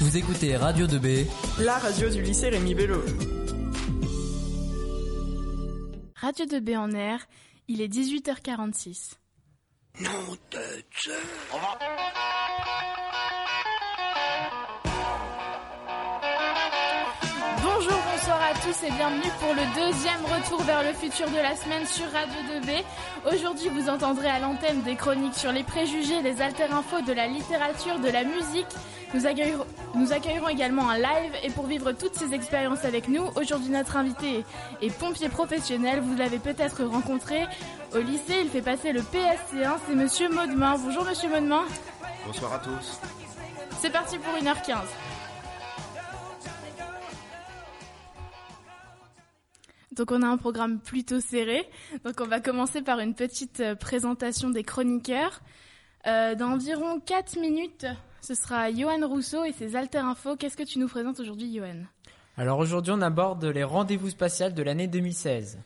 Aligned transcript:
Vous 0.00 0.16
écoutez 0.16 0.56
Radio 0.56 0.86
2B, 0.86 1.26
la 1.58 1.76
radio 1.76 2.08
du 2.08 2.22
lycée 2.22 2.48
Rémi 2.48 2.74
Bello. 2.74 3.02
Radio 6.16 6.46
2B 6.46 6.78
en 6.78 6.90
air, 6.92 7.26
il 7.68 7.82
est 7.82 7.88
18h46. 7.88 9.18
Non 10.00 10.08
de 10.52 10.82
Dieu. 11.02 11.12
Bonsoir 18.20 18.42
à 18.42 18.52
tous 18.52 18.86
et 18.86 18.90
bienvenue 18.90 19.30
pour 19.40 19.54
le 19.54 19.62
deuxième 19.74 20.22
retour 20.26 20.62
vers 20.64 20.82
le 20.82 20.92
futur 20.92 21.26
de 21.30 21.36
la 21.36 21.56
semaine 21.56 21.86
sur 21.86 22.04
Radio 22.12 22.34
2B. 22.52 22.84
Aujourd'hui, 23.32 23.70
vous 23.70 23.88
entendrez 23.88 24.28
à 24.28 24.38
l'antenne 24.38 24.82
des 24.82 24.94
chroniques 24.94 25.34
sur 25.34 25.52
les 25.52 25.62
préjugés, 25.62 26.20
les 26.20 26.42
alter-infos, 26.42 27.00
de 27.00 27.14
la 27.14 27.28
littérature, 27.28 27.98
de 27.98 28.10
la 28.10 28.24
musique. 28.24 28.66
Nous 29.14 29.26
accueillerons, 29.26 29.64
nous 29.94 30.12
accueillerons 30.12 30.48
également 30.48 30.90
un 30.90 30.98
live 30.98 31.32
et 31.42 31.48
pour 31.50 31.64
vivre 31.64 31.92
toutes 31.92 32.14
ces 32.14 32.34
expériences 32.34 32.84
avec 32.84 33.08
nous, 33.08 33.24
aujourd'hui 33.36 33.70
notre 33.70 33.96
invité 33.96 34.44
est 34.82 34.90
pompier 34.90 35.30
professionnel. 35.30 36.00
Vous 36.00 36.14
l'avez 36.14 36.40
peut-être 36.40 36.84
rencontré 36.84 37.46
au 37.94 38.00
lycée, 38.00 38.40
il 38.42 38.50
fait 38.50 38.60
passer 38.60 38.92
le 38.92 39.00
PSC1, 39.00 39.78
c'est 39.88 39.94
Monsieur 39.94 40.28
Maudemain. 40.28 40.76
Bonjour 40.78 41.06
Monsieur 41.06 41.30
Maudemain. 41.30 41.62
Bonsoir 42.26 42.52
à 42.52 42.58
tous. 42.58 43.00
C'est 43.80 43.90
parti 43.90 44.18
pour 44.18 44.34
1h15. 44.34 45.09
Donc 50.00 50.12
on 50.12 50.22
a 50.22 50.26
un 50.26 50.38
programme 50.38 50.80
plutôt 50.80 51.20
serré. 51.20 51.68
Donc 52.06 52.22
on 52.22 52.26
va 52.26 52.40
commencer 52.40 52.80
par 52.80 53.00
une 53.00 53.12
petite 53.14 53.60
euh, 53.60 53.74
présentation 53.74 54.48
des 54.48 54.62
chroniqueurs. 54.62 55.42
Euh, 56.06 56.34
dans 56.34 56.52
environ 56.52 57.00
4 57.00 57.38
minutes, 57.38 57.84
ce 58.22 58.32
sera 58.34 58.72
Johan 58.72 59.06
Rousseau 59.06 59.44
et 59.44 59.52
ses 59.52 59.76
alter 59.76 59.98
infos. 59.98 60.36
Qu'est-ce 60.36 60.56
que 60.56 60.62
tu 60.62 60.78
nous 60.78 60.88
présentes 60.88 61.20
aujourd'hui, 61.20 61.54
Johan? 61.54 61.82
Alors 62.38 62.58
aujourd'hui, 62.60 62.94
on 62.96 63.02
aborde 63.02 63.44
les 63.44 63.62
rendez-vous 63.62 64.08
spatials 64.08 64.54
de 64.54 64.62
l'année 64.62 64.86
2016. 64.86 65.58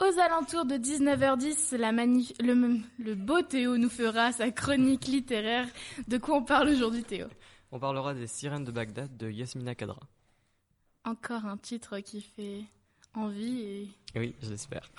Aux 0.00 0.20
alentours 0.20 0.64
de 0.64 0.76
19h10, 0.76 1.76
la 1.76 1.92
le, 1.92 2.78
le 2.98 3.14
beau 3.14 3.42
Théo 3.42 3.76
nous 3.76 3.90
fera 3.90 4.32
sa 4.32 4.50
chronique 4.52 5.04
littéraire. 5.06 5.68
De 6.08 6.16
quoi 6.16 6.36
on 6.38 6.42
parle 6.44 6.70
aujourd'hui, 6.70 7.04
Théo? 7.04 7.26
On 7.72 7.78
parlera 7.78 8.14
des 8.14 8.26
Sirènes 8.26 8.64
de 8.64 8.72
Bagdad 8.72 9.14
de 9.18 9.30
Yasmina 9.30 9.74
Kadra. 9.74 10.00
Encore 11.04 11.44
un 11.44 11.58
titre 11.58 11.98
qui 11.98 12.22
fait 12.22 12.64
envie 13.14 13.60
et... 13.60 13.88
Oui, 14.16 14.34
j'espère. 14.42 14.90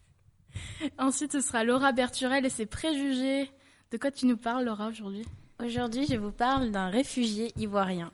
Ensuite, 0.98 1.32
ce 1.32 1.40
sera 1.40 1.64
Laura 1.64 1.92
Berturel 1.92 2.44
et 2.46 2.50
ses 2.50 2.66
préjugés. 2.66 3.50
De 3.90 3.96
quoi 3.96 4.10
tu 4.10 4.26
nous 4.26 4.36
parles, 4.36 4.64
Laura, 4.64 4.88
aujourd'hui? 4.88 5.24
Aujourd'hui, 5.64 6.06
je 6.08 6.16
vous 6.16 6.30
parle 6.30 6.70
d'un 6.70 6.88
réfugié 6.88 7.52
ivoirien. 7.56 8.12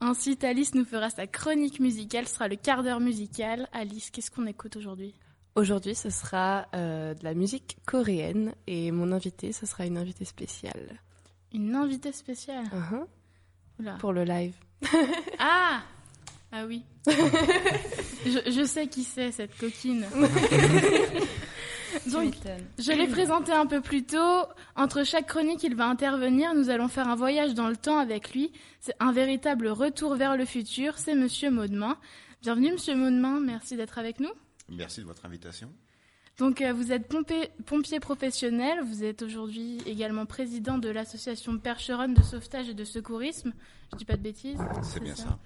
Ensuite, 0.00 0.44
Alice 0.44 0.74
nous 0.74 0.84
fera 0.84 1.10
sa 1.10 1.26
chronique 1.26 1.80
musicale. 1.80 2.26
Ce 2.26 2.34
sera 2.34 2.48
le 2.48 2.56
quart 2.56 2.82
d'heure 2.82 3.00
musical. 3.00 3.68
Alice, 3.72 4.10
qu'est-ce 4.10 4.30
qu'on 4.30 4.46
écoute 4.46 4.76
aujourd'hui? 4.76 5.14
Aujourd'hui, 5.54 5.94
ce 5.94 6.10
sera 6.10 6.66
euh, 6.74 7.14
de 7.14 7.22
la 7.24 7.34
musique 7.34 7.76
coréenne 7.86 8.54
et 8.66 8.90
mon 8.90 9.12
invité, 9.12 9.52
ce 9.52 9.66
sera 9.66 9.86
une 9.86 9.98
invitée 9.98 10.24
spéciale. 10.24 10.98
Une 11.52 11.74
invitée 11.74 12.12
spéciale? 12.12 12.66
Uh-huh. 12.66 13.98
Pour 13.98 14.12
le 14.12 14.24
live. 14.24 14.54
ah 15.38 15.82
ah 16.52 16.66
oui. 16.66 16.84
je, 18.26 18.64
sais 18.66 18.86
qui 18.86 19.04
c'est 19.04 19.32
cette 19.32 19.56
coquine. 19.56 20.04
Donc, 22.12 22.34
je 22.78 22.92
l'ai 22.92 23.06
présenté 23.06 23.52
un 23.52 23.66
peu 23.66 23.80
plus 23.80 24.04
tôt. 24.04 24.42
Entre 24.76 25.04
chaque 25.04 25.26
chronique, 25.26 25.62
il 25.62 25.74
va 25.74 25.86
intervenir. 25.86 26.54
Nous 26.54 26.68
allons 26.68 26.88
faire 26.88 27.08
un 27.08 27.16
voyage 27.16 27.54
dans 27.54 27.68
le 27.68 27.76
temps 27.76 27.98
avec 27.98 28.34
lui. 28.34 28.52
C'est 28.80 28.94
un 29.00 29.12
véritable 29.12 29.68
retour 29.68 30.16
vers 30.16 30.36
le 30.36 30.44
futur. 30.44 30.98
C'est 30.98 31.14
Monsieur 31.14 31.50
Maudemain. 31.50 31.96
Bienvenue, 32.42 32.72
Monsieur 32.72 32.96
Maudemain. 32.96 33.40
Merci 33.40 33.76
d'être 33.76 33.98
avec 33.98 34.20
nous. 34.20 34.32
Merci 34.68 35.00
de 35.00 35.06
votre 35.06 35.24
invitation. 35.24 35.72
Donc 36.38 36.62
euh, 36.62 36.72
vous 36.72 36.92
êtes 36.92 37.06
pompier, 37.08 38.00
professionnel, 38.00 38.78
vous 38.84 39.04
êtes 39.04 39.22
aujourd'hui 39.22 39.78
également 39.86 40.24
président 40.24 40.78
de 40.78 40.88
l'association 40.88 41.58
Percheron 41.58 42.08
de 42.08 42.22
sauvetage 42.22 42.70
et 42.70 42.74
de 42.74 42.84
secourisme. 42.84 43.52
Je 43.92 43.98
dis 43.98 44.04
pas 44.06 44.16
de 44.16 44.22
bêtises. 44.22 44.58
C'est 44.82 45.02
bien 45.02 45.14
ça. 45.14 45.38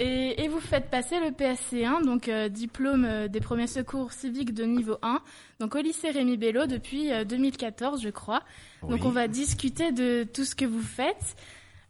Et, 0.00 0.48
vous 0.48 0.60
faites 0.60 0.88
passer 0.88 1.20
le 1.20 1.30
PSC1, 1.30 2.04
donc 2.04 2.28
euh, 2.28 2.48
diplôme 2.48 3.04
euh, 3.04 3.28
des 3.28 3.40
premiers 3.40 3.66
secours 3.66 4.12
civiques 4.12 4.54
de 4.54 4.64
niveau 4.64 4.96
1, 5.02 5.20
donc 5.60 5.74
au 5.74 5.80
lycée 5.80 6.10
Rémi 6.10 6.38
Bello 6.38 6.66
depuis 6.66 7.10
2014, 7.26 8.00
je 8.02 8.08
crois. 8.08 8.42
Donc 8.88 9.04
on 9.04 9.10
va 9.10 9.28
discuter 9.28 9.92
de 9.92 10.24
tout 10.24 10.44
ce 10.44 10.54
que 10.54 10.64
vous 10.64 10.82
faites. 10.82 11.36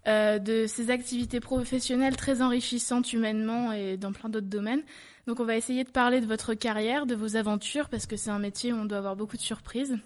De 0.07 0.67
ces 0.67 0.91
activités 0.91 1.41
professionnelles 1.41 2.17
très 2.17 2.43
enrichissantes 2.43 3.13
humainement 3.13 3.73
et 3.73 3.97
dans 3.97 4.13
plein 4.13 4.29
d'autres 4.29 4.47
domaines. 4.47 4.83
Donc 5.27 5.41
on 5.41 5.45
va 5.45 5.57
essayer 5.57 5.85
de 5.85 5.91
parler 5.91 6.21
de 6.21 6.27
votre 6.27 6.55
carrière, 6.55 7.07
de 7.07 7.15
vos 7.15 7.37
aventures, 7.37 7.89
parce 7.89 8.07
que 8.07 8.17
c'est 8.17 8.31
un 8.31 8.39
métier 8.39 8.73
où 8.73 8.77
on 8.77 8.85
doit 8.85 8.99
avoir 8.99 9.17
beaucoup 9.17 9.37
de 9.37 9.43
surprises. 9.43 9.99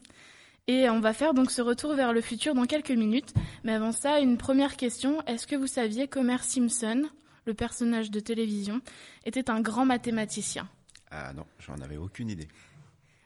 Et 0.68 0.88
on 0.90 1.00
va 1.00 1.12
faire 1.14 1.34
donc 1.34 1.50
ce 1.50 1.62
retour 1.62 1.94
vers 1.94 2.12
le 2.12 2.20
futur 2.20 2.54
dans 2.54 2.66
quelques 2.66 2.90
minutes. 2.90 3.32
Mais 3.64 3.72
avant 3.72 3.90
ça, 3.90 4.20
une 4.20 4.36
première 4.36 4.76
question. 4.76 5.22
Est-ce 5.26 5.46
que 5.46 5.56
vous 5.56 5.66
saviez 5.66 6.08
qu'Homer 6.08 6.36
Simpson, 6.42 7.08
le 7.46 7.54
personnage 7.54 8.10
de 8.10 8.20
télévision, 8.20 8.80
était 9.24 9.50
un 9.50 9.60
grand 9.60 9.86
mathématicien? 9.86 10.68
Ah 11.10 11.32
non, 11.32 11.46
j'en 11.58 11.76
avais 11.82 11.96
aucune 11.96 12.28
idée. 12.28 12.48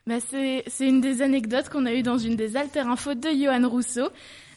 Bah 0.06 0.18
c'est 0.20 0.64
une 0.80 1.00
des 1.00 1.22
anecdotes 1.22 1.68
qu'on 1.68 1.86
a 1.86 1.92
eues 1.92 2.02
dans 2.02 2.18
une 2.18 2.34
des 2.34 2.56
alter 2.56 2.80
infos 2.80 3.14
de 3.14 3.28
Johan 3.28 3.68
Rousseau, 3.68 4.08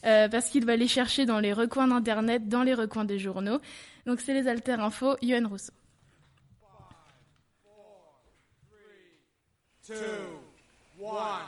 euh, 0.06 0.30
parce 0.30 0.50
qu'il 0.50 0.66
va 0.66 0.74
aller 0.74 0.88
chercher 0.88 1.26
dans 1.26 1.40
les 1.40 1.54
recoins 1.54 1.88
d'Internet, 1.88 2.48
dans 2.48 2.64
les 2.64 2.74
recoins 2.74 3.06
des 3.06 3.20
journaux. 3.20 3.60
Donc 4.06 4.20
c'est 4.22 4.34
les 4.34 4.48
alter 4.48 4.74
infos, 4.74 5.16
Johan 5.22 5.48
Rousseau. 5.48 5.74
two, 9.86 9.94
one. 10.98 11.46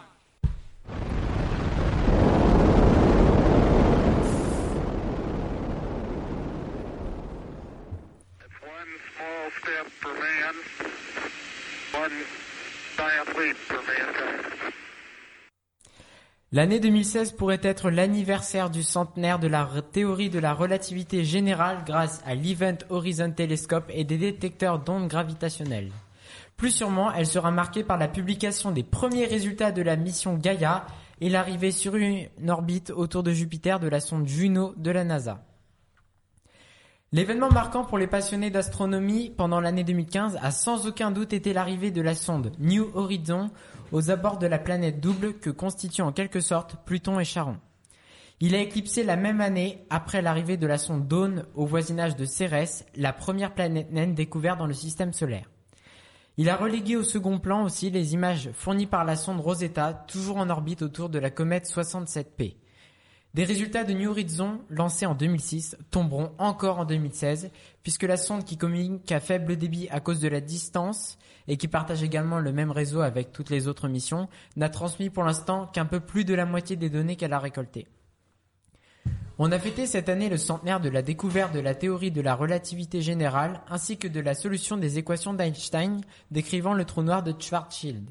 L'année 16.54 16.80
2016 16.80 17.34
pourrait 17.34 17.60
être 17.62 17.90
l'anniversaire 17.90 18.70
du 18.70 18.82
centenaire 18.82 19.38
de 19.38 19.48
la 19.48 19.68
théorie 19.92 20.30
de 20.30 20.40
la 20.40 20.54
relativité 20.54 21.26
générale 21.26 21.80
grâce 21.86 22.22
à 22.26 22.36
l'Event 22.36 22.78
Horizon 22.90 23.32
Telescope 23.32 23.92
et 23.94 24.06
des 24.06 24.18
détecteurs 24.18 24.80
d'ondes 24.80 25.10
gravitationnelles. 25.10 25.92
Plus 26.56 26.72
sûrement, 26.72 27.12
elle 27.12 27.28
sera 27.28 27.52
marquée 27.52 27.84
par 27.84 27.98
la 27.98 28.08
publication 28.08 28.72
des 28.72 28.84
premiers 28.84 29.26
résultats 29.26 29.74
de 29.74 29.82
la 29.82 29.98
mission 29.98 30.36
Gaia 30.36 30.88
et 31.20 31.28
l'arrivée 31.28 31.72
sur 31.72 31.98
une 31.98 32.30
orbite 32.48 32.92
autour 32.92 33.24
de 33.24 33.34
Jupiter 33.34 33.82
de 33.82 33.90
la 33.90 34.00
sonde 34.00 34.26
Juno 34.26 34.74
de 34.78 34.92
la 34.92 35.04
NASA. 35.04 35.44
L'événement 37.12 37.50
marquant 37.50 37.84
pour 37.84 37.98
les 37.98 38.08
passionnés 38.08 38.52
d'astronomie 38.52 39.34
pendant 39.36 39.60
l'année 39.60 39.84
2015 39.84 40.40
a 40.42 40.52
sans 40.52 40.88
aucun 40.88 41.12
doute 41.12 41.34
été 41.34 41.52
l'arrivée 41.52 41.92
de 41.92 42.02
la 42.02 42.16
sonde 42.16 42.54
New 42.60 42.90
Horizon 42.96 43.50
aux 43.92 44.10
abords 44.12 44.38
de 44.38 44.48
la 44.48 44.60
planète 44.60 45.00
double 45.00 45.34
que 45.36 45.50
constituent 45.50 46.02
en 46.02 46.12
quelque 46.12 46.40
sorte 46.40 46.76
Pluton 46.86 47.20
et 47.20 47.26
Charon. 47.26 47.58
Il 48.40 48.54
a 48.54 48.62
éclipsé 48.62 49.04
la 49.04 49.16
même 49.16 49.42
année 49.42 49.86
après 49.90 50.22
l'arrivée 50.22 50.58
de 50.58 50.68
la 50.68 50.78
sonde 50.78 51.08
Dawn 51.08 51.46
au 51.56 51.66
voisinage 51.66 52.16
de 52.16 52.26
Cérès, 52.26 52.86
la 52.96 53.12
première 53.12 53.54
planète 53.54 53.92
naine 53.92 54.14
découverte 54.14 54.60
dans 54.60 54.68
le 54.68 54.74
système 54.74 55.14
solaire. 55.14 55.50
Il 56.38 56.50
a 56.50 56.56
relégué 56.56 56.96
au 56.96 57.04
second 57.04 57.40
plan 57.40 57.64
aussi 57.64 57.90
les 57.90 58.14
images 58.14 58.52
fournies 58.54 58.86
par 58.86 59.06
la 59.06 59.16
sonde 59.16 59.40
Rosetta, 59.40 60.06
toujours 60.08 60.38
en 60.38 60.52
orbite 60.52 60.84
autour 60.84 61.10
de 61.10 61.18
la 61.18 61.32
comète 61.32 61.68
67P. 61.68 62.58
Des 63.38 63.44
résultats 63.44 63.84
de 63.84 63.94
New 63.94 64.10
Horizon, 64.10 64.62
lancés 64.68 65.06
en 65.06 65.14
2006, 65.14 65.78
tomberont 65.92 66.32
encore 66.40 66.80
en 66.80 66.86
2016, 66.86 67.52
puisque 67.84 68.02
la 68.02 68.18
sonde 68.18 68.44
qui 68.44 68.58
communique 68.58 69.12
à 69.12 69.20
faible 69.20 69.58
débit 69.58 69.88
à 69.92 70.00
cause 70.00 70.20
de 70.20 70.28
la 70.28 70.42
distance 70.42 71.20
et 71.48 71.56
qui 71.56 71.68
partage 71.68 72.02
également 72.02 72.40
le 72.40 72.52
même 72.52 72.72
réseau 72.72 73.02
avec 73.02 73.32
toutes 73.32 73.52
les 73.52 73.68
autres 73.68 73.90
missions, 73.90 74.28
n'a 74.56 74.70
transmis 74.70 75.12
pour 75.12 75.24
l'instant 75.24 75.68
qu'un 75.68 75.86
peu 75.86 76.00
plus 76.00 76.26
de 76.26 76.34
la 76.34 76.48
moitié 76.48 76.78
des 76.78 76.90
données 76.90 77.16
qu'elle 77.16 77.32
a 77.32 77.38
récoltées. 77.38 77.86
On 79.38 79.52
a 79.52 79.60
fêté 79.60 79.86
cette 79.86 80.10
année 80.10 80.30
le 80.30 80.38
centenaire 80.38 80.80
de 80.80 80.90
la 80.90 81.04
découverte 81.04 81.54
de 81.54 81.60
la 81.60 81.76
théorie 81.76 82.10
de 82.10 82.22
la 82.22 82.34
relativité 82.34 83.04
générale 83.04 83.62
ainsi 83.70 83.98
que 83.98 84.08
de 84.08 84.20
la 84.20 84.34
solution 84.34 84.78
des 84.78 84.98
équations 84.98 85.36
d'Einstein 85.36 86.02
décrivant 86.32 86.74
le 86.74 86.86
trou 86.86 87.04
noir 87.04 87.22
de 87.22 87.36
Schwarzschild. 87.40 88.10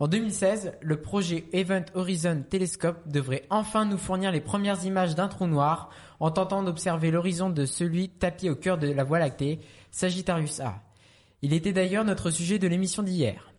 En 0.00 0.08
2016, 0.08 0.72
le 0.80 1.02
projet 1.02 1.44
Event 1.52 1.84
Horizon 1.92 2.42
Telescope 2.48 3.06
devrait 3.06 3.44
enfin 3.50 3.84
nous 3.84 3.98
fournir 3.98 4.32
les 4.32 4.40
premières 4.40 4.86
images 4.86 5.14
d'un 5.14 5.28
trou 5.28 5.46
noir 5.46 5.90
en 6.20 6.30
tentant 6.30 6.62
d'observer 6.62 7.10
l'horizon 7.10 7.50
de 7.50 7.66
celui 7.66 8.08
tapis 8.08 8.48
au 8.48 8.56
cœur 8.56 8.78
de 8.78 8.90
la 8.90 9.04
Voie 9.04 9.18
lactée, 9.18 9.60
Sagittarius 9.90 10.60
A. 10.60 10.80
Il 11.42 11.52
était 11.52 11.74
d'ailleurs 11.74 12.06
notre 12.06 12.30
sujet 12.30 12.58
de 12.58 12.66
l'émission 12.66 13.02
d'hier. 13.02 13.52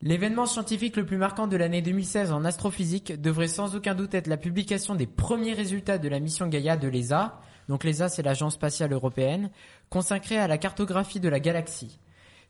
L'événement 0.00 0.46
scientifique 0.46 0.96
le 0.96 1.06
plus 1.06 1.18
marquant 1.18 1.46
de 1.46 1.56
l'année 1.56 1.82
2016 1.82 2.32
en 2.32 2.44
astrophysique 2.44 3.20
devrait 3.20 3.46
sans 3.46 3.76
aucun 3.76 3.94
doute 3.94 4.14
être 4.14 4.26
la 4.26 4.36
publication 4.36 4.96
des 4.96 5.06
premiers 5.06 5.54
résultats 5.54 5.98
de 5.98 6.08
la 6.08 6.18
mission 6.18 6.48
Gaia 6.48 6.76
de 6.76 6.88
l'ESA, 6.88 7.38
donc 7.68 7.84
l'ESA 7.84 8.08
c'est 8.08 8.24
l'agence 8.24 8.54
spatiale 8.54 8.92
européenne, 8.92 9.50
consacrée 9.90 10.38
à 10.38 10.48
la 10.48 10.58
cartographie 10.58 11.20
de 11.20 11.28
la 11.28 11.38
galaxie, 11.38 12.00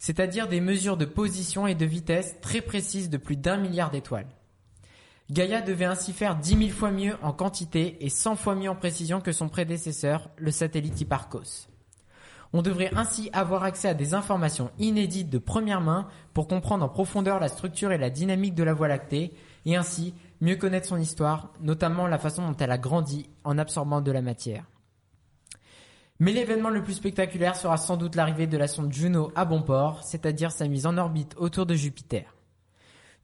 c'est-à-dire 0.00 0.49
des 0.49 0.61
mesures 0.61 0.97
de 0.97 1.05
position 1.05 1.67
et 1.69 1.76
de 1.76 1.85
vitesse 1.85 2.41
très 2.41 2.62
précises 2.62 3.11
de 3.11 3.19
plus 3.19 3.37
d'un 3.37 3.58
milliard 3.58 3.91
d'étoiles. 3.91 4.26
Gaia 5.31 5.61
devait 5.61 5.85
ainsi 5.85 6.12
faire 6.12 6.35
10 6.35 6.56
000 6.56 6.70
fois 6.70 6.91
mieux 6.91 7.17
en 7.23 7.32
quantité 7.32 8.05
et 8.05 8.08
100 8.08 8.35
fois 8.35 8.56
mieux 8.56 8.70
en 8.70 8.75
précision 8.75 9.20
que 9.20 9.31
son 9.31 9.49
prédécesseur, 9.49 10.29
le 10.38 10.50
satellite 10.50 11.00
Hipparcos. 11.00 11.69
On 12.52 12.62
devrait 12.62 12.91
ainsi 12.97 13.31
avoir 13.32 13.62
accès 13.62 13.88
à 13.88 13.94
des 13.94 14.14
informations 14.14 14.73
inédites 14.81 15.31
de 15.31 15.38
première 15.38 15.81
main 15.81 16.08
pour 16.35 16.49
comprendre 16.49 16.85
en 16.85 16.88
profondeur 16.88 17.38
la 17.38 17.47
structure 17.47 17.93
et 17.93 17.99
la 17.99 18.11
dynamique 18.11 18.56
de 18.56 18.64
la 18.64 18.75
Voie 18.75 18.88
lactée 18.88 19.32
et 19.67 19.76
ainsi 19.76 20.14
mieux 20.41 20.56
connaître 20.56 20.88
son 20.88 20.97
histoire, 20.97 21.52
notamment 21.61 22.08
la 22.08 22.19
façon 22.19 22.49
dont 22.49 22.56
elle 22.56 22.73
a 22.73 22.79
grandi 22.79 23.29
en 23.44 23.58
absorbant 23.58 24.00
de 24.00 24.11
la 24.11 24.23
matière. 24.23 24.64
Mais 26.21 26.33
l'événement 26.33 26.69
le 26.69 26.83
plus 26.83 26.93
spectaculaire 26.93 27.57
sera 27.57 27.79
sans 27.79 27.97
doute 27.97 28.15
l'arrivée 28.15 28.47
de 28.47 28.59
la 28.59 28.69
sonde 28.69 28.93
Juno 28.93 29.33
à 29.35 29.47
bon 29.47 29.63
port, 29.63 30.03
c'est-à-dire 30.05 30.53
sa 30.53 30.69
mise 30.69 30.85
en 30.85 30.99
orbite 30.99 31.35
autour 31.39 31.65
de 31.65 31.75
Jupiter. 31.75 32.35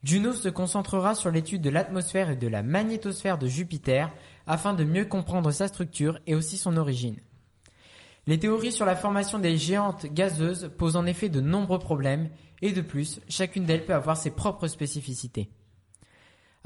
Juno 0.02 0.32
se 0.32 0.48
concentrera 0.48 1.14
sur 1.14 1.30
l'étude 1.30 1.60
de 1.60 1.68
l'atmosphère 1.68 2.30
et 2.30 2.36
de 2.36 2.48
la 2.48 2.62
magnétosphère 2.62 3.36
de 3.36 3.46
Jupiter 3.46 4.10
afin 4.46 4.72
de 4.72 4.84
mieux 4.84 5.04
comprendre 5.04 5.50
sa 5.50 5.68
structure 5.68 6.18
et 6.26 6.34
aussi 6.34 6.56
son 6.56 6.78
origine. 6.78 7.18
Les 8.26 8.38
théories 8.38 8.72
sur 8.72 8.86
la 8.86 8.96
formation 8.96 9.38
des 9.38 9.58
géantes 9.58 10.06
gazeuses 10.06 10.70
posent 10.78 10.96
en 10.96 11.06
effet 11.06 11.28
de 11.28 11.42
nombreux 11.42 11.78
problèmes 11.78 12.30
et 12.62 12.72
de 12.72 12.80
plus, 12.80 13.20
chacune 13.28 13.66
d'elles 13.66 13.84
peut 13.84 13.94
avoir 13.94 14.16
ses 14.16 14.30
propres 14.30 14.68
spécificités. 14.68 15.50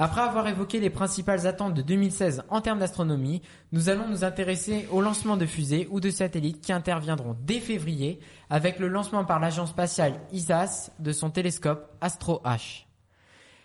Après 0.02 0.22
avoir 0.22 0.48
évoqué 0.48 0.80
les 0.80 0.88
principales 0.88 1.46
attentes 1.46 1.74
de 1.74 1.82
2016 1.82 2.44
en 2.48 2.62
termes 2.62 2.78
d'astronomie, 2.78 3.42
nous 3.70 3.90
allons 3.90 4.08
nous 4.08 4.24
intéresser 4.24 4.88
au 4.90 5.02
lancement 5.02 5.36
de 5.36 5.44
fusées 5.44 5.88
ou 5.90 6.00
de 6.00 6.08
satellites 6.08 6.62
qui 6.62 6.72
interviendront 6.72 7.36
dès 7.42 7.60
février 7.60 8.18
avec 8.48 8.78
le 8.78 8.88
lancement 8.88 9.26
par 9.26 9.40
l'agence 9.40 9.68
spatiale 9.68 10.14
ISAS 10.32 10.90
de 11.00 11.12
son 11.12 11.28
télescope 11.28 11.86
Astro 12.00 12.40
H. 12.46 12.86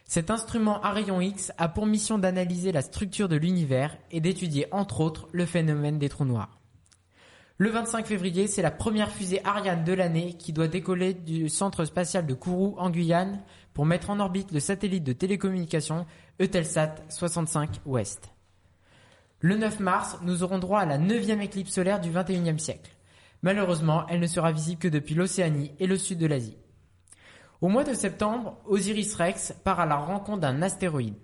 Cet 0.03 0.29
instrument 0.29 0.81
à 0.81 0.91
rayon 0.91 1.21
X 1.21 1.53
a 1.57 1.69
pour 1.69 1.85
mission 1.85 2.17
d'analyser 2.17 2.73
la 2.73 2.81
structure 2.81 3.29
de 3.29 3.37
l'univers 3.37 3.95
et 4.11 4.19
d'étudier 4.19 4.67
entre 4.73 4.99
autres 4.99 5.29
le 5.31 5.45
phénomène 5.45 5.99
des 5.99 6.09
trous 6.09 6.25
noirs. 6.25 6.59
Le 7.57 7.69
25 7.69 8.05
février, 8.05 8.47
c'est 8.47 8.61
la 8.61 8.71
première 8.71 9.09
fusée 9.09 9.39
Ariane 9.45 9.85
de 9.85 9.93
l'année 9.93 10.33
qui 10.33 10.51
doit 10.51 10.67
décoller 10.67 11.13
du 11.13 11.47
centre 11.47 11.85
spatial 11.85 12.25
de 12.25 12.33
Kourou 12.33 12.75
en 12.77 12.89
Guyane 12.89 13.41
pour 13.75 13.85
mettre 13.85 14.09
en 14.09 14.19
orbite 14.19 14.53
le 14.53 14.61
satellite 14.61 15.03
de 15.03 15.13
télécommunication 15.13 16.07
Eutelsat 16.41 16.95
65 17.09 17.81
Ouest. 17.85 18.31
Le 19.41 19.57
9 19.57 19.81
mars, 19.81 20.17
nous 20.23 20.43
aurons 20.43 20.59
droit 20.59 20.79
à 20.79 20.85
la 20.85 20.97
neuvième 20.97 21.41
éclipse 21.41 21.73
solaire 21.73 21.99
du 21.99 22.09
21e 22.09 22.57
siècle. 22.57 22.95
Malheureusement, 23.43 24.07
elle 24.07 24.21
ne 24.21 24.27
sera 24.27 24.53
visible 24.53 24.79
que 24.79 24.87
depuis 24.87 25.13
l'Océanie 25.13 25.73
et 25.79 25.87
le 25.87 25.97
sud 25.97 26.17
de 26.17 26.25
l'Asie. 26.25 26.57
Au 27.59 27.67
mois 27.67 27.83
de 27.83 27.93
septembre, 27.93 28.57
Osiris 28.65 29.13
Rex 29.15 29.53
part 29.65 29.81
à 29.81 29.85
la 29.85 29.97
rencontre 29.97 30.39
d'un 30.39 30.61
astéroïde. 30.61 31.17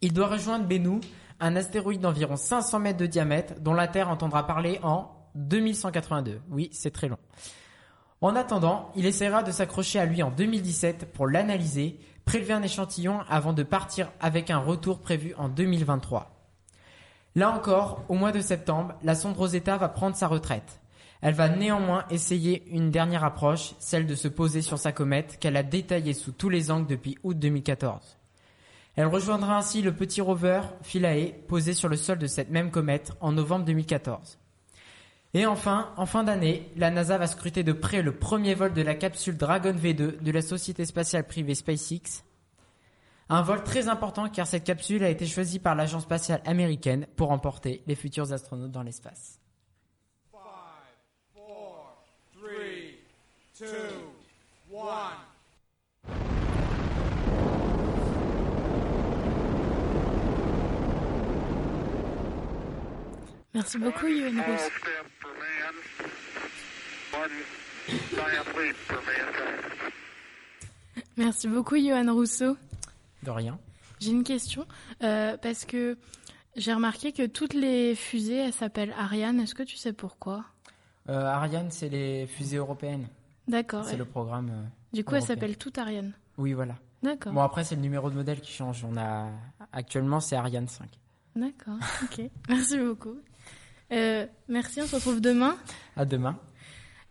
Il 0.00 0.14
doit 0.14 0.28
rejoindre 0.28 0.66
Bennu, 0.66 1.00
un 1.40 1.56
astéroïde 1.56 2.00
d'environ 2.00 2.36
500 2.36 2.78
mètres 2.78 2.98
de 2.98 3.06
diamètre 3.06 3.60
dont 3.60 3.74
la 3.74 3.86
Terre 3.86 4.08
entendra 4.08 4.46
parler 4.46 4.80
en 4.82 5.10
2182. 5.34 6.40
Oui, 6.48 6.70
c'est 6.72 6.90
très 6.90 7.08
long. 7.08 7.18
En 8.22 8.34
attendant, 8.34 8.90
il 8.96 9.04
essaiera 9.04 9.42
de 9.42 9.50
s'accrocher 9.50 9.98
à 9.98 10.06
lui 10.06 10.22
en 10.22 10.30
2017 10.30 11.12
pour 11.12 11.26
l'analyser, 11.26 11.98
prélever 12.24 12.54
un 12.54 12.62
échantillon 12.62 13.20
avant 13.28 13.52
de 13.52 13.62
partir 13.62 14.10
avec 14.20 14.50
un 14.50 14.58
retour 14.58 15.00
prévu 15.00 15.34
en 15.36 15.48
2023. 15.48 16.32
Là 17.34 17.50
encore, 17.50 18.04
au 18.08 18.14
mois 18.14 18.32
de 18.32 18.40
septembre, 18.40 18.94
la 19.02 19.14
sonde 19.14 19.36
Rosetta 19.36 19.76
va 19.76 19.90
prendre 19.90 20.16
sa 20.16 20.26
retraite. 20.26 20.80
Elle 21.20 21.34
va 21.34 21.50
néanmoins 21.50 22.06
essayer 22.08 22.66
une 22.70 22.90
dernière 22.90 23.24
approche, 23.24 23.74
celle 23.78 24.06
de 24.06 24.14
se 24.14 24.28
poser 24.28 24.62
sur 24.62 24.78
sa 24.78 24.92
comète 24.92 25.38
qu'elle 25.38 25.56
a 25.56 25.62
détaillée 25.62 26.14
sous 26.14 26.32
tous 26.32 26.48
les 26.48 26.70
angles 26.70 26.86
depuis 26.86 27.18
août 27.22 27.38
2014. 27.38 28.16
Elle 28.96 29.06
rejoindra 29.08 29.58
ainsi 29.58 29.82
le 29.82 29.94
petit 29.94 30.22
rover 30.22 30.62
Philae 30.82 31.32
posé 31.48 31.74
sur 31.74 31.90
le 31.90 31.96
sol 31.96 32.18
de 32.18 32.26
cette 32.26 32.50
même 32.50 32.70
comète 32.70 33.12
en 33.20 33.32
novembre 33.32 33.66
2014. 33.66 34.38
Et 35.34 35.44
enfin, 35.44 35.92
en 35.96 36.06
fin 36.06 36.24
d'année, 36.24 36.70
la 36.76 36.90
NASA 36.90 37.18
va 37.18 37.26
scruter 37.26 37.62
de 37.62 37.72
près 37.72 38.02
le 38.02 38.16
premier 38.16 38.54
vol 38.54 38.72
de 38.72 38.82
la 38.82 38.94
capsule 38.94 39.36
Dragon 39.36 39.72
V2 39.72 40.22
de 40.22 40.30
la 40.30 40.42
société 40.42 40.84
spatiale 40.86 41.26
privée 41.26 41.54
SpaceX. 41.54 42.24
Un 43.28 43.42
vol 43.42 43.64
très 43.64 43.88
important 43.88 44.28
car 44.28 44.46
cette 44.46 44.64
capsule 44.64 45.02
a 45.02 45.10
été 45.10 45.26
choisie 45.26 45.58
par 45.58 45.74
l'agence 45.74 46.04
spatiale 46.04 46.42
américaine 46.46 47.06
pour 47.16 47.32
emporter 47.32 47.82
les 47.86 47.96
futurs 47.96 48.32
astronautes 48.32 48.70
dans 48.70 48.82
l'espace. 48.82 49.40
Merci 63.56 63.78
beaucoup, 63.78 64.06
Yoann 64.06 64.38
Rousseau. 64.38 64.70
Merci 71.16 71.48
beaucoup, 71.48 71.76
Johan 71.76 72.12
Rousseau. 72.12 72.56
De 73.22 73.30
rien. 73.30 73.58
J'ai 74.00 74.10
une 74.10 74.24
question, 74.24 74.66
euh, 75.02 75.38
parce 75.38 75.64
que 75.64 75.96
j'ai 76.56 76.74
remarqué 76.74 77.12
que 77.12 77.26
toutes 77.26 77.54
les 77.54 77.94
fusées, 77.94 78.36
elles 78.36 78.52
s'appellent 78.52 78.94
Ariane. 78.98 79.40
Est-ce 79.40 79.54
que 79.54 79.62
tu 79.62 79.76
sais 79.76 79.94
pourquoi? 79.94 80.44
Euh, 81.08 81.24
Ariane, 81.24 81.70
c'est 81.70 81.88
les 81.88 82.26
fusées 82.26 82.58
européennes. 82.58 83.08
D'accord. 83.48 83.86
C'est 83.86 83.96
le 83.96 84.04
programme. 84.04 84.50
euh, 84.50 84.62
Du 84.92 85.02
coup, 85.02 85.14
elles 85.14 85.22
s'appellent 85.22 85.56
toutes 85.56 85.78
Ariane. 85.78 86.12
Oui, 86.36 86.52
voilà. 86.52 86.74
D'accord. 87.02 87.32
Bon, 87.32 87.40
après, 87.40 87.64
c'est 87.64 87.76
le 87.76 87.80
numéro 87.80 88.10
de 88.10 88.16
modèle 88.16 88.40
qui 88.42 88.52
change. 88.52 88.84
On 88.84 88.98
a 88.98 89.30
actuellement, 89.72 90.20
c'est 90.20 90.36
Ariane 90.36 90.68
5. 90.68 90.88
D'accord. 91.36 91.78
Ok. 92.02 92.20
Merci 92.50 92.76
beaucoup. 92.78 93.16
Euh, 93.92 94.26
merci. 94.48 94.80
On 94.80 94.86
se 94.86 94.96
retrouve 94.96 95.20
demain. 95.20 95.56
À 95.96 96.04
demain. 96.04 96.38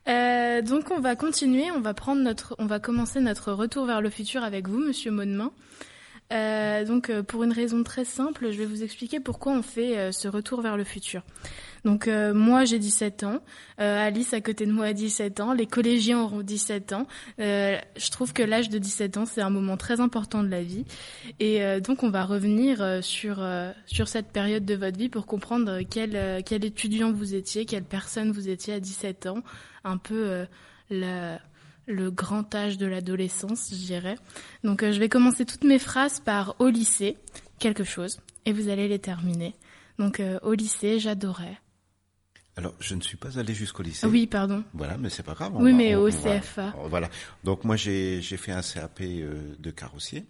Euh, 0.08 0.62
donc 0.62 0.92
on 0.92 1.00
va 1.00 1.16
continuer, 1.16 1.72
on 1.72 1.82
va 1.82 1.96
prendre 1.96 2.22
notre, 2.22 2.56
on 2.60 2.68
va 2.68 2.80
commencer 2.80 3.22
notre 3.22 3.52
retour 3.52 3.86
vers 3.86 4.02
le 4.02 4.10
futur 4.12 4.44
avec 4.44 4.68
vous, 4.68 4.78
Monsieur 4.78 5.12
Maudemain. 5.12 5.52
Euh, 6.34 6.86
donc 6.86 7.12
euh, 7.12 7.22
pour 7.22 7.44
une 7.44 7.52
raison 7.52 7.84
très 7.84 8.04
simple, 8.04 8.52
je 8.52 8.58
vais 8.58 8.66
vous 8.66 8.84
expliquer 8.84 9.20
pourquoi 9.20 9.54
on 9.54 9.62
fait 9.62 9.96
euh, 9.98 10.12
ce 10.12 10.28
retour 10.28 10.62
vers 10.62 10.76
le 10.76 10.84
futur. 10.84 11.22
Donc 11.84 12.08
euh, 12.08 12.34
moi 12.34 12.66
j'ai 12.66 12.80
17 12.80 13.24
ans, 13.26 13.42
euh, 13.80 14.08
Alice 14.08 14.34
à 14.34 14.42
côté 14.42 14.66
de 14.66 14.72
moi 14.72 14.88
a 14.88 14.94
17 14.94 15.40
ans, 15.40 15.54
les 15.54 15.68
collégiens 15.68 16.20
auront 16.24 16.42
17 16.42 16.94
ans. 16.94 17.06
Euh, 17.40 17.78
je 17.96 18.10
trouve 18.10 18.34
que 18.34 18.42
l'âge 18.42 18.70
de 18.70 18.80
17 18.80 19.18
ans 19.18 19.26
c'est 19.28 19.42
un 19.42 19.52
moment 19.52 19.78
très 19.78 20.00
important 20.00 20.42
de 20.42 20.50
la 20.50 20.64
vie 20.64 20.86
et 21.40 21.60
donc 21.82 22.02
on 22.02 22.10
va 22.10 22.26
revenir 22.26 23.04
sur 23.04 23.46
sur 23.86 24.08
cette 24.08 24.30
période 24.32 24.66
de 24.66 24.74
votre 24.74 24.98
vie 24.98 25.10
pour 25.10 25.28
comprendre 25.28 25.82
quel 25.88 26.44
quel 26.44 26.66
étudiant 26.66 27.12
vous 27.12 27.36
étiez, 27.36 27.66
quelle 27.66 27.84
personne 27.84 28.32
vous 28.32 28.50
étiez 28.50 28.74
à 28.74 28.80
17 28.80 29.28
ans, 29.28 29.44
un 29.84 29.98
peu 29.98 30.46
la- 30.90 31.40
le 31.88 32.12
grand 32.12 32.54
âge 32.56 32.78
de 32.78 32.86
l'adolescence, 32.86 33.70
je 33.72 33.76
dirais. 33.86 34.16
Donc 34.64 34.84
euh, 34.84 34.92
je 34.92 35.00
vais 35.00 35.10
commencer 35.10 35.46
toutes 35.46 35.64
mes 35.64 35.80
phrases 35.80 36.20
par 36.20 36.56
au 36.60 36.70
lycée, 36.70 37.18
quelque 37.60 37.84
chose, 37.84 38.20
et 38.46 38.54
vous 38.54 38.70
allez 38.70 38.88
les 38.88 39.00
terminer. 39.00 39.54
Donc 40.00 40.20
euh, 40.20 40.40
au 40.44 40.54
lycée, 40.54 41.00
j'adorais. 41.00 41.58
Alors, 42.58 42.74
je 42.80 42.96
ne 42.96 43.02
suis 43.02 43.18
pas 43.18 43.38
allé 43.38 43.54
jusqu'au 43.54 43.84
lycée. 43.84 44.08
Oui, 44.08 44.28
pardon. 44.28 44.64
Voilà, 44.74 44.98
mais 44.98 45.10
c'est 45.10 45.24
pas 45.24 45.34
grave. 45.34 45.52
Oui, 45.58 45.72
va- 45.72 45.78
mais 45.78 45.96
au 45.96 46.10
va- 46.10 46.40
CFA. 46.40 46.74
Voilà. 46.90 47.10
Donc 47.44 47.66
moi, 47.66 47.76
j'ai 47.76 48.22
j'ai 48.22 48.38
fait 48.38 48.54
un 48.54 48.62
CAP 48.62 49.02
euh, 49.02 49.56
de 49.60 49.72
carrossier. 49.72 50.26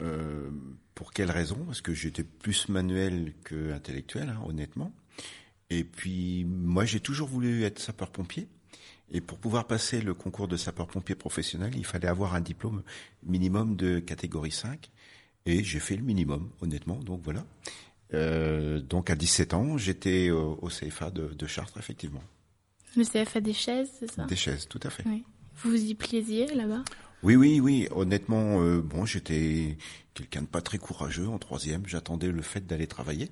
Euh, 0.00 0.48
pour 0.94 1.12
quelle 1.12 1.30
raison? 1.30 1.56
Parce 1.66 1.80
que 1.80 1.92
j'étais 1.92 2.22
plus 2.22 2.68
manuel 2.68 3.32
que 3.42 3.72
intellectuel, 3.72 4.28
hein, 4.28 4.40
honnêtement. 4.46 4.92
Et 5.70 5.82
puis, 5.82 6.44
moi, 6.44 6.84
j'ai 6.84 7.00
toujours 7.00 7.26
voulu 7.28 7.64
être 7.64 7.80
sapeur-pompier. 7.80 8.46
Et 9.12 9.20
pour 9.20 9.38
pouvoir 9.38 9.66
passer 9.66 10.00
le 10.00 10.14
concours 10.14 10.48
de 10.48 10.56
sapeur-pompier 10.56 11.14
professionnel, 11.14 11.72
il 11.76 11.84
fallait 11.84 12.08
avoir 12.08 12.34
un 12.34 12.40
diplôme 12.40 12.82
minimum 13.24 13.76
de 13.76 13.98
catégorie 13.98 14.52
5. 14.52 14.90
Et 15.46 15.64
j'ai 15.64 15.80
fait 15.80 15.96
le 15.96 16.02
minimum, 16.02 16.50
honnêtement. 16.60 16.96
Donc 16.96 17.20
voilà. 17.24 17.44
Euh, 18.14 18.80
donc 18.80 19.10
à 19.10 19.16
17 19.16 19.54
ans, 19.54 19.78
j'étais 19.78 20.30
au, 20.30 20.58
au 20.62 20.68
CFA 20.68 21.10
de, 21.10 21.28
de 21.28 21.46
Chartres, 21.46 21.78
effectivement. 21.78 22.22
Le 22.96 23.04
CFA 23.04 23.40
des 23.40 23.52
chaises, 23.52 23.90
c'est 23.98 24.10
ça? 24.10 24.24
Des 24.24 24.36
chaises, 24.36 24.66
tout 24.68 24.80
à 24.82 24.90
fait. 24.90 25.04
Oui. 25.06 25.24
Vous 25.62 25.70
vous 25.70 25.84
y 25.84 25.94
plaisiez 25.94 26.46
là-bas? 26.54 26.82
Oui, 27.22 27.36
oui, 27.36 27.60
oui. 27.60 27.86
Honnêtement, 27.90 28.62
euh, 28.62 28.80
bon, 28.80 29.04
j'étais 29.04 29.76
quelqu'un 30.14 30.42
de 30.42 30.46
pas 30.46 30.62
très 30.62 30.78
courageux 30.78 31.28
en 31.28 31.38
troisième. 31.38 31.86
J'attendais 31.86 32.32
le 32.32 32.42
fait 32.42 32.66
d'aller 32.66 32.86
travailler. 32.86 33.30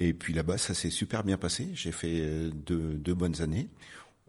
Et 0.00 0.14
puis 0.14 0.32
là-bas, 0.32 0.56
ça 0.56 0.72
s'est 0.72 0.90
super 0.90 1.22
bien 1.22 1.36
passé. 1.36 1.68
J'ai 1.74 1.92
fait 1.92 2.20
euh, 2.20 2.50
deux, 2.50 2.94
deux 2.94 3.14
bonnes 3.14 3.42
années. 3.42 3.68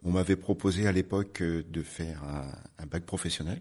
On 0.04 0.10
m'avait 0.10 0.36
proposé 0.36 0.86
à 0.86 0.92
l'époque 0.92 1.42
euh, 1.42 1.62
de 1.70 1.82
faire 1.82 2.22
un, 2.24 2.50
un 2.82 2.86
bac 2.86 3.04
professionnel. 3.04 3.60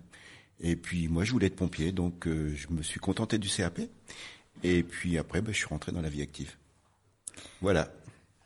Et 0.59 0.75
puis 0.75 1.07
moi, 1.07 1.23
je 1.23 1.31
voulais 1.31 1.47
être 1.47 1.55
pompier, 1.55 1.91
donc 1.91 2.27
euh, 2.27 2.53
je 2.55 2.67
me 2.69 2.81
suis 2.83 2.99
contenté 2.99 3.37
du 3.37 3.47
CAP. 3.49 3.81
Et 4.63 4.83
puis 4.83 5.17
après, 5.17 5.41
ben, 5.41 5.51
je 5.53 5.57
suis 5.57 5.67
rentré 5.67 5.91
dans 5.91 6.01
la 6.01 6.09
vie 6.09 6.21
active. 6.21 6.55
Voilà. 7.61 7.91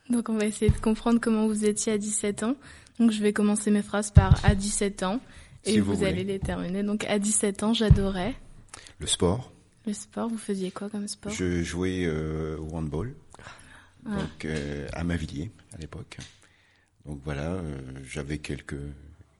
Donc 0.08 0.28
on 0.28 0.36
va 0.38 0.46
essayer 0.46 0.70
de 0.70 0.76
comprendre 0.78 1.20
comment 1.20 1.46
vous 1.46 1.64
étiez 1.64 1.92
à 1.92 1.98
17 1.98 2.42
ans. 2.44 2.56
Donc 2.98 3.10
je 3.10 3.20
vais 3.22 3.32
commencer 3.32 3.70
mes 3.70 3.82
phrases 3.82 4.10
par 4.10 4.42
à 4.44 4.54
17 4.54 5.02
ans 5.02 5.20
et 5.64 5.72
Si 5.72 5.78
vous, 5.80 6.04
allez 6.04 6.22
les 6.24 6.38
terminer. 6.38 6.82
Donc 6.82 7.04
à 7.04 7.18
17 7.18 7.62
ans, 7.64 7.74
j'adorais 7.74 8.34
Le 9.00 9.06
sport. 9.06 9.52
le 9.84 9.92
sport. 9.92 10.28
Vous 10.28 10.38
faisiez 10.38 10.70
quoi 10.70 10.88
comme 10.88 11.08
sport? 11.08 11.32
Je 11.32 11.62
jouais 11.62 12.04
euh, 12.06 12.56
au 12.58 12.74
handball, 12.76 13.14
Ah. 14.06 14.16
donc 14.16 14.44
euh, 14.44 14.86
à 14.92 15.02
Mavilliers 15.04 15.50
à 15.74 15.78
l'époque. 15.78 16.18
Donc 17.06 17.20
voilà, 17.24 17.52
euh, 17.52 17.80
j'avais 18.04 18.38
quelques 18.38 18.80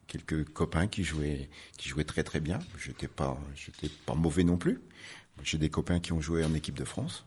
quelques 0.06 0.44
copains 0.44 0.87
qui 0.87 1.02
jouaient 1.02 1.49
qui 1.76 1.88
jouaient 1.88 2.04
très 2.04 2.23
très 2.23 2.40
bien. 2.40 2.58
J'étais 2.78 3.08
pas 3.08 3.38
j'étais 3.54 3.88
pas 4.06 4.14
mauvais 4.14 4.44
non 4.44 4.56
plus. 4.56 4.80
J'ai 5.42 5.58
des 5.58 5.68
copains 5.68 6.00
qui 6.00 6.12
ont 6.12 6.20
joué 6.20 6.44
en 6.44 6.54
équipe 6.54 6.78
de 6.78 6.85
France. 6.85 7.25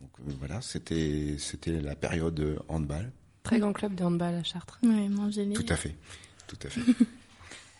Donc 0.00 0.10
euh, 0.20 0.32
voilà, 0.38 0.60
c'était 0.60 1.36
c'était 1.38 1.80
la 1.80 1.96
période 1.96 2.60
handball. 2.68 3.10
Très 3.42 3.58
grand 3.58 3.72
club 3.72 3.94
de 3.94 4.04
handball 4.04 4.34
à 4.34 4.44
Chartres. 4.44 4.78
Oui, 4.82 5.08
Mangély. 5.08 5.54
Tout 5.54 5.66
à 5.68 5.76
fait, 5.76 5.96
tout 6.46 6.58
à 6.62 6.70
fait. 6.70 6.80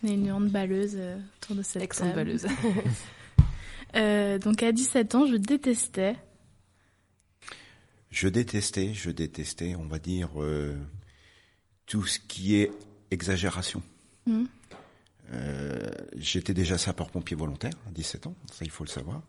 On 0.02 0.09
est 0.09 0.14
une 0.14 0.32
handballeuse 0.32 0.97
euh, 0.97 1.16
autour 1.37 1.56
de 1.56 1.62
cette 1.62 1.75
table. 1.75 1.85
Ex-handballeuse. 1.85 2.47
Euh, 3.94 4.38
donc 4.38 4.62
à 4.62 4.73
17 4.73 5.14
ans, 5.14 5.26
je 5.26 5.37
détestais. 5.37 6.16
Je 8.11 8.26
détestais, 8.26 8.94
je 8.94 9.11
détestais, 9.11 9.75
on 9.75 9.85
va 9.85 9.99
dire, 9.99 10.30
euh, 10.38 10.75
tout 11.92 12.06
ce 12.06 12.18
qui 12.18 12.54
est 12.56 12.70
exagération. 13.11 13.82
Mhm. 14.26 14.46
Euh, 15.34 15.90
J'étais 16.16 16.54
déjà 16.54 16.78
sapeur-pompier 16.78 17.37
volontaire 17.37 17.75
à 17.87 17.90
17 17.90 18.26
ans, 18.28 18.34
ça 18.50 18.64
il 18.64 18.70
faut 18.70 18.82
le 18.84 18.88
savoir, 18.88 19.20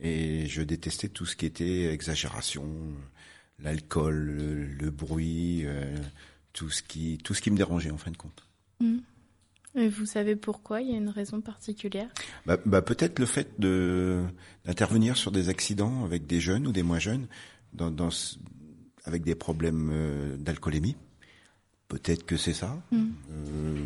et 0.00 0.46
je 0.48 0.62
détestais 0.62 1.08
tout 1.08 1.24
ce 1.24 1.36
qui 1.36 1.46
était 1.46 1.84
exagération, 1.92 2.66
l'alcool, 3.60 4.16
le, 4.16 4.64
le 4.64 4.90
bruit, 4.90 5.62
euh, 5.66 5.96
tout 6.52 6.68
ce 6.70 6.82
qui 6.82 7.18
tout 7.22 7.32
ce 7.32 7.42
qui 7.42 7.52
me 7.52 7.56
dérangeait 7.56 7.92
en 7.92 7.96
fin 7.98 8.10
de 8.10 8.16
compte. 8.16 8.44
Et 9.76 9.88
vous 9.88 10.04
savez 10.06 10.34
pourquoi? 10.34 10.80
Il 10.80 10.90
y 10.90 10.94
a 10.94 10.96
une 10.96 11.10
raison 11.10 11.40
particulière? 11.40 12.08
Bah, 12.44 12.56
bah, 12.66 12.82
peut-être 12.82 13.20
le 13.20 13.26
fait 13.26 13.50
de 13.60 14.24
d'intervenir 14.64 15.16
sur 15.16 15.30
des 15.30 15.48
accidents 15.48 16.04
avec 16.04 16.26
des 16.26 16.40
jeunes 16.40 16.66
ou 16.66 16.72
des 16.72 16.82
moins 16.82 16.98
jeunes, 16.98 17.28
dans, 17.72 17.92
dans 17.92 18.10
ce- 18.10 18.36
avec 19.04 19.22
des 19.22 19.36
problèmes 19.36 19.90
euh, 19.92 20.36
d'alcoolémie. 20.36 20.96
Peut-être 21.90 22.24
que 22.24 22.36
c'est 22.36 22.54
ça. 22.54 22.80
Euh, 22.92 23.84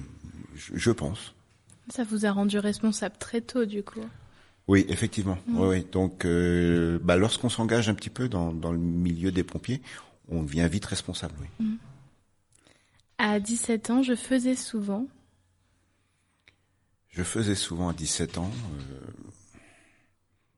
je, 0.55 0.73
je 0.77 0.91
pense. 0.91 1.35
Ça 1.89 2.05
vous 2.05 2.27
a 2.27 2.33
rendu 2.33 2.59
responsable 2.59 3.17
très 3.19 3.41
tôt, 3.41 3.65
du 3.65 3.83
coup. 3.83 4.05
Oui, 4.69 4.85
effectivement. 4.91 5.39
Ouais, 5.49 5.67
ouais. 5.67 5.87
Donc, 5.91 6.27
euh, 6.27 6.99
bah, 7.03 7.17
lorsqu'on 7.17 7.49
s'engage 7.49 7.89
un 7.89 7.95
petit 7.95 8.11
peu 8.11 8.29
dans, 8.29 8.53
dans 8.53 8.73
le 8.73 8.79
milieu 8.79 9.33
des 9.33 9.43
pompiers, 9.43 9.81
on 10.29 10.43
devient 10.43 10.69
vite 10.71 10.85
responsable. 10.85 11.35
Oui. 11.41 11.79
À 13.17 13.41
17 13.41 13.89
ans, 13.89 14.03
je 14.03 14.15
faisais 14.15 14.55
souvent. 14.55 15.07
Je 17.09 17.23
faisais 17.23 17.55
souvent 17.55 17.89
à 17.89 17.95
17 17.95 18.37
ans 18.37 18.51
euh, 18.93 19.01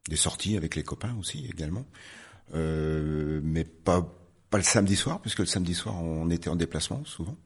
des 0.09 0.17
sorties 0.17 0.57
avec 0.57 0.75
les 0.75 0.83
copains 0.83 1.15
aussi 1.21 1.47
également, 1.47 1.85
mais 2.53 3.63
pas 3.65 4.13
pas 4.57 4.61
le 4.61 4.65
samedi 4.65 4.97
soir, 4.97 5.21
puisque 5.21 5.41
le 5.41 5.45
samedi 5.45 5.75
soir 5.75 6.03
on 6.03 6.31
était 6.31 6.49
en 6.49 6.57
déplacement 6.57 7.05
souvent. 7.05 7.37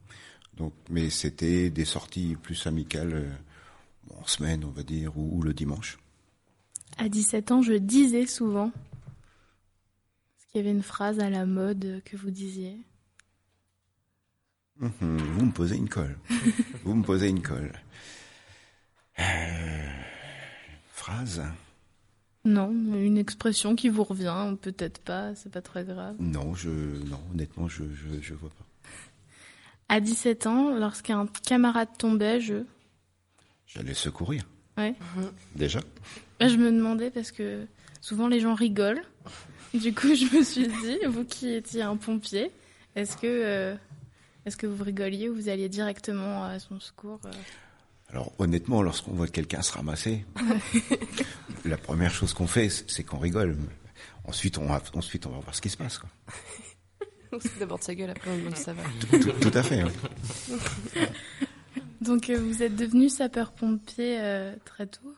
Donc, 0.56 0.72
mais 0.90 1.10
c'était 1.10 1.68
des 1.68 1.84
sorties 1.84 2.36
plus 2.40 2.68
amicales 2.68 3.14
euh, 3.14 4.16
en 4.20 4.24
semaine, 4.28 4.64
on 4.64 4.70
va 4.70 4.84
dire, 4.84 5.18
ou, 5.18 5.38
ou 5.38 5.42
le 5.42 5.52
dimanche. 5.52 5.98
À 6.98 7.08
17 7.08 7.50
ans, 7.50 7.62
je 7.62 7.72
disais 7.72 8.26
souvent. 8.26 8.68
Est-ce 8.68 10.46
qu'il 10.52 10.58
y 10.58 10.60
avait 10.60 10.70
une 10.70 10.84
phrase 10.84 11.18
à 11.18 11.30
la 11.30 11.46
mode 11.46 12.00
que 12.04 12.16
vous 12.16 12.30
disiez 12.30 12.78
Mhm, 14.78 15.16
vous 15.18 15.46
me 15.46 15.52
posez 15.52 15.74
une 15.74 15.88
colle. 15.88 16.16
vous 16.84 16.94
me 16.94 17.02
posez 17.02 17.28
une 17.28 17.42
colle. 17.42 17.72
Euh, 19.18 20.02
phrase 20.92 21.42
Non, 22.44 22.70
une 22.70 23.18
expression 23.18 23.76
qui 23.76 23.90
vous 23.90 24.02
revient, 24.02 24.56
peut-être 24.62 24.98
pas, 25.00 25.34
c'est 25.34 25.52
pas 25.52 25.60
très 25.60 25.84
grave. 25.84 26.16
Non, 26.18 26.54
je 26.54 26.70
non, 26.70 27.20
honnêtement, 27.32 27.68
je 27.68 27.84
je, 27.92 28.20
je 28.20 28.34
vois 28.34 28.48
pas. 28.50 28.64
À 29.90 30.00
17 30.00 30.46
ans, 30.46 30.70
lorsqu'un 30.70 31.26
camarade 31.46 31.88
tombait, 31.98 32.40
je... 32.40 32.64
J'allais 33.66 33.94
secourir. 33.94 34.44
Ouais. 34.78 34.94
Déjà. 35.54 35.80
Bah, 36.38 36.48
je 36.48 36.56
me 36.56 36.72
demandais 36.72 37.10
parce 37.10 37.32
que 37.32 37.66
souvent 38.00 38.28
les 38.28 38.40
gens 38.40 38.54
rigolent. 38.54 39.02
Du 39.74 39.92
coup, 39.94 40.14
je 40.14 40.36
me 40.36 40.42
suis 40.42 40.66
dit, 40.66 40.98
vous 41.06 41.24
qui 41.24 41.50
étiez 41.52 41.82
un 41.82 41.96
pompier, 41.96 42.50
est-ce 42.96 43.16
que, 43.16 43.26
euh, 43.26 43.74
est-ce 44.46 44.56
que 44.56 44.66
vous 44.66 44.82
rigoliez 44.82 45.28
ou 45.28 45.34
vous 45.34 45.48
alliez 45.48 45.68
directement 45.68 46.44
à 46.44 46.58
son 46.58 46.80
secours 46.80 47.20
euh? 47.26 47.30
Alors 48.12 48.32
honnêtement, 48.38 48.82
lorsqu'on 48.82 49.12
voit 49.12 49.28
quelqu'un 49.28 49.62
se 49.62 49.72
ramasser, 49.72 50.24
la 51.64 51.76
première 51.76 52.12
chose 52.12 52.32
qu'on 52.34 52.46
fait, 52.46 52.68
c'est 52.68 53.04
qu'on 53.04 53.18
rigole. 53.18 53.56
Ensuite, 54.24 54.58
on 54.58 54.66
va, 54.66 54.82
ensuite, 54.94 55.26
on 55.26 55.30
va 55.30 55.38
voir 55.38 55.54
ce 55.54 55.60
qui 55.60 55.70
se 55.70 55.76
passe. 55.76 55.98
Quoi. 55.98 56.08
On 57.32 57.38
se 57.38 57.46
d'abord 57.60 57.78
de 57.78 57.84
sa 57.84 57.94
gueule, 57.94 58.10
après 58.10 58.28
on 58.32 58.36
demande 58.38 58.56
si 58.56 58.64
ça 58.64 58.72
va. 58.72 58.82
Tout, 58.98 59.18
tout- 59.20 59.50
tout 59.50 59.56
à 59.58 59.62
fait. 59.62 59.84
oui. 59.84 60.56
Donc, 62.00 62.28
euh, 62.28 62.36
vous 62.36 62.62
êtes 62.64 62.74
devenu 62.74 63.08
sapeur-pompier 63.08 64.18
euh, 64.20 64.56
très 64.64 64.88
tôt. 64.88 65.14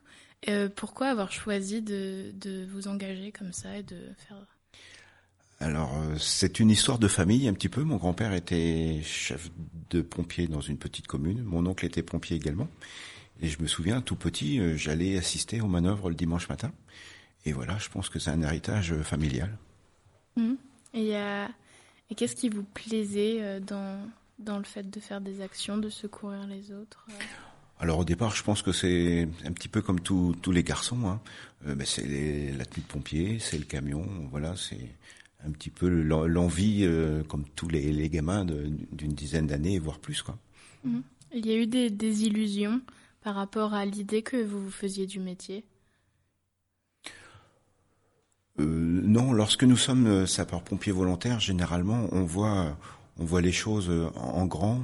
Euh, 0.49 0.68
pourquoi 0.68 1.06
avoir 1.08 1.32
choisi 1.32 1.80
de, 1.80 2.32
de 2.34 2.66
vous 2.70 2.87
engager 2.88 3.32
comme 3.32 3.54
ça 3.54 3.78
et 3.78 3.82
de 3.82 3.96
faire... 4.28 4.37
Alors, 5.62 5.95
euh, 5.97 6.16
c'est 6.19 6.59
une 6.61 6.71
histoire 6.71 6.99
de 6.99 7.07
famille 7.09 7.47
un 7.47 7.54
petit 7.54 7.69
peu. 7.69 7.83
Mon 7.85 7.97
grand-père 7.97 8.33
était 8.35 9.00
chef 9.04 9.50
de 9.90 10.02
pompier 10.02 10.49
dans 10.49 10.61
une 10.61 10.76
petite 10.76 11.07
commune. 11.07 11.42
Mon 11.42 11.64
oncle 11.66 11.87
était 11.87 12.02
pompier 12.02 12.37
également. 12.37 12.69
Et 13.40 13.49
je 13.49 13.61
me 13.62 13.66
souviens, 13.69 14.00
tout 14.00 14.16
petit, 14.16 14.59
euh, 14.59 14.76
j'allais 14.76 15.16
assister 15.16 15.61
aux 15.61 15.66
manœuvres 15.69 16.09
le 16.09 16.16
dimanche 16.16 16.49
matin. 16.49 16.73
Et 17.45 17.52
voilà, 17.52 17.78
je 17.78 17.88
pense 17.88 18.09
que 18.09 18.19
c'est 18.19 18.31
un 18.31 18.42
héritage 18.42 18.92
euh, 18.92 19.02
familial. 19.02 19.57
Et, 20.37 20.42
il 20.95 21.04
y 21.04 21.14
a- 21.14 21.49
et 22.11 22.14
qu'est-ce 22.14 22.35
qui 22.37 22.49
vous 22.49 22.64
plaisait 22.64 23.61
dans, 23.61 23.99
dans 24.38 24.59
le 24.59 24.64
fait 24.64 24.88
de 24.90 25.00
faire 25.00 25.21
des 25.21 25.40
actions, 25.40 25.78
de 25.78 25.88
secourir 25.88 26.47
les 26.47 26.71
autres 26.73 27.07
Alors 27.81 28.00
au 28.00 28.04
départ, 28.04 28.35
je 28.37 28.42
pense 28.42 28.61
que 28.62 28.73
c'est 28.73 29.26
un 29.47 29.52
petit 29.52 29.69
peu 29.69 29.81
comme 29.81 30.00
tous 30.00 30.35
les 30.52 30.62
garçons. 30.64 31.07
Hein. 31.09 31.21
Euh, 31.66 31.75
ben, 31.75 31.87
c'est 31.87 32.52
la 32.57 32.64
tenue 32.66 32.83
de 32.85 32.92
pompier, 32.92 33.38
c'est 33.38 33.57
le 33.59 33.64
camion. 33.64 34.07
Voilà, 34.31 34.54
c'est 34.57 34.90
un 35.46 35.50
petit 35.50 35.70
peu 35.70 35.88
l'en- 35.88 36.26
l'envie, 36.26 36.84
euh, 36.84 37.22
comme 37.25 37.44
tous 37.56 37.68
les, 37.68 37.92
les 37.92 38.08
gamins 38.08 38.44
d'une 38.44 39.12
dizaine 39.12 39.46
d'années, 39.46 39.78
voire 39.78 39.99
plus. 39.99 40.22
quoi. 40.22 40.38
Il 41.34 41.46
y 41.46 41.52
a 41.52 41.56
eu 41.56 41.66
des, 41.66 41.90
des 41.90 42.25
illusions 42.25 42.80
par 43.22 43.34
rapport 43.34 43.75
à 43.75 43.84
l'idée 43.84 44.22
que 44.22 44.42
vous 44.42 44.61
vous 44.64 44.70
faisiez 44.70 45.06
du 45.06 45.20
métier? 45.20 45.64
Euh, 48.61 48.64
non, 49.04 49.32
lorsque 49.32 49.64
nous 49.64 49.76
sommes 49.76 50.06
euh, 50.06 50.26
sapeurs-pompiers 50.26 50.92
volontaires, 50.92 51.40
généralement, 51.40 52.06
on 52.12 52.22
voit, 52.22 52.76
on 53.18 53.25
voit 53.25 53.40
les 53.40 53.52
choses 53.52 53.90
en 54.14 54.46
grand, 54.46 54.82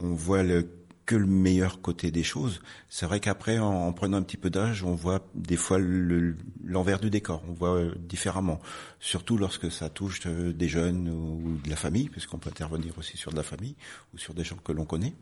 on 0.00 0.14
voit 0.14 0.42
le, 0.42 0.68
que 1.10 1.16
le 1.16 1.26
meilleur 1.26 1.80
côté 1.80 2.12
des 2.12 2.22
choses. 2.22 2.60
C'est 2.88 3.04
vrai 3.04 3.18
qu'après, 3.18 3.58
en, 3.58 3.66
en 3.88 3.92
prenant 3.92 4.18
un 4.18 4.22
petit 4.22 4.36
peu 4.36 4.48
d'âge, 4.48 4.84
on 4.84 4.94
voit 4.94 5.26
des 5.34 5.56
fois 5.56 5.78
le- 5.80 6.36
l'envers 6.64 7.00
du 7.00 7.10
décor, 7.10 7.42
on 7.48 7.52
voit 7.52 7.74
euh, 7.74 7.92
différemment. 7.98 8.60
Surtout 9.00 9.36
lorsque 9.36 9.72
ça 9.72 9.88
touche 9.90 10.20
euh, 10.26 10.52
des 10.52 10.68
jeunes 10.68 11.08
ou, 11.08 11.58
de 11.64 11.68
la 11.68 11.74
famille, 11.74 12.08
puisqu'on 12.08 12.38
peut 12.38 12.50
intervenir 12.50 12.96
aussi 12.96 13.16
sur 13.16 13.32
de 13.32 13.36
la 13.36 13.42
famille 13.42 13.74
ou 14.14 14.18
sur 14.18 14.34
des 14.34 14.44
gens 14.44 14.56
que 14.62 14.70
l'on 14.70 14.84
connaît. 14.84 15.14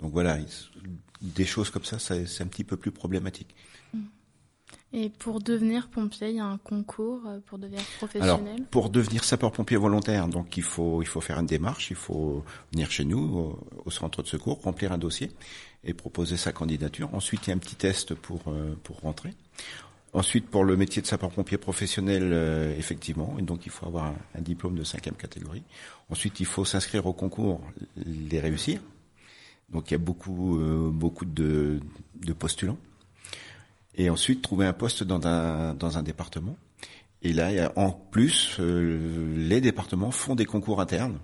Donc 0.00 0.12
voilà, 0.12 0.38
il- 0.38 0.46
des 1.22 1.46
choses 1.46 1.70
comme 1.70 1.84
ça, 1.84 1.98
ça 1.98 2.14
c'est 2.26 2.42
un 2.44 2.46
petit 2.48 2.64
peu 2.64 2.76
plus 2.76 2.90
problématique. 2.92 3.54
Et 4.92 5.08
pour 5.08 5.40
devenir 5.40 5.88
pompier, 5.88 6.30
il 6.30 6.36
y 6.36 6.40
a 6.40 6.44
un 6.44 6.58
concours 6.58 7.22
euh, 7.26 7.38
pour 7.46 7.58
devenir 7.58 7.80
Alors, 7.80 7.96
professionnel 7.98 8.64
pour 8.72 8.90
devenir 8.90 9.22
sapeur-pompier 9.22 9.76
volontaire, 9.76 10.26
donc 10.26 10.56
il 10.56 10.64
faut 10.64 11.00
il 11.00 11.06
faut 11.06 11.20
faire 11.20 11.38
une 11.38 11.46
démarche, 11.46 11.90
il 11.90 11.96
faut 11.96 12.44
venir 12.72 12.90
chez 12.90 13.04
nous 13.04 13.20
au, 13.20 13.58
au 13.84 13.90
centre 13.90 14.22
de 14.22 14.26
secours, 14.26 14.60
remplir 14.62 14.90
un 14.90 14.98
dossier 14.98 15.30
et 15.84 15.94
proposer 15.94 16.36
sa 16.36 16.52
candidature. 16.52 17.08
Ensuite, 17.14 17.46
il 17.46 17.50
y 17.50 17.52
a 17.52 17.56
un 17.56 17.58
petit 17.58 17.76
test 17.76 18.14
pour 18.14 18.40
euh, 18.48 18.74
pour 18.82 19.00
rentrer. 19.00 19.34
Ensuite, 20.12 20.48
pour 20.48 20.64
le 20.64 20.76
métier 20.76 21.00
de 21.00 21.06
sapeur-pompier 21.06 21.56
professionnel, 21.56 22.30
euh, 22.32 22.76
effectivement, 22.76 23.36
et 23.38 23.42
donc 23.42 23.66
il 23.66 23.70
faut 23.70 23.86
avoir 23.86 24.06
un, 24.06 24.16
un 24.34 24.40
diplôme 24.40 24.74
de 24.74 24.82
cinquième 24.82 25.14
catégorie. 25.14 25.62
Ensuite, 26.08 26.40
il 26.40 26.46
faut 26.46 26.64
s'inscrire 26.64 27.06
au 27.06 27.12
concours, 27.12 27.60
les 27.94 28.40
réussir. 28.40 28.80
Donc 29.68 29.88
il 29.88 29.94
y 29.94 29.94
a 29.94 29.98
beaucoup 29.98 30.58
euh, 30.58 30.90
beaucoup 30.92 31.24
de, 31.24 31.78
de 32.16 32.32
postulants. 32.32 32.78
Et 33.94 34.08
ensuite 34.10 34.42
trouver 34.42 34.66
un 34.66 34.72
poste 34.72 35.02
dans 35.02 35.26
un 35.26 35.74
dans 35.74 35.98
un 35.98 36.02
département. 36.02 36.56
Et 37.22 37.32
là, 37.32 37.70
en 37.76 37.90
plus, 37.90 38.56
euh, 38.60 39.36
les 39.36 39.60
départements 39.60 40.10
font 40.10 40.34
des 40.34 40.46
concours 40.46 40.80
internes. 40.80 41.18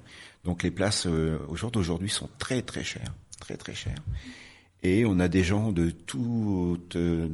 Donc 0.45 0.63
les 0.63 0.71
places 0.71 1.07
euh, 1.07 1.39
au 1.49 1.57
sont 1.57 2.31
très 2.39 2.63
très 2.63 2.85
chères, 2.85 3.15
très 3.41 3.57
très 3.57 3.75
chères. 3.75 4.03
Et 4.83 5.05
on 5.05 5.19
a 5.19 5.29
des 5.29 5.43
gens 5.43 5.73
de 5.73 5.91
toutes 5.91 6.97
euh, 6.97 7.29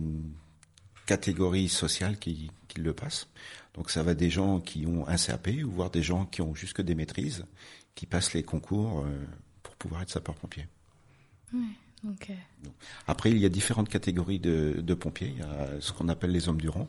catégories 1.06 1.68
sociales 1.68 2.18
qui, 2.18 2.50
qui 2.68 2.80
le 2.80 2.92
passent. 2.92 3.28
Donc 3.74 3.90
ça 3.90 4.02
va 4.02 4.14
des 4.14 4.30
gens 4.30 4.60
qui 4.60 4.86
ont 4.86 5.06
un 5.08 5.16
CAP, 5.16 5.48
ou 5.64 5.70
voire 5.70 5.90
des 5.90 6.02
gens 6.02 6.26
qui 6.26 6.42
ont 6.42 6.54
jusque 6.54 6.82
des 6.82 6.94
maîtrises, 6.94 7.44
qui 7.94 8.06
passent 8.06 8.32
les 8.34 8.42
concours 8.42 9.00
euh, 9.00 9.26
pour 9.62 9.74
pouvoir 9.76 10.02
être 10.02 10.10
sapeur-pompier. 10.10 10.66
Ouais, 11.52 11.60
Après, 13.06 13.30
il 13.30 13.38
y 13.38 13.44
a 13.44 13.48
différentes 13.48 13.88
catégories 13.88 14.38
de, 14.38 14.76
de 14.78 14.94
pompiers. 14.94 15.34
Il 15.36 15.38
y 15.38 15.42
a 15.42 15.80
ce 15.80 15.92
qu'on 15.92 16.08
appelle 16.08 16.32
les 16.32 16.48
hommes 16.48 16.60
du 16.60 16.68
rang, 16.68 16.88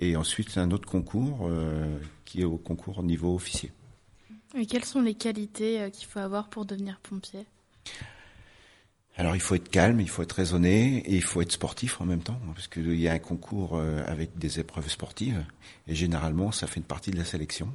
et 0.00 0.16
ensuite 0.16 0.56
un 0.58 0.70
autre 0.70 0.88
concours 0.88 1.40
euh, 1.42 1.98
qui 2.24 2.40
est 2.40 2.44
au 2.44 2.56
concours 2.56 2.98
au 2.98 3.02
niveau 3.02 3.34
officier. 3.34 3.70
et 4.56 4.66
quelles 4.66 4.84
sont 4.84 5.02
les 5.02 5.14
qualités 5.14 5.80
euh, 5.80 5.90
qu'il 5.90 6.06
faut 6.06 6.18
avoir 6.18 6.48
pour 6.48 6.64
devenir 6.64 6.98
pompier? 7.00 7.46
Alors 9.16 9.34
il 9.34 9.40
faut 9.40 9.54
être 9.54 9.68
calme, 9.68 10.00
il 10.00 10.08
faut 10.08 10.22
être 10.22 10.32
raisonné 10.32 10.98
et 10.98 11.16
il 11.16 11.22
faut 11.22 11.42
être 11.42 11.52
sportif 11.52 12.00
en 12.00 12.06
même 12.06 12.22
temps, 12.22 12.40
hein, 12.46 12.52
parce 12.54 12.68
qu'il 12.68 12.98
y 12.98 13.08
a 13.08 13.12
un 13.12 13.18
concours 13.18 13.76
euh, 13.76 14.02
avec 14.06 14.38
des 14.38 14.58
épreuves 14.60 14.88
sportives 14.88 15.44
et 15.86 15.94
généralement 15.94 16.52
ça 16.52 16.66
fait 16.66 16.80
une 16.80 16.86
partie 16.86 17.10
de 17.10 17.18
la 17.18 17.24
sélection. 17.24 17.70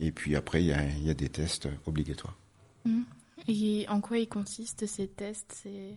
Et 0.00 0.10
puis 0.10 0.34
après 0.34 0.62
il 0.62 0.66
y 0.66 0.72
a, 0.72 0.84
il 0.84 1.06
y 1.06 1.10
a 1.10 1.14
des 1.14 1.28
tests 1.28 1.68
obligatoires. 1.86 2.36
Et 3.48 3.86
en 3.88 4.00
quoi 4.00 4.18
ils 4.18 4.28
consistent 4.28 4.86
ces 4.86 5.08
tests 5.08 5.60
C'est 5.62 5.96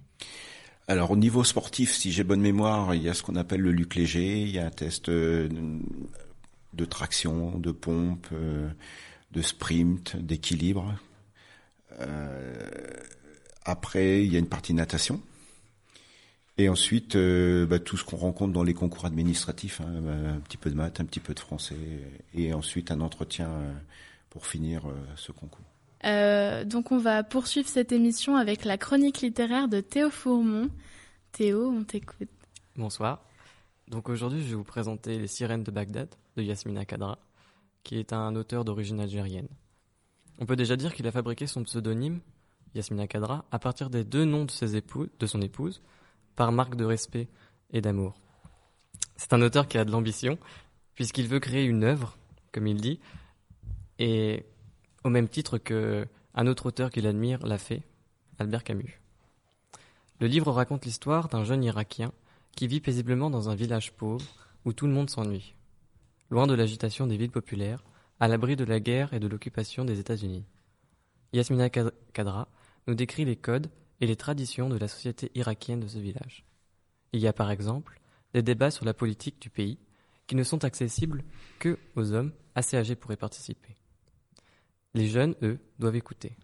Alors 0.88 1.12
au 1.12 1.18
niveau 1.18 1.44
sportif, 1.44 1.94
si 1.94 2.12
j'ai 2.12 2.24
bonne 2.24 2.42
mémoire, 2.42 2.96
il 2.96 3.04
y 3.04 3.10
a 3.10 3.14
ce 3.14 3.24
qu'on 3.24 3.36
appelle 3.36 3.62
le 3.62 3.72
luc 3.72 3.96
léger, 3.96 4.42
il 4.42 4.50
y 4.50 4.60
a 4.60 4.66
un 4.66 4.72
test 4.72 5.10
euh, 5.10 5.50
de 6.74 6.86
traction, 6.86 7.58
de 7.60 7.72
pompe, 7.72 8.28
euh, 8.32 8.70
de 9.32 9.42
sprint, 9.42 10.18
d'équilibre. 10.18 10.96
Euh, 12.00 12.70
après, 13.64 14.24
il 14.24 14.32
y 14.32 14.36
a 14.36 14.40
une 14.40 14.50
partie 14.50 14.74
natation. 14.74 15.22
Et 16.58 16.70
ensuite, 16.70 17.18
bah, 17.18 17.80
tout 17.80 17.98
ce 17.98 18.06
qu'on 18.06 18.16
rencontre 18.16 18.54
dans 18.54 18.64
les 18.64 18.74
concours 18.74 19.06
administratifs, 19.06 19.82
hein, 19.82 20.02
bah, 20.02 20.14
un 20.36 20.40
petit 20.40 20.56
peu 20.56 20.70
de 20.70 20.76
maths, 20.76 21.02
un 21.02 21.06
petit 21.06 21.20
peu 21.20 21.34
de 21.34 21.40
français, 21.40 21.76
et 22.34 22.54
ensuite 22.54 22.92
un 22.92 23.02
entretien 23.02 23.50
pour 24.30 24.48
finir 24.48 24.84
ce 25.18 25.34
concours. 25.34 25.65
Euh, 26.06 26.64
donc 26.66 26.92
on 26.92 26.98
va 26.98 27.24
poursuivre 27.24 27.68
cette 27.68 27.92
émission 27.92 28.36
avec 28.36 28.64
la 28.66 28.78
chronique 28.78 29.22
littéraire 29.22 29.68
de 29.68 29.82
Théo 29.82 30.10
Fourmont. 30.10 30.70
Théo, 31.32 31.70
on 31.70 31.84
t'écoute. 31.84 32.30
Bonsoir. 32.76 33.22
Donc 33.88 34.10
aujourd'hui, 34.10 34.42
je 34.44 34.50
vais 34.50 34.56
vous 34.56 34.64
présenter 34.64 35.18
Les 35.18 35.28
Sirènes 35.28 35.64
de 35.64 35.72
Bagdad 35.72 36.10
de 36.38 36.44
Yasmina 36.44 36.86
Kadra, 36.86 37.18
qui 37.84 37.98
est 37.98 38.14
un 38.14 38.36
auteur 38.36 38.66
d'origine 38.66 39.00
algérienne. 39.00 39.48
On 40.40 40.46
peut 40.46 40.56
déjà 40.56 40.76
dire 40.76 40.94
qu'il 40.94 41.08
a 41.08 41.12
fabriqué 41.12 41.48
son 41.48 41.64
pseudonyme, 41.64 42.20
Yasmina 42.74 43.08
Kadra, 43.08 43.46
à 43.52 43.60
partir 43.60 43.90
des 43.90 44.04
deux 44.04 44.26
noms 44.26 44.46
de, 44.46 44.52
ses 44.52 44.76
épous- 44.76 45.10
de 45.20 45.26
son 45.26 45.42
épouse, 45.42 45.82
par 46.36 46.52
marque 46.52 46.76
de 46.76 46.84
respect 46.84 47.30
et 47.72 47.82
d'amour. 47.82 48.16
C'est 49.16 49.34
un 49.34 49.42
auteur 49.42 49.68
qui 49.68 49.78
a 49.78 49.86
de 49.86 49.92
l'ambition, 49.92 50.38
puisqu'il 50.94 51.28
veut 51.28 51.40
créer 51.40 51.64
une 51.64 51.84
œuvre, 51.84 52.18
comme 52.52 52.68
il 52.68 52.82
dit, 52.82 53.00
et 53.98 54.46
au 55.06 55.10
même 55.10 55.30
titre 55.30 55.60
que 55.60 56.08
un 56.34 56.48
autre 56.48 56.66
auteur 56.66 56.90
qu'il 56.90 57.06
admire 57.08 57.46
l'a 57.46 57.60
fait, 57.60 57.84
Albert 58.40 58.64
Camus. 58.64 59.00
Le 60.20 60.28
livre 60.28 60.52
raconte 60.52 60.84
l'histoire 60.84 61.30
d'un 61.30 61.44
jeune 61.44 61.64
Irakien 61.64 62.12
qui 62.56 62.68
vit 62.68 62.82
paisiblement 62.82 63.30
dans 63.30 63.50
un 63.50 63.56
village 63.56 63.94
pauvre 63.94 64.26
où 64.66 64.74
tout 64.74 64.88
le 64.88 64.94
monde 64.94 65.10
s'ennuie, 65.12 65.54
loin 66.32 66.48
de 66.48 66.56
l'agitation 66.56 67.06
des 67.06 67.18
villes 67.18 67.30
populaires, 67.32 67.84
à 68.20 68.28
l'abri 68.28 68.56
de 68.56 68.64
la 68.64 68.80
guerre 68.80 69.14
et 69.14 69.20
de 69.20 69.28
l'occupation 69.28 69.86
des 69.86 70.00
États-Unis. 70.00 70.44
Yasmina 71.34 71.70
Kad- 71.70 71.94
Kadra 72.14 72.48
nous 72.88 72.96
décrit 72.96 73.26
les 73.26 73.36
codes 73.36 73.70
et 74.02 74.08
les 74.08 74.16
traditions 74.16 74.70
de 74.70 74.78
la 74.78 74.88
société 74.88 75.32
irakienne 75.36 75.82
de 75.82 75.88
ce 75.88 76.00
village. 76.00 76.46
Il 77.14 77.20
y 77.20 77.28
a 77.28 77.34
par 77.34 77.52
exemple 77.52 78.00
des 78.34 78.42
débats 78.42 78.72
sur 78.72 78.86
la 78.86 78.94
politique 78.96 79.40
du 79.40 79.50
pays 79.52 79.78
qui 80.26 80.36
ne 80.36 80.44
sont 80.44 80.66
accessibles 80.66 81.24
que 81.60 81.78
aux 81.96 82.12
hommes 82.12 82.32
assez 82.56 82.76
âgés 82.76 82.96
pour 82.96 83.12
y 83.12 83.18
participer. 83.18 83.76
Les 84.96 85.08
jeunes, 85.08 85.36
eux, 85.42 85.60
doivent 85.78 85.98
écouter. 85.98 86.38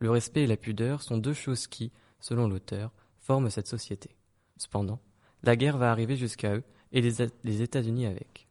Le 0.00 0.10
respect 0.10 0.42
et 0.42 0.48
la 0.48 0.56
pudeur 0.56 1.02
sont 1.02 1.18
deux 1.18 1.32
choses 1.32 1.68
qui, 1.68 1.92
selon 2.18 2.48
l'auteur, 2.48 2.90
forment 3.20 3.48
cette 3.48 3.68
société. 3.68 4.16
Cependant, 4.56 5.00
la 5.44 5.54
guerre 5.54 5.78
va 5.78 5.92
arriver 5.92 6.16
jusqu'à 6.16 6.56
eux 6.56 6.64
et 6.90 7.00
les, 7.00 7.62
États-Unis 7.62 8.06
avec. 8.06 8.48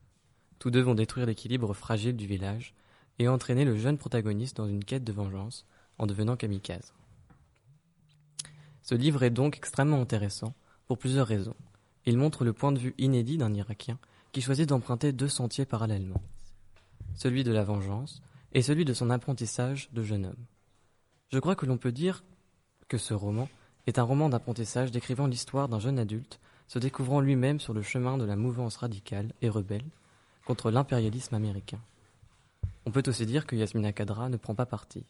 Tous 0.58 0.71
deux 0.71 0.79
vont 0.79 0.95
détruire 0.95 1.25
l'équilibre 1.25 1.73
fragile 1.73 2.15
du 2.15 2.27
village 2.27 2.73
et 3.19 3.27
entraîner 3.27 3.65
le 3.65 3.75
jeune 3.75 3.97
protagoniste 3.97 4.55
dans 4.55 4.69
une 4.69 4.86
quête 4.86 5.03
de 5.03 5.12
vengeance 5.12 5.65
en 5.97 6.08
devenant 6.08 6.38
kamikaze. 6.38 6.93
Ce 8.84 8.95
livre 8.95 9.23
est 9.23 9.32
donc 9.32 9.58
extrêmement 9.58 9.99
intéressant 9.99 10.55
pour 10.88 10.97
plusieurs 10.97 11.27
raisons. 11.27 11.58
Il 12.05 12.17
montre 12.17 12.45
le 12.45 12.53
point 12.53 12.71
de 12.71 12.79
vue 12.79 12.95
inédit 12.97 13.38
d'un 13.38 13.53
Irakien 13.53 13.99
qui 14.32 14.39
choisit 14.39 14.69
d'emprunter 14.69 15.12
deux 15.12 15.27
sentiers 15.27 15.65
parallèlement, 15.65 16.23
celui 17.15 17.43
de 17.43 17.51
la 17.51 17.65
vengeance 17.65 18.21
et 18.53 18.62
celui 18.62 18.85
de 18.85 18.93
son 18.93 19.09
apprentissage 19.09 19.89
de 19.91 20.03
jeune 20.03 20.25
homme. 20.25 20.45
Je 21.31 21.39
crois 21.39 21.55
que 21.55 21.65
l'on 21.65 21.77
peut 21.77 21.91
dire 21.91 22.23
que 22.88 22.97
ce 22.97 23.13
roman 23.13 23.47
est 23.88 23.99
un 23.99 24.03
roman 24.03 24.29
d'apprentissage 24.29 24.91
décrivant 24.91 25.27
l'histoire 25.27 25.69
d'un 25.69 25.79
jeune 25.79 25.99
adulte 25.99 26.39
se 26.67 26.79
découvrant 26.79 27.21
lui-même 27.21 27.59
sur 27.59 27.73
le 27.73 27.81
chemin 27.81 28.17
de 28.17 28.25
la 28.25 28.35
mouvance 28.35 28.77
radicale 28.77 29.33
et 29.41 29.49
rebelle 29.49 29.85
contre 30.45 30.71
l'impérialisme 30.71 31.35
américain. 31.35 31.79
On 32.85 32.91
peut 32.91 33.03
aussi 33.07 33.25
dire 33.25 33.45
que 33.45 33.55
Yasmina 33.55 33.91
Kadra 33.93 34.29
ne 34.29 34.38
prend 34.38 34.55
pas 34.55 34.65
parti, 34.65 35.05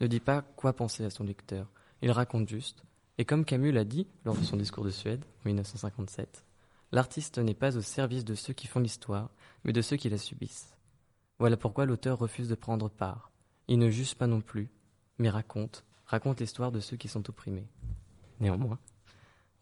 ne 0.00 0.06
dit 0.06 0.20
pas 0.20 0.42
quoi 0.56 0.72
penser 0.72 1.04
à 1.04 1.10
son 1.10 1.24
lecteur, 1.24 1.66
il 2.02 2.10
raconte 2.10 2.48
juste, 2.48 2.82
et 3.18 3.24
comme 3.26 3.44
Camus 3.44 3.72
l'a 3.72 3.84
dit 3.84 4.06
lors 4.24 4.36
de 4.36 4.44
son 4.44 4.56
discours 4.56 4.84
de 4.84 4.90
Suède 4.90 5.24
en 5.44 5.48
1957, 5.48 6.44
l'artiste 6.92 7.38
n'est 7.38 7.54
pas 7.54 7.76
au 7.76 7.82
service 7.82 8.24
de 8.24 8.34
ceux 8.34 8.54
qui 8.54 8.66
font 8.66 8.80
l'histoire, 8.80 9.28
mais 9.64 9.74
de 9.74 9.82
ceux 9.82 9.96
qui 9.96 10.08
la 10.08 10.16
subissent. 10.16 10.74
Voilà 11.40 11.56
pourquoi 11.56 11.86
l'auteur 11.86 12.18
refuse 12.18 12.48
de 12.48 12.54
prendre 12.54 12.90
part. 12.90 13.32
Il 13.66 13.78
ne 13.78 13.88
juge 13.88 14.14
pas 14.14 14.26
non 14.26 14.42
plus, 14.42 14.68
mais 15.18 15.30
raconte, 15.30 15.84
raconte 16.04 16.40
l'histoire 16.40 16.70
de 16.70 16.80
ceux 16.80 16.98
qui 16.98 17.08
sont 17.08 17.28
opprimés. 17.30 17.66
Néanmoins, 18.40 18.78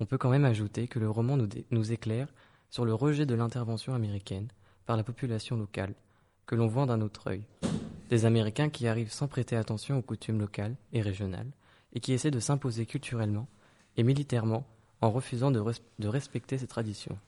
on 0.01 0.05
peut 0.05 0.19
quand 0.19 0.29
même 0.31 0.45
ajouter 0.45 0.89
que 0.89 0.99
le 0.99 1.09
roman 1.09 1.37
nous, 1.37 1.93
éclaire 1.93 2.29
sur 2.69 2.85
le 2.85 2.95
rejet 2.95 3.27
de 3.27 3.35
l'intervention 3.35 3.95
américaine 3.95 4.49
par 4.87 4.97
la 4.97 5.05
population 5.05 5.57
locale, 5.57 5.95
que 6.47 6.57
l'on 6.57 6.67
voit 6.67 6.85
d'un 6.87 7.01
autre 7.01 7.29
œil. 7.29 7.45
Des 8.11 8.25
Américains 8.25 8.71
qui 8.71 8.89
arrivent 8.89 9.13
sans 9.13 9.29
prêter 9.29 9.55
attention 9.55 9.99
aux 9.99 10.03
coutumes 10.03 10.41
locales 10.41 10.77
et 10.93 11.01
régionales, 11.01 11.53
et 11.93 12.01
qui 12.01 12.13
essaient 12.13 12.31
de 12.33 12.41
s'imposer 12.41 12.87
culturellement 12.87 13.47
et 13.97 14.03
militairement 14.03 14.67
en 15.01 15.11
refusant 15.13 15.53
de, 15.53 15.61
res- 15.61 15.81
de 16.01 16.09
respecter 16.09 16.59
ces 16.59 16.67
traditions. 16.67 17.19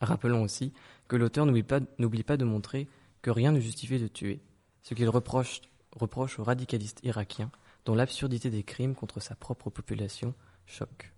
Rappelons 0.00 0.42
aussi 0.42 0.74
que 1.08 1.16
l'auteur 1.16 1.46
n'oublie 1.46 1.62
pas, 1.62 1.80
n'oublie 1.98 2.22
pas 2.22 2.36
de 2.36 2.44
montrer 2.44 2.86
que 3.24 3.30
rien 3.30 3.52
ne 3.52 3.60
justifie 3.60 3.98
de 3.98 4.06
tuer, 4.06 4.42
ce 4.82 4.92
qu'il 4.92 5.08
reproche, 5.08 5.62
reproche 5.92 6.38
aux 6.38 6.44
radicalistes 6.44 7.00
irakiens 7.04 7.50
dont 7.86 7.94
l'absurdité 7.94 8.50
des 8.50 8.64
crimes 8.64 8.94
contre 8.94 9.18
sa 9.18 9.34
propre 9.34 9.70
population 9.70 10.34
choque. 10.66 11.14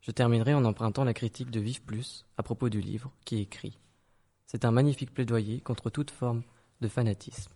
Je 0.00 0.10
terminerai 0.10 0.54
en 0.54 0.64
empruntant 0.64 1.04
la 1.04 1.12
critique 1.12 1.50
de 1.50 1.60
Vive 1.60 1.82
Plus 1.82 2.24
à 2.38 2.42
propos 2.42 2.70
du 2.70 2.80
livre 2.80 3.12
qui 3.26 3.40
écrit 3.40 3.78
C'est 4.46 4.64
un 4.64 4.70
magnifique 4.70 5.12
plaidoyer 5.12 5.60
contre 5.60 5.90
toute 5.90 6.10
forme 6.10 6.44
de 6.80 6.88
fanatisme. 6.88 7.52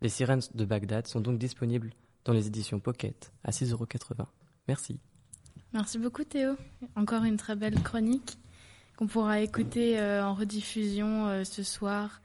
Les 0.00 0.08
sirènes 0.08 0.42
de 0.54 0.64
Bagdad 0.64 1.08
sont 1.08 1.20
donc 1.20 1.40
disponibles 1.40 1.94
dans 2.24 2.32
les 2.32 2.46
éditions 2.46 2.78
Pocket 2.78 3.32
à 3.42 3.50
6,80€. 3.50 4.26
Merci. 4.68 5.00
Merci 5.72 5.98
beaucoup 5.98 6.22
Théo. 6.22 6.54
Encore 6.94 7.24
une 7.24 7.36
très 7.36 7.56
belle 7.56 7.82
chronique 7.82 8.38
qu'on 8.96 9.08
pourra 9.08 9.40
écouter 9.40 9.98
euh, 9.98 10.24
en 10.24 10.34
rediffusion 10.34 11.26
euh, 11.26 11.42
ce 11.42 11.64
soir 11.64 12.21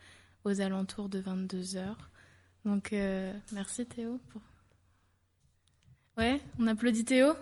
aux 0.48 0.62
alentours 0.62 1.10
de 1.10 1.22
22h. 1.22 1.84
Donc 2.66 2.94
euh, 2.94 3.34
merci 3.52 3.86
Théo. 3.86 4.20
Ouais, 6.18 6.42
on 6.60 6.68
applaudit 6.68 7.06
Théo. 7.06 7.34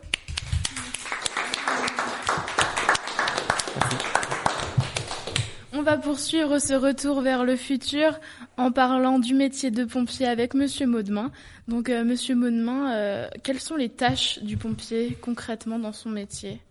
On 5.78 5.82
va 5.82 5.98
poursuivre 5.98 6.58
ce 6.60 6.74
retour 6.74 7.22
vers 7.22 7.44
le 7.44 7.56
futur 7.58 8.20
en 8.58 8.72
parlant 8.72 9.20
du 9.20 9.34
métier 9.34 9.72
de 9.72 9.84
pompier 9.84 10.26
avec 10.26 10.54
Monsieur 10.54 10.88
Maudemain. 10.88 11.32
Donc, 11.68 11.90
euh, 11.90 12.06
Monsieur 12.06 12.34
Maudemain, 12.34 12.94
euh, 12.94 13.28
quelles 13.44 13.60
sont 13.60 13.76
les 13.76 13.90
tâches 13.90 14.40
du 14.42 14.56
pompier 14.56 15.18
concrètement 15.22 15.78
dans 15.78 15.92
son 15.92 16.10
métier? 16.10 16.62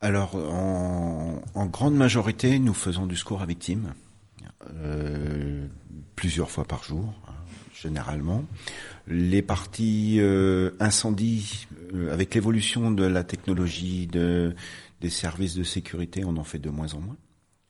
Alors, 0.00 0.34
en, 0.34 1.42
en 1.54 1.66
grande 1.66 1.94
majorité, 1.94 2.58
nous 2.58 2.72
faisons 2.72 3.06
du 3.06 3.16
secours 3.16 3.42
à 3.42 3.46
victimes, 3.46 3.92
euh, 4.68 5.66
plusieurs 6.16 6.50
fois 6.50 6.64
par 6.64 6.84
jour, 6.84 7.14
hein, 7.26 7.32
généralement. 7.74 8.44
Les 9.06 9.42
parties 9.42 10.16
euh, 10.20 10.70
incendie, 10.80 11.66
euh, 11.94 12.12
avec 12.12 12.34
l'évolution 12.34 12.90
de 12.90 13.04
la 13.04 13.24
technologie, 13.24 14.06
de, 14.06 14.54
des 15.00 15.10
services 15.10 15.54
de 15.54 15.64
sécurité, 15.64 16.24
on 16.24 16.36
en 16.36 16.44
fait 16.44 16.58
de 16.58 16.70
moins 16.70 16.92
en 16.94 17.00
moins. 17.00 17.16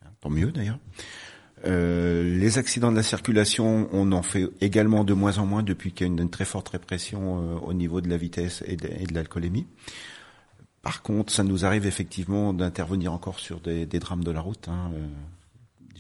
Hein, 0.05 0.09
Tant 0.21 0.31
mieux 0.31 0.53
d'ailleurs. 0.53 0.79
Euh, 1.67 2.39
les 2.39 2.59
accidents 2.59 2.91
de 2.91 2.97
la 2.97 3.03
circulation, 3.03 3.89
on 3.93 4.13
en 4.13 4.23
fait 4.23 4.49
également 4.61 5.05
de 5.05 5.13
moins 5.13 5.39
en 5.39 5.47
moins 5.47 5.63
depuis 5.63 5.93
qu'il 5.93 6.07
y 6.07 6.11
a 6.11 6.13
une, 6.13 6.31
très 6.31 6.47
forte 6.47 6.71
répression 6.71 7.39
euh, 7.39 7.59
au 7.59 7.75
niveau 7.75 8.01
de 8.01 8.09
la 8.09 8.17
vitesse 8.17 8.65
et 8.67 8.77
de, 8.77 8.89
et 8.89 9.07
de 9.07 9.15
l'alcoolémie. 9.15 9.67
par 10.83 11.03
contre, 11.03 11.33
ça 11.33 11.45
nous 11.45 11.67
arrive 11.67 11.87
effectivement 11.87 12.55
d'intervenir 12.55 13.13
encore 13.13 13.39
sur 13.39 13.61
des, 13.61 13.85
des, 13.85 13.99
drames 13.99 14.25
de 14.25 14.31
la 14.31 14.41
route. 14.41 14.69
Hein. 14.69 14.91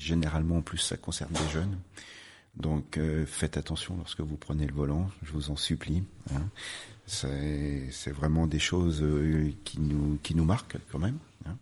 Généralement, 0.00 0.56
en 0.56 0.62
plus, 0.62 0.78
ça 0.78 0.96
concerne 0.96 1.30
des 1.32 1.52
jeunes. 1.52 1.76
Donc, 2.56 2.96
euh, 2.96 3.26
faites 3.26 3.58
attention 3.58 3.96
lorsque 3.98 4.20
vous 4.20 4.38
prenez 4.38 4.66
le 4.66 4.72
volant, 4.72 5.10
je 5.22 5.32
vous 5.32 5.50
en 5.50 5.56
supplie. 5.56 6.02
Hein. 6.34 6.40
C'est 7.06 8.10
vraiment 8.10 8.46
des 8.46 8.58
choses 8.58 9.02
euh, 9.02 9.52
qui 9.64 9.78
nous 9.78 10.18
qui 10.22 10.34
nous 10.34 10.44
marquent 10.44 10.78
quand 10.90 10.98
même. 10.98 11.18
Hein. 11.44 11.56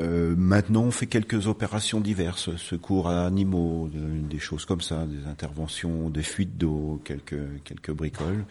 Euh, 0.00 0.36
maintenant, 0.36 0.82
on 0.82 0.90
fait 0.90 1.06
quelques 1.06 1.46
opérations 1.46 2.00
diverses, 2.00 2.54
secours 2.56 3.08
à 3.08 3.24
animaux, 3.24 3.88
des 3.90 4.38
choses 4.38 4.66
comme 4.66 4.82
ça, 4.82 5.06
des 5.06 5.26
interventions, 5.26 6.10
des 6.10 6.22
fuites 6.22 6.58
d'eau, 6.58 7.00
quelques 7.04 7.62
quelques 7.64 7.92
bricoles. 7.92 8.44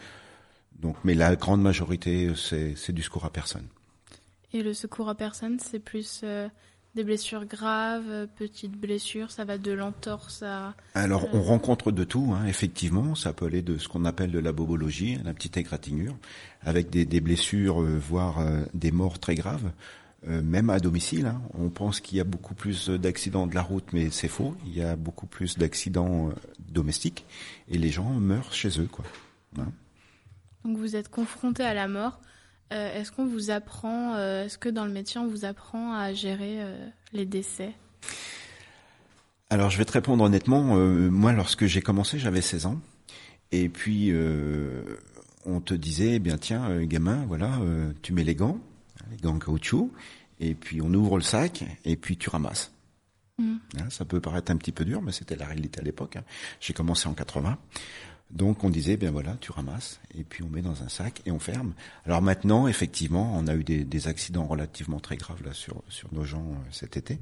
Donc, 0.80 0.96
mais 1.04 1.14
la 1.14 1.36
grande 1.36 1.62
majorité, 1.62 2.32
c'est 2.34 2.92
du 2.92 3.02
secours 3.02 3.24
à 3.24 3.30
personne. 3.30 3.68
Et 4.52 4.64
le 4.64 4.74
secours 4.74 5.08
à 5.08 5.14
personne, 5.14 5.60
c'est 5.60 5.78
plus 5.78 6.24
des 6.94 7.04
blessures 7.04 7.44
graves, 7.44 8.26
petites 8.36 8.76
blessures, 8.76 9.30
ça 9.30 9.44
va 9.44 9.58
de 9.58 9.72
l'entorse 9.72 10.42
à... 10.42 10.74
Alors, 10.94 11.28
on 11.32 11.42
rencontre 11.42 11.92
de 11.92 12.04
tout, 12.04 12.34
hein, 12.34 12.46
effectivement. 12.46 13.14
Ça 13.14 13.32
peut 13.32 13.46
aller 13.46 13.62
de 13.62 13.78
ce 13.78 13.88
qu'on 13.88 14.04
appelle 14.04 14.32
de 14.32 14.38
la 14.38 14.52
bobologie, 14.52 15.18
la 15.24 15.34
petite 15.34 15.56
égratignure, 15.56 16.16
avec 16.62 16.90
des, 16.90 17.04
des 17.04 17.20
blessures, 17.20 17.82
euh, 17.82 17.98
voire 17.98 18.40
euh, 18.40 18.64
des 18.74 18.90
morts 18.90 19.18
très 19.18 19.34
graves. 19.34 19.70
même 20.26 20.68
à 20.70 20.80
domicile, 20.80 21.26
hein. 21.26 21.40
on 21.54 21.70
pense 21.70 22.00
qu'il 22.00 22.18
y 22.18 22.20
a 22.20 22.24
beaucoup 22.24 22.54
plus 22.54 22.90
d'accidents 22.90 23.46
de 23.46 23.54
la 23.54 23.62
route, 23.62 23.92
mais 23.92 24.10
c'est 24.10 24.28
faux. 24.28 24.56
Il 24.66 24.76
y 24.76 24.82
a 24.82 24.96
beaucoup 24.96 25.26
plus 25.26 25.56
d'accidents 25.56 26.30
domestiques 26.58 27.24
et 27.68 27.78
les 27.78 27.90
gens 27.90 28.10
meurent 28.10 28.52
chez 28.52 28.80
eux, 28.80 28.88
quoi. 28.90 29.04
Hein. 29.58 29.72
Donc 30.64 30.76
vous 30.76 30.96
êtes 30.96 31.08
confronté 31.08 31.62
à 31.62 31.74
la 31.74 31.88
mort. 31.88 32.20
Euh, 32.72 33.00
est-ce 33.00 33.12
qu'on 33.12 33.26
vous 33.26 33.50
apprend, 33.50 34.14
euh, 34.14 34.44
est-ce 34.44 34.58
que 34.58 34.68
dans 34.68 34.84
le 34.84 34.92
métier 34.92 35.20
on 35.20 35.26
vous 35.26 35.44
apprend 35.44 35.94
à 35.94 36.12
gérer 36.12 36.62
euh, 36.62 36.86
les 37.12 37.24
décès? 37.24 37.72
Alors 39.50 39.70
je 39.70 39.78
vais 39.78 39.86
te 39.86 39.92
répondre 39.92 40.22
honnêtement. 40.22 40.62
moi, 40.62 41.32
lorsque 41.32 41.64
j'ai 41.64 41.80
commencé, 41.80 42.18
j'avais 42.18 42.42
16 42.42 42.66
ans. 42.66 42.80
Et 43.50 43.70
puis 43.70 44.12
on 45.46 45.60
te 45.60 45.72
disait, 45.72 46.16
eh 46.16 46.18
bien 46.18 46.36
tiens, 46.36 46.82
gamin, 46.84 47.24
voilà, 47.26 47.58
tu 48.02 48.12
mets 48.12 48.24
les 48.24 48.34
gants, 48.34 48.60
les 49.10 49.16
gants 49.16 49.36
en 49.36 49.38
caoutchouc, 49.38 49.90
et 50.38 50.54
puis 50.54 50.82
on 50.82 50.92
ouvre 50.92 51.16
le 51.16 51.22
sac, 51.22 51.64
et 51.86 51.96
puis 51.96 52.18
tu 52.18 52.28
ramasses. 52.28 52.72
Mmh. 53.38 53.56
Hein, 53.78 53.90
ça 53.90 54.04
peut 54.04 54.20
paraître 54.20 54.52
un 54.52 54.56
petit 54.56 54.72
peu 54.72 54.84
dur, 54.84 55.00
mais 55.00 55.12
c'était 55.12 55.36
la 55.36 55.46
réalité 55.46 55.80
à 55.80 55.82
l'époque. 55.84 56.16
Hein. 56.16 56.24
J'ai 56.60 56.74
commencé 56.74 57.08
en 57.08 57.14
80. 57.14 57.56
Donc 58.30 58.62
on 58.62 58.70
disait, 58.70 58.96
bien 58.96 59.10
voilà, 59.10 59.36
tu 59.40 59.52
ramasses 59.52 60.00
et 60.14 60.22
puis 60.22 60.42
on 60.42 60.48
met 60.48 60.60
dans 60.60 60.82
un 60.82 60.88
sac 60.88 61.22
et 61.24 61.30
on 61.30 61.38
ferme. 61.38 61.72
Alors 62.04 62.20
maintenant, 62.20 62.68
effectivement, 62.68 63.32
on 63.34 63.46
a 63.46 63.54
eu 63.54 63.64
des, 63.64 64.08
accidents 64.08 64.46
relativement 64.46 65.00
très 65.00 65.16
graves 65.16 65.42
là 65.42 65.52
sur 65.54 65.82
sur 65.88 66.12
nos 66.12 66.24
gens 66.24 66.44
euh, 66.52 66.68
cet 66.70 66.96
été. 66.96 67.18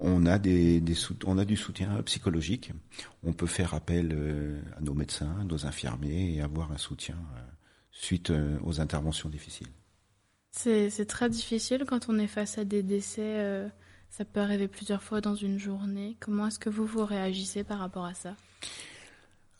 On 0.00 0.26
a 0.26 0.38
des, 0.38 0.82
on 1.26 1.38
a 1.38 1.44
du 1.44 1.56
soutien 1.56 2.02
psychologique. 2.02 2.72
On 3.24 3.32
peut 3.32 3.46
faire 3.46 3.74
appel 3.74 4.12
euh, 4.12 4.60
à 4.76 4.80
nos 4.80 4.94
médecins, 4.94 5.44
nos 5.44 5.66
infirmiers 5.66 6.34
et 6.34 6.40
avoir 6.40 6.72
un 6.72 6.78
soutien 6.78 7.16
euh, 7.36 7.40
suite 7.90 8.32
aux 8.62 8.80
interventions 8.80 9.28
difficiles. 9.28 9.68
C'est 10.52 11.06
très 11.06 11.28
difficile 11.28 11.84
quand 11.86 12.08
on 12.08 12.18
est 12.18 12.26
face 12.26 12.58
à 12.58 12.64
des 12.64 12.82
décès. 12.82 13.68
ça 14.08 14.24
peut 14.24 14.40
arriver 14.40 14.66
plusieurs 14.66 15.02
fois 15.02 15.20
dans 15.20 15.34
une 15.34 15.58
journée. 15.58 16.16
Comment 16.20 16.46
est-ce 16.46 16.58
que 16.58 16.70
vous 16.70 16.86
vous 16.86 17.04
réagissez 17.04 17.64
par 17.64 17.78
rapport 17.78 18.04
à 18.04 18.14
ça? 18.14 18.34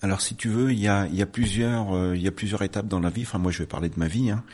Alors 0.00 0.20
si 0.20 0.36
tu 0.36 0.48
veux, 0.48 0.72
il 0.72 0.78
y 0.78 0.88
a, 0.88 1.06
y 1.08 1.22
a 1.22 1.26
plusieurs, 1.26 1.92
euh, 1.92 2.16
y 2.16 2.28
a 2.28 2.32
plusieurs 2.32 2.62
étapes 2.62 2.86
dans 2.86 3.00
la 3.00 3.10
vie. 3.10 3.22
Enfin 3.22 3.38
moi 3.38 3.50
je 3.50 3.58
vais 3.58 3.66
parler 3.66 3.88
de 3.88 3.98
ma 3.98 4.06
vie. 4.06 4.30
Hein. 4.30 4.44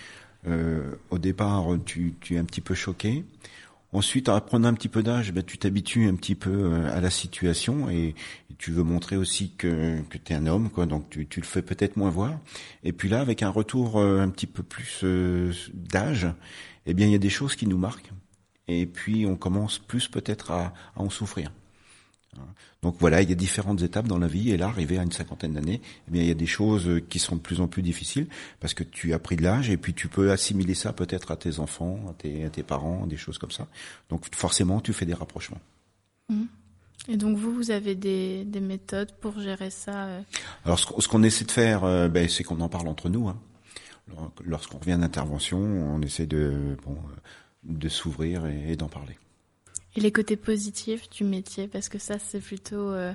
Euh, 0.46 0.94
au 1.10 1.18
départ, 1.18 1.66
tu, 1.84 2.14
tu 2.20 2.36
es 2.36 2.38
un 2.38 2.44
petit 2.44 2.60
peu 2.60 2.74
choqué. 2.74 3.24
Ensuite, 3.92 4.28
à 4.28 4.40
prendre 4.40 4.66
un 4.66 4.74
petit 4.74 4.88
peu 4.88 5.02
d'âge, 5.02 5.32
ben, 5.32 5.44
tu 5.44 5.56
t'habitues 5.56 6.08
un 6.08 6.16
petit 6.16 6.34
peu 6.34 6.50
euh, 6.50 6.96
à 6.96 7.00
la 7.00 7.10
situation 7.10 7.88
et, 7.90 8.14
tu 8.56 8.70
veux 8.70 8.84
montrer 8.84 9.16
aussi 9.16 9.50
que, 9.58 10.00
que 10.08 10.16
tu 10.16 10.32
es 10.32 10.36
un 10.36 10.46
homme, 10.46 10.70
quoi. 10.70 10.86
Donc 10.86 11.10
tu, 11.10 11.26
tu 11.26 11.40
le 11.40 11.46
fais 11.46 11.60
peut-être 11.60 11.96
moins 11.96 12.08
voir. 12.08 12.38
Et 12.84 12.92
puis 12.92 13.08
là, 13.08 13.20
avec 13.20 13.42
un 13.42 13.50
retour 13.50 14.00
un 14.00 14.28
petit 14.30 14.46
peu 14.46 14.62
plus 14.62 15.04
d'âge, 15.74 16.28
eh 16.86 16.94
bien 16.94 17.06
il 17.06 17.12
y 17.12 17.16
a 17.16 17.18
des 17.18 17.30
choses 17.30 17.56
qui 17.56 17.66
nous 17.66 17.78
marquent. 17.78 18.12
Et 18.68 18.86
puis 18.86 19.26
on 19.26 19.34
commence 19.34 19.80
plus 19.80 20.06
peut-être 20.06 20.52
à, 20.52 20.72
à 20.94 21.02
en 21.02 21.10
souffrir. 21.10 21.50
Donc 22.84 22.96
voilà, 22.98 23.22
il 23.22 23.30
y 23.30 23.32
a 23.32 23.34
différentes 23.34 23.80
étapes 23.80 24.06
dans 24.06 24.18
la 24.18 24.26
vie 24.26 24.50
et 24.50 24.58
là, 24.58 24.66
arrivé 24.66 24.98
à 24.98 25.02
une 25.02 25.10
cinquantaine 25.10 25.54
d'années, 25.54 25.80
eh 26.06 26.10
bien 26.10 26.20
il 26.20 26.28
y 26.28 26.30
a 26.30 26.34
des 26.34 26.44
choses 26.44 27.00
qui 27.08 27.18
sont 27.18 27.36
de 27.36 27.40
plus 27.40 27.62
en 27.62 27.66
plus 27.66 27.80
difficiles 27.80 28.26
parce 28.60 28.74
que 28.74 28.84
tu 28.84 29.14
as 29.14 29.18
pris 29.18 29.36
de 29.36 29.42
l'âge 29.42 29.70
et 29.70 29.78
puis 29.78 29.94
tu 29.94 30.06
peux 30.06 30.30
assimiler 30.30 30.74
ça 30.74 30.92
peut-être 30.92 31.30
à 31.30 31.36
tes 31.36 31.60
enfants, 31.60 31.98
à 32.10 32.12
tes, 32.12 32.44
à 32.44 32.50
tes, 32.50 32.62
parents, 32.62 33.06
des 33.06 33.16
choses 33.16 33.38
comme 33.38 33.50
ça. 33.50 33.68
Donc 34.10 34.26
forcément, 34.34 34.82
tu 34.82 34.92
fais 34.92 35.06
des 35.06 35.14
rapprochements. 35.14 35.62
Mmh. 36.28 36.42
Et 37.08 37.16
donc 37.16 37.38
vous, 37.38 37.54
vous 37.54 37.70
avez 37.70 37.94
des, 37.94 38.44
des 38.44 38.60
méthodes 38.60 39.12
pour 39.18 39.40
gérer 39.40 39.70
ça 39.70 40.04
euh? 40.04 40.20
Alors 40.66 40.78
ce, 40.78 41.08
qu'on 41.08 41.22
essaie 41.22 41.46
de 41.46 41.52
faire, 41.52 41.84
euh, 41.84 42.08
ben, 42.08 42.28
c'est 42.28 42.44
qu'on 42.44 42.60
en 42.60 42.68
parle 42.68 42.88
entre 42.88 43.08
nous. 43.08 43.28
Hein. 43.28 43.40
Lorsqu'on 44.44 44.76
revient 44.76 44.98
d'intervention, 45.00 45.58
on 45.58 46.02
essaie 46.02 46.26
de 46.26 46.76
bon, 46.84 46.98
de 47.62 47.88
s'ouvrir 47.88 48.44
et 48.44 48.76
d'en 48.76 48.88
parler. 48.88 49.16
Et 49.96 50.00
les 50.00 50.10
côtés 50.10 50.36
positifs 50.36 51.08
du 51.10 51.22
métier, 51.22 51.68
parce 51.68 51.88
que 51.88 51.98
ça, 51.98 52.18
c'est 52.18 52.40
plutôt 52.40 52.90
euh, 52.90 53.12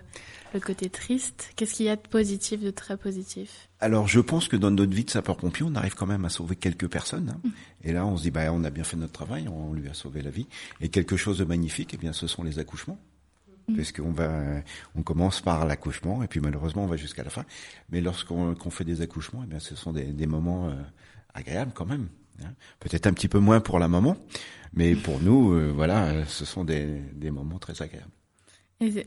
le 0.53 0.59
côté 0.61 0.89
triste. 0.89 1.51
Qu'est-ce 1.57 1.73
qu'il 1.73 1.87
y 1.87 1.89
a 1.89 1.97
de 1.97 2.07
positif, 2.07 2.61
de 2.61 2.71
très 2.71 2.95
positif? 2.95 3.69
Alors, 3.81 4.07
je 4.07 4.21
pense 4.21 4.47
que 4.47 4.55
dans 4.55 4.71
notre 4.71 4.93
vie 4.93 5.03
de 5.03 5.09
sapeur-pompier, 5.09 5.65
on 5.67 5.75
arrive 5.75 5.95
quand 5.95 6.07
même 6.07 6.23
à 6.23 6.29
sauver 6.29 6.55
quelques 6.55 6.87
personnes. 6.87 7.35
Hein. 7.35 7.41
Mm. 7.43 7.49
Et 7.83 7.91
là, 7.91 8.05
on 8.05 8.15
se 8.15 8.23
dit, 8.23 8.31
bah, 8.31 8.53
on 8.53 8.63
a 8.63 8.69
bien 8.69 8.85
fait 8.85 8.95
notre 8.95 9.11
travail, 9.11 9.49
on 9.49 9.73
lui 9.73 9.89
a 9.89 9.93
sauvé 9.93 10.21
la 10.21 10.29
vie. 10.29 10.47
Et 10.79 10.87
quelque 10.87 11.17
chose 11.17 11.37
de 11.37 11.43
magnifique, 11.43 11.93
eh 11.93 11.97
bien, 11.97 12.13
ce 12.13 12.27
sont 12.27 12.43
les 12.43 12.59
accouchements. 12.59 12.97
Mm. 13.67 13.75
Parce 13.75 13.91
qu'on 13.91 14.11
va, 14.11 14.31
on 14.95 15.03
commence 15.03 15.41
par 15.41 15.65
l'accouchement, 15.65 16.23
et 16.23 16.27
puis 16.27 16.39
malheureusement, 16.39 16.85
on 16.85 16.87
va 16.87 16.95
jusqu'à 16.95 17.23
la 17.23 17.29
fin. 17.29 17.43
Mais 17.89 17.99
lorsqu'on 17.99 18.55
fait 18.69 18.85
des 18.85 19.01
accouchements, 19.01 19.41
eh 19.43 19.47
bien, 19.47 19.59
ce 19.59 19.75
sont 19.75 19.91
des, 19.91 20.05
des 20.05 20.27
moments 20.27 20.69
euh, 20.69 20.75
agréables 21.33 21.73
quand 21.73 21.85
même. 21.85 22.07
Hein. 22.43 22.53
Peut-être 22.79 23.07
un 23.07 23.13
petit 23.13 23.27
peu 23.27 23.39
moins 23.39 23.59
pour 23.59 23.79
la 23.79 23.87
maman, 23.87 24.17
mais 24.73 24.95
pour 24.95 25.19
nous, 25.21 25.53
euh, 25.53 25.71
voilà, 25.73 26.25
ce 26.25 26.45
sont 26.45 26.63
des, 26.63 26.85
des 27.13 27.31
moments 27.31 27.59
très 27.59 27.81
agréables. 27.81 28.11
Euh, 28.81 29.03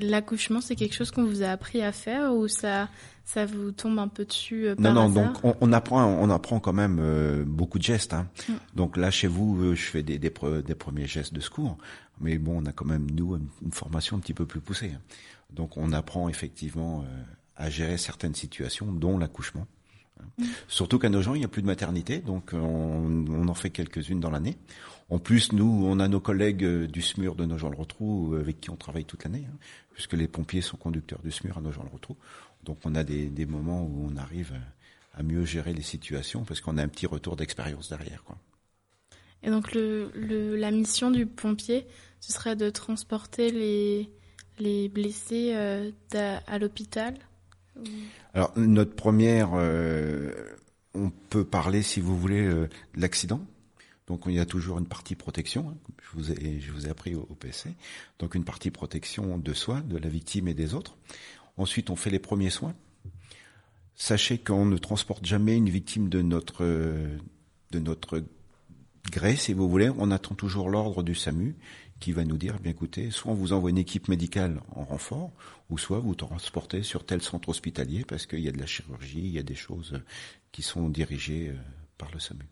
l'accouchement, 0.00 0.60
c'est 0.60 0.76
quelque 0.76 0.94
chose 0.94 1.10
qu'on 1.10 1.24
vous 1.24 1.42
a 1.42 1.48
appris 1.48 1.80
à 1.80 1.92
faire 1.92 2.34
ou 2.34 2.46
ça, 2.46 2.90
ça 3.24 3.46
vous 3.46 3.72
tombe 3.72 3.98
un 3.98 4.08
peu 4.08 4.24
dessus 4.24 4.66
euh, 4.66 4.74
par 4.74 4.92
Non, 4.92 5.08
non. 5.08 5.08
Donc 5.08 5.36
on, 5.42 5.56
on, 5.60 5.72
apprend, 5.72 6.04
on 6.04 6.28
apprend 6.28 6.60
quand 6.60 6.74
même 6.74 6.98
euh, 7.00 7.44
beaucoup 7.46 7.78
de 7.78 7.84
gestes. 7.84 8.12
Hein. 8.12 8.28
Mm. 8.48 8.52
Donc 8.74 8.96
là, 8.96 9.10
chez 9.10 9.28
vous, 9.28 9.74
je 9.74 9.82
fais 9.82 10.02
des, 10.02 10.18
des, 10.18 10.30
des, 10.30 10.74
premiers 10.74 11.06
gestes 11.06 11.32
de 11.32 11.40
secours, 11.40 11.78
mais 12.20 12.36
bon, 12.36 12.62
on 12.62 12.66
a 12.66 12.72
quand 12.72 12.84
même 12.84 13.10
nous 13.10 13.36
une, 13.36 13.72
formation 13.72 14.16
un 14.16 14.20
petit 14.20 14.34
peu 14.34 14.44
plus 14.44 14.60
poussée. 14.60 14.92
Hein. 14.94 15.00
Donc 15.50 15.76
on 15.78 15.92
apprend 15.92 16.28
effectivement 16.28 17.04
à 17.56 17.70
gérer 17.70 17.96
certaines 17.96 18.34
situations, 18.34 18.92
dont 18.92 19.16
l'accouchement. 19.16 19.66
Mm. 20.36 20.44
Surtout 20.68 20.98
qu'à 20.98 21.08
nos 21.08 21.22
gens, 21.22 21.34
il 21.34 21.38
n'y 21.38 21.44
a 21.44 21.48
plus 21.48 21.62
de 21.62 21.66
maternité, 21.66 22.18
donc 22.18 22.50
on, 22.52 23.24
on 23.28 23.48
en 23.48 23.54
fait 23.54 23.70
quelques-unes 23.70 24.20
dans 24.20 24.30
l'année. 24.30 24.58
En 25.10 25.18
plus, 25.18 25.52
nous, 25.52 25.84
on 25.86 26.00
a 26.00 26.08
nos 26.08 26.20
collègues 26.20 26.64
euh, 26.64 26.86
du 26.86 27.02
SMUR 27.02 27.34
de 27.34 27.44
Nogent-le-Rotrou 27.44 28.34
euh, 28.34 28.40
avec 28.40 28.60
qui 28.60 28.70
on 28.70 28.76
travaille 28.76 29.04
toute 29.04 29.24
l'année, 29.24 29.46
hein, 29.48 29.56
puisque 29.92 30.14
les 30.14 30.28
pompiers 30.28 30.62
sont 30.62 30.76
conducteurs 30.76 31.20
du 31.22 31.30
SMUR 31.30 31.58
à 31.58 31.60
Nogent-le-Rotrou. 31.60 32.16
Donc 32.64 32.78
on 32.84 32.94
a 32.94 33.04
des, 33.04 33.28
des, 33.28 33.46
moments 33.46 33.84
où 33.84 34.08
on 34.10 34.16
arrive 34.16 34.54
à 35.12 35.22
mieux 35.22 35.44
gérer 35.44 35.74
les 35.74 35.82
situations 35.82 36.44
parce 36.44 36.60
qu'on 36.60 36.78
a 36.78 36.82
un 36.82 36.88
petit 36.88 37.06
retour 37.06 37.36
d'expérience 37.36 37.90
derrière. 37.90 38.24
Quoi. 38.24 38.38
Et 39.42 39.50
donc 39.50 39.74
le, 39.74 40.10
le, 40.14 40.56
la 40.56 40.70
mission 40.70 41.10
du 41.10 41.26
pompier, 41.26 41.86
ce 42.20 42.32
serait 42.32 42.56
de 42.56 42.70
transporter 42.70 43.50
les, 43.50 44.08
les 44.58 44.88
blessés 44.88 45.52
euh, 45.54 45.90
à 46.14 46.58
l'hôpital 46.58 47.14
Alors 48.32 48.52
notre 48.56 48.94
première, 48.94 49.50
euh, 49.54 50.32
on 50.94 51.10
peut 51.10 51.44
parler 51.44 51.82
si 51.82 52.00
vous 52.00 52.18
voulez 52.18 52.46
euh, 52.46 52.68
de 52.94 53.00
l'accident 53.00 53.40
donc 54.06 54.22
il 54.26 54.32
y 54.34 54.40
a 54.40 54.46
toujours 54.46 54.78
une 54.78 54.86
partie 54.86 55.14
protection, 55.14 55.70
hein, 55.70 55.76
je 56.02 56.18
vous 56.18 56.32
ai, 56.32 56.60
je 56.60 56.70
vous 56.72 56.86
ai 56.86 56.90
appris 56.90 57.14
au, 57.14 57.24
PC. 57.24 57.70
Donc 58.18 58.34
une 58.34 58.44
partie 58.44 58.70
protection 58.70 59.38
de 59.38 59.52
soi, 59.54 59.80
de 59.80 59.96
la 59.96 60.08
victime 60.08 60.48
et 60.48 60.54
des 60.54 60.74
autres. 60.74 60.96
Ensuite, 61.56 61.90
on 61.90 61.96
fait 61.96 62.10
les 62.10 62.18
premiers 62.18 62.50
soins. 62.50 62.74
Sachez 63.94 64.38
qu'on 64.38 64.66
ne 64.66 64.76
transporte 64.76 65.24
jamais 65.24 65.56
une 65.56 65.68
victime 65.68 66.08
de 66.08 66.20
notre 66.20 66.64
de 66.64 67.78
notre 67.78 68.22
gré, 69.10 69.36
si 69.36 69.52
vous 69.52 69.68
voulez. 69.68 69.90
On 69.96 70.10
attend 70.10 70.34
toujours 70.34 70.68
l'ordre 70.68 71.02
du 71.02 71.14
SAMU 71.14 71.56
qui 72.00 72.12
va 72.12 72.24
nous 72.24 72.36
dire, 72.36 72.58
bien 72.60 72.72
écoutez, 72.72 73.10
soit 73.10 73.32
on 73.32 73.34
vous 73.34 73.52
envoie 73.52 73.70
une 73.70 73.78
équipe 73.78 74.08
médicale 74.08 74.60
en 74.74 74.84
renfort, 74.84 75.32
ou 75.70 75.78
soit 75.78 76.00
vous 76.00 76.14
transportez 76.14 76.82
sur 76.82 77.06
tel 77.06 77.22
centre 77.22 77.48
hospitalier 77.48 78.04
parce 78.04 78.26
qu'il 78.26 78.40
y 78.40 78.48
a 78.48 78.52
de 78.52 78.58
la 78.58 78.66
chirurgie, 78.66 79.20
il 79.20 79.30
y 79.30 79.38
a 79.38 79.42
des 79.42 79.54
choses 79.54 80.02
qui 80.52 80.62
sont 80.62 80.88
dirigées 80.88 81.50
euh, 81.50 81.56
par 81.96 82.10
le 82.12 82.18
SAMU. 82.18 82.44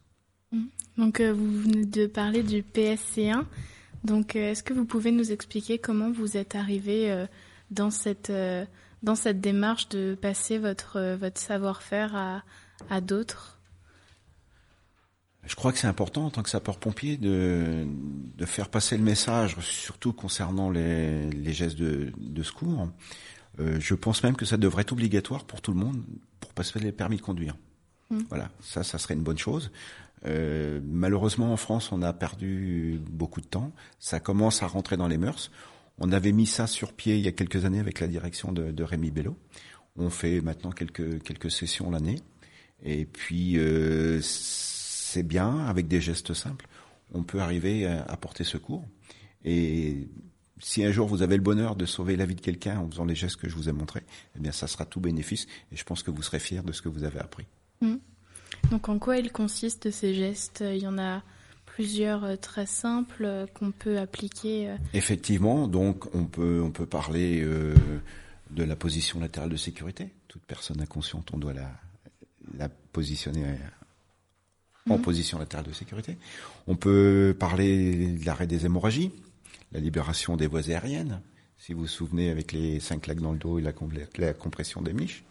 Mmh. 0.52 0.64
Donc 0.98 1.20
euh, 1.20 1.32
vous 1.32 1.50
venez 1.62 1.84
de 1.84 2.06
parler 2.06 2.42
du 2.42 2.62
PSC1. 2.62 3.44
Donc 4.04 4.36
euh, 4.36 4.50
est-ce 4.50 4.62
que 4.62 4.74
vous 4.74 4.84
pouvez 4.84 5.10
nous 5.10 5.32
expliquer 5.32 5.78
comment 5.78 6.10
vous 6.10 6.36
êtes 6.36 6.54
arrivé 6.54 7.10
euh, 7.10 7.26
dans 7.70 7.90
cette 7.90 8.32
dans 9.02 9.14
cette 9.14 9.40
démarche 9.40 9.88
de 9.88 10.16
passer 10.20 10.58
votre 10.58 11.16
votre 11.16 11.40
savoir-faire 11.40 12.14
à, 12.14 12.42
à 12.90 13.00
d'autres? 13.00 13.58
Je 15.44 15.56
crois 15.56 15.72
que 15.72 15.78
c'est 15.78 15.88
important 15.88 16.26
en 16.26 16.30
tant 16.30 16.44
que 16.44 16.50
sapeur-pompier 16.50 17.16
de, 17.16 17.84
de 18.38 18.46
faire 18.46 18.68
passer 18.68 18.96
le 18.96 19.02
message, 19.02 19.56
surtout 19.58 20.12
concernant 20.12 20.70
les, 20.70 21.28
les 21.30 21.52
gestes 21.52 21.76
de, 21.76 22.12
de 22.16 22.42
secours. 22.44 22.88
Je 23.58 23.94
pense 23.94 24.22
même 24.22 24.36
que 24.36 24.44
ça 24.44 24.56
devrait 24.56 24.82
être 24.82 24.92
obligatoire 24.92 25.44
pour 25.44 25.60
tout 25.60 25.72
le 25.72 25.78
monde 25.78 26.00
pour 26.38 26.52
passer 26.52 26.78
les 26.78 26.92
permis 26.92 27.16
de 27.16 27.22
conduire. 27.22 27.56
Mm. 28.12 28.20
Voilà, 28.28 28.50
ça, 28.60 28.84
ça 28.84 28.98
serait 28.98 29.14
une 29.14 29.22
bonne 29.22 29.38
chose. 29.38 29.72
Euh, 30.26 30.80
malheureusement, 30.84 31.52
en 31.52 31.56
France, 31.56 31.90
on 31.92 32.02
a 32.02 32.12
perdu 32.12 33.00
beaucoup 33.10 33.40
de 33.40 33.46
temps. 33.46 33.72
Ça 33.98 34.20
commence 34.20 34.62
à 34.62 34.66
rentrer 34.66 34.96
dans 34.96 35.08
les 35.08 35.18
mœurs. 35.18 35.50
On 35.98 36.12
avait 36.12 36.32
mis 36.32 36.46
ça 36.46 36.66
sur 36.66 36.92
pied 36.92 37.16
il 37.16 37.24
y 37.24 37.28
a 37.28 37.32
quelques 37.32 37.64
années 37.64 37.80
avec 37.80 38.00
la 38.00 38.06
direction 38.06 38.52
de, 38.52 38.82
Rémi 38.82 39.10
Bello. 39.10 39.36
On 39.96 40.10
fait 40.10 40.40
maintenant 40.40 40.70
quelques 40.70 41.22
quelques 41.22 41.50
sessions 41.50 41.90
l'année. 41.90 42.18
Et 42.84 43.04
puis 43.04 43.58
euh, 43.58 44.20
c'est 44.22 45.22
bien 45.22 45.66
avec 45.66 45.86
des 45.86 46.00
gestes 46.00 46.34
simples, 46.34 46.66
on 47.12 47.22
peut 47.22 47.40
arriver 47.40 47.86
à, 47.86 48.02
à 48.02 48.16
porter 48.16 48.42
secours. 48.42 48.84
Et 49.44 50.08
si 50.58 50.82
un 50.82 50.90
jour 50.90 51.06
vous 51.06 51.22
avez 51.22 51.36
le 51.36 51.42
bonheur 51.42 51.76
de 51.76 51.84
sauver 51.84 52.16
la 52.16 52.24
vie 52.24 52.34
de 52.34 52.40
quelqu'un 52.40 52.78
en 52.78 52.90
faisant 52.90 53.04
les 53.04 53.14
gestes 53.14 53.36
que 53.36 53.48
je 53.48 53.54
vous 53.54 53.68
ai 53.68 53.72
montrés, 53.72 54.02
eh 54.34 54.40
bien 54.40 54.50
ça 54.50 54.66
sera 54.66 54.86
tout 54.86 55.00
bénéfice. 55.00 55.46
Et 55.70 55.76
je 55.76 55.84
pense 55.84 56.02
que 56.02 56.10
vous 56.10 56.22
serez 56.22 56.38
fiers 56.38 56.62
de 56.62 56.72
ce 56.72 56.80
que 56.80 56.88
vous 56.88 57.04
avez 57.04 57.20
appris. 57.20 57.46
Mm. 57.82 57.96
Donc 58.70 58.88
en 58.88 58.98
quoi 58.98 59.18
ils 59.18 59.30
consistent 59.32 59.90
ces 59.90 60.14
gestes? 60.14 60.62
Il 60.66 60.78
y 60.82 60.86
en 60.86 60.98
a 60.98 61.22
plusieurs 61.66 62.24
euh, 62.24 62.36
très 62.36 62.66
simples 62.66 63.24
euh, 63.24 63.46
qu'on 63.46 63.70
peut 63.72 63.98
appliquer. 63.98 64.70
euh. 64.70 64.76
Effectivement, 64.94 65.66
donc 65.68 66.14
on 66.14 66.24
peut 66.24 66.60
on 66.64 66.70
peut 66.70 66.86
parler 66.86 67.42
euh, 67.42 67.74
de 68.50 68.62
la 68.64 68.76
position 68.76 69.20
latérale 69.20 69.50
de 69.50 69.56
sécurité. 69.56 70.08
Toute 70.28 70.42
personne 70.42 70.80
inconsciente, 70.80 71.30
on 71.32 71.38
doit 71.38 71.52
la 71.54 71.70
la 72.58 72.68
positionner 72.68 73.44
en 74.90 74.96
Mhm. 74.96 75.02
position 75.02 75.38
latérale 75.38 75.66
de 75.66 75.72
sécurité. 75.72 76.18
On 76.66 76.74
peut 76.76 77.36
parler 77.38 78.08
de 78.18 78.26
l'arrêt 78.26 78.46
des 78.48 78.66
hémorragies, 78.66 79.12
la 79.70 79.78
libération 79.80 80.36
des 80.36 80.48
voies 80.48 80.68
aériennes. 80.68 81.20
Si 81.56 81.72
vous 81.72 81.82
vous 81.82 81.86
souvenez 81.86 82.30
avec 82.30 82.50
les 82.52 82.80
cinq 82.80 83.02
claques 83.02 83.20
dans 83.20 83.32
le 83.32 83.38
dos 83.38 83.58
et 83.60 83.62
la, 83.62 83.72
la 84.18 84.32
compression 84.34 84.82
des 84.82 84.92
miches. 84.92 85.22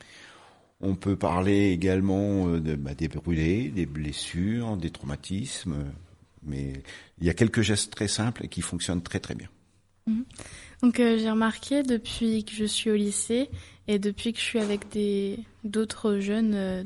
On 0.81 0.95
peut 0.95 1.15
parler 1.15 1.71
également 1.71 2.47
euh, 2.47 2.59
de, 2.59 2.75
bah, 2.75 2.93
des 2.95 3.07
brûlés, 3.07 3.69
des 3.69 3.85
blessures, 3.85 4.77
des 4.77 4.89
traumatismes. 4.89 5.75
Mais 6.43 6.73
il 7.19 7.27
y 7.27 7.29
a 7.29 7.33
quelques 7.33 7.61
gestes 7.61 7.91
très 7.93 8.07
simples 8.07 8.47
qui 8.47 8.61
fonctionnent 8.61 9.03
très 9.03 9.19
très 9.19 9.35
bien. 9.35 9.47
Donc 10.81 10.99
euh, 10.99 11.19
j'ai 11.19 11.29
remarqué 11.29 11.83
depuis 11.83 12.43
que 12.43 12.53
je 12.53 12.65
suis 12.65 12.89
au 12.89 12.95
lycée 12.95 13.49
et 13.87 13.99
depuis 13.99 14.33
que 14.33 14.39
je 14.39 14.43
suis 14.43 14.59
avec 14.59 14.85
d'autres 15.63 16.17
jeunes 16.17 16.53
euh, 16.55 16.83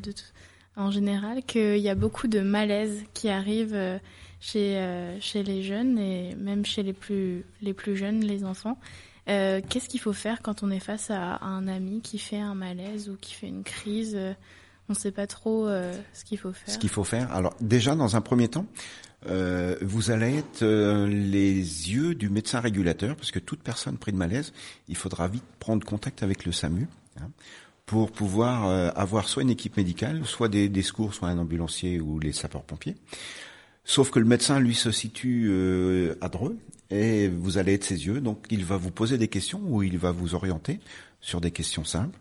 en 0.75 0.91
général 0.91 1.43
qu'il 1.43 1.77
y 1.77 1.87
a 1.87 1.95
beaucoup 1.95 2.27
de 2.27 2.41
malaise 2.41 3.05
qui 3.13 3.29
arrive 3.29 3.99
chez 4.41 5.13
les 5.33 5.63
jeunes 5.63 5.97
et 5.97 6.35
même 6.35 6.65
chez 6.65 6.83
les 6.83 6.93
plus 6.93 7.45
jeunes 7.95 8.19
les 8.19 8.43
enfants. 8.43 8.77
Euh, 9.27 9.61
Qu'est-ce 9.67 9.89
qu'il 9.89 9.99
faut 9.99 10.13
faire 10.13 10.41
quand 10.41 10.63
on 10.63 10.69
est 10.69 10.79
face 10.79 11.09
à 11.09 11.43
un 11.43 11.67
ami 11.67 12.01
qui 12.01 12.19
fait 12.19 12.39
un 12.39 12.55
malaise 12.55 13.09
ou 13.09 13.17
qui 13.19 13.33
fait 13.33 13.47
une 13.47 13.63
crise 13.63 14.15
euh, 14.15 14.33
On 14.89 14.93
ne 14.93 14.97
sait 14.97 15.11
pas 15.11 15.27
trop 15.27 15.67
euh, 15.67 15.93
ce 16.13 16.23
qu'il 16.23 16.37
faut 16.37 16.53
faire. 16.53 16.73
Ce 16.73 16.77
qu'il 16.77 16.89
faut 16.89 17.03
faire. 17.03 17.31
Alors 17.31 17.55
déjà, 17.59 17.95
dans 17.95 18.15
un 18.15 18.21
premier 18.21 18.47
temps, 18.47 18.67
euh, 19.27 19.75
vous 19.81 20.11
allez 20.11 20.37
être 20.37 20.63
les 21.05 21.55
yeux 21.55 22.13
du 22.13 22.29
médecin 22.29 22.59
régulateur, 22.59 23.15
parce 23.15 23.31
que 23.31 23.39
toute 23.39 23.61
personne 23.61 23.97
prise 23.97 24.13
de 24.13 24.19
malaise, 24.19 24.53
il 24.87 24.95
faudra 24.95 25.27
vite 25.27 25.45
prendre 25.59 25.85
contact 25.85 26.21
avec 26.21 26.45
le 26.45 26.51
SAMU 26.51 26.87
hein, 27.19 27.29
pour 27.87 28.11
pouvoir 28.11 28.65
avoir 28.95 29.27
soit 29.27 29.41
une 29.41 29.49
équipe 29.49 29.77
médicale, 29.77 30.23
soit 30.25 30.49
des 30.49 30.81
secours, 30.83 31.15
soit 31.15 31.29
un 31.29 31.39
ambulancier 31.39 31.99
ou 31.99 32.19
les 32.19 32.33
sapeurs-pompiers. 32.33 32.95
Sauf 33.85 34.09
que 34.09 34.19
le 34.19 34.25
médecin, 34.25 34.59
lui, 34.59 34.73
se 34.73 34.91
situe 34.91 35.45
euh, 35.49 36.15
à 36.19 36.27
Dreux 36.27 36.57
et 36.89 37.27
vous 37.27 37.57
allez 37.57 37.73
être 37.73 37.83
ses 37.83 38.07
yeux, 38.07 38.19
donc 38.19 38.45
il 38.49 38.65
va 38.65 38.77
vous 38.77 38.91
poser 38.91 39.17
des 39.17 39.27
questions 39.27 39.61
ou 39.63 39.83
il 39.83 39.97
va 39.97 40.11
vous 40.11 40.35
orienter 40.35 40.79
sur 41.21 41.39
des 41.39 41.51
questions 41.51 41.83
simples. 41.83 42.19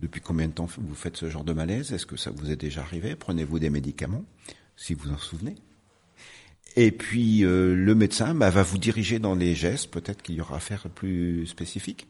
Depuis 0.00 0.20
combien 0.20 0.46
de 0.46 0.52
temps 0.52 0.68
vous 0.78 0.94
faites 0.94 1.16
ce 1.16 1.30
genre 1.30 1.44
de 1.44 1.54
malaise? 1.54 1.92
Est-ce 1.92 2.04
que 2.04 2.18
ça 2.18 2.30
vous 2.30 2.50
est 2.50 2.56
déjà 2.56 2.82
arrivé? 2.82 3.16
Prenez-vous 3.16 3.58
des 3.58 3.70
médicaments, 3.70 4.24
si 4.76 4.92
vous 4.92 5.10
en 5.10 5.16
souvenez. 5.16 5.54
Et 6.76 6.90
puis 6.90 7.44
euh, 7.44 7.74
le 7.74 7.94
médecin 7.94 8.34
bah, 8.34 8.50
va 8.50 8.62
vous 8.62 8.76
diriger 8.76 9.18
dans 9.18 9.34
les 9.34 9.54
gestes, 9.54 9.90
peut-être 9.90 10.22
qu'il 10.22 10.34
y 10.34 10.40
aura 10.42 10.56
affaire 10.56 10.88
plus 10.90 11.46
spécifique. 11.46 12.06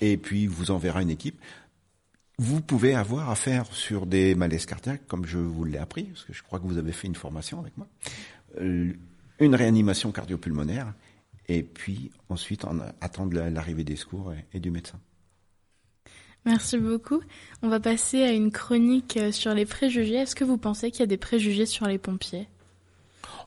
Et 0.00 0.16
puis 0.16 0.48
vous 0.48 0.72
enverra 0.72 1.00
une 1.00 1.10
équipe. 1.10 1.40
Vous 2.38 2.60
pouvez 2.60 2.94
avoir 2.94 3.30
affaire 3.30 3.66
sur 3.72 4.06
des 4.06 4.34
malaises 4.34 4.66
cardiaques, 4.66 5.06
comme 5.06 5.26
je 5.26 5.38
vous 5.38 5.64
l'ai 5.64 5.78
appris, 5.78 6.04
parce 6.04 6.24
que 6.24 6.32
je 6.32 6.42
crois 6.42 6.58
que 6.58 6.66
vous 6.66 6.78
avez 6.78 6.92
fait 6.92 7.06
une 7.06 7.14
formation 7.14 7.60
avec 7.60 7.76
moi, 7.76 7.86
euh, 8.60 8.92
une 9.38 9.54
réanimation 9.54 10.10
cardiopulmonaire, 10.12 10.92
et 11.48 11.62
puis 11.62 12.10
ensuite 12.28 12.64
en 12.64 12.78
attendre 13.00 13.34
la- 13.34 13.50
l'arrivée 13.50 13.84
des 13.84 13.96
secours 13.96 14.32
et, 14.32 14.44
et 14.54 14.60
du 14.60 14.70
médecin. 14.70 14.98
Merci 16.44 16.78
beaucoup. 16.78 17.20
On 17.62 17.68
va 17.68 17.78
passer 17.78 18.22
à 18.22 18.32
une 18.32 18.50
chronique 18.50 19.16
euh, 19.16 19.30
sur 19.30 19.54
les 19.54 19.66
préjugés. 19.66 20.14
Est-ce 20.14 20.34
que 20.34 20.44
vous 20.44 20.58
pensez 20.58 20.90
qu'il 20.90 21.00
y 21.00 21.04
a 21.04 21.06
des 21.06 21.16
préjugés 21.16 21.66
sur 21.66 21.86
les 21.86 21.98
pompiers? 21.98 22.48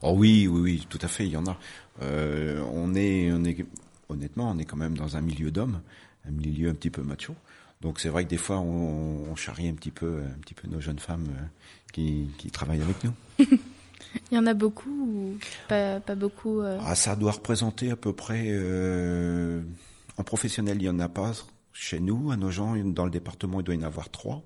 Oh 0.01 0.13
oui, 0.15 0.47
oui, 0.47 0.61
oui, 0.61 0.87
tout 0.89 0.99
à 1.01 1.07
fait, 1.07 1.25
il 1.25 1.31
y 1.31 1.37
en 1.37 1.45
a. 1.47 1.57
Euh, 2.01 2.63
on 2.71 2.95
est, 2.95 3.31
on 3.33 3.43
est, 3.43 3.65
honnêtement, 4.07 4.51
on 4.51 4.57
est 4.59 4.65
quand 4.65 4.77
même 4.77 4.95
dans 4.97 5.17
un 5.17 5.21
milieu 5.21 5.51
d'hommes, 5.51 5.81
un 6.25 6.31
milieu 6.31 6.69
un 6.69 6.73
petit 6.73 6.89
peu 6.89 7.01
macho. 7.01 7.35
Donc 7.81 7.99
c'est 7.99 8.09
vrai 8.09 8.23
que 8.23 8.29
des 8.29 8.38
fois, 8.38 8.59
on, 8.59 9.31
on 9.31 9.35
charrie 9.35 9.67
un 9.67 9.73
petit 9.73 9.91
peu, 9.91 10.21
un 10.23 10.39
petit 10.39 10.53
peu 10.53 10.67
nos 10.67 10.79
jeunes 10.79 10.99
femmes 10.99 11.27
euh, 11.29 11.45
qui, 11.93 12.29
qui 12.38 12.49
travaillent 12.51 12.81
avec 12.81 13.03
nous. 13.03 13.13
Il 14.31 14.35
y 14.35 14.38
en 14.38 14.47
a 14.47 14.53
beaucoup 14.53 14.89
ou 14.89 15.38
pas, 15.67 15.99
pas 15.99 16.15
beaucoup 16.15 16.61
euh, 16.61 16.77
Ah, 16.81 16.95
ça 16.95 17.15
doit 17.15 17.31
représenter 17.31 17.91
à 17.91 17.95
peu 17.95 18.13
près, 18.13 18.45
euh, 18.47 19.61
en 20.17 20.23
professionnel, 20.23 20.77
il 20.79 20.85
y 20.85 20.89
en 20.89 20.99
a 20.99 21.09
pas 21.09 21.31
chez 21.73 21.99
nous, 21.99 22.31
à 22.31 22.38
nos 22.38 22.51
gens, 22.51 22.75
dans 22.77 23.05
le 23.05 23.11
département, 23.11 23.59
il 23.59 23.63
doit 23.63 23.75
y 23.75 23.79
en 23.79 23.83
avoir 23.83 24.09
trois. 24.09 24.41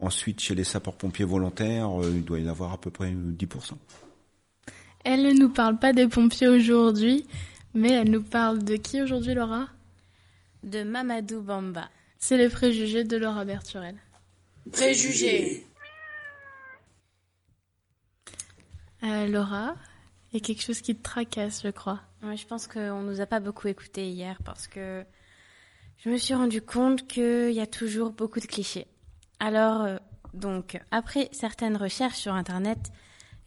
Ensuite, 0.00 0.40
chez 0.40 0.54
les 0.54 0.64
sapeurs-pompiers 0.64 1.24
volontaires, 1.24 2.02
euh, 2.02 2.12
il 2.14 2.24
doit 2.24 2.38
y 2.38 2.44
en 2.46 2.50
avoir 2.50 2.72
à 2.72 2.78
peu 2.78 2.90
près 2.90 3.12
10%. 3.12 3.72
Elle 5.04 5.22
ne 5.22 5.32
nous 5.32 5.50
parle 5.50 5.78
pas 5.78 5.92
des 5.92 6.08
pompiers 6.08 6.48
aujourd'hui, 6.48 7.26
mais 7.74 7.92
elle 7.92 8.10
nous 8.10 8.22
parle 8.22 8.62
de 8.62 8.76
qui 8.76 9.02
aujourd'hui, 9.02 9.34
Laura? 9.34 9.68
De 10.62 10.82
Mamadou 10.82 11.42
Bamba. 11.42 11.88
C'est 12.26 12.38
les 12.38 12.48
préjugés 12.48 13.04
de 13.04 13.18
Laura 13.18 13.44
Berturel. 13.44 13.96
Préjugés. 14.72 15.66
Euh, 19.02 19.26
Laura, 19.26 19.74
il 20.32 20.38
y 20.38 20.42
a 20.42 20.42
quelque 20.42 20.62
chose 20.62 20.80
qui 20.80 20.96
te 20.96 21.02
tracasse, 21.02 21.60
je 21.62 21.68
crois. 21.68 22.00
Ouais, 22.22 22.38
je 22.38 22.46
pense 22.46 22.66
qu'on 22.66 23.02
nous 23.02 23.20
a 23.20 23.26
pas 23.26 23.40
beaucoup 23.40 23.68
écouté 23.68 24.08
hier 24.08 24.38
parce 24.42 24.66
que 24.68 25.04
je 25.98 26.08
me 26.08 26.16
suis 26.16 26.32
rendu 26.32 26.62
compte 26.62 27.06
qu'il 27.06 27.50
y 27.52 27.60
a 27.60 27.66
toujours 27.66 28.12
beaucoup 28.12 28.40
de 28.40 28.46
clichés. 28.46 28.86
Alors, 29.38 29.82
euh, 29.82 29.98
donc, 30.32 30.80
après 30.90 31.28
certaines 31.30 31.76
recherches 31.76 32.16
sur 32.16 32.32
Internet, 32.32 32.78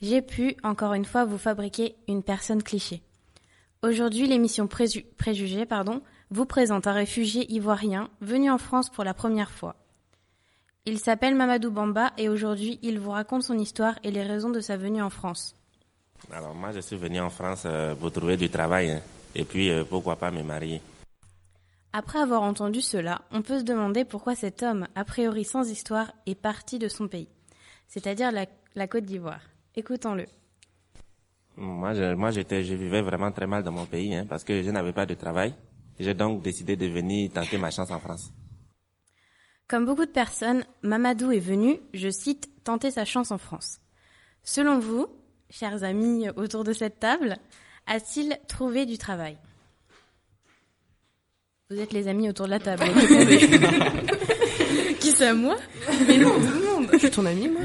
j'ai 0.03 0.21
pu, 0.21 0.55
encore 0.61 0.93
une 0.93 1.05
fois, 1.05 1.25
vous 1.25 1.39
fabriquer 1.39 1.95
une 2.07 2.21
personne 2.21 2.61
cliché. 2.61 3.01
Aujourd'hui, 3.81 4.27
l'émission 4.27 4.67
Préju- 4.67 5.07
Préjugés 5.17 5.65
pardon, 5.65 6.03
vous 6.29 6.45
présente 6.45 6.87
un 6.87 6.93
réfugié 6.93 7.51
ivoirien 7.51 8.09
venu 8.21 8.49
en 8.49 8.57
France 8.57 8.89
pour 8.89 9.03
la 9.03 9.13
première 9.13 9.51
fois. 9.51 9.75
Il 10.85 10.99
s'appelle 10.99 11.35
Mamadou 11.35 11.71
Bamba 11.71 12.11
et 12.17 12.29
aujourd'hui, 12.29 12.79
il 12.81 12.99
vous 12.99 13.11
raconte 13.11 13.43
son 13.43 13.57
histoire 13.57 13.99
et 14.03 14.11
les 14.11 14.23
raisons 14.23 14.49
de 14.49 14.59
sa 14.59 14.77
venue 14.77 15.01
en 15.01 15.09
France. 15.09 15.55
Alors 16.31 16.55
moi, 16.55 16.71
je 16.71 16.79
suis 16.79 16.95
venu 16.95 17.19
en 17.19 17.29
France 17.29 17.63
euh, 17.65 17.93
pour 17.95 18.11
trouver 18.11 18.37
du 18.37 18.49
travail 18.49 18.91
hein. 18.91 19.01
et 19.35 19.43
puis 19.43 19.69
euh, 19.69 19.83
pourquoi 19.83 20.15
pas 20.15 20.31
me 20.31 20.43
marier. 20.43 20.81
Après 21.93 22.19
avoir 22.19 22.41
entendu 22.41 22.81
cela, 22.81 23.21
on 23.31 23.41
peut 23.41 23.59
se 23.59 23.63
demander 23.63 24.05
pourquoi 24.05 24.35
cet 24.35 24.63
homme, 24.63 24.87
a 24.95 25.03
priori 25.03 25.45
sans 25.45 25.69
histoire, 25.69 26.11
est 26.25 26.35
parti 26.35 26.79
de 26.79 26.87
son 26.87 27.07
pays, 27.07 27.29
c'est-à-dire 27.87 28.31
la, 28.31 28.45
la 28.75 28.87
Côte 28.87 29.05
d'Ivoire. 29.05 29.41
Écoutons-le. 29.75 30.25
Moi, 31.55 31.93
je, 31.93 32.13
moi, 32.13 32.31
j'étais, 32.31 32.63
je 32.63 32.75
vivais 32.75 33.01
vraiment 33.01 33.31
très 33.31 33.47
mal 33.47 33.63
dans 33.63 33.71
mon 33.71 33.85
pays 33.85 34.13
hein, 34.15 34.25
parce 34.29 34.43
que 34.43 34.61
je 34.61 34.69
n'avais 34.69 34.93
pas 34.93 35.05
de 35.05 35.15
travail. 35.15 35.53
J'ai 35.99 36.13
donc 36.13 36.41
décidé 36.43 36.75
de 36.75 36.85
venir 36.87 37.31
tenter 37.31 37.57
ma 37.57 37.71
chance 37.71 37.89
en 37.91 37.99
France. 37.99 38.31
Comme 39.67 39.85
beaucoup 39.85 40.05
de 40.05 40.11
personnes, 40.11 40.63
Mamadou 40.83 41.31
est 41.31 41.39
venu, 41.39 41.79
je 41.93 42.09
cite, 42.09 42.49
tenter 42.63 42.91
sa 42.91 43.05
chance 43.05 43.31
en 43.31 43.37
France. 43.37 43.79
Selon 44.43 44.79
vous, 44.79 45.07
chers 45.49 45.83
amis 45.83 46.29
autour 46.35 46.63
de 46.63 46.73
cette 46.73 46.99
table, 46.99 47.37
a-t-il 47.85 48.37
trouvé 48.47 48.85
du 48.85 48.97
travail? 48.97 49.37
Vous 51.69 51.79
êtes 51.79 51.91
les 51.91 52.07
amis 52.07 52.29
autour 52.29 52.45
de 52.45 52.51
la 52.51 52.59
table. 52.59 52.83
Qui 54.99 55.11
c'est 55.11 55.27
à 55.27 55.33
moi 55.33 55.57
Mais 56.07 56.17
non, 56.17 56.33
tout 56.35 56.39
le 56.39 56.65
monde. 56.65 56.87
Je 56.93 56.97
suis 56.97 57.11
ton 57.11 57.25
ami, 57.25 57.49
moi. 57.49 57.61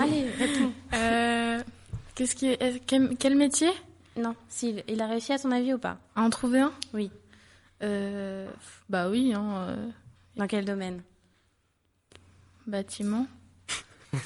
Allez, 0.00 0.24
réponds. 0.38 0.72
euh, 0.94 1.60
Qu'est-ce 2.14 2.34
qui 2.34 2.46
est, 2.48 2.82
quel, 2.86 3.14
quel 3.18 3.36
métier? 3.36 3.68
Non, 4.16 4.34
s'il 4.48 4.82
il 4.88 5.00
a 5.02 5.06
réussi 5.06 5.32
à 5.34 5.38
son 5.38 5.50
avis 5.50 5.74
ou 5.74 5.78
pas? 5.78 5.98
À 6.16 6.22
en 6.22 6.30
trouver 6.30 6.60
un? 6.60 6.72
Oui. 6.94 7.10
Euh, 7.82 8.48
Bah 8.88 9.08
oui, 9.08 9.32
hein, 9.34 9.66
euh, 9.68 9.88
Dans 10.36 10.46
quel 10.46 10.64
domaine? 10.64 11.02
Bâtiment. 12.66 13.26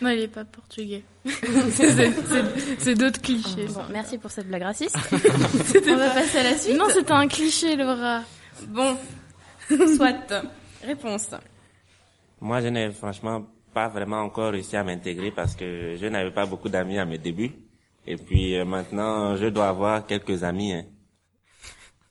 Non, 0.00 0.08
il 0.10 0.20
est 0.20 0.28
pas 0.28 0.44
portugais. 0.46 1.02
c'est 2.78 2.94
d'autres 2.94 3.20
clichés. 3.20 3.66
Bon, 3.66 3.82
merci 3.90 4.16
pour 4.16 4.30
cette 4.30 4.48
blague 4.48 4.62
raciste. 4.62 4.96
On 5.12 5.96
va 5.96 6.10
passer 6.10 6.38
à 6.38 6.42
la 6.42 6.56
suite. 6.56 6.78
Non, 6.78 6.86
c'était 6.88 7.12
un 7.12 7.28
cliché, 7.28 7.76
Laura. 7.76 8.22
Bon, 8.68 8.96
soit. 9.68 10.16
Réponse. 10.82 11.28
Moi, 12.40 12.62
je 12.62 12.68
n'ai 12.68 12.90
franchement 12.92 13.44
pas 13.74 13.88
vraiment 13.88 14.22
encore 14.22 14.52
réussi 14.52 14.76
à 14.76 14.84
m'intégrer 14.84 15.30
parce 15.30 15.54
que 15.54 15.96
je 16.00 16.06
n'avais 16.06 16.30
pas 16.30 16.46
beaucoup 16.46 16.70
d'amis 16.70 16.98
à 16.98 17.04
mes 17.04 17.18
débuts. 17.18 17.52
Et 18.06 18.16
puis 18.16 18.56
euh, 18.56 18.64
maintenant, 18.64 19.36
je 19.36 19.46
dois 19.46 19.68
avoir 19.68 20.06
quelques 20.06 20.42
amis. 20.42 20.72
Hein. 20.72 20.84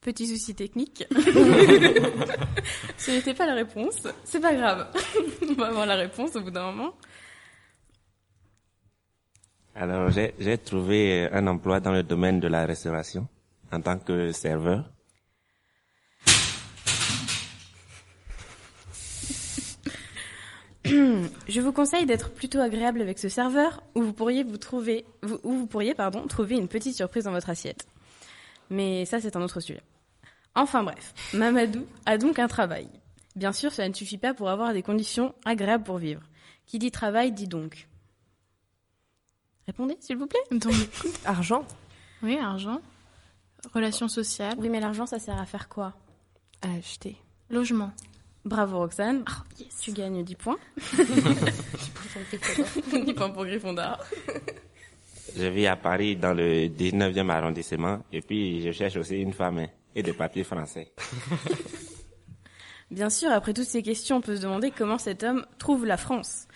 Petit 0.02 0.28
souci 0.28 0.56
technique. 0.56 1.06
Ce 2.98 3.12
n'était 3.12 3.34
pas 3.34 3.46
la 3.46 3.54
réponse. 3.54 4.08
C'est 4.24 4.40
pas 4.40 4.56
grave. 4.56 4.88
On 5.50 5.54
va 5.54 5.68
avoir 5.68 5.86
la 5.86 5.96
réponse 5.96 6.36
au 6.38 6.42
bout 6.42 6.52
d'un 6.52 6.72
moment. 6.72 6.94
Alors, 9.76 10.10
j'ai 10.10 10.58
trouvé 10.58 11.30
un 11.32 11.48
emploi 11.48 11.80
dans 11.82 11.92
le 11.92 12.04
domaine 12.04 12.40
de 12.40 12.48
la 12.48 12.66
restauration 12.66 13.28
en 13.72 13.82
tant 13.82 14.00
que 14.00 14.32
serveur. 14.32 14.90
Je 20.86 21.62
vous 21.62 21.72
conseille 21.72 22.06
d'être 22.06 22.32
plutôt 22.32 22.60
agréable 22.60 23.02
avec 23.02 23.20
ce 23.20 23.30
serveur, 23.30 23.84
où 23.96 24.02
vous 24.02 24.14
pourriez 24.14 24.44
vous 24.44 24.58
trouver, 24.58 25.06
où 25.44 25.54
vous 25.54 25.68
pourriez 25.68 25.94
pardon 25.94 26.26
trouver 26.28 26.56
une 26.56 26.68
petite 26.68 26.96
surprise 26.96 27.26
dans 27.26 27.32
votre 27.32 27.50
assiette. 27.50 27.86
Mais 28.70 29.06
ça, 29.06 29.20
c'est 29.20 29.36
un 29.36 29.42
autre 29.42 29.60
sujet. 29.60 29.82
Enfin 30.56 30.84
bref, 30.84 31.14
Mamadou 31.34 31.86
a 32.06 32.18
donc 32.18 32.40
un 32.40 32.48
travail. 32.48 32.88
Bien 33.36 33.54
sûr, 33.54 33.72
cela 33.72 33.88
ne 33.88 33.94
suffit 33.94 34.18
pas 34.18 34.34
pour 34.34 34.50
avoir 34.50 34.74
des 34.74 34.82
conditions 34.84 35.34
agréables 35.46 35.84
pour 35.84 35.98
vivre. 35.98 36.22
Qui 36.66 36.80
dit 36.80 36.92
travail 36.92 37.32
dit 37.32 37.48
donc. 37.48 37.88
Répondez, 39.68 39.98
s'il 40.00 40.18
vous 40.18 40.28
plaît. 40.28 40.40
Donc, 40.52 40.74
argent. 41.26 41.64
Oui, 42.24 42.38
argent. 42.38 42.82
Relations 43.74 44.08
sociales. 44.08 44.56
Oui, 44.58 44.70
mais 44.70 44.80
l'argent, 44.80 45.06
ça 45.06 45.20
sert 45.20 45.40
à 45.40 45.46
faire 45.46 45.70
quoi? 45.70 45.94
À 46.62 46.74
acheter. 46.74 47.16
Logement. 47.50 47.92
Bravo 48.46 48.80
Roxane. 48.80 49.24
Oh, 49.28 49.64
Tu 49.82 49.92
gagnes 49.92 50.24
10 50.24 50.36
points. 50.36 50.58
10 52.92 53.14
points 53.14 53.30
pour 53.30 53.46
Gryffondor. 53.46 53.98
Je 55.36 55.46
vis 55.46 55.68
à 55.68 55.76
Paris 55.76 56.16
dans 56.16 56.34
le 56.34 56.68
19e 56.68 57.30
arrondissement 57.30 58.04
et 58.12 58.22
puis 58.22 58.62
je 58.62 58.72
cherche 58.72 58.96
aussi 58.96 59.18
une 59.18 59.34
femme 59.34 59.68
et 59.96 60.04
des 60.04 60.14
papiers 60.14 60.44
français. 60.44 60.94
Bien 62.92 63.10
sûr, 63.10 63.32
après 63.32 63.54
toutes 63.54 63.66
ces 63.66 63.84
questions, 63.84 64.18
on 64.18 64.22
peut 64.22 64.36
se 64.36 64.42
demander 64.42 64.72
comment 64.72 64.98
cet 64.98 65.24
homme 65.24 65.46
trouve 65.60 65.86
la 65.86 65.98
France. 65.98 66.48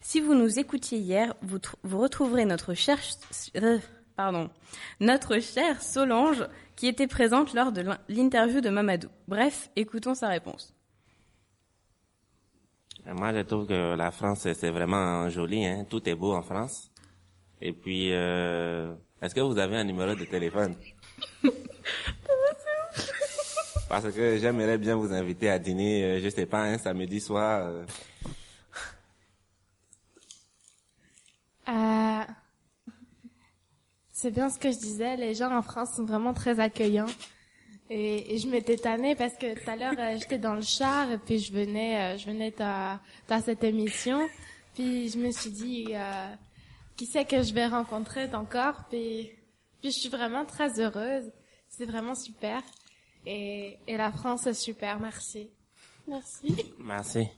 Si 0.00 0.20
vous 0.20 0.34
nous 0.34 0.58
écoutiez 0.58 0.98
hier, 0.98 1.34
vous, 1.40 1.58
vous 1.82 1.98
retrouverez 1.98 2.44
notre 2.44 2.74
chère, 2.74 2.98
euh, 3.56 3.78
pardon, 4.16 4.50
notre 5.00 5.38
chère 5.38 5.80
Solange 5.80 6.46
qui 6.76 6.86
était 6.86 7.06
présente 7.06 7.54
lors 7.54 7.72
de 7.72 7.82
l'interview 8.08 8.60
de 8.60 8.68
Mamadou. 8.68 9.08
Bref, 9.28 9.70
écoutons 9.76 10.14
sa 10.14 10.28
réponse. 10.28 10.74
Moi, 13.06 13.32
je 13.34 13.40
trouve 13.40 13.66
que 13.66 13.94
la 13.94 14.10
France, 14.10 14.46
c'est 14.52 14.70
vraiment 14.70 15.28
joli. 15.28 15.64
Hein. 15.64 15.86
Tout 15.88 16.06
est 16.08 16.14
beau 16.14 16.34
en 16.34 16.42
France. 16.42 16.90
Et 17.60 17.72
puis, 17.72 18.12
euh, 18.12 18.94
est-ce 19.22 19.34
que 19.34 19.40
vous 19.40 19.58
avez 19.58 19.76
un 19.76 19.84
numéro 19.84 20.14
de 20.14 20.24
téléphone? 20.24 20.74
Parce 23.88 24.10
que 24.10 24.38
j'aimerais 24.38 24.78
bien 24.78 24.96
vous 24.96 25.12
inviter 25.12 25.48
à 25.48 25.58
dîner, 25.58 26.04
euh, 26.04 26.20
je 26.20 26.28
sais 26.28 26.46
pas, 26.46 26.62
un 26.62 26.78
samedi 26.78 27.20
soir. 27.20 27.66
Euh. 27.66 27.84
Euh, 31.68 32.24
c'est 34.10 34.30
bien 34.30 34.48
ce 34.50 34.58
que 34.58 34.72
je 34.72 34.78
disais, 34.78 35.16
les 35.16 35.34
gens 35.34 35.56
en 35.56 35.62
France 35.62 35.94
sont 35.96 36.04
vraiment 36.04 36.34
très 36.34 36.58
accueillants. 36.58 37.06
Et, 37.88 38.36
je 38.38 38.48
m'étais 38.48 38.76
tannée 38.76 39.14
parce 39.14 39.34
que 39.34 39.54
tout 39.54 39.70
à 39.70 39.76
l'heure 39.76 39.94
j'étais 40.18 40.38
dans 40.38 40.54
le 40.54 40.62
char 40.62 41.12
et 41.12 41.18
puis 41.18 41.38
je 41.38 41.52
venais, 41.52 42.18
je 42.18 42.26
venais 42.26 42.52
dans 42.58 43.40
cette 43.44 43.62
émission. 43.62 44.26
Puis 44.74 45.10
je 45.10 45.18
me 45.18 45.30
suis 45.30 45.50
dit, 45.50 45.94
qui 46.96 47.06
c'est 47.06 47.24
que 47.24 47.42
je 47.42 47.54
vais 47.54 47.66
rencontrer 47.66 48.28
encore? 48.34 48.84
Puis, 48.90 49.30
puis 49.84 49.92
je 49.92 49.98
suis 49.98 50.08
vraiment 50.08 50.46
très 50.46 50.80
heureuse. 50.80 51.30
C'est 51.68 51.84
vraiment 51.84 52.14
super. 52.14 52.62
Et, 53.26 53.76
et 53.86 53.98
la 53.98 54.10
France 54.12 54.46
est 54.46 54.54
super. 54.54 54.98
Merci. 54.98 55.50
Merci. 56.08 56.56
Merci. 56.78 57.28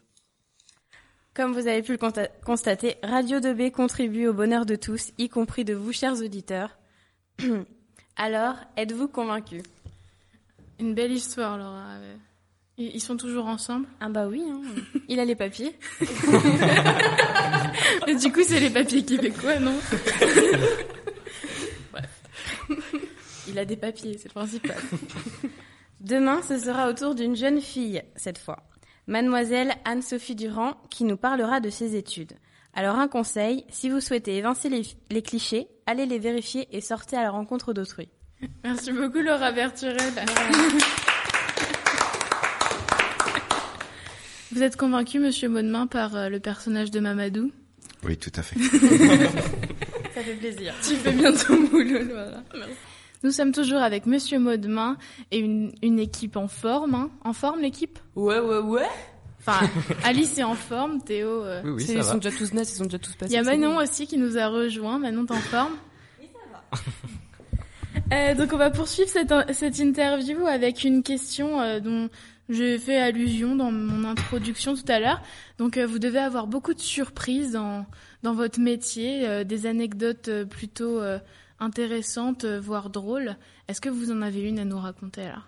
Comme 1.35 1.52
vous 1.52 1.66
avez 1.66 1.82
pu 1.82 1.90
le 1.90 1.98
constater, 2.44 2.98
Radio 3.02 3.40
2B 3.40 3.72
contribue 3.72 4.28
au 4.28 4.32
bonheur 4.32 4.64
de 4.64 4.76
tous, 4.76 5.11
y 5.18 5.28
compris 5.28 5.64
de 5.64 5.74
vous, 5.74 5.92
chers 5.92 6.22
auditeurs. 6.22 6.78
Alors, 8.16 8.54
êtes-vous 8.76 9.09
convaincus? 9.09 9.64
Une 10.78 10.94
belle 10.94 11.11
histoire, 11.11 11.59
Laura. 11.59 11.96
Ils 12.78 13.00
sont 13.00 13.16
toujours 13.16 13.46
ensemble? 13.46 13.88
Ah 13.98 14.09
bah 14.09 14.28
oui, 14.28 14.44
hein. 14.48 14.61
il 15.09 15.18
a 15.18 15.24
les 15.24 15.35
papiers. 15.35 15.76
Et 18.06 18.14
du 18.14 18.30
coup, 18.30 18.44
c'est 18.44 18.61
les 18.61 18.70
papiers 18.70 19.04
québécois, 19.04 19.59
non? 19.59 19.74
Il 23.56 23.60
a 23.60 23.64
des 23.64 23.76
papiers, 23.76 24.18
c'est 24.18 24.28
le 24.28 24.34
principal. 24.34 24.76
Demain, 26.00 26.42
ce 26.42 26.58
sera 26.58 26.90
au 26.90 26.92
tour 26.92 27.14
d'une 27.14 27.34
jeune 27.34 27.62
fille, 27.62 28.02
cette 28.14 28.36
fois. 28.36 28.58
Mademoiselle 29.06 29.72
Anne-Sophie 29.86 30.34
Durand, 30.34 30.74
qui 30.90 31.04
nous 31.04 31.16
parlera 31.16 31.58
de 31.60 31.70
ses 31.70 31.96
études. 31.96 32.34
Alors 32.74 32.98
un 32.98 33.08
conseil, 33.08 33.64
si 33.70 33.88
vous 33.88 34.00
souhaitez 34.00 34.36
évincer 34.36 34.68
les, 34.68 34.82
les 35.10 35.22
clichés, 35.22 35.68
allez 35.86 36.04
les 36.04 36.18
vérifier 36.18 36.68
et 36.70 36.82
sortez 36.82 37.16
à 37.16 37.22
la 37.22 37.30
rencontre 37.30 37.72
d'autrui. 37.72 38.10
Merci 38.62 38.92
beaucoup 38.92 39.20
Laura 39.20 39.52
Berturel. 39.52 39.96
Vous 44.52 44.62
êtes 44.62 44.76
convaincu, 44.76 45.18
Monsieur 45.18 45.48
Maudemain, 45.48 45.86
par 45.86 46.14
euh, 46.14 46.28
le 46.28 46.40
personnage 46.40 46.90
de 46.90 47.00
Mamadou? 47.00 47.50
Oui, 48.04 48.18
tout 48.18 48.32
à 48.36 48.42
fait. 48.42 48.58
Ça 50.14 50.22
fait 50.22 50.34
plaisir. 50.34 50.74
Tu 50.86 50.94
fais 50.96 51.12
bien 51.12 51.32
ton 51.32 51.62
boulot, 51.62 52.04
voilà. 52.10 52.42
Nous 53.26 53.32
sommes 53.32 53.50
toujours 53.50 53.80
avec 53.80 54.06
Monsieur 54.06 54.38
Maudemain 54.38 54.96
et 55.32 55.38
une, 55.38 55.72
une 55.82 55.98
équipe 55.98 56.36
en 56.36 56.46
forme. 56.46 56.94
Hein. 56.94 57.10
En 57.24 57.32
forme, 57.32 57.60
l'équipe? 57.60 57.98
Ouais, 58.14 58.38
ouais, 58.38 58.58
ouais. 58.58 58.86
Enfin, 59.40 59.68
Alice 60.04 60.38
est 60.38 60.44
en 60.44 60.54
forme, 60.54 61.02
Théo. 61.02 61.42
Euh... 61.42 61.60
Oui, 61.64 61.70
oui, 61.72 61.82
ça 61.82 61.92
ils 61.94 61.98
va. 61.98 62.04
sont 62.04 62.18
déjà 62.18 62.30
tous 62.30 62.52
nets, 62.52 62.70
ils 62.70 62.76
sont 62.76 62.84
déjà 62.84 63.00
tous 63.00 63.16
passés. 63.16 63.32
Il 63.32 63.34
y 63.34 63.38
a 63.38 63.42
Manon 63.42 63.78
aussi 63.78 64.06
qui 64.06 64.16
nous 64.16 64.38
a 64.38 64.46
rejoint. 64.46 65.00
Manon, 65.00 65.26
t'es 65.26 65.34
en 65.34 65.38
forme? 65.38 65.72
Oui, 66.20 66.28
ça 66.32 66.80
va. 68.12 68.14
euh, 68.30 68.34
donc 68.36 68.52
on 68.52 68.58
va 68.58 68.70
poursuivre 68.70 69.08
cette, 69.08 69.34
cette 69.52 69.80
interview 69.80 70.46
avec 70.46 70.84
une 70.84 71.02
question 71.02 71.60
euh, 71.60 71.80
dont 71.80 72.08
j'ai 72.48 72.78
fait 72.78 72.96
allusion 72.96 73.56
dans 73.56 73.72
mon 73.72 74.04
introduction 74.08 74.74
tout 74.74 74.84
à 74.88 75.00
l'heure. 75.00 75.20
Donc 75.58 75.76
euh, 75.76 75.86
vous 75.86 75.98
devez 75.98 76.18
avoir 76.18 76.46
beaucoup 76.46 76.74
de 76.74 76.80
surprises 76.80 77.52
dans, 77.52 77.86
dans 78.22 78.34
votre 78.34 78.60
métier, 78.60 79.26
euh, 79.26 79.44
des 79.44 79.66
anecdotes 79.66 80.28
euh, 80.28 80.44
plutôt 80.44 81.00
intéressantes, 81.58 82.44
voire 82.44 82.90
drôles. 82.90 83.36
Est-ce 83.68 83.80
que 83.80 83.88
vous 83.88 84.10
en 84.10 84.22
avez 84.22 84.42
une 84.42 84.58
à 84.58 84.64
nous 84.64 84.78
raconter 84.78 85.24
là 85.24 85.42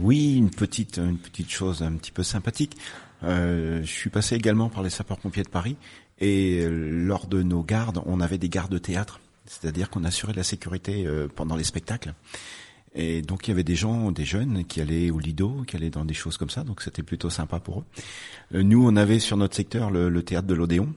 Oui, 0.00 0.36
une 0.36 0.50
petite, 0.50 0.98
une 0.98 1.18
petite 1.18 1.50
chose 1.50 1.82
un 1.82 1.92
petit 1.92 2.12
peu 2.12 2.22
sympathique. 2.22 2.76
je 3.22 3.82
suis 3.84 4.10
passé 4.10 4.34
également 4.34 4.68
par 4.68 4.82
les 4.82 4.90
sapeurs-pompiers 4.90 5.42
de 5.42 5.48
Paris 5.48 5.76
et 6.18 6.66
lors 6.68 7.26
de 7.26 7.42
nos 7.42 7.62
gardes, 7.62 8.00
on 8.06 8.20
avait 8.20 8.38
des 8.38 8.48
gardes 8.48 8.72
de 8.72 8.78
théâtre, 8.78 9.20
c'est-à-dire 9.44 9.90
qu'on 9.90 10.04
assurait 10.04 10.32
la 10.32 10.44
sécurité 10.44 11.06
pendant 11.34 11.56
les 11.56 11.64
spectacles. 11.64 12.14
Et 12.96 13.20
donc 13.20 13.46
il 13.46 13.50
y 13.50 13.52
avait 13.52 13.62
des 13.62 13.76
gens, 13.76 14.10
des 14.10 14.24
jeunes 14.24 14.64
qui 14.64 14.80
allaient 14.80 15.10
au 15.10 15.18
Lido, 15.18 15.62
qui 15.66 15.76
allaient 15.76 15.90
dans 15.90 16.06
des 16.06 16.14
choses 16.14 16.38
comme 16.38 16.48
ça, 16.48 16.64
donc 16.64 16.80
c'était 16.80 17.02
plutôt 17.02 17.28
sympa 17.28 17.60
pour 17.60 17.80
eux. 17.80 17.84
Euh, 18.54 18.62
nous, 18.62 18.84
on 18.84 18.96
avait 18.96 19.18
sur 19.18 19.36
notre 19.36 19.54
secteur 19.54 19.90
le 19.90 20.22
théâtre 20.22 20.48
de 20.48 20.54
l'Odéon, 20.54 20.94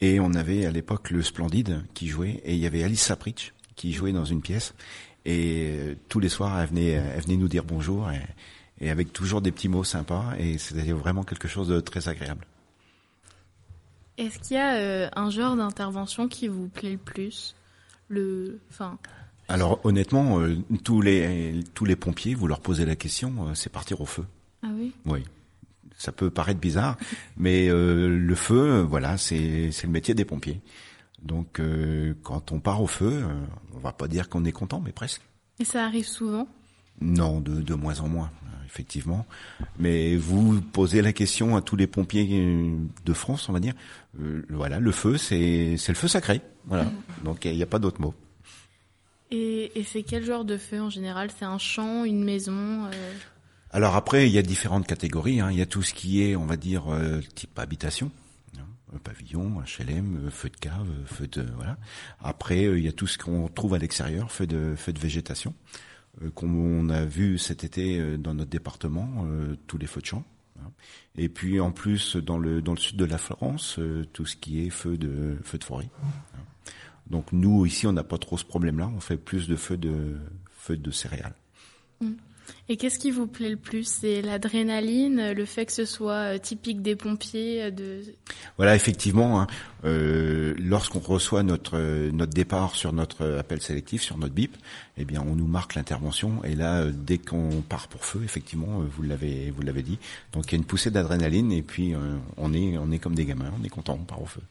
et 0.00 0.20
on 0.20 0.34
avait 0.34 0.66
à 0.66 0.70
l'époque 0.70 1.10
le 1.10 1.22
Splendide 1.22 1.84
qui 1.94 2.08
jouait, 2.08 2.40
et 2.44 2.54
il 2.54 2.60
y 2.60 2.66
avait 2.66 2.84
Alice 2.84 3.02
Sapritch 3.02 3.52
qui 3.76 3.92
jouait 3.92 4.12
dans 4.12 4.24
une 4.24 4.40
pièce, 4.40 4.74
et 5.24 5.70
euh, 5.70 5.94
tous 6.08 6.20
les 6.20 6.28
soirs 6.28 6.58
elle 6.58 6.68
venait, 6.68 6.90
elle 6.90 7.22
venait 7.22 7.36
nous 7.36 7.48
dire 7.48 7.64
bonjour, 7.64 8.10
et, 8.10 8.20
et 8.80 8.90
avec 8.90 9.12
toujours 9.12 9.40
des 9.40 9.52
petits 9.52 9.68
mots 9.68 9.84
sympas, 9.84 10.34
et 10.38 10.58
c'était 10.58 10.92
vraiment 10.92 11.24
quelque 11.24 11.48
chose 11.48 11.68
de 11.68 11.80
très 11.80 12.08
agréable. 12.08 12.46
Est-ce 14.16 14.40
qu'il 14.40 14.56
y 14.56 14.60
a 14.60 14.74
euh, 14.74 15.08
un 15.14 15.30
genre 15.30 15.54
d'intervention 15.54 16.26
qui 16.26 16.48
vous 16.48 16.68
plaît 16.68 16.92
le 16.92 16.98
plus? 16.98 17.54
Le, 18.08 18.58
enfin, 18.70 18.98
alors 19.48 19.80
honnêtement, 19.84 20.40
euh, 20.40 20.56
tous 20.82 21.00
les 21.00 21.60
tous 21.74 21.84
les 21.84 21.94
pompiers, 21.94 22.34
vous 22.34 22.48
leur 22.48 22.60
posez 22.60 22.84
la 22.84 22.96
question, 22.96 23.32
euh, 23.48 23.54
c'est 23.54 23.70
partir 23.70 24.00
au 24.00 24.06
feu. 24.06 24.24
Ah 24.62 24.70
oui? 24.74 24.92
Oui. 25.06 25.22
Ça 25.98 26.12
peut 26.12 26.30
paraître 26.30 26.60
bizarre, 26.60 26.96
mais 27.36 27.68
euh, 27.68 28.08
le 28.08 28.34
feu, 28.34 28.80
voilà, 28.88 29.18
c'est 29.18 29.70
c'est 29.72 29.86
le 29.86 29.92
métier 29.92 30.14
des 30.14 30.24
pompiers. 30.24 30.60
Donc 31.20 31.60
quand 32.22 32.52
on 32.52 32.60
part 32.60 32.80
au 32.80 32.86
feu, 32.86 33.24
on 33.74 33.78
va 33.80 33.92
pas 33.92 34.06
dire 34.06 34.28
qu'on 34.28 34.44
est 34.44 34.52
content, 34.52 34.80
mais 34.80 34.92
presque. 34.92 35.20
Et 35.58 35.64
ça 35.64 35.84
arrive 35.84 36.06
souvent? 36.06 36.46
Non, 37.00 37.40
de, 37.40 37.60
de 37.60 37.74
moins 37.74 38.00
en 38.00 38.08
moins, 38.08 38.30
effectivement. 38.66 39.26
Mais 39.78 40.16
vous 40.16 40.60
posez 40.60 41.02
la 41.02 41.12
question 41.12 41.56
à 41.56 41.62
tous 41.62 41.76
les 41.76 41.86
pompiers 41.86 42.28
euh, 42.30 42.76
de 43.04 43.12
France, 43.12 43.48
on 43.48 43.52
va 43.52 43.60
dire. 43.60 43.74
Euh, 44.20 44.44
voilà, 44.50 44.80
le 44.80 44.92
feu, 44.92 45.16
c'est 45.16 45.76
c'est 45.76 45.92
le 45.92 45.96
feu 45.96 46.08
sacré. 46.08 46.40
Voilà. 46.66 46.84
Mhm. 46.84 46.92
Donc 47.24 47.44
il 47.44 47.56
n'y 47.56 47.62
a, 47.62 47.66
pas 47.66 47.78
d'autre 47.78 48.00
mot. 48.00 48.14
Et, 49.30 49.78
et 49.78 49.84
c'est 49.84 50.02
quel 50.02 50.24
genre 50.24 50.44
de 50.44 50.56
feu 50.56 50.80
en 50.80 50.90
général? 50.90 51.30
C'est 51.36 51.44
un 51.44 51.58
champ, 51.58 52.04
une 52.04 52.24
maison 52.24 52.86
euh, 52.86 53.12
Alors 53.70 53.96
après, 53.96 54.26
il 54.28 54.32
y 54.32 54.38
a 54.38 54.42
différentes 54.42 54.86
catégories. 54.86 55.40
Hein. 55.40 55.50
Il 55.50 55.58
y 55.58 55.62
a 55.62 55.66
tout 55.66 55.82
ce 55.82 55.92
qui 55.94 56.22
est, 56.22 56.36
on 56.36 56.46
va 56.46 56.56
dire, 56.56 56.92
euh, 56.92 57.20
type 57.34 57.58
habitation. 57.58 58.10
hein, 58.58 58.62
un 58.94 58.98
pavillon, 58.98 59.60
HLM, 59.62 60.26
euh, 60.26 60.30
feu 60.30 60.48
de 60.48 60.56
cave, 60.56 60.88
euh, 60.88 61.04
feu 61.06 61.26
de 61.26 61.42
voilà. 61.56 61.76
Après, 62.20 62.64
euh, 62.64 62.78
il 62.78 62.84
y 62.84 62.88
a 62.88 62.92
tout 62.92 63.06
ce 63.06 63.18
qu'on 63.18 63.48
trouve 63.48 63.74
à 63.74 63.78
l'extérieur, 63.78 64.32
feu 64.32 64.46
de 64.46 64.74
feu 64.76 64.92
de 64.92 64.98
végétation, 64.98 65.54
euh, 66.22 66.30
qu'on 66.30 66.88
a 66.88 67.04
vu 67.04 67.36
cet 67.38 67.64
été 67.64 67.98
euh, 68.00 68.16
dans 68.16 68.32
notre 68.34 68.50
département, 68.50 69.26
euh, 69.26 69.54
tous 69.66 69.76
les 69.76 69.86
feux 69.86 70.00
de 70.00 70.06
champ. 70.06 70.24
hein. 70.60 70.70
Et 71.16 71.28
puis 71.28 71.60
en 71.60 71.70
plus 71.70 72.16
dans 72.16 72.38
le 72.38 72.62
dans 72.62 72.72
le 72.72 72.78
sud 72.78 72.96
de 72.96 73.04
la 73.04 73.18
euh, 73.78 74.04
tout 74.14 74.24
ce 74.24 74.36
qui 74.36 74.64
est 74.66 74.70
feu 74.70 74.96
de 74.96 75.36
feu 75.44 75.58
de 75.58 75.64
forêt. 75.64 75.90
hein. 76.02 76.38
Donc 77.10 77.32
nous 77.32 77.66
ici, 77.66 77.86
on 77.86 77.92
n'a 77.92 78.04
pas 78.04 78.18
trop 78.18 78.38
ce 78.38 78.44
problème-là. 78.44 78.90
On 78.94 79.00
fait 79.00 79.16
plus 79.18 79.46
de 79.48 79.56
feux 79.56 79.76
de 79.76 80.16
feux 80.56 80.76
de 80.76 80.90
céréales. 80.90 81.34
Et 82.68 82.76
qu'est-ce 82.76 82.98
qui 82.98 83.10
vous 83.10 83.26
plaît 83.26 83.48
le 83.48 83.56
plus? 83.56 83.84
C'est 83.84 84.20
l'adrénaline, 84.20 85.32
le 85.32 85.44
fait 85.44 85.66
que 85.66 85.72
ce 85.72 85.84
soit 85.86 86.34
euh, 86.34 86.38
typique 86.38 86.82
des 86.82 86.96
pompiers 86.96 87.62
euh, 87.64 87.70
de... 87.70 88.02
Voilà, 88.58 88.76
effectivement, 88.76 89.40
hein, 89.40 89.46
euh, 89.84 90.54
lorsqu'on 90.58 90.98
reçoit 90.98 91.42
notre 91.42 91.78
notre 92.10 92.32
départ 92.32 92.74
sur 92.74 92.92
notre 92.92 93.24
appel 93.38 93.62
sélectif, 93.62 94.02
sur 94.02 94.18
notre 94.18 94.34
bip, 94.34 94.56
eh 94.98 95.04
bien, 95.04 95.24
on 95.26 95.34
nous 95.34 95.46
marque 95.46 95.76
l'intervention. 95.76 96.44
Et 96.44 96.54
là, 96.54 96.84
dès 96.90 97.18
qu'on 97.18 97.62
part 97.66 97.88
pour 97.88 98.04
feu, 98.04 98.20
effectivement, 98.24 98.80
vous 98.80 99.02
l'avez 99.02 99.50
vous 99.50 99.62
l'avez 99.62 99.82
dit. 99.82 99.98
Donc, 100.32 100.46
il 100.46 100.52
y 100.52 100.54
a 100.56 100.58
une 100.58 100.64
poussée 100.64 100.90
d'adrénaline 100.90 101.52
et 101.52 101.62
puis 101.62 101.94
euh, 101.94 102.16
on 102.36 102.52
est 102.52 102.76
on 102.76 102.90
est 102.90 102.98
comme 102.98 103.14
des 103.14 103.24
gamins, 103.24 103.52
on 103.58 103.64
est 103.64 103.70
content, 103.70 103.98
on 104.00 104.04
part 104.04 104.22
au 104.22 104.26
feu. 104.26 104.42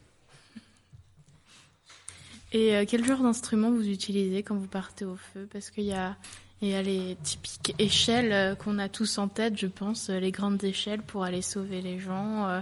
Et 2.53 2.85
quel 2.87 3.03
genre 3.03 3.21
d'instrument 3.21 3.71
vous 3.71 3.89
utilisez 3.89 4.41
quand 4.41 4.55
vous 4.55 4.67
partez 4.67 5.03
au 5.03 5.17
feu? 5.17 5.49
Parce 5.51 5.69
qu'il 5.69 5.83
y 5.83 5.91
a, 5.91 6.15
il 6.61 6.69
y 6.69 6.73
a 6.73 6.81
les 6.81 7.15
typiques 7.23 7.75
échelles 7.79 8.31
euh, 8.31 8.55
qu'on 8.55 8.79
a 8.79 8.89
tous 8.89 9.17
en 9.19 9.27
tête, 9.27 9.57
je 9.57 9.67
pense, 9.67 10.09
euh, 10.09 10.19
les 10.19 10.31
grandes 10.31 10.63
échelles 10.63 11.01
pour 11.03 11.23
aller 11.23 11.41
sauver 11.41 11.81
les 11.81 11.99
gens. 11.99 12.47
euh, 12.47 12.61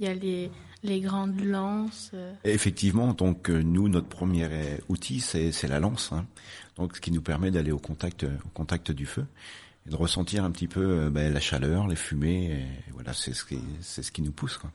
Il 0.00 0.06
y 0.06 0.08
a 0.08 0.14
les, 0.14 0.50
les 0.82 1.00
grandes 1.00 1.40
lances. 1.40 2.10
effectivement, 2.44 3.12
donc 3.14 3.48
nous, 3.48 3.88
notre 3.88 4.08
premier 4.08 4.48
outil, 4.88 5.20
c'est 5.20 5.68
la 5.68 5.80
lance. 5.80 6.12
hein. 6.12 6.26
Donc, 6.76 6.96
ce 6.96 7.00
qui 7.00 7.10
nous 7.12 7.22
permet 7.22 7.50
d'aller 7.50 7.72
au 7.72 7.78
contact 7.78 8.24
au 8.24 8.48
contact 8.52 8.90
du 8.92 9.06
feu 9.06 9.24
et 9.86 9.90
de 9.90 9.96
ressentir 9.96 10.44
un 10.44 10.50
petit 10.50 10.68
peu 10.68 11.08
ben, 11.08 11.32
la 11.32 11.40
chaleur, 11.40 11.86
les 11.88 11.96
fumées. 11.96 12.66
Et 12.88 12.90
voilà, 12.92 13.12
c'est 13.14 13.32
ce 13.32 13.44
qui 13.44 13.58
c'est 13.80 14.02
ce 14.02 14.12
qui 14.12 14.20
nous 14.22 14.32
pousse. 14.32 14.58
Quoi. 14.58 14.70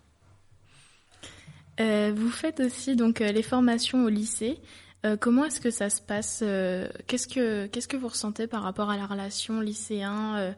Euh, 1.80 2.12
vous 2.16 2.30
faites 2.30 2.60
aussi 2.60 2.96
donc 2.96 3.20
les 3.20 3.44
formations 3.44 4.04
au 4.06 4.10
lycée. 4.10 4.58
Euh, 5.06 5.18
comment 5.18 5.46
est-ce 5.46 5.60
que 5.60 5.72
ça 5.72 5.90
se 5.90 6.02
passe 6.02 6.42
euh, 6.44 6.88
Qu'est-ce 7.08 7.28
que 7.28 7.66
qu'est-ce 7.68 7.88
que 7.88 7.98
vous 7.98 8.08
ressentez 8.08 8.46
par 8.48 8.62
rapport 8.64 8.90
à 8.92 8.98
la 8.98 9.06
relation 9.08 9.60
lycéen 9.60 10.36
euh, 10.38 10.52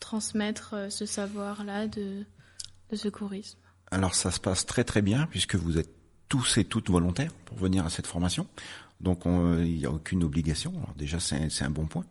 transmettre 0.00 0.74
euh, 0.74 0.90
ce 0.90 1.04
savoir-là 1.06 1.86
de 1.88 2.24
de 2.90 2.96
secourisme? 2.96 3.58
Alors 3.90 4.14
ça 4.14 4.30
se 4.30 4.40
passe 4.40 4.64
très 4.64 4.84
très 4.84 5.02
bien 5.02 5.26
puisque 5.26 5.56
vous 5.56 5.76
êtes 5.78 5.90
tous 6.28 6.56
et 6.56 6.64
toutes 6.64 6.88
volontaires 6.90 7.32
pour 7.44 7.58
venir 7.58 7.84
à 7.84 7.90
cette 7.90 8.06
formation. 8.06 8.46
Donc 9.00 9.26
on- 9.26 9.58
il 9.58 9.76
n'y 9.76 9.84
a 9.86 9.90
aucune 9.90 10.24
obligation. 10.24 10.70
Alors 10.76 10.94
déjà 10.96 11.20
c'est 11.20 11.62
un 11.64 11.70
bon 11.70 11.86
point. 11.86 12.04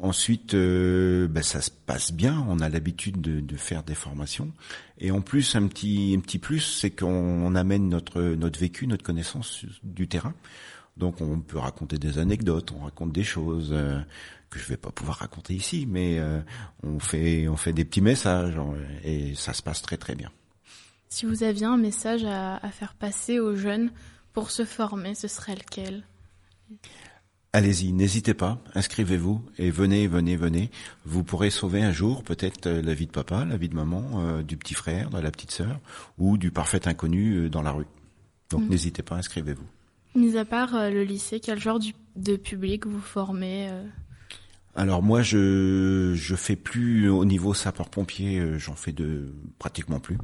Ensuite, 0.00 0.54
euh, 0.54 1.28
ben, 1.28 1.42
ça 1.42 1.60
se 1.60 1.70
passe 1.70 2.12
bien. 2.12 2.44
On 2.48 2.58
a 2.60 2.68
l'habitude 2.68 3.20
de, 3.20 3.40
de 3.40 3.56
faire 3.56 3.82
des 3.84 3.94
formations. 3.94 4.50
Et 4.98 5.10
en 5.12 5.20
plus, 5.20 5.54
un 5.54 5.66
petit 5.68 6.14
un 6.16 6.20
petit 6.20 6.38
plus, 6.38 6.60
c'est 6.60 6.90
qu'on 6.90 7.06
on 7.46 7.54
amène 7.54 7.88
notre 7.88 8.20
notre 8.20 8.58
vécu, 8.58 8.86
notre 8.88 9.04
connaissance 9.04 9.64
du 9.84 10.08
terrain. 10.08 10.34
Donc 10.96 11.20
on 11.20 11.40
peut 11.40 11.58
raconter 11.58 11.98
des 11.98 12.18
anecdotes, 12.18 12.72
on 12.78 12.84
raconte 12.84 13.12
des 13.12 13.24
choses 13.24 13.70
euh, 13.72 14.00
que 14.50 14.58
je 14.58 14.66
vais 14.66 14.76
pas 14.76 14.90
pouvoir 14.90 15.18
raconter 15.18 15.54
ici, 15.54 15.86
mais 15.88 16.18
euh, 16.18 16.40
on 16.82 16.98
fait 16.98 17.48
on 17.48 17.56
fait 17.56 17.72
des 17.72 17.84
petits 17.84 18.02
messages 18.02 18.58
et 19.02 19.34
ça 19.34 19.54
se 19.54 19.62
passe 19.62 19.80
très 19.82 19.96
très 19.96 20.14
bien. 20.14 20.30
Si 21.08 21.26
vous 21.26 21.42
aviez 21.42 21.66
un 21.66 21.76
message 21.78 22.24
à, 22.24 22.56
à 22.56 22.70
faire 22.70 22.94
passer 22.94 23.38
aux 23.38 23.56
jeunes 23.56 23.90
pour 24.32 24.50
se 24.50 24.64
former, 24.64 25.14
ce 25.14 25.28
serait 25.28 25.54
lequel? 25.54 26.04
Allez-y, 27.54 27.92
n'hésitez 27.92 28.32
pas, 28.32 28.62
inscrivez-vous 28.74 29.44
et 29.58 29.70
venez, 29.70 30.06
venez, 30.06 30.36
venez. 30.36 30.70
Vous 31.04 31.22
pourrez 31.22 31.50
sauver 31.50 31.82
un 31.82 31.92
jour 31.92 32.22
peut-être 32.22 32.66
euh, 32.66 32.80
la 32.82 32.94
vie 32.94 33.06
de 33.06 33.12
papa, 33.12 33.44
la 33.44 33.58
vie 33.58 33.68
de 33.68 33.74
maman, 33.74 34.02
euh, 34.20 34.42
du 34.42 34.56
petit 34.56 34.72
frère, 34.74 35.10
de 35.10 35.18
la 35.18 35.30
petite 35.30 35.50
sœur 35.50 35.78
ou 36.16 36.38
du 36.38 36.50
parfait 36.50 36.88
inconnu 36.88 37.50
dans 37.50 37.60
la 37.62 37.72
rue. 37.72 37.86
Donc 38.48 38.62
Mhm. 38.62 38.68
n'hésitez 38.70 39.02
pas, 39.02 39.16
inscrivez-vous. 39.16 39.66
Mis 40.14 40.36
à 40.36 40.44
part 40.44 40.74
euh, 40.74 40.90
le 40.90 41.04
lycée, 41.04 41.40
quel 41.40 41.58
genre 41.58 41.78
du- 41.78 41.94
de 42.16 42.36
public 42.36 42.86
vous 42.86 43.00
formez 43.00 43.68
euh? 43.70 43.82
Alors 44.74 45.02
moi, 45.02 45.22
je 45.22 46.12
je 46.14 46.34
fais 46.34 46.56
plus 46.56 47.08
au 47.08 47.24
niveau 47.24 47.52
sapeur-pompier, 47.54 48.38
euh, 48.38 48.58
j'en 48.58 48.74
fais 48.74 48.92
de 48.92 49.34
pratiquement 49.58 50.00
plus, 50.00 50.16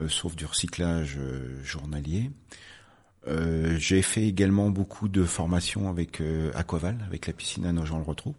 euh, 0.00 0.08
sauf 0.08 0.36
du 0.36 0.44
recyclage 0.44 1.18
journalier. 1.62 2.30
J'ai 3.76 4.02
fait 4.02 4.26
également 4.26 4.70
beaucoup 4.70 5.08
de 5.08 5.24
formations 5.24 5.88
avec 5.90 6.22
Aquaval, 6.54 6.96
avec 7.06 7.26
la 7.26 7.32
piscine 7.34 7.66
à 7.66 7.72
Nogent-le-Rotrou. 7.72 8.34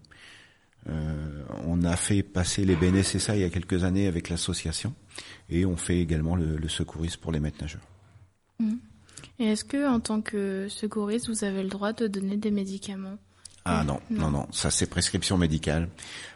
On 0.88 1.84
a 1.84 1.95
fait 1.95 2.23
passer 2.23 2.65
les 2.65 2.75
BNSSA 2.75 3.36
il 3.36 3.41
y 3.41 3.43
a 3.43 3.49
quelques 3.49 3.84
années 3.84 4.07
avec 4.07 4.27
l'association, 4.29 4.93
et 5.49 5.65
on 5.65 5.77
fait 5.77 5.99
également 5.99 6.36
le, 6.36 6.57
le 6.57 6.67
secourisme 6.67 7.21
pour 7.21 7.32
les 7.32 7.39
maîtres 7.39 7.61
nageurs. 7.61 7.88
Mhm. 8.59 8.79
Et 9.42 9.46
est-ce 9.54 9.64
que 9.66 9.89
en 9.89 10.00
tant 10.00 10.22
que 10.22 10.68
secouriste, 10.70 11.28
vous 11.28 11.44
avez 11.44 11.64
le 11.64 11.70
droit 11.70 11.94
de 11.94 12.06
donner 12.08 12.38
des 12.38 12.52
médicaments 12.52 13.18
Ah 13.66 13.84
non, 13.84 14.00
non. 14.12 14.30
non, 14.30 14.48
ça 14.52 14.70
c'est 14.70 14.86
prescription 14.86 15.36
médicale. 15.38 15.89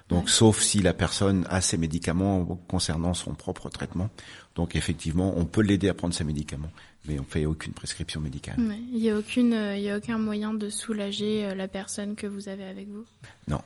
Donc 0.10 0.28
sauf 0.30 0.60
si 0.60 0.82
la 0.82 0.94
personne 0.94 1.46
a 1.50 1.62
ses 1.62 1.78
médicaments 1.78 2.44
concernant 2.68 3.14
son 3.14 3.34
propre 3.36 3.70
traitement. 3.70 4.10
Donc 4.56 4.76
effectivement, 4.76 5.34
on 5.38 5.46
peut 5.46 5.62
l'aider 5.62 5.88
à 5.90 5.94
prendre 5.94 6.14
ses 6.16 6.24
médicaments, 6.24 6.72
mais 7.08 7.20
on 7.20 7.24
fait 7.24 7.46
aucune 7.46 7.74
prescription 7.74 8.22
médicale. 8.22 8.56
Ouais. 8.60 8.80
Il 8.92 9.00
n'y 9.02 9.10
a 9.12 9.18
aucune, 9.18 9.54
euh, 9.54 9.78
il 9.78 9.84
y 9.84 9.90
a 9.92 9.98
aucun 9.98 10.18
moyen 10.18 10.54
de 10.56 10.70
soulager 10.70 11.46
euh, 11.46 11.54
la 11.56 11.68
personne 11.68 12.16
que 12.16 12.26
vous 12.28 12.50
avez 12.50 12.64
avec 12.66 12.88
vous? 12.90 13.06
Non, 13.48 13.62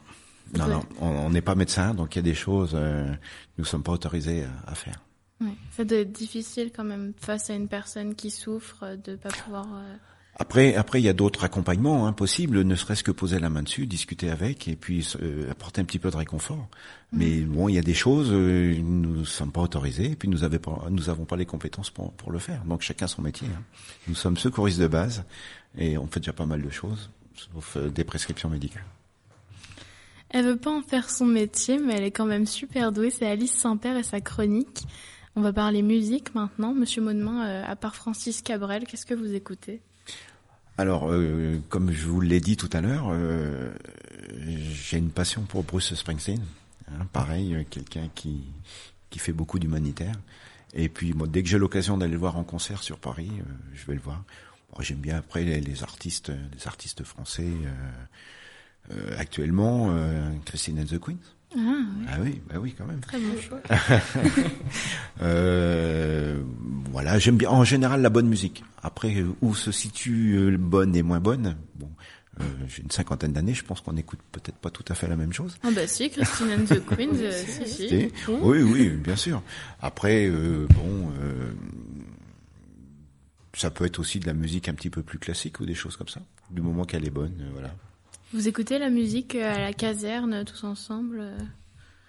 non, 0.57 0.65
Ouais. 0.65 0.71
non, 0.73 0.83
on 0.99 1.07
on 1.07 1.29
n'est 1.29 1.41
pas 1.41 1.55
médecin, 1.55 1.93
donc 1.93 2.15
il 2.15 2.19
y 2.19 2.19
a 2.19 2.23
des 2.23 2.33
choses 2.35 2.71
euh, 2.73 3.09
nous 3.57 3.65
sommes 3.65 3.83
pas 3.83 3.91
autorisés 3.93 4.43
à, 4.65 4.71
à 4.71 4.75
faire. 4.75 4.99
Ouais. 5.41 5.53
Ça 5.71 5.85
doit 5.85 5.99
être 5.99 6.11
difficile 6.11 6.71
quand 6.75 6.83
même 6.83 7.13
face 7.17 7.49
à 7.49 7.53
une 7.53 7.67
personne 7.67 8.15
qui 8.15 8.29
souffre 8.31 8.97
de 9.03 9.15
pas 9.15 9.29
pouvoir. 9.29 9.67
euh, 9.73 9.95
Après, 10.35 10.75
après, 10.75 10.99
il 11.01 11.05
y 11.05 11.09
a 11.09 11.13
d'autres 11.13 11.43
accompagnements 11.45 12.07
hein, 12.07 12.13
possibles, 12.13 12.61
ne 12.63 12.75
serait-ce 12.75 13.03
que 13.03 13.11
poser 13.11 13.39
la 13.39 13.49
main 13.49 13.63
dessus, 13.63 13.87
discuter 13.87 14.29
avec, 14.29 14.67
et 14.67 14.75
puis 14.75 15.07
euh, 15.21 15.49
apporter 15.49 15.79
un 15.81 15.85
petit 15.85 15.99
peu 15.99 16.11
de 16.11 16.17
réconfort. 16.17 16.67
Mais 17.13 17.39
bon, 17.41 17.69
il 17.69 17.75
y 17.75 17.77
a 17.77 17.81
des 17.81 17.93
choses, 17.93 18.29
euh, 18.31 18.75
nous 18.81 19.19
ne 19.19 19.23
sommes 19.23 19.51
pas 19.51 19.61
autorisés, 19.61 20.11
et 20.11 20.15
puis 20.15 20.27
nous 20.27 20.39
n'avons 20.39 20.57
pas, 20.59 20.87
nous 20.89 21.09
avons 21.09 21.25
pas 21.25 21.37
les 21.37 21.45
compétences 21.45 21.89
pour, 21.89 22.11
pour 22.13 22.31
le 22.31 22.39
faire. 22.39 22.63
Donc 22.65 22.81
chacun 22.81 23.07
son 23.07 23.21
métier. 23.21 23.47
hein. 23.47 23.63
Nous 24.09 24.15
sommes 24.15 24.35
secouristes 24.37 24.79
de 24.79 24.87
base, 24.87 25.23
et 25.77 25.97
on 25.97 26.07
fait 26.07 26.19
déjà 26.19 26.33
pas 26.33 26.45
mal 26.45 26.61
de 26.61 26.69
choses, 26.69 27.09
sauf 27.35 27.77
euh, 27.77 27.89
des 27.89 28.03
prescriptions 28.03 28.49
médicales. 28.49 28.85
Elle 30.31 30.45
veut 30.45 30.57
pas 30.57 30.71
en 30.71 30.81
faire 30.81 31.09
son 31.09 31.25
métier, 31.25 31.79
mais 31.79 31.95
elle 31.95 32.03
est 32.03 32.11
quand 32.11 32.25
même 32.27 32.45
super 32.45 32.91
douée. 32.91 33.09
C'est 33.09 33.25
Alice 33.25 33.53
Saint-Père 33.53 33.97
et 33.97 34.03
sa 34.03 34.21
chronique. 34.21 34.83
On 35.35 35.41
va 35.41 35.53
parler 35.53 35.81
musique 35.81 36.33
maintenant. 36.33 36.73
Monsieur 36.73 37.01
Maudemain, 37.01 37.47
euh, 37.47 37.63
à 37.65 37.75
part 37.75 37.95
Francis 37.95 38.41
Cabrel, 38.41 38.85
qu'est-ce 38.85 39.05
que 39.05 39.13
vous 39.13 39.33
écoutez? 39.33 39.81
Alors, 40.77 41.11
euh, 41.11 41.59
comme 41.69 41.91
je 41.91 42.07
vous 42.07 42.21
l'ai 42.21 42.39
dit 42.39 42.57
tout 42.57 42.69
à 42.73 42.81
l'heure, 42.81 43.09
euh, 43.11 43.71
j'ai 44.37 44.97
une 44.97 45.11
passion 45.11 45.43
pour 45.43 45.63
Bruce 45.63 45.93
Springsteen. 45.93 46.41
Hein, 46.87 47.05
pareil, 47.11 47.65
quelqu'un 47.69 48.09
qui 48.13 48.43
qui 49.09 49.17
fait 49.17 49.33
beaucoup 49.33 49.57
d'humanitaire. 49.57 50.13
Et 50.73 50.87
puis, 50.87 51.13
moi, 51.13 51.27
dès 51.27 51.41
que 51.41 51.49
j'ai 51.49 51.57
l'occasion 51.57 51.97
d'aller 51.97 52.11
le 52.11 52.19
voir 52.19 52.37
en 52.37 52.43
concert 52.43 52.83
sur 52.83 52.99
Paris, 52.99 53.31
je 53.73 53.85
vais 53.87 53.95
le 53.95 53.99
voir. 53.99 54.23
Bon, 54.71 54.83
J'aime 54.83 54.99
bien 54.99 55.17
après 55.17 55.43
les, 55.43 55.81
artistes, 55.81 56.31
les 56.53 56.67
artistes 56.67 57.03
français 57.03 57.49
actuellement, 59.17 59.91
Christine 60.45 60.79
and 60.79 60.85
the 60.85 60.99
Queens. 60.99 61.38
Ah, 61.55 61.57
oui. 61.59 62.05
Ah 62.07 62.17
oui, 62.21 62.41
bah 62.47 62.55
oui, 62.59 62.75
quand 62.77 62.85
même. 62.85 62.99
Très 62.99 63.19
bon 63.19 63.39
choix. 63.41 63.61
Euh, 65.21 66.41
voilà, 66.91 67.19
j'aime 67.19 67.35
bien 67.35 67.49
en 67.49 67.65
général 67.65 68.01
la 68.01 68.09
bonne 68.09 68.27
musique. 68.27 68.63
Après, 68.81 69.15
euh, 69.15 69.33
où 69.41 69.53
se 69.53 69.69
situe 69.69 70.35
euh, 70.37 70.57
bonne 70.57 70.95
et 70.95 71.03
moins 71.03 71.19
bonne? 71.19 71.57
Bon, 71.75 71.89
euh, 72.39 72.43
j'ai 72.69 72.83
une 72.83 72.91
cinquantaine 72.91 73.33
d'années, 73.33 73.53
je 73.53 73.65
pense 73.65 73.81
qu'on 73.81 73.97
écoute 73.97 74.19
peut-être 74.31 74.55
pas 74.55 74.69
tout 74.69 74.85
à 74.87 74.95
fait 74.95 75.09
la 75.09 75.17
même 75.17 75.33
chose. 75.33 75.57
Ah 75.63 75.71
bah 75.75 75.87
si, 75.87 76.09
Christine 76.09 76.51
and 76.53 76.63
the 76.73 76.85
Queens, 76.85 77.19
euh, 77.21 77.31
si, 77.45 77.67
si. 77.67 77.89
Si. 77.89 78.11
Oui, 78.29 78.61
oui, 78.61 78.89
bien 78.91 79.17
sûr. 79.17 79.41
Après, 79.81 80.29
bon, 80.29 81.11
euh, 81.21 81.51
ça 83.53 83.69
peut 83.69 83.85
être 83.85 83.99
aussi 83.99 84.19
de 84.19 84.25
la 84.27 84.33
musique 84.33 84.69
un 84.69 84.73
petit 84.73 84.89
peu 84.89 85.03
plus 85.03 85.19
classique 85.19 85.59
ou 85.59 85.65
des 85.65 85.75
choses 85.75 85.97
comme 85.97 86.07
ça, 86.07 86.21
du 86.49 86.61
moment 86.61 86.85
qu'elle 86.85 87.05
est 87.05 87.11
bonne, 87.11 87.35
euh, 87.41 87.49
voilà. 87.51 87.75
Vous 88.31 88.47
écoutez 88.47 88.77
la 88.77 88.91
musique 88.91 89.33
à 89.33 89.57
la 89.57 89.73
caserne 89.73 90.45
tous 90.45 90.63
ensemble 90.63 91.23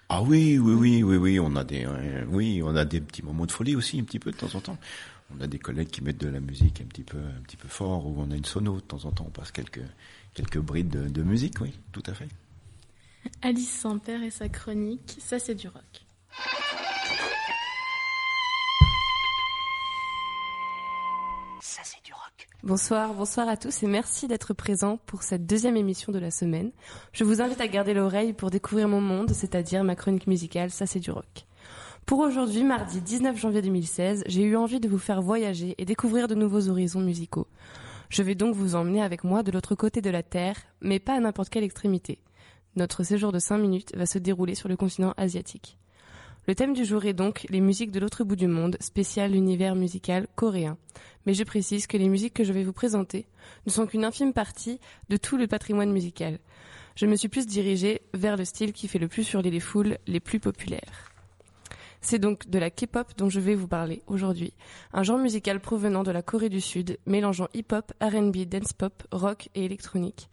Ah 0.07 0.21
oui, 0.21 0.59
oui, 0.59 0.73
oui, 0.73 1.03
oui, 1.03 1.17
oui, 1.17 1.39
on 1.39 1.55
a 1.55 1.63
des, 1.63 1.87
oui, 2.29 2.61
on 2.63 2.75
a 2.75 2.85
des 2.85 3.01
petits 3.01 3.23
moments 3.23 3.47
de 3.47 3.51
folie 3.51 3.75
aussi, 3.75 3.99
un 3.99 4.03
petit 4.03 4.19
peu 4.19 4.31
de 4.31 4.37
temps 4.37 4.53
en 4.53 4.59
temps. 4.61 4.77
On 5.35 5.41
a 5.41 5.47
des 5.47 5.57
collègues 5.57 5.89
qui 5.89 6.03
mettent 6.03 6.19
de 6.21 6.27
la 6.27 6.39
musique 6.39 6.79
un 6.79 6.85
petit 6.85 7.01
peu, 7.01 7.17
un 7.17 7.41
petit 7.41 7.57
peu 7.57 7.67
fort, 7.67 8.05
ou 8.05 8.15
on 8.19 8.29
a 8.29 8.35
une 8.35 8.45
sono 8.45 8.75
de 8.75 8.81
temps 8.81 9.03
en 9.05 9.11
temps, 9.11 9.25
on 9.27 9.31
passe 9.31 9.51
quelques, 9.51 9.81
quelques 10.35 10.59
brides 10.59 10.89
de, 10.89 11.09
de 11.09 11.23
musique, 11.23 11.59
oui, 11.59 11.73
tout 11.91 12.03
à 12.05 12.13
fait. 12.13 12.27
Alice 13.41 13.71
sans 13.71 13.97
père 13.97 14.21
et 14.21 14.29
sa 14.29 14.47
chronique, 14.47 15.17
ça 15.19 15.39
c'est 15.39 15.55
du 15.55 15.69
rock. 15.69 16.00
Bonsoir, 22.63 23.15
bonsoir 23.15 23.49
à 23.49 23.57
tous 23.57 23.81
et 23.81 23.87
merci 23.87 24.27
d'être 24.27 24.53
présents 24.53 24.99
pour 25.07 25.23
cette 25.23 25.47
deuxième 25.47 25.77
émission 25.77 26.11
de 26.11 26.19
la 26.19 26.29
semaine. 26.29 26.69
Je 27.11 27.23
vous 27.23 27.41
invite 27.41 27.59
à 27.59 27.67
garder 27.67 27.95
l'oreille 27.95 28.33
pour 28.33 28.51
découvrir 28.51 28.87
mon 28.87 29.01
monde, 29.01 29.31
c'est-à-dire 29.31 29.83
ma 29.83 29.95
chronique 29.95 30.27
musicale, 30.27 30.69
ça 30.69 30.85
c'est 30.85 30.99
du 30.99 31.09
rock. 31.09 31.47
Pour 32.05 32.19
aujourd'hui, 32.19 32.63
mardi 32.63 33.01
19 33.01 33.35
janvier 33.35 33.63
2016, 33.63 34.25
j'ai 34.27 34.43
eu 34.43 34.55
envie 34.55 34.79
de 34.79 34.87
vous 34.87 34.99
faire 34.99 35.23
voyager 35.23 35.73
et 35.79 35.85
découvrir 35.85 36.27
de 36.27 36.35
nouveaux 36.35 36.69
horizons 36.69 37.01
musicaux. 37.01 37.47
Je 38.09 38.21
vais 38.21 38.35
donc 38.35 38.53
vous 38.53 38.75
emmener 38.75 39.01
avec 39.01 39.23
moi 39.23 39.41
de 39.41 39.49
l'autre 39.49 39.73
côté 39.73 39.99
de 40.01 40.11
la 40.11 40.21
Terre, 40.21 40.57
mais 40.81 40.99
pas 40.99 41.15
à 41.15 41.19
n'importe 41.19 41.49
quelle 41.49 41.63
extrémité. 41.63 42.19
Notre 42.75 43.01
séjour 43.01 43.31
de 43.31 43.39
5 43.39 43.57
minutes 43.57 43.95
va 43.95 44.05
se 44.05 44.19
dérouler 44.19 44.53
sur 44.53 44.69
le 44.69 44.77
continent 44.77 45.15
asiatique. 45.17 45.79
Le 46.47 46.55
thème 46.55 46.73
du 46.73 46.85
jour 46.85 47.05
est 47.05 47.13
donc 47.13 47.45
les 47.49 47.61
musiques 47.61 47.91
de 47.91 47.99
l'autre 47.99 48.23
bout 48.23 48.35
du 48.35 48.47
monde, 48.47 48.75
spécial 48.79 49.31
l'univers 49.31 49.75
musical 49.75 50.27
coréen. 50.35 50.77
Mais 51.25 51.35
je 51.35 51.43
précise 51.43 51.85
que 51.85 51.97
les 51.97 52.09
musiques 52.09 52.33
que 52.33 52.43
je 52.43 52.51
vais 52.51 52.63
vous 52.63 52.73
présenter 52.73 53.27
ne 53.67 53.71
sont 53.71 53.85
qu'une 53.85 54.05
infime 54.05 54.33
partie 54.33 54.79
de 55.09 55.17
tout 55.17 55.37
le 55.37 55.45
patrimoine 55.45 55.91
musical. 55.91 56.39
Je 56.95 57.05
me 57.05 57.15
suis 57.15 57.29
plus 57.29 57.45
dirigée 57.45 58.01
vers 58.15 58.37
le 58.37 58.45
style 58.45 58.73
qui 58.73 58.87
fait 58.87 58.99
le 58.99 59.07
plus 59.07 59.31
hurler 59.31 59.51
les 59.51 59.59
foules 59.59 59.99
les 60.07 60.19
plus 60.19 60.39
populaires. 60.39 61.10
C'est 62.03 62.17
donc 62.17 62.49
de 62.49 62.57
la 62.57 62.71
K-pop 62.71 63.13
dont 63.15 63.29
je 63.29 63.39
vais 63.39 63.53
vous 63.53 63.67
parler 63.67 64.01
aujourd'hui, 64.07 64.53
un 64.91 65.03
genre 65.03 65.19
musical 65.19 65.59
provenant 65.59 66.01
de 66.01 66.09
la 66.09 66.23
Corée 66.23 66.49
du 66.49 66.59
Sud, 66.59 66.97
mélangeant 67.05 67.47
hip-hop, 67.53 67.93
R&B, 68.01 68.45
dance-pop, 68.45 69.03
rock 69.11 69.49
et 69.53 69.65
électronique. 69.65 70.27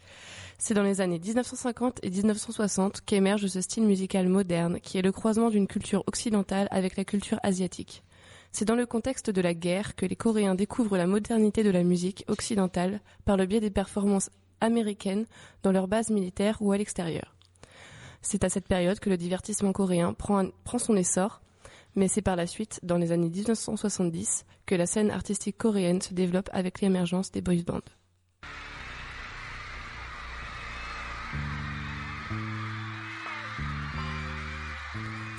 C'est 0.57 0.73
dans 0.73 0.83
les 0.83 1.03
années 1.03 1.19
1950 1.19 2.01
et 2.03 2.11
1960 2.11 3.03
qu'émerge 3.03 3.47
ce 3.47 3.61
style 3.61 3.85
musical 3.85 4.29
moderne, 4.29 4.81
qui 4.81 4.97
est 4.97 5.03
le 5.03 5.13
croisement 5.13 5.51
d'une 5.51 5.67
culture 5.67 6.03
occidentale 6.07 6.69
avec 6.71 6.97
la 6.97 7.05
culture 7.05 7.39
asiatique. 7.43 8.03
C'est 8.51 8.65
dans 8.65 8.75
le 8.75 8.87
contexte 8.87 9.29
de 9.29 9.43
la 9.43 9.53
guerre 9.53 9.95
que 9.95 10.07
les 10.07 10.17
Coréens 10.17 10.55
découvrent 10.55 10.97
la 10.97 11.07
modernité 11.07 11.63
de 11.63 11.71
la 11.71 11.85
musique 11.85 12.25
occidentale 12.29 13.01
par 13.27 13.37
le 13.37 13.45
biais 13.45 13.61
des 13.61 13.71
performances 13.71 14.31
américaines 14.63 15.27
dans 15.63 15.71
leurs 15.71 15.87
bases 15.87 16.11
militaires 16.11 16.57
ou 16.61 16.73
à 16.73 16.79
l'extérieur. 16.79 17.37
C'est 18.23 18.43
à 18.43 18.49
cette 18.49 18.67
période 18.67 18.99
que 18.99 19.11
le 19.11 19.19
divertissement 19.19 19.73
coréen 19.73 20.15
prend, 20.15 20.47
prend 20.65 20.79
son 20.79 20.97
essor 20.97 21.41
mais 21.99 22.07
c'est 22.09 22.23
par 22.23 22.37
la 22.37 22.47
suite, 22.47 22.79
dans 22.85 22.97
les 22.97 23.11
années 23.11 23.29
1970, 23.29 24.47
que 24.67 24.77
la 24.77 24.87
scène 24.87 25.11
artistique 25.11 25.59
coréenne 25.59 26.01
se 26.01 26.15
développe 26.15 26.49
avec 26.53 26.81
l'émergence 26.81 27.33
des 27.33 27.41
boys 27.41 27.65
bands. 27.67 27.81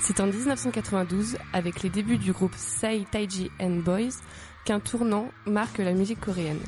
C'est 0.00 0.20
en 0.20 0.26
1992, 0.26 1.38
avec 1.54 1.82
les 1.82 1.88
débuts 1.88 2.18
du 2.18 2.32
groupe 2.32 2.54
Say 2.56 3.06
Taiji 3.10 3.50
and 3.58 3.80
Boys, 3.82 4.20
qu'un 4.66 4.80
tournant 4.80 5.30
marque 5.46 5.78
la 5.78 5.94
musique 5.94 6.20
coréenne. 6.20 6.60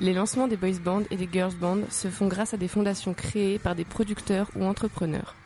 Les 0.00 0.14
lancements 0.14 0.48
des 0.48 0.56
boys 0.56 0.80
bands 0.82 1.02
et 1.10 1.16
des 1.16 1.28
girls 1.30 1.54
bands 1.56 1.90
se 1.90 2.08
font 2.08 2.26
grâce 2.26 2.54
à 2.54 2.56
des 2.56 2.68
fondations 2.68 3.12
créées 3.12 3.58
par 3.58 3.74
des 3.74 3.84
producteurs 3.84 4.50
ou 4.56 4.64
entrepreneurs. 4.64 5.36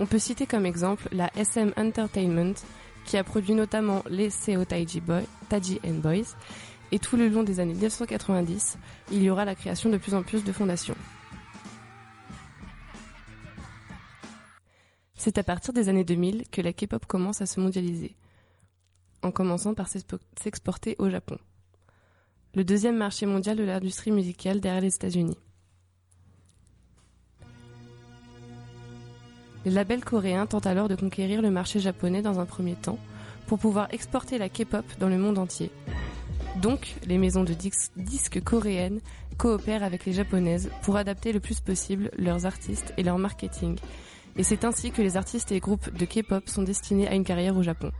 On 0.00 0.06
peut 0.06 0.18
citer 0.18 0.46
comme 0.46 0.64
exemple 0.64 1.08
la 1.12 1.30
SM 1.36 1.74
Entertainment, 1.76 2.54
qui 3.04 3.18
a 3.18 3.22
produit 3.22 3.54
notamment 3.54 4.02
les 4.08 4.30
Seo 4.30 4.64
Taiji, 4.64 5.02
Boys, 5.02 6.36
et 6.90 6.98
tout 6.98 7.18
le 7.18 7.28
long 7.28 7.42
des 7.42 7.60
années 7.60 7.74
1990, 7.74 8.78
il 9.12 9.22
y 9.22 9.28
aura 9.28 9.44
la 9.44 9.54
création 9.54 9.90
de 9.90 9.98
plus 9.98 10.14
en 10.14 10.22
plus 10.22 10.42
de 10.42 10.52
fondations. 10.52 10.96
C'est 15.16 15.36
à 15.36 15.42
partir 15.42 15.74
des 15.74 15.90
années 15.90 16.04
2000 16.04 16.44
que 16.50 16.62
la 16.62 16.72
K-pop 16.72 17.04
commence 17.04 17.42
à 17.42 17.46
se 17.46 17.60
mondialiser, 17.60 18.16
en 19.20 19.30
commençant 19.30 19.74
par 19.74 19.88
s'exporter 19.88 20.96
au 20.98 21.10
Japon, 21.10 21.36
le 22.54 22.64
deuxième 22.64 22.96
marché 22.96 23.26
mondial 23.26 23.58
de 23.58 23.64
l'industrie 23.64 24.12
musicale 24.12 24.60
derrière 24.60 24.80
les 24.80 24.94
États-Unis. 24.94 25.36
Les 29.64 29.70
labels 29.70 30.04
coréens 30.04 30.46
tentent 30.46 30.66
alors 30.66 30.88
de 30.88 30.94
conquérir 30.94 31.42
le 31.42 31.50
marché 31.50 31.80
japonais 31.80 32.22
dans 32.22 32.40
un 32.40 32.46
premier 32.46 32.74
temps 32.74 32.98
pour 33.46 33.58
pouvoir 33.58 33.88
exporter 33.92 34.38
la 34.38 34.48
K-pop 34.48 34.84
dans 34.98 35.08
le 35.08 35.18
monde 35.18 35.38
entier. 35.38 35.70
Donc, 36.62 36.94
les 37.06 37.18
maisons 37.18 37.44
de 37.44 37.54
disques 37.54 38.42
coréennes 38.42 39.00
coopèrent 39.36 39.84
avec 39.84 40.04
les 40.06 40.12
japonaises 40.12 40.70
pour 40.82 40.96
adapter 40.96 41.32
le 41.32 41.40
plus 41.40 41.60
possible 41.60 42.10
leurs 42.16 42.46
artistes 42.46 42.92
et 42.96 43.02
leur 43.02 43.18
marketing. 43.18 43.76
Et 44.36 44.42
c'est 44.42 44.64
ainsi 44.64 44.90
que 44.90 45.02
les 45.02 45.16
artistes 45.16 45.52
et 45.52 45.60
groupes 45.60 45.92
de 45.94 46.04
K-pop 46.04 46.48
sont 46.48 46.62
destinés 46.62 47.08
à 47.08 47.14
une 47.14 47.24
carrière 47.24 47.56
au 47.56 47.62
Japon. 47.62 47.90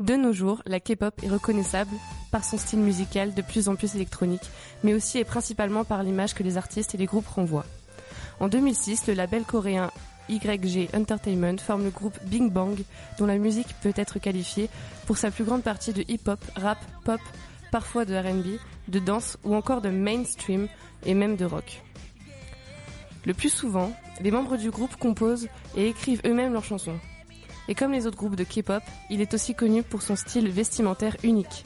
De 0.00 0.16
nos 0.16 0.32
jours, 0.32 0.60
la 0.66 0.80
K-pop 0.80 1.14
est 1.22 1.28
reconnaissable 1.28 1.94
par 2.32 2.44
son 2.44 2.58
style 2.58 2.80
musical 2.80 3.32
de 3.32 3.42
plus 3.42 3.68
en 3.68 3.76
plus 3.76 3.94
électronique, 3.94 4.50
mais 4.82 4.92
aussi 4.92 5.18
et 5.18 5.24
principalement 5.24 5.84
par 5.84 6.02
l'image 6.02 6.34
que 6.34 6.42
les 6.42 6.56
artistes 6.56 6.94
et 6.94 6.98
les 6.98 7.06
groupes 7.06 7.28
renvoient. 7.28 7.66
En 8.40 8.48
2006, 8.48 9.06
le 9.06 9.14
label 9.14 9.44
coréen 9.44 9.92
YG 10.28 10.88
Entertainment 10.94 11.58
forme 11.58 11.84
le 11.84 11.90
groupe 11.90 12.18
Bing 12.24 12.50
Bang, 12.50 12.82
dont 13.18 13.26
la 13.26 13.38
musique 13.38 13.74
peut 13.82 13.92
être 13.94 14.18
qualifiée 14.18 14.68
pour 15.06 15.16
sa 15.16 15.30
plus 15.30 15.44
grande 15.44 15.62
partie 15.62 15.92
de 15.92 16.04
hip-hop, 16.08 16.40
rap, 16.56 16.78
pop, 17.04 17.20
parfois 17.70 18.04
de 18.04 18.16
RB, 18.16 18.58
de 18.88 18.98
danse 18.98 19.36
ou 19.44 19.54
encore 19.54 19.80
de 19.80 19.90
mainstream 19.90 20.66
et 21.06 21.14
même 21.14 21.36
de 21.36 21.44
rock. 21.44 21.82
Le 23.24 23.32
plus 23.32 23.50
souvent, 23.50 23.92
les 24.20 24.32
membres 24.32 24.56
du 24.56 24.70
groupe 24.70 24.96
composent 24.96 25.48
et 25.76 25.88
écrivent 25.88 26.20
eux-mêmes 26.26 26.52
leurs 26.52 26.64
chansons. 26.64 26.98
Et 27.68 27.74
comme 27.74 27.92
les 27.92 28.06
autres 28.06 28.16
groupes 28.16 28.36
de 28.36 28.44
K-pop, 28.44 28.82
il 29.10 29.20
est 29.20 29.34
aussi 29.34 29.54
connu 29.54 29.82
pour 29.82 30.02
son 30.02 30.16
style 30.16 30.50
vestimentaire 30.50 31.16
unique. 31.22 31.64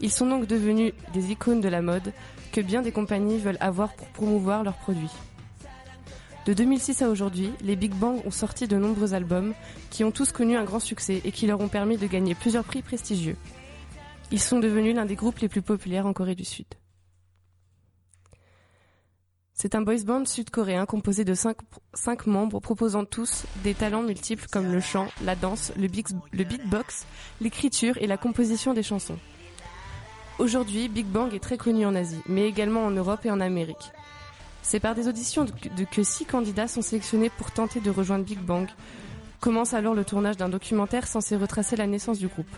Ils 0.00 0.10
sont 0.12 0.26
donc 0.26 0.46
devenus 0.46 0.92
des 1.12 1.30
icônes 1.30 1.60
de 1.60 1.68
la 1.68 1.82
mode 1.82 2.12
que 2.52 2.60
bien 2.60 2.82
des 2.82 2.92
compagnies 2.92 3.38
veulent 3.38 3.58
avoir 3.60 3.94
pour 3.94 4.08
promouvoir 4.08 4.64
leurs 4.64 4.76
produits. 4.76 5.12
De 6.46 6.52
2006 6.52 7.02
à 7.02 7.08
aujourd'hui, 7.08 7.50
les 7.62 7.74
Big 7.74 7.94
Bang 7.94 8.20
ont 8.26 8.30
sorti 8.30 8.68
de 8.68 8.76
nombreux 8.76 9.14
albums 9.14 9.54
qui 9.90 10.04
ont 10.04 10.10
tous 10.10 10.30
connu 10.30 10.56
un 10.56 10.64
grand 10.64 10.80
succès 10.80 11.22
et 11.24 11.32
qui 11.32 11.46
leur 11.46 11.60
ont 11.60 11.68
permis 11.68 11.96
de 11.96 12.06
gagner 12.06 12.34
plusieurs 12.34 12.64
prix 12.64 12.82
prestigieux. 12.82 13.36
Ils 14.30 14.40
sont 14.40 14.60
devenus 14.60 14.94
l'un 14.94 15.06
des 15.06 15.14
groupes 15.14 15.38
les 15.38 15.48
plus 15.48 15.62
populaires 15.62 16.06
en 16.06 16.12
Corée 16.12 16.34
du 16.34 16.44
Sud. 16.44 16.66
C'est 19.56 19.76
un 19.76 19.82
boys 19.82 20.02
band 20.04 20.24
sud-coréen 20.24 20.84
composé 20.84 21.24
de 21.24 21.32
5 21.32 22.26
membres 22.26 22.58
proposant 22.58 23.04
tous 23.04 23.44
des 23.62 23.72
talents 23.72 24.02
multiples 24.02 24.46
comme 24.50 24.72
le 24.72 24.80
chant, 24.80 25.06
la 25.24 25.36
danse, 25.36 25.72
le, 25.76 25.86
beatbox, 25.86 27.06
l'écriture 27.40 27.96
et 27.98 28.08
la 28.08 28.16
composition 28.16 28.74
des 28.74 28.82
chansons. 28.82 29.16
Aujourd'hui, 30.40 30.88
Big 30.88 31.06
Bang 31.06 31.32
est 31.32 31.42
très 31.42 31.56
connu 31.56 31.86
en 31.86 31.94
Asie, 31.94 32.20
mais 32.26 32.48
également 32.48 32.84
en 32.84 32.90
Europe 32.90 33.24
et 33.26 33.30
en 33.30 33.40
Amérique. 33.40 33.92
C'est 34.62 34.80
par 34.80 34.96
des 34.96 35.06
auditions 35.06 35.46
que 35.92 36.02
6 36.02 36.24
candidats 36.24 36.66
sont 36.66 36.82
sélectionnés 36.82 37.30
pour 37.30 37.52
tenter 37.52 37.78
de 37.78 37.90
rejoindre 37.90 38.24
Big 38.24 38.40
Bang. 38.40 38.68
Commence 39.38 39.72
alors 39.72 39.94
le 39.94 40.04
tournage 40.04 40.36
d'un 40.36 40.48
documentaire 40.48 41.06
censé 41.06 41.36
retracer 41.36 41.76
la 41.76 41.86
naissance 41.86 42.18
du 42.18 42.26
groupe. 42.26 42.56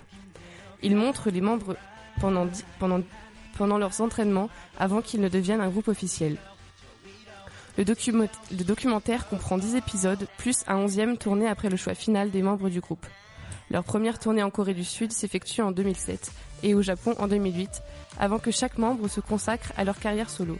Il 0.82 0.96
montre 0.96 1.28
les 1.28 1.42
membres 1.42 1.76
pendant 2.20 3.78
leurs 3.78 4.00
entraînements 4.00 4.48
avant 4.78 5.02
qu'ils 5.02 5.20
ne 5.20 5.28
deviennent 5.28 5.60
un 5.60 5.68
groupe 5.68 5.88
officiel. 5.88 6.38
Le, 7.78 7.84
documentaire 8.64 9.28
comprend 9.28 9.58
10 9.58 9.76
épisodes, 9.76 10.26
plus 10.38 10.64
un 10.66 10.76
onzième 10.76 11.18
tourné 11.18 11.46
après 11.46 11.68
le 11.68 11.76
choix 11.76 11.94
final 11.94 12.30
des 12.30 12.40
membres 12.40 12.70
du 12.70 12.80
groupe. 12.80 13.06
Leur 13.70 13.84
première 13.84 14.18
tournée 14.18 14.42
en 14.42 14.50
Corée 14.50 14.72
du 14.72 14.84
Sud 14.84 15.12
s'effectue 15.12 15.60
en 15.60 15.72
2007 15.72 16.32
et 16.62 16.74
au 16.74 16.80
Japon 16.80 17.14
en 17.18 17.28
2008, 17.28 17.82
avant 18.18 18.38
que 18.38 18.50
chaque 18.50 18.78
membre 18.78 19.08
se 19.08 19.20
consacre 19.20 19.72
à 19.76 19.84
leur 19.84 19.98
carrière 19.98 20.30
solo. 20.30 20.56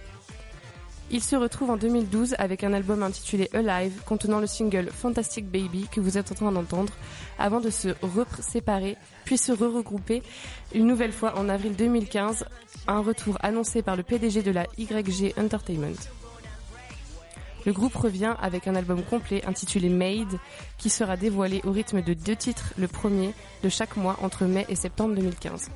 Ils 1.11 1.23
se 1.23 1.37
retrouvent 1.37 1.71
en 1.71 1.77
2012 1.77 2.35
avec 2.39 2.65
un 2.65 2.73
album 2.73 3.03
intitulé 3.03 3.49
Alive 3.55 4.03
contenant 4.05 4.41
le 4.41 4.49
single 4.49 4.91
Fantastic 4.91 5.47
Baby 5.47 5.87
que 5.91 6.01
vous 6.01 6.19
êtes 6.19 6.33
en 6.33 6.35
train 6.35 6.53
d'entendre, 6.53 6.93
avant 7.39 7.61
de 7.61 7.71
se 7.71 7.91
séparer 8.41 8.97
puis 9.25 9.39
se 9.39 9.53
re-regrouper 9.53 10.23
une 10.75 10.87
nouvelle 10.87 11.13
fois 11.13 11.39
en 11.39 11.49
avril 11.49 11.77
2015, 11.77 12.45
un 12.89 13.01
retour 13.01 13.39
annoncé 13.41 13.83
par 13.83 13.97
le 13.97 14.03
PDG 14.03 14.43
de 14.43 14.51
la 14.51 14.67
YG 14.77 15.33
Entertainment. 15.39 16.16
Le 17.67 17.73
groupe 17.73 17.97
revient 17.97 18.37
avec 18.41 18.69
un 18.69 18.77
album 18.77 19.03
complet 19.03 19.45
intitulé 19.45 19.89
Made 19.89 20.39
qui 20.79 20.89
sera 20.89 21.17
dévoilé 21.17 21.61
au 21.65 21.73
rythme 21.73 22.01
de 22.01 22.15
deux 22.15 22.37
titres, 22.37 22.73
le 22.79 22.87
premier 22.87 23.35
de 23.65 23.69
chaque 23.69 23.97
mois 23.97 24.17
entre 24.23 24.45
mai 24.45 24.65
et 24.69 24.77
septembre 24.77 25.17
2015. 25.17 25.71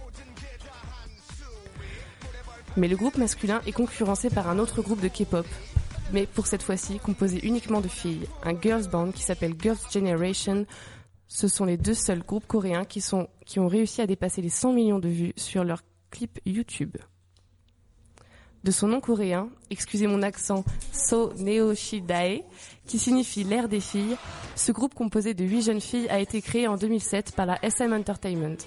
Mais 2.77 2.87
le 2.87 2.97
groupe 2.97 3.19
masculin 3.19 3.61
est 3.67 3.73
concurrencé 3.73 4.31
par 4.31 4.49
un 4.49 4.61
autre 4.61 4.83
groupe 4.83 5.01
de 5.01 5.09
K-pop, 5.09 5.47
mais 6.13 6.27
pour 6.27 6.47
cette 6.47 6.63
fois-ci 6.63 7.01
composé 7.01 7.45
uniquement 7.45 7.81
de 7.81 7.89
filles, 7.89 8.29
un 8.45 8.59
girls 8.59 8.89
band 8.89 9.11
qui 9.11 9.23
s'appelle 9.23 9.55
Girls 9.61 9.79
Generation. 9.93 10.67
Ce 11.27 11.49
sont 11.49 11.65
les 11.65 11.77
deux 11.77 11.95
seuls 11.95 12.23
groupes 12.23 12.47
coréens 12.47 12.85
qui, 12.85 13.03
ont 13.13 13.69
réussi 13.69 14.01
à 14.01 14.07
dépasser 14.07 14.43
les 14.43 14.49
100 14.49 14.73
millions 14.73 15.01
de 15.01 15.09
vues 15.09 15.33
sur 15.37 15.65
leurs 15.65 15.83
clips 16.13 16.39
YouTube. 16.47 16.97
De 18.63 18.71
son 18.71 18.89
nom 18.89 19.01
coréen, 19.01 19.49
excusez 19.71 20.07
mon 20.07 20.23
accent, 20.23 20.65
So 20.93 21.33
Neo 21.39 21.75
Shidae, 21.75 22.43
qui 22.87 22.99
signifie 22.99 23.43
l'ère 23.43 23.69
des 23.69 23.81
filles, 23.81 24.17
ce 24.55 24.71
groupe 24.71 24.95
composé 24.95 25.33
de 25.33 25.45
huit 25.45 25.63
jeunes 25.63 25.81
filles 25.81 26.09
a 26.11 26.21
été 26.21 26.43
créé 26.43 26.67
en 26.67 26.77
2007 26.77 27.35
par 27.35 27.47
la 27.47 27.59
SM 27.65 27.93
Entertainment. 27.95 28.59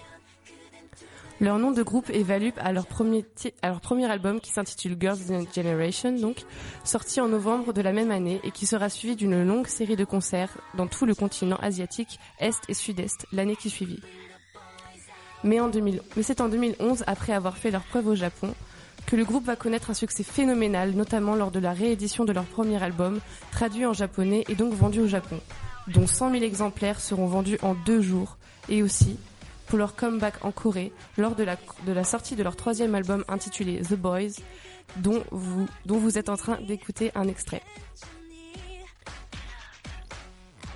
Leur 1.41 1.59
nom 1.59 1.71
de 1.71 1.83
groupe 1.83 2.09
évalue 2.09 2.49
à 2.57 2.71
leur 2.71 2.87
premier, 2.87 3.25
à 3.61 3.67
leur 3.67 3.81
premier 3.81 4.09
album 4.09 4.39
qui 4.39 4.51
s'intitule 4.51 4.97
Girls 4.99 5.19
Generation, 5.53 6.13
donc, 6.13 6.37
sorti 6.83 7.21
en 7.21 7.27
novembre 7.27 7.73
de 7.73 7.81
la 7.81 7.91
même 7.91 8.11
année 8.11 8.39
et 8.43 8.51
qui 8.51 8.65
sera 8.65 8.89
suivi 8.89 9.15
d'une 9.15 9.43
longue 9.43 9.67
série 9.67 9.95
de 9.95 10.05
concerts 10.05 10.57
dans 10.75 10.87
tout 10.87 11.05
le 11.05 11.13
continent 11.13 11.57
asiatique, 11.57 12.19
Est 12.39 12.61
et 12.67 12.73
Sud-Est, 12.73 13.27
l'année 13.31 13.55
qui 13.55 13.69
suivit. 13.69 13.99
Mais, 15.43 15.59
en 15.59 15.67
2000, 15.67 16.01
mais 16.15 16.23
c'est 16.23 16.39
en 16.39 16.49
2011, 16.49 17.03
après 17.05 17.33
avoir 17.33 17.57
fait 17.57 17.71
leur 17.71 17.83
preuve 17.83 18.07
au 18.07 18.15
Japon, 18.15 18.55
le 19.15 19.25
groupe 19.25 19.45
va 19.45 19.55
connaître 19.55 19.89
un 19.89 19.93
succès 19.93 20.23
phénoménal, 20.23 20.91
notamment 20.91 21.35
lors 21.35 21.51
de 21.51 21.59
la 21.59 21.73
réédition 21.73 22.25
de 22.25 22.33
leur 22.33 22.45
premier 22.45 22.81
album, 22.81 23.19
traduit 23.51 23.85
en 23.85 23.93
japonais 23.93 24.43
et 24.49 24.55
donc 24.55 24.73
vendu 24.73 24.99
au 25.01 25.07
Japon, 25.07 25.39
dont 25.87 26.07
100 26.07 26.31
000 26.31 26.43
exemplaires 26.43 26.99
seront 26.99 27.27
vendus 27.27 27.57
en 27.61 27.75
deux 27.75 28.01
jours, 28.01 28.37
et 28.69 28.81
aussi, 28.81 29.17
pour 29.67 29.77
leur 29.77 29.95
comeback 29.95 30.43
en 30.43 30.51
Corée 30.51 30.91
lors 31.17 31.35
de 31.35 31.43
la, 31.43 32.03
sortie 32.03 32.35
de 32.35 32.43
leur 32.43 32.55
troisième 32.55 32.95
album 32.95 33.23
intitulé 33.27 33.81
The 33.81 33.95
Boys, 33.95 34.41
dont 34.97 35.23
vous, 35.31 35.67
dont 35.85 35.97
vous 35.97 36.17
êtes 36.17 36.29
en 36.29 36.37
train 36.37 36.59
d'écouter 36.61 37.11
un 37.15 37.27
extrait. 37.27 37.61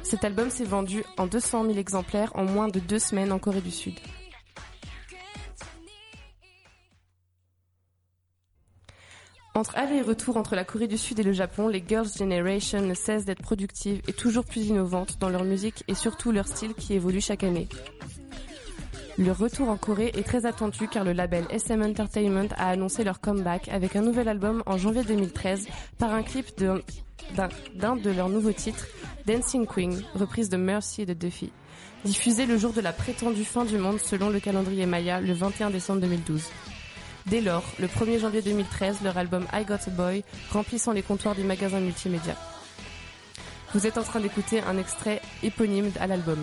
Cet 0.04 0.24
album 0.24 0.50
s'est 0.50 0.64
vendu 0.64 1.04
en 1.18 1.28
200 1.28 1.66
000 1.66 1.78
exemplaires 1.78 2.32
en 2.36 2.46
moins 2.46 2.70
de 2.70 2.80
deux 2.80 3.00
semaines 3.00 3.32
en 3.32 3.40
Corée 3.40 3.62
du 3.62 3.72
Sud. 3.72 3.96
Entre 9.58 9.76
aller 9.76 9.96
et 9.96 10.02
retour 10.04 10.38
entre 10.38 10.56
la 10.56 10.64
Corée 10.64 10.86
du 10.86 11.00
Sud 11.00 11.18
et 11.18 11.24
le 11.24 11.32
Japon, 11.32 11.68
les 11.68 11.84
Girls' 11.86 12.12
Generation 12.16 12.80
ne 12.80 12.94
cessent 12.94 13.26
d'être 13.26 13.42
productives 13.42 14.04
et 14.08 14.14
toujours 14.14 14.46
plus 14.46 14.68
innovantes 14.68 15.18
dans 15.20 15.30
leur 15.30 15.44
musique 15.44 15.84
et 15.88 15.96
surtout 15.96 16.32
leur 16.32 16.48
style 16.48 16.76
qui 16.76 16.94
évolue 16.94 17.22
chaque 17.22 17.44
année. 17.44 17.68
Leur 19.18 19.40
retour 19.40 19.70
en 19.70 19.76
Corée 19.76 20.12
est 20.16 20.22
très 20.22 20.46
attendu 20.46 20.88
car 20.88 21.04
le 21.04 21.12
label 21.12 21.48
SM 21.50 21.82
Entertainment 21.82 22.50
a 22.56 22.70
annoncé 22.70 23.04
leur 23.04 23.20
comeback 23.20 23.68
avec 23.70 23.96
un 23.96 24.04
nouvel 24.04 24.28
album 24.28 24.62
en 24.68 24.78
janvier 24.78 25.02
2013 25.02 25.66
par 25.98 26.14
un 26.14 26.22
clip 26.22 26.56
d'un 26.60 27.96
de 27.96 28.12
leurs 28.12 28.30
nouveaux 28.30 28.52
titres, 28.52 28.86
Dancing 29.26 29.66
Queen, 29.66 30.04
reprise 30.14 30.50
de 30.50 30.58
Mercy 30.58 31.08
de 31.08 31.16
Duffy, 31.16 31.52
diffusé 32.06 32.46
le 32.46 32.60
jour 32.60 32.74
de 32.74 32.82
la 32.82 32.94
prétendue 32.94 33.44
fin 33.44 33.66
du 33.66 33.80
monde 33.80 33.98
selon 33.98 34.30
le 34.30 34.40
calendrier 34.40 34.86
Maya 34.86 35.20
le 35.20 35.34
21 35.34 35.72
décembre 35.72 36.02
2012. 36.02 36.44
Dès 37.30 37.42
lors, 37.42 37.64
le 37.78 37.88
1er 37.88 38.20
janvier 38.20 38.42
2013, 38.42 39.02
leur 39.04 39.18
album 39.18 39.46
I 39.52 39.66
Got 39.66 39.88
a 39.88 39.90
Boy 39.90 40.24
remplissant 40.52 40.94
les 40.94 41.02
comptoirs 41.02 41.36
des 41.36 41.44
magasins 41.44 41.82
multimédia. 41.82 42.36
Vous 43.74 43.86
êtes 43.86 43.98
en 43.98 44.04
train 44.04 44.22
d'écouter 44.22 44.62
un 44.62 44.78
extrait 44.78 45.22
éponyme 45.44 45.92
à 46.00 46.08
l'album. 46.08 46.40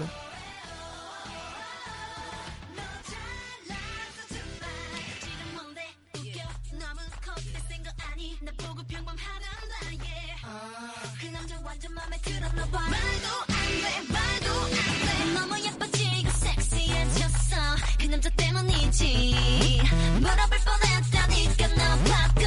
물어볼 20.24 20.58
뻔했다니까 20.64 21.66
난 21.74 22.04
바꾼 22.04 22.46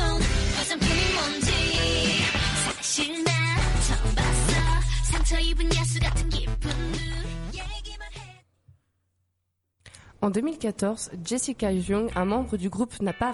화장품이 0.56 1.14
뭔지. 1.14 2.26
사실 2.66 3.24
나 3.24 3.32
처음 3.88 4.16
봤어. 4.16 4.52
상처 5.12 5.40
입은 5.40 5.72
En 10.28 10.30
2014, 10.30 11.12
Jessica 11.24 11.74
Jung, 11.74 12.10
un 12.18 12.26
membre 12.26 12.58
du 12.58 12.68
groupe, 12.68 13.02
n'a 13.02 13.14
pas, 13.14 13.34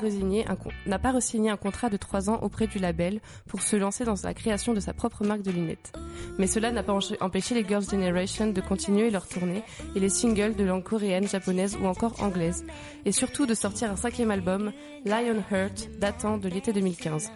n'a 0.85 0.99
pas 0.99 1.11
re-signé 1.11 1.49
un 1.49 1.57
contrat 1.57 1.89
de 1.89 1.97
3 1.97 2.29
ans 2.29 2.37
auprès 2.43 2.67
du 2.67 2.77
label 2.77 3.19
pour 3.47 3.63
se 3.63 3.75
lancer 3.75 4.05
dans 4.05 4.13
la 4.23 4.35
création 4.35 4.75
de 4.75 4.79
sa 4.79 4.93
propre 4.93 5.25
marque 5.25 5.41
de 5.41 5.49
lunettes. 5.49 5.91
Mais 6.37 6.45
cela 6.45 6.71
n'a 6.71 6.83
pas 6.83 6.95
empêché 7.19 7.55
les 7.55 7.67
Girls' 7.67 7.89
Generation 7.89 8.51
de 8.51 8.61
continuer 8.61 9.09
leur 9.09 9.27
tournée 9.27 9.63
et 9.95 9.99
les 9.99 10.09
singles 10.09 10.53
de 10.53 10.63
langue 10.63 10.83
coréenne, 10.83 11.27
japonaise 11.27 11.75
ou 11.81 11.87
encore 11.87 12.21
anglaise, 12.21 12.63
et 13.05 13.11
surtout 13.11 13.47
de 13.47 13.55
sortir 13.55 13.89
un 13.89 13.95
cinquième 13.95 14.29
album, 14.29 14.71
Lionheart, 15.03 15.89
datant 15.97 16.37
de 16.37 16.47
l'été 16.47 16.73
2015. 16.73 17.31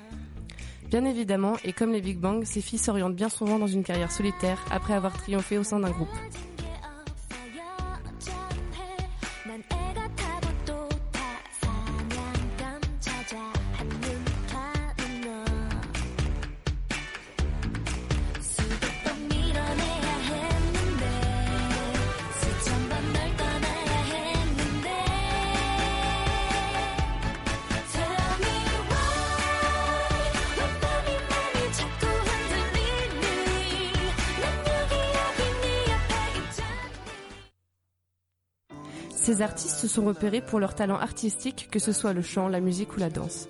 Bien 0.92 1.04
évidemment, 1.04 1.56
et 1.64 1.74
comme 1.74 1.94
les 1.94 2.02
Big 2.02 2.20
Bang, 2.20 2.44
ces 2.46 2.62
filles 2.62 2.78
s'orientent 2.78 3.16
bien 3.16 3.30
souvent 3.30 3.58
dans 3.58 3.66
une 3.66 3.84
carrière 3.84 4.12
solitaire 4.12 4.64
après 4.70 4.94
avoir 4.94 5.18
triomphé 5.18 5.58
au 5.58 5.64
sein 5.64 5.80
d'un 5.80 5.90
groupe. 5.90 6.14
Ces 39.38 39.44
artistes 39.44 39.78
se 39.78 39.88
sont 39.88 40.04
repérés 40.04 40.42
pour 40.42 40.60
leur 40.60 40.74
talent 40.74 40.98
artistique, 40.98 41.68
que 41.70 41.78
ce 41.78 41.92
soit 41.92 42.14
le 42.14 42.24
chant, 42.24 42.48
la 42.48 42.60
musique 42.60 42.96
ou 42.96 43.00
la 43.00 43.12
danse. 43.12 43.48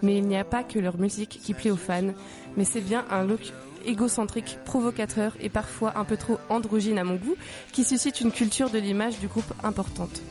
Mais 0.00 0.16
il 0.16 0.28
n'y 0.28 0.36
a 0.36 0.44
pas 0.44 0.62
que 0.62 0.78
leur 0.78 0.96
musique 0.96 1.40
qui 1.42 1.54
plaît 1.54 1.72
aux 1.72 1.76
fans, 1.76 2.14
mais 2.56 2.64
c'est 2.64 2.80
bien 2.80 3.04
un 3.10 3.24
look 3.24 3.52
égocentrique, 3.84 4.58
provocateur 4.64 5.36
et 5.40 5.48
parfois 5.48 5.98
un 5.98 6.04
peu 6.04 6.16
trop 6.16 6.38
androgyne 6.48 6.98
à 6.98 7.04
mon 7.04 7.16
goût, 7.16 7.34
qui 7.72 7.82
suscite 7.82 8.20
une 8.20 8.30
culture 8.30 8.70
de 8.70 8.78
l'image 8.78 9.18
du 9.18 9.26
groupe 9.26 9.52
importante. 9.64 10.22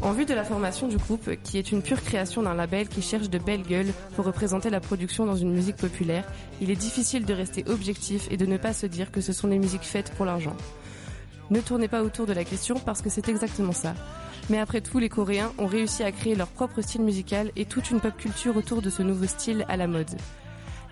En 0.00 0.12
vue 0.12 0.24
de 0.24 0.32
la 0.32 0.44
formation 0.44 0.88
du 0.88 0.96
groupe, 0.96 1.28
qui 1.42 1.58
est 1.58 1.70
une 1.70 1.82
pure 1.82 2.02
création 2.02 2.42
d'un 2.42 2.54
label 2.54 2.88
qui 2.88 3.02
cherche 3.02 3.28
de 3.28 3.38
belles 3.38 3.62
gueules 3.62 3.92
pour 4.16 4.24
représenter 4.24 4.70
la 4.70 4.80
production 4.80 5.26
dans 5.26 5.36
une 5.36 5.52
musique 5.52 5.76
populaire, 5.76 6.24
il 6.62 6.70
est 6.70 6.76
difficile 6.76 7.26
de 7.26 7.34
rester 7.34 7.62
objectif 7.68 8.26
et 8.30 8.38
de 8.38 8.46
ne 8.46 8.56
pas 8.56 8.72
se 8.72 8.86
dire 8.86 9.12
que 9.12 9.20
ce 9.20 9.34
sont 9.34 9.48
des 9.48 9.58
musiques 9.58 9.82
faites 9.82 10.14
pour 10.14 10.24
l'argent. 10.24 10.56
Ne 11.50 11.60
tournez 11.60 11.88
pas 11.88 12.02
autour 12.02 12.26
de 12.26 12.32
la 12.32 12.44
question 12.44 12.76
parce 12.76 13.02
que 13.02 13.10
c'est 13.10 13.28
exactement 13.28 13.72
ça. 13.72 13.94
Mais 14.50 14.58
après 14.58 14.80
tout, 14.80 14.98
les 14.98 15.08
Coréens 15.08 15.52
ont 15.58 15.66
réussi 15.66 16.02
à 16.02 16.12
créer 16.12 16.34
leur 16.34 16.48
propre 16.48 16.80
style 16.80 17.02
musical 17.02 17.52
et 17.56 17.64
toute 17.64 17.90
une 17.90 18.00
pop 18.00 18.16
culture 18.16 18.56
autour 18.56 18.82
de 18.82 18.90
ce 18.90 19.02
nouveau 19.02 19.26
style 19.26 19.64
à 19.68 19.76
la 19.76 19.86
mode. 19.86 20.10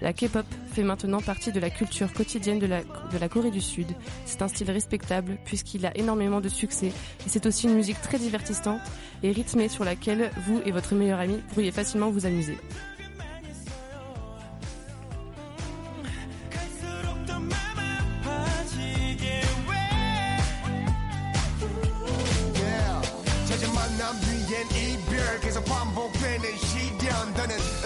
La 0.00 0.14
K-pop 0.14 0.46
fait 0.72 0.82
maintenant 0.82 1.20
partie 1.20 1.52
de 1.52 1.60
la 1.60 1.68
culture 1.68 2.12
quotidienne 2.12 2.58
de 2.58 2.66
la, 2.66 2.82
de 2.82 3.18
la 3.18 3.28
Corée 3.28 3.50
du 3.50 3.60
Sud. 3.60 3.88
C'est 4.24 4.40
un 4.40 4.48
style 4.48 4.70
respectable 4.70 5.36
puisqu'il 5.44 5.84
a 5.84 5.96
énormément 5.96 6.40
de 6.40 6.48
succès 6.48 6.86
et 6.86 7.28
c'est 7.28 7.44
aussi 7.44 7.66
une 7.66 7.74
musique 7.74 8.00
très 8.00 8.18
divertissante 8.18 8.80
et 9.22 9.30
rythmée 9.30 9.68
sur 9.68 9.84
laquelle 9.84 10.30
vous 10.46 10.60
et 10.64 10.72
votre 10.72 10.94
meilleur 10.94 11.20
ami 11.20 11.42
pourriez 11.52 11.70
facilement 11.70 12.10
vous 12.10 12.24
amuser. 12.24 12.56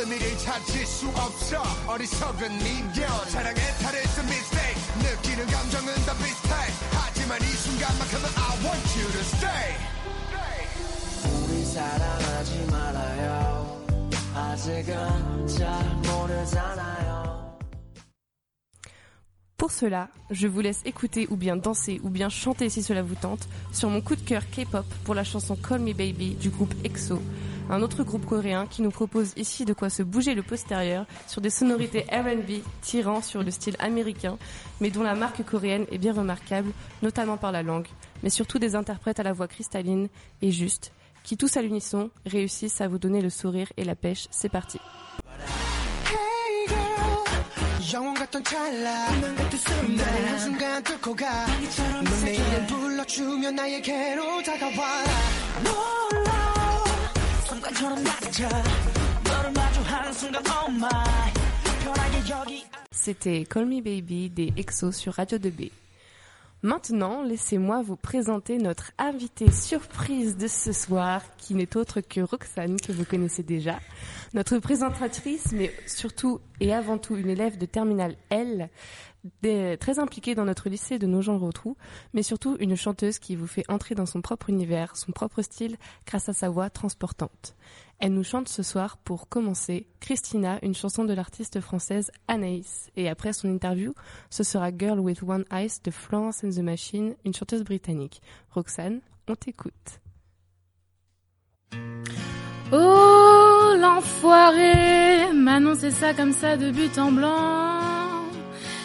의미를 0.04 0.36
찾을 0.38 0.86
수 0.86 1.08
없어. 1.08 1.62
어리석은 1.86 2.58
미련. 2.58 3.08
사랑에 3.30 3.54
탈했던 3.54 4.24
mistake. 4.26 4.82
느끼는 4.98 5.46
감정은 5.46 5.94
다 6.06 6.12
비슷해. 6.14 6.54
하지만 6.92 7.40
이 7.40 7.44
순간만큼은 7.44 8.24
I 8.36 8.58
want 8.64 9.00
you 9.00 9.10
to 9.12 9.20
stay. 9.20 9.76
우리 11.44 11.64
사랑하지 11.64 12.66
말아요. 12.70 13.82
아직은 14.34 15.46
잘 15.46 15.84
모르잖아요 16.06 17.23
Pour 19.56 19.70
cela, 19.70 20.08
je 20.30 20.48
vous 20.48 20.60
laisse 20.60 20.82
écouter 20.84 21.28
ou 21.30 21.36
bien 21.36 21.56
danser 21.56 22.00
ou 22.02 22.10
bien 22.10 22.28
chanter 22.28 22.68
si 22.68 22.82
cela 22.82 23.02
vous 23.02 23.14
tente 23.14 23.48
sur 23.72 23.88
mon 23.88 24.00
coup 24.00 24.16
de 24.16 24.20
cœur 24.20 24.42
K-pop 24.50 24.84
pour 25.04 25.14
la 25.14 25.22
chanson 25.22 25.56
Call 25.56 25.80
Me 25.80 25.92
Baby 25.92 26.34
du 26.34 26.50
groupe 26.50 26.74
EXO, 26.84 27.22
un 27.70 27.80
autre 27.80 28.02
groupe 28.02 28.26
coréen 28.26 28.66
qui 28.66 28.82
nous 28.82 28.90
propose 28.90 29.32
ici 29.36 29.64
de 29.64 29.72
quoi 29.72 29.90
se 29.90 30.02
bouger 30.02 30.34
le 30.34 30.42
postérieur 30.42 31.06
sur 31.28 31.40
des 31.40 31.50
sonorités 31.50 32.04
R&B 32.10 32.62
tirant 32.82 33.22
sur 33.22 33.42
le 33.42 33.50
style 33.50 33.76
américain, 33.78 34.38
mais 34.80 34.90
dont 34.90 35.04
la 35.04 35.14
marque 35.14 35.44
coréenne 35.44 35.86
est 35.90 35.98
bien 35.98 36.12
remarquable, 36.12 36.72
notamment 37.02 37.36
par 37.36 37.52
la 37.52 37.62
langue, 37.62 37.88
mais 38.22 38.30
surtout 38.30 38.58
des 38.58 38.74
interprètes 38.74 39.20
à 39.20 39.22
la 39.22 39.32
voix 39.32 39.48
cristalline 39.48 40.08
et 40.42 40.50
juste, 40.50 40.92
qui 41.22 41.36
tous 41.36 41.56
à 41.56 41.62
l'unisson 41.62 42.10
réussissent 42.26 42.80
à 42.80 42.88
vous 42.88 42.98
donner 42.98 43.22
le 43.22 43.30
sourire 43.30 43.72
et 43.76 43.84
la 43.84 43.94
pêche. 43.94 44.26
C'est 44.30 44.50
parti. 44.50 44.78
영원 47.93 48.13
같던 48.13 48.43
찰나 48.43 49.09
날 49.09 50.27
한순간 50.27 50.83
뚫고 50.83 51.15
가넌내 51.15 52.33
이름 52.35 52.67
불러주면 52.67 53.55
나에게로 53.55 54.43
다가와 54.43 55.03
놀라 55.63 56.83
순간처럼 57.47 58.03
낮아 58.03 58.49
너를 59.23 59.51
마주하는 59.51 60.13
순간 60.13 60.43
oh 60.47 60.71
my 60.71 61.33
편하게 61.83 62.29
여기 62.29 62.65
C'était 62.91 63.45
Call 63.51 63.67
Me 63.67 63.81
Baby 63.81 64.29
des 64.29 64.51
EXO 64.57 64.91
sur 64.91 65.13
Radio 65.17 65.39
2B. 65.39 65.71
Maintenant, 66.64 67.22
laissez-moi 67.22 67.82
vous 67.82 67.94
présenter 67.94 68.56
notre 68.56 68.92
invitée 68.96 69.50
surprise 69.50 70.38
de 70.38 70.48
ce 70.48 70.72
soir, 70.72 71.20
qui 71.36 71.54
n'est 71.54 71.76
autre 71.76 72.00
que 72.00 72.22
Roxane, 72.22 72.80
que 72.80 72.90
vous 72.90 73.04
connaissez 73.04 73.42
déjà. 73.42 73.78
Notre 74.32 74.58
présentatrice, 74.60 75.52
mais 75.52 75.70
surtout 75.86 76.40
et 76.60 76.72
avant 76.72 76.96
tout 76.96 77.16
une 77.16 77.28
élève 77.28 77.58
de 77.58 77.66
Terminal 77.66 78.16
L, 78.30 78.70
très 79.42 79.98
impliquée 79.98 80.34
dans 80.34 80.46
notre 80.46 80.70
lycée 80.70 80.98
de 80.98 81.06
Nogent-le-Rotrou, 81.06 81.76
mais 82.14 82.22
surtout 82.22 82.56
une 82.58 82.76
chanteuse 82.76 83.18
qui 83.18 83.36
vous 83.36 83.46
fait 83.46 83.64
entrer 83.68 83.94
dans 83.94 84.06
son 84.06 84.22
propre 84.22 84.48
univers, 84.48 84.96
son 84.96 85.12
propre 85.12 85.42
style, 85.42 85.76
grâce 86.06 86.30
à 86.30 86.32
sa 86.32 86.48
voix 86.48 86.70
transportante. 86.70 87.56
Elle 88.04 88.12
nous 88.12 88.22
chante 88.22 88.50
ce 88.50 88.62
soir, 88.62 88.98
pour 88.98 89.30
commencer, 89.30 89.86
Christina, 89.98 90.58
une 90.60 90.74
chanson 90.74 91.06
de 91.06 91.14
l'artiste 91.14 91.62
française 91.62 92.10
Anaïs. 92.28 92.90
Et 92.96 93.08
après 93.08 93.32
son 93.32 93.48
interview, 93.48 93.94
ce 94.28 94.42
sera 94.42 94.68
Girl 94.76 95.00
with 95.00 95.22
One 95.22 95.46
Eyes 95.50 95.80
de 95.82 95.90
Florence 95.90 96.44
and 96.44 96.50
the 96.50 96.58
Machine, 96.58 97.14
une 97.24 97.32
chanteuse 97.32 97.64
britannique. 97.64 98.20
Roxane, 98.50 99.00
on 99.26 99.34
t'écoute. 99.34 100.02
Oh, 102.72 103.72
l'enfoiré 103.78 105.32
m'a 105.32 105.54
annoncé 105.54 105.90
ça 105.90 106.12
comme 106.12 106.34
ça 106.34 106.58
de 106.58 106.72
but 106.72 106.98
en 106.98 107.10
blanc. 107.10 107.80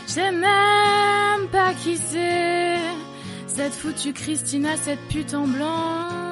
Je 0.08 0.14
sais 0.14 0.32
même 0.32 1.50
pas 1.52 1.74
qui 1.74 1.98
c'est. 1.98 2.78
Cette 3.48 3.74
foutue 3.74 4.14
Christina, 4.14 4.78
cette 4.78 5.06
pute 5.10 5.34
en 5.34 5.46
blanc. 5.46 6.29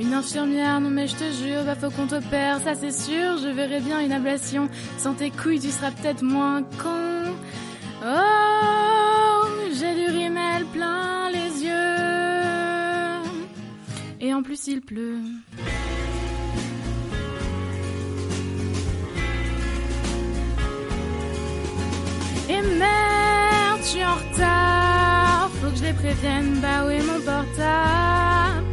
Une 0.00 0.14
infirmière, 0.14 0.80
non 0.80 0.90
mais 0.90 1.08
je 1.08 1.16
te 1.16 1.24
jure, 1.32 1.64
bah 1.64 1.74
faut 1.74 1.90
qu'on 1.90 2.06
t'opère, 2.06 2.60
ça 2.60 2.74
c'est 2.76 2.92
sûr. 2.92 3.38
Je 3.42 3.48
verrai 3.48 3.80
bien 3.80 3.98
une 4.00 4.12
ablation. 4.12 4.68
Sans 4.96 5.14
tes 5.14 5.30
couilles, 5.30 5.58
tu 5.58 5.70
seras 5.70 5.90
peut-être 5.90 6.22
moins 6.22 6.62
con. 6.62 7.34
Oh, 8.04 9.46
j'ai 9.72 9.94
du 9.96 10.06
rimel 10.16 10.64
plein 10.66 11.30
les 11.30 11.64
yeux. 11.64 13.28
Et 14.20 14.32
en 14.32 14.42
plus 14.42 14.68
il 14.68 14.82
pleut. 14.82 15.18
Et 22.48 22.62
merde, 22.62 23.80
je 23.80 23.86
suis 23.86 24.04
en 24.04 24.14
retard. 24.14 25.50
Faut 25.60 25.70
que 25.70 25.76
je 25.76 25.82
les 25.82 25.92
prévienne. 25.92 26.60
Bah 26.62 26.92
est 26.92 27.02
mon 27.02 27.20
portable 27.20 28.67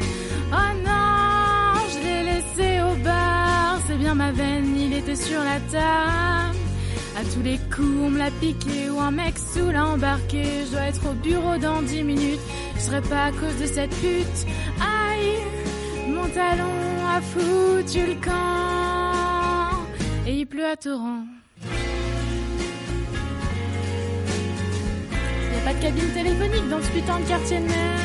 ma 4.14 4.32
veine, 4.32 4.78
il 4.78 4.93
était 4.93 5.16
sur 5.16 5.39
la 5.39 5.60
table. 5.72 6.58
À 7.18 7.24
tous 7.34 7.41
les 7.41 7.58
coups, 7.74 7.97
on 8.03 8.10
me 8.10 8.18
l'a 8.20 8.30
piqué 8.30 8.89
ou 8.89 8.99
un 8.99 9.12
mec 9.12 9.36
sous 9.38 9.72
l'a 9.72 9.86
embarqué. 9.88 10.43
Je 10.66 10.72
dois 10.72 10.82
être 10.82 11.10
au 11.10 11.14
bureau 11.14 11.58
dans 11.58 11.82
10 11.82 12.03
minutes. 12.03 12.41
Je 12.76 12.82
serai 12.82 13.01
pas 13.01 13.26
à 13.26 13.32
cause 13.32 13.58
de 13.60 13.66
cette 13.66 13.95
pute. 14.01 14.45
Aïe, 14.82 15.38
mon 16.10 16.28
talon 16.28 16.70
a 17.16 17.22
foutu 17.22 18.06
le 18.06 18.16
camp. 18.16 19.86
Et 20.28 20.39
il 20.39 20.45
pleut 20.45 20.66
à 20.66 20.76
torrent. 20.76 21.24
Y 25.51 25.58
a 25.58 25.62
pas 25.64 25.74
de 25.74 25.82
cabine 25.82 26.12
téléphonique 26.14 26.70
dans 26.70 26.82
ce 26.82 26.89
putain 26.91 27.20
de 27.22 27.26
quartier 27.26 27.60
de 27.60 27.66
merde. 27.66 28.05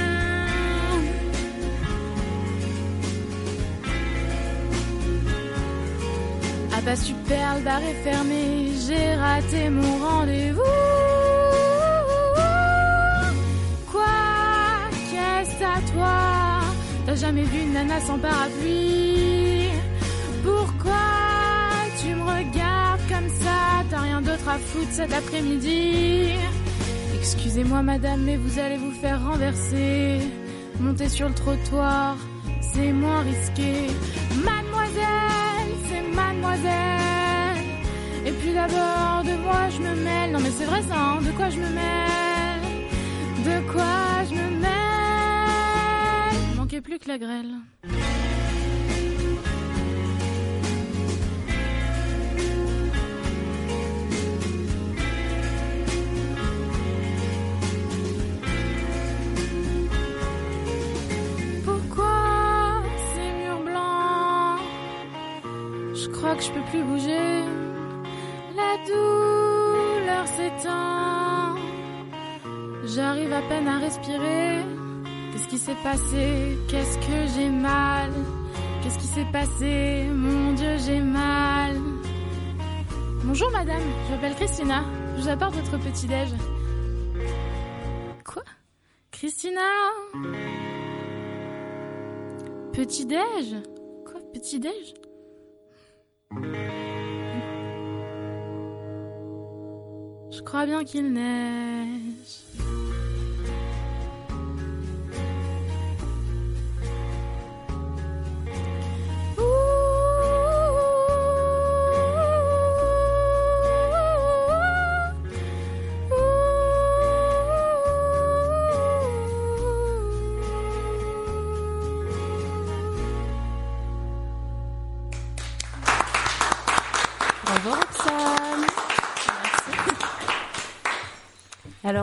Ah 6.83 6.87
bah 6.87 6.97
super, 6.97 7.57
le 7.57 7.63
bar 7.63 7.83
est 7.83 8.03
fermé, 8.03 8.69
j'ai 8.87 9.15
raté 9.15 9.69
mon 9.69 9.99
rendez-vous. 9.99 10.63
Quoi 13.93 14.01
Qu'est-ce 15.11 15.63
à 15.63 15.79
toi 15.93 16.65
T'as 17.05 17.17
jamais 17.17 17.43
vu 17.43 17.65
une 17.65 17.75
nana 17.75 18.01
sans 18.01 18.19
parapluie? 18.19 19.69
Pourquoi 20.43 21.07
tu 22.03 22.15
me 22.15 22.23
regardes 22.23 23.07
comme 23.11 23.29
ça? 23.29 23.85
T'as 23.91 24.01
rien 24.01 24.23
d'autre 24.23 24.49
à 24.49 24.57
foutre 24.59 24.93
cet 24.93 25.13
après-midi 25.13 26.31
Excusez-moi 27.15 27.83
madame, 27.83 28.23
mais 28.23 28.39
vous 28.39 28.59
allez 28.59 28.79
vous 28.79 28.93
faire 28.93 29.23
renverser. 29.23 30.21
Monter 30.81 31.11
sur 31.11 31.29
le 31.29 31.35
trottoir, 31.35 32.17
c'est 32.73 32.91
moins 32.91 33.21
risqué. 33.21 33.89
Mademoiselle, 34.43 35.40
Et 38.27 38.33
puis 38.33 38.53
d'abord, 38.53 39.23
de 39.25 39.35
moi 39.43 39.69
je 39.71 39.79
me 39.79 39.95
mêle. 40.05 40.33
Non 40.33 40.41
mais 40.41 40.51
c'est 40.51 40.65
vrai 40.65 40.83
ça, 40.83 40.97
hein, 40.97 41.21
de 41.23 41.31
quoi 41.33 41.51
je 41.51 41.59
me 41.59 41.69
mêle? 41.69 42.61
De 43.45 43.61
quoi 43.73 44.25
je 44.29 44.35
me 44.35 44.51
mêle? 44.61 44.71
Manquait 46.57 46.81
plus 46.81 46.99
que 46.99 47.09
la 47.09 47.19
grêle. 47.19 47.55
Crois 66.31 66.39
que 66.39 66.45
je 66.45 66.53
peux 66.53 66.71
plus 66.71 66.85
bouger. 66.85 67.45
La 68.55 68.77
douleur 68.87 70.27
s'étend. 70.29 71.57
J'arrive 72.85 73.33
à 73.33 73.43
peine 73.43 73.67
à 73.67 73.79
respirer. 73.79 74.63
Qu'est-ce 75.33 75.49
qui 75.49 75.59
s'est 75.59 75.83
passé? 75.83 76.57
Qu'est-ce 76.69 76.99
que 76.99 77.27
j'ai 77.35 77.49
mal? 77.49 78.11
Qu'est-ce 78.83 78.99
qui 78.99 79.07
s'est 79.07 79.27
passé? 79.33 80.05
Mon 80.13 80.53
Dieu, 80.53 80.77
j'ai 80.79 81.01
mal. 81.01 81.77
Bonjour 83.25 83.51
madame, 83.51 83.83
je 84.07 84.15
m'appelle 84.15 84.35
Christina. 84.35 84.85
Je 85.17 85.23
vous 85.23 85.29
apporte 85.29 85.55
votre 85.55 85.79
petit-déj. 85.79 86.29
Quoi? 88.25 88.45
Christina? 89.11 89.61
Petit-déj 92.73 93.57
Quoi? 94.07 94.21
Petit-déj 94.33 94.95
Je 100.31 100.43
crois 100.43 100.65
bien 100.65 100.85
qu'il 100.85 101.13
neige. 101.13 102.45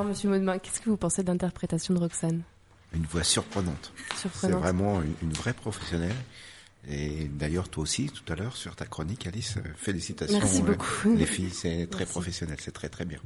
Monsieur 0.07 0.29
Maudemain, 0.29 0.57
qu'est-ce 0.59 0.79
que 0.79 0.89
vous 0.89 0.97
pensez 0.97 1.23
de 1.23 1.27
l'interprétation 1.31 1.93
de 1.93 1.99
Roxane? 1.99 2.41
Une 2.93 3.03
voix 3.03 3.23
surprenante. 3.23 3.91
C'est 4.15 4.49
vraiment 4.49 5.01
une, 5.01 5.13
une 5.21 5.33
vraie 5.33 5.53
professionnelle. 5.53 6.15
Et 6.89 7.25
d'ailleurs, 7.25 7.67
toi 7.67 7.83
aussi, 7.83 8.09
tout 8.09 8.31
à 8.31 8.35
l'heure, 8.35 8.55
sur 8.55 8.75
ta 8.75 8.85
chronique, 8.85 9.27
Alice, 9.27 9.57
euh, 9.57 9.61
félicitations. 9.75 10.39
Merci 10.39 10.61
euh, 10.61 10.65
beaucoup. 10.65 11.15
Les 11.15 11.25
filles, 11.25 11.49
c'est 11.49 11.87
très 11.91 11.99
Merci. 11.99 12.11
professionnel, 12.13 12.57
c'est 12.59 12.71
très 12.71 12.87
très 12.87 13.03
bien. 13.03 13.19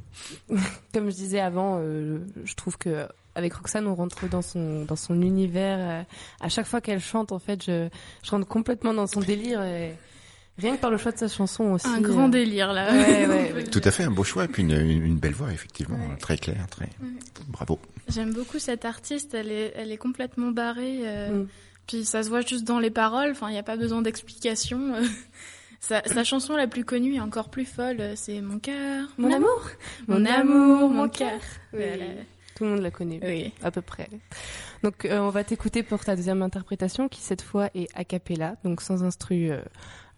Comme 0.93 1.11
je 1.11 1.15
disais 1.15 1.39
avant, 1.39 1.77
euh, 1.79 2.19
je 2.43 2.55
trouve 2.55 2.77
que 2.77 3.07
avec 3.35 3.53
Roxane, 3.53 3.85
on 3.85 3.93
rentre 3.93 4.27
dans 4.27 4.41
son 4.41 4.83
dans 4.83 4.95
son 4.95 5.21
univers. 5.21 6.05
à 6.41 6.49
chaque 6.49 6.65
fois 6.65 6.81
qu'elle 6.81 6.99
chante, 6.99 7.31
en 7.31 7.39
fait, 7.39 7.63
je 7.63 7.87
je 8.23 8.31
rentre 8.31 8.47
complètement 8.47 8.93
dans 8.93 9.07
son 9.07 9.19
délire. 9.19 9.61
Et 9.61 9.95
rien 10.61 10.75
que 10.75 10.81
par 10.81 10.91
le 10.91 10.97
choix 10.97 11.11
de 11.11 11.17
sa 11.17 11.27
chanson 11.27 11.63
aussi. 11.73 11.87
Un 11.87 11.99
grand 12.01 12.27
euh, 12.27 12.31
délire, 12.31 12.71
là. 12.73 12.91
Ouais, 12.91 13.25
ouais, 13.27 13.51
ouais. 13.55 13.63
Tout 13.65 13.81
à 13.83 13.91
fait, 13.91 14.03
un 14.03 14.11
beau 14.11 14.23
choix 14.23 14.45
et 14.45 14.47
puis 14.47 14.63
une, 14.63 14.71
une- 14.71 15.17
belle 15.17 15.33
voix, 15.33 15.51
effectivement, 15.51 15.97
très 16.19 16.37
claire, 16.37 16.67
très. 16.69 16.89
Bravo. 17.49 17.79
J'aime 18.07 18.33
beaucoup 18.33 18.59
cette 18.59 18.85
artiste, 18.85 19.33
elle 19.33 19.51
est, 19.51 19.73
elle 19.75 19.91
est 19.91 19.97
complètement 19.97 20.51
barrée. 20.51 20.99
euh, 21.03 21.43
Mm. 21.43 21.47
Puis 21.87 22.05
ça 22.05 22.23
se 22.23 22.29
voit 22.29 22.41
juste 22.41 22.63
dans 22.63 22.79
les 22.79 22.91
paroles, 22.91 23.31
enfin, 23.31 23.49
il 23.49 23.53
n'y 23.53 23.59
a 23.59 23.63
pas 23.63 23.75
besoin 23.75 24.01
d'explication. 24.01 24.93
euh. 24.95 25.03
Sa, 25.83 26.03
sa 26.03 26.23
chanson 26.23 26.55
la 26.55 26.67
plus 26.67 26.85
connue 26.85 27.15
et 27.15 27.19
encore 27.19 27.49
plus 27.49 27.65
folle, 27.65 28.11
c'est 28.15 28.39
Mon 28.39 28.59
cœur, 28.59 29.07
Mon 29.17 29.31
amour, 29.33 29.63
mon 30.07 30.23
amour, 30.27 30.89
mon 30.91 31.09
cœur. 31.09 31.39
Oui. 31.73 31.79
Voilà. 31.79 32.05
Tout 32.55 32.65
le 32.65 32.69
monde 32.69 32.81
la 32.81 32.91
connaît, 32.91 33.19
Oui. 33.23 33.51
à 33.63 33.71
peu 33.71 33.81
près. 33.81 34.07
Donc 34.83 35.05
euh, 35.05 35.17
on 35.19 35.29
va 35.31 35.43
t'écouter 35.43 35.81
pour 35.81 36.05
ta 36.05 36.15
deuxième 36.15 36.43
interprétation 36.43 37.09
qui 37.09 37.21
cette 37.21 37.41
fois 37.41 37.69
est 37.73 37.87
a 37.95 38.03
cappella, 38.03 38.57
donc 38.63 38.79
sans 38.81 39.03
instru, 39.03 39.49
euh, 39.49 39.57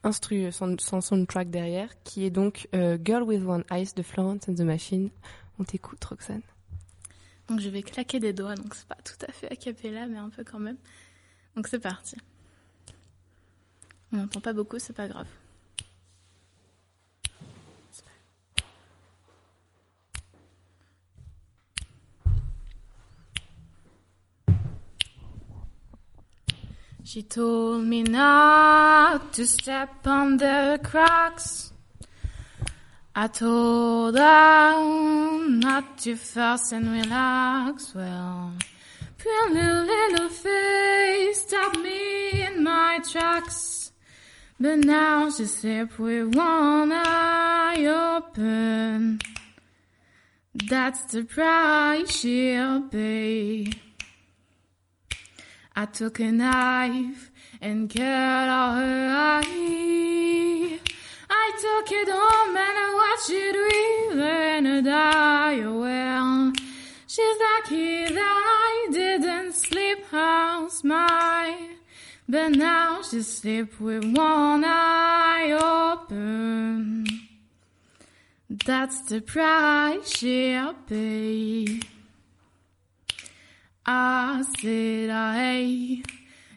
instru 0.03 0.51
sans, 0.51 0.79
sans 0.79 1.01
soundtrack 1.01 1.49
derrière, 1.49 1.89
qui 2.03 2.25
est 2.25 2.29
donc 2.29 2.67
euh, 2.75 2.97
Girl 3.03 3.23
with 3.23 3.43
One 3.43 3.63
Eyes 3.71 3.93
de 3.95 4.03
Florence 4.03 4.47
and 4.47 4.55
the 4.55 4.61
Machine. 4.61 5.09
On 5.59 5.63
t'écoute 5.63 6.03
Roxane. 6.03 6.41
Donc 7.47 7.59
je 7.59 7.69
vais 7.69 7.83
claquer 7.83 8.19
des 8.19 8.33
doigts, 8.33 8.55
donc 8.55 8.73
c'est 8.75 8.87
pas 8.87 8.97
tout 9.03 9.25
à 9.27 9.31
fait 9.31 9.51
a 9.51 9.55
cappella, 9.55 10.07
mais 10.07 10.17
un 10.17 10.29
peu 10.29 10.43
quand 10.43 10.59
même. 10.59 10.77
Donc 11.55 11.67
c'est 11.67 11.79
parti. 11.79 12.15
On 14.11 14.17
n'entend 14.17 14.41
pas 14.41 14.53
beaucoup, 14.53 14.79
c'est 14.79 14.93
pas 14.93 15.07
grave. 15.07 15.27
She 27.13 27.21
told 27.21 27.85
me 27.85 28.01
not 28.01 29.33
to 29.33 29.45
step 29.45 30.07
on 30.07 30.37
the 30.37 30.79
cracks. 30.81 31.71
I 33.13 33.27
told 33.27 34.17
her 34.17 35.47
not 35.47 35.99
to 35.99 36.15
fuss 36.15 36.71
and 36.71 36.91
relax. 36.91 37.93
Well, 37.93 38.53
pretty 39.19 39.53
little 39.53 40.29
face 40.29 41.41
stopped 41.41 41.77
me 41.77 42.47
in 42.47 42.63
my 42.63 42.99
tracks. 43.07 43.91
But 44.59 44.79
now 44.79 45.29
she 45.29 45.45
slept 45.45 45.99
with 45.99 46.35
one 46.35 46.91
eye 46.91 47.85
open. 47.85 49.21
That's 50.55 51.03
the 51.11 51.25
price 51.25 52.09
she'll 52.09 52.81
pay. 52.89 53.82
I 55.75 55.85
took 55.85 56.19
a 56.19 56.31
knife 56.31 57.31
and 57.59 57.89
cut 57.89 58.03
out 58.03 58.75
her 58.75 59.09
eye. 59.09 60.79
I 61.29 61.51
took 61.59 61.91
it 61.91 62.07
home 62.09 62.55
and 62.55 62.77
I 62.85 62.89
watched 63.01 63.31
it 63.31 63.55
wither 64.11 64.21
and 64.21 64.85
die. 64.85 65.61
Oh, 65.61 65.79
Well, 65.79 66.53
she's 67.07 67.37
lucky 67.49 68.05
that 68.13 68.17
I 68.19 68.91
didn't 68.91 69.53
sleep 69.53 70.05
her 70.11 70.69
smile. 70.69 71.69
But 72.29 72.49
now 72.49 73.01
she 73.01 73.23
sleep 73.23 73.79
with 73.79 74.05
one 74.15 74.63
eye 74.63 75.51
open. 75.91 77.07
That's 78.47 79.01
the 79.01 79.21
price 79.21 80.17
she'll 80.17 80.75
pay. 80.87 81.79
I 83.85 84.43
said, 84.61 85.09
hey, 85.09 86.03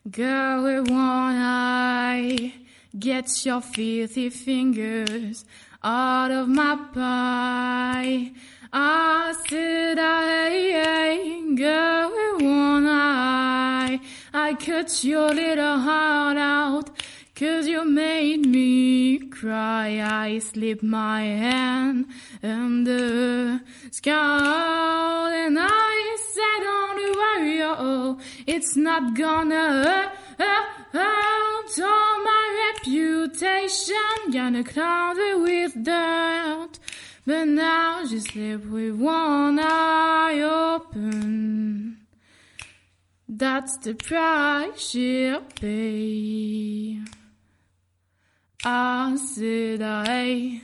girl 0.08 0.62
with 0.62 0.88
one 0.88 1.34
eye, 1.34 2.54
get 2.96 3.44
your 3.44 3.60
filthy 3.60 4.30
fingers 4.30 5.44
out 5.82 6.30
of 6.30 6.48
my 6.48 6.76
pie. 6.94 8.30
I 8.72 9.34
said, 9.48 9.98
hey, 9.98 11.54
girl 11.56 12.10
with 12.10 12.42
one 12.46 12.86
eye, 12.86 13.98
I 14.32 14.54
cut 14.54 15.02
your 15.02 15.30
little 15.34 15.78
heart 15.80 16.38
out. 16.38 16.90
Cause 17.38 17.66
you 17.66 17.84
made 17.84 18.46
me 18.46 19.18
cry. 19.18 20.00
I 20.02 20.38
slipped 20.38 20.82
my 20.82 21.20
hand 21.20 22.06
under 22.42 23.60
skull 23.90 25.26
and 25.26 25.58
I 25.60 26.16
said, 26.32 26.60
don't 26.64 27.16
worry, 27.20 27.60
oh, 27.62 28.18
it's 28.46 28.74
not 28.74 29.14
gonna 29.14 30.10
hurt 30.38 31.78
all 31.78 32.24
my 32.24 32.72
reputation. 32.72 34.32
Gonna 34.32 34.64
cloud 34.64 35.18
it 35.18 35.38
with 35.38 35.84
dirt. 35.84 36.78
But 37.26 37.48
now 37.48 38.06
she 38.06 38.20
sleep 38.20 38.64
with 38.64 38.94
one 38.94 39.58
eye 39.60 40.40
open. 40.40 41.98
That's 43.28 43.76
the 43.76 43.92
price 43.92 44.80
she'll 44.80 45.42
pay. 45.60 47.00
I 48.68 49.14
said, 49.14 49.80
hey, 49.80 50.60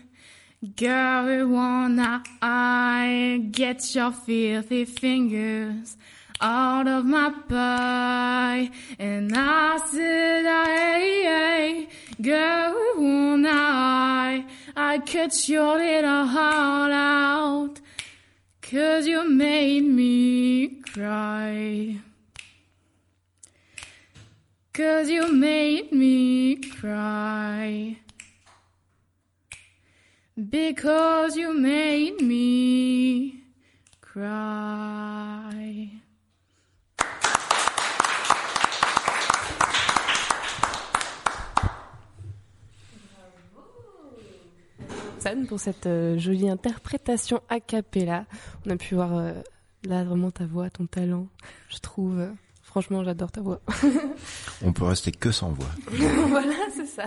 girl 0.74 1.46
wanna 1.46 2.24
I 2.42 3.46
get 3.53 3.94
your 3.94 4.11
filthy 4.11 4.86
fingers 4.86 5.96
out 6.40 6.88
of 6.88 7.05
my 7.05 7.30
pie. 7.48 8.72
And 8.98 9.32
I 9.32 9.76
said, 9.88 10.44
hey, 10.44 11.88
girl 12.20 12.74
one 12.96 13.46
eye, 13.46 14.46
I 14.74 14.98
cut 14.98 15.48
your 15.48 15.78
little 15.78 16.26
heart 16.26 16.90
out. 16.90 17.80
Cause 18.62 19.07
you 19.07 19.30
made 19.30 19.84
me 19.84 20.80
cry. 20.92 22.00
Cause 24.75 25.11
you 25.11 25.31
made 25.31 25.93
me 25.93 26.57
cry. 26.57 27.99
Because 30.35 31.37
you 31.37 31.53
made 31.53 32.23
me 32.23 33.35
cry. 34.01 35.91
Pour 45.49 45.61
cette 45.61 45.87
euh, 45.87 46.18
jolie 46.18 46.49
interprétation 46.49 47.43
a 47.51 47.61
cappella. 47.61 48.25
On 48.66 48.70
a 48.70 48.77
pu 48.77 48.95
voir 48.95 49.14
euh, 49.16 49.33
là 49.85 50.03
vraiment 50.03 50.31
ta 50.31 50.47
voix, 50.47 50.70
ton 50.70 50.87
talent, 50.87 51.27
je 51.68 51.79
trouve. 51.79 52.27
Franchement, 52.73 53.05
j'adore 53.05 53.31
ta 53.31 53.43
voix. 53.43 53.61
On 54.64 54.73
peut 54.73 54.85
rester 54.85 55.12
que 55.12 55.31
sans 55.31 55.51
voix. 55.51 55.68
voilà, 56.29 56.55
c'est 56.75 56.87
ça. 56.87 57.05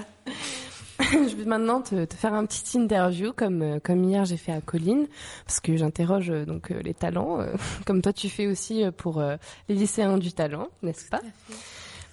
je 1.00 1.36
vais 1.36 1.46
maintenant 1.46 1.82
te, 1.82 2.06
te 2.06 2.14
faire 2.14 2.36
un 2.36 2.46
petit 2.46 2.78
interview 2.78 3.34
comme 3.34 3.62
euh, 3.64 3.80
comme 3.84 4.04
hier 4.04 4.24
j'ai 4.24 4.38
fait 4.38 4.52
à 4.54 4.62
Colline 4.62 5.08
parce 5.46 5.60
que 5.60 5.76
j'interroge 5.76 6.30
euh, 6.30 6.46
donc 6.46 6.72
euh, 6.72 6.80
les 6.82 6.94
talents 6.94 7.46
comme 7.86 8.02
toi 8.02 8.14
tu 8.14 8.30
fais 8.30 8.48
aussi 8.48 8.84
pour 8.96 9.22
les 9.68 9.76
lycéens 9.76 10.20
du 10.20 10.34
talent, 10.34 10.70
n'est-ce 10.84 11.10
pas? 11.10 11.22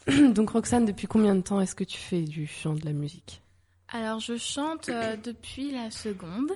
Donc 0.35 0.51
Roxane, 0.51 0.87
depuis 0.87 1.07
combien 1.07 1.35
de 1.35 1.43
temps 1.43 1.61
est-ce 1.61 1.75
que 1.75 1.85
tu 1.85 1.99
fais 1.99 2.23
du 2.23 2.47
chant 2.47 2.73
de 2.73 2.85
la 2.85 2.93
musique? 2.93 3.43
Alors 3.89 4.21
je 4.21 4.39
chante 4.39 4.89
euh, 4.89 5.17
depuis 5.23 5.71
la 5.71 5.91
seconde 5.91 6.51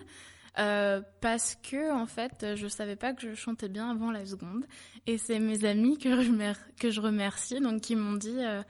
euh, 0.59 1.03
parce 1.21 1.57
que 1.57 1.93
en 1.93 2.07
fait 2.07 2.55
je 2.55 2.67
savais 2.67 2.97
pas 2.97 3.13
que 3.13 3.29
je 3.29 3.35
chantais 3.35 3.69
bien 3.69 3.91
avant 3.91 4.11
la 4.11 4.25
seconde 4.25 4.65
et 5.07 5.19
c'est 5.19 5.39
mes 5.39 5.65
amis 5.65 5.99
que 5.99 6.23
je, 6.23 6.33
que 6.81 6.91
je 6.91 7.01
remercie 7.01 7.61
donc 7.61 7.83
qui 7.83 7.95
m'ont 7.95 8.15
dit 8.15 8.39
euh, 8.39 8.63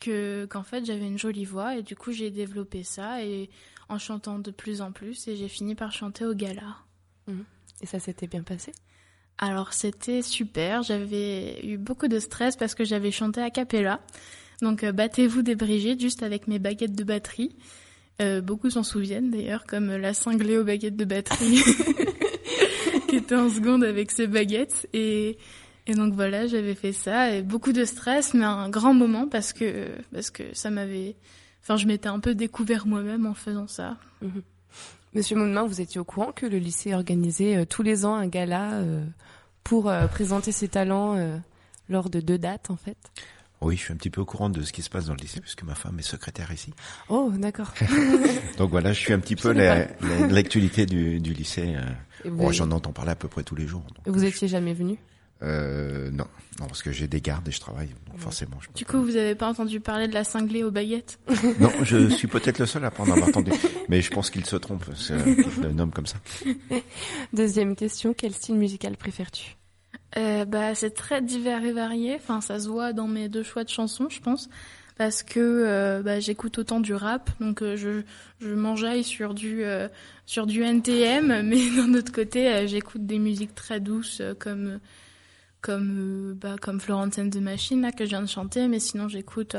que 0.00 0.46
qu'en 0.46 0.62
fait 0.62 0.84
j'avais 0.84 1.06
une 1.06 1.18
jolie 1.18 1.44
voix 1.44 1.76
et 1.76 1.82
du 1.82 1.96
coup 1.96 2.12
j'ai 2.12 2.30
développé 2.30 2.82
ça 2.82 3.24
et 3.24 3.48
en 3.88 3.98
chantant 3.98 4.38
de 4.38 4.50
plus 4.50 4.82
en 4.82 4.92
plus 4.92 5.28
et 5.28 5.36
j'ai 5.36 5.48
fini 5.48 5.74
par 5.74 5.92
chanter 5.92 6.24
au 6.24 6.34
gala. 6.34 6.76
Et 7.82 7.86
ça 7.86 7.98
s'était 7.98 8.26
bien 8.26 8.42
passé? 8.42 8.72
Alors 9.38 9.72
c'était 9.72 10.22
super, 10.22 10.82
j'avais 10.82 11.64
eu 11.64 11.78
beaucoup 11.78 12.08
de 12.08 12.18
stress 12.18 12.56
parce 12.56 12.74
que 12.74 12.84
j'avais 12.84 13.10
chanté 13.10 13.40
a 13.40 13.50
cappella. 13.50 14.00
Donc 14.60 14.84
euh, 14.84 14.92
battez-vous 14.92 15.42
des 15.42 15.56
Brigitte 15.56 16.00
juste 16.00 16.22
avec 16.22 16.46
mes 16.46 16.58
baguettes 16.58 16.94
de 16.94 17.04
batterie. 17.04 17.56
Euh, 18.20 18.40
beaucoup 18.40 18.70
s'en 18.70 18.82
souviennent 18.82 19.30
d'ailleurs, 19.30 19.64
comme 19.66 19.96
la 19.96 20.12
cinglée 20.12 20.58
aux 20.58 20.64
baguettes 20.64 20.96
de 20.96 21.04
batterie 21.04 21.62
qui 23.08 23.16
était 23.16 23.34
en 23.34 23.48
seconde 23.48 23.82
avec 23.82 24.10
ses 24.10 24.26
baguettes. 24.26 24.88
Et, 24.92 25.38
Et 25.86 25.94
donc 25.94 26.12
voilà, 26.14 26.46
j'avais 26.46 26.74
fait 26.74 26.92
ça 26.92 27.34
et 27.34 27.42
beaucoup 27.42 27.72
de 27.72 27.84
stress, 27.84 28.34
mais 28.34 28.44
un 28.44 28.68
grand 28.68 28.94
moment 28.94 29.26
parce 29.26 29.52
que 29.52 29.88
parce 30.12 30.30
que 30.30 30.42
ça 30.52 30.70
m'avait, 30.70 31.16
enfin, 31.62 31.76
je 31.76 31.86
m'étais 31.86 32.08
un 32.08 32.20
peu 32.20 32.34
découvert 32.34 32.86
moi-même 32.86 33.26
en 33.26 33.34
faisant 33.34 33.66
ça. 33.66 33.96
Mhm. 34.20 34.42
Monsieur 35.14 35.36
Mounemain, 35.36 35.64
vous 35.64 35.80
étiez 35.80 36.00
au 36.00 36.04
courant 36.04 36.30
que 36.30 36.46
le 36.46 36.58
lycée 36.58 36.94
organisait 36.94 37.56
euh, 37.56 37.64
tous 37.64 37.82
les 37.82 38.04
ans 38.04 38.14
un 38.14 38.28
gala 38.28 38.74
euh, 38.74 39.04
pour 39.64 39.92
présenter 40.12 40.52
ses 40.52 40.68
talents 40.68 41.16
lors 41.88 42.10
de 42.10 42.20
deux 42.20 42.38
dates 42.38 42.70
en 42.70 42.76
fait? 42.76 42.96
Oui, 43.62 43.76
je 43.76 43.82
suis 43.82 43.92
un 43.92 43.96
petit 43.96 44.08
peu 44.10 44.20
au 44.22 44.24
courant 44.24 44.48
de 44.48 44.62
ce 44.62 44.72
qui 44.72 44.80
se 44.82 44.88
passe 44.88 45.06
dans 45.06 45.12
le 45.14 45.18
lycée 45.20 45.40
puisque 45.40 45.62
ma 45.64 45.74
femme 45.74 45.98
est 45.98 46.02
secrétaire 46.02 46.50
ici. 46.50 46.72
Oh, 47.10 47.30
d'accord. 47.36 47.72
Donc 48.58 48.70
voilà, 48.70 48.92
je 48.94 49.00
suis 49.00 49.12
un 49.12 49.18
petit 49.20 49.36
peu 49.36 49.52
la- 49.52 49.86
la- 50.00 50.26
l'actualité 50.28 50.86
du, 50.86 51.20
du 51.20 51.34
lycée. 51.34 51.74
euh. 51.76 52.28
Bon, 52.30 52.46
avez- 52.48 52.56
j'en 52.56 52.70
entends 52.70 52.92
parler 52.92 53.10
à 53.10 53.16
peu 53.16 53.28
près 53.28 53.42
tous 53.42 53.54
les 53.56 53.66
jours. 53.66 53.82
donc. 54.04 54.14
Vous 54.14 54.24
étiez 54.24 54.48
jamais 54.48 54.72
venu? 54.72 54.96
Euh, 55.42 56.10
non, 56.10 56.26
non, 56.58 56.66
parce 56.66 56.82
que 56.82 56.92
j'ai 56.92 57.06
des 57.06 57.22
gardes 57.22 57.48
et 57.48 57.50
je 57.50 57.60
travaille, 57.60 57.88
donc 58.08 58.18
forcément. 58.18 58.58
Je... 58.60 58.68
Du 58.74 58.84
coup, 58.84 59.02
vous 59.02 59.16
avez 59.16 59.34
pas 59.34 59.48
entendu 59.48 59.80
parler 59.80 60.06
de 60.06 60.12
la 60.12 60.22
cinglée 60.24 60.62
aux 60.64 60.70
baguettes? 60.70 61.18
Non, 61.60 61.72
je 61.82 62.10
suis 62.10 62.28
peut-être 62.28 62.58
le 62.58 62.66
seul 62.66 62.84
à 62.84 62.90
pas 62.90 63.04
en 63.04 63.10
avoir 63.10 63.28
entendu, 63.28 63.50
mais 63.88 64.02
je 64.02 64.10
pense 64.10 64.28
qu'il 64.28 64.44
se 64.44 64.56
trompe. 64.56 64.84
C'est 64.96 65.12
euh, 65.14 65.34
un 65.70 65.78
homme 65.78 65.92
comme 65.92 66.06
ça. 66.06 66.18
Deuxième 67.32 67.74
question, 67.76 68.14
quel 68.16 68.34
style 68.34 68.56
musical 68.56 68.96
préfères-tu? 68.96 69.56
Euh, 70.16 70.44
bah, 70.44 70.74
c'est 70.74 70.90
très 70.90 71.22
divers 71.22 71.64
et 71.64 71.72
varié. 71.72 72.16
Enfin, 72.16 72.40
ça 72.40 72.58
se 72.58 72.68
voit 72.68 72.92
dans 72.92 73.06
mes 73.06 73.28
deux 73.28 73.42
choix 73.42 73.64
de 73.64 73.68
chansons, 73.68 74.08
je 74.08 74.20
pense, 74.20 74.48
parce 74.96 75.22
que 75.22 75.40
euh, 75.40 76.02
bah, 76.02 76.20
j'écoute 76.20 76.58
autant 76.58 76.80
du 76.80 76.94
rap, 76.94 77.30
donc 77.40 77.62
euh, 77.62 77.76
je 77.76 78.02
je 78.40 78.54
m'enjaille 78.54 79.04
sur 79.04 79.34
du 79.34 79.64
euh, 79.64 79.88
sur 80.26 80.46
du 80.46 80.62
NTM, 80.62 81.42
mais 81.42 81.70
d'un 81.76 81.94
autre 81.94 82.12
côté, 82.12 82.66
j'écoute 82.66 83.06
des 83.06 83.18
musiques 83.18 83.54
très 83.54 83.80
douces 83.80 84.20
comme 84.38 84.80
comme 85.60 86.34
bah 86.40 86.56
comme 86.60 86.80
Florence 86.80 87.18
and 87.18 87.30
the 87.30 87.36
Machine 87.40 87.82
là 87.82 87.92
que 87.92 88.04
je 88.04 88.10
viens 88.10 88.22
de 88.22 88.28
chanter, 88.28 88.66
mais 88.66 88.80
sinon 88.80 89.08
j'écoute 89.08 89.56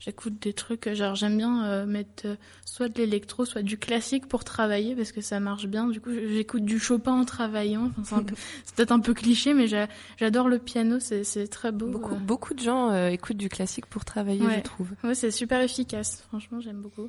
j'écoute 0.00 0.40
des 0.42 0.52
trucs 0.54 0.92
genre 0.94 1.14
j'aime 1.14 1.36
bien 1.36 1.64
euh, 1.66 1.86
mettre 1.86 2.26
euh, 2.26 2.34
soit 2.64 2.88
de 2.88 2.98
l'électro, 2.98 3.44
soit 3.44 3.62
du 3.62 3.78
classique 3.78 4.26
pour 4.26 4.42
travailler 4.42 4.96
parce 4.96 5.12
que 5.12 5.20
ça 5.20 5.38
marche 5.38 5.66
bien. 5.66 5.86
Du 5.88 6.00
coup, 6.00 6.10
j'écoute 6.12 6.64
du 6.64 6.78
Chopin 6.80 7.12
en 7.12 7.24
travaillant. 7.24 7.90
Enfin, 7.98 8.02
c'est 8.04 8.14
un 8.16 8.22
peu- 8.24 8.34
c'est 8.64 8.74
peut-être 8.74 8.92
un 8.92 9.00
peu 9.00 9.14
cliché, 9.14 9.54
mais 9.54 9.66
j'a- 9.68 9.88
j'adore 10.18 10.48
le 10.48 10.58
piano, 10.58 10.98
c'est 10.98 11.22
c'est 11.22 11.46
très 11.46 11.70
beau. 11.70 11.86
beaucoup, 11.86 12.14
euh. 12.14 12.18
beaucoup 12.18 12.54
de 12.54 12.60
gens 12.60 12.90
euh, 12.90 13.08
écoutent 13.10 13.36
du 13.36 13.48
classique 13.48 13.86
pour 13.86 14.04
travailler, 14.04 14.40
Ouais. 14.42 14.56
je 14.56 14.62
trouve. 14.62 14.88
Ouais, 15.04 15.14
c'est 15.14 15.30
super 15.30 15.60
efficace. 15.60 16.24
Franchement, 16.28 16.60
j'aime 16.60 16.80
beaucoup. 16.80 17.08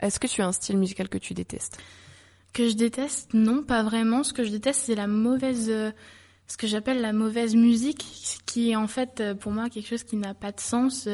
Est-ce 0.00 0.18
que 0.18 0.26
tu 0.26 0.40
as 0.40 0.46
un 0.46 0.52
style 0.52 0.78
musical 0.78 1.08
que 1.10 1.18
tu 1.18 1.34
détestes? 1.34 1.78
Que 2.54 2.68
je 2.68 2.74
déteste, 2.74 3.34
non, 3.34 3.62
pas 3.62 3.82
vraiment. 3.82 4.24
Ce 4.24 4.32
que 4.32 4.42
je 4.44 4.50
déteste, 4.50 4.80
c'est 4.86 4.94
la 4.94 5.06
mauvaise, 5.06 5.68
euh, 5.68 5.92
ce 6.48 6.56
que 6.56 6.66
j'appelle 6.66 7.00
la 7.02 7.12
mauvaise 7.12 7.54
musique, 7.54 8.04
qui 8.46 8.70
est 8.70 8.76
en 8.76 8.88
fait 8.88 9.22
pour 9.38 9.52
moi 9.52 9.68
quelque 9.68 9.86
chose 9.86 10.02
qui 10.02 10.16
n'a 10.16 10.32
pas 10.34 10.50
de 10.50 10.58
sens 10.60 11.06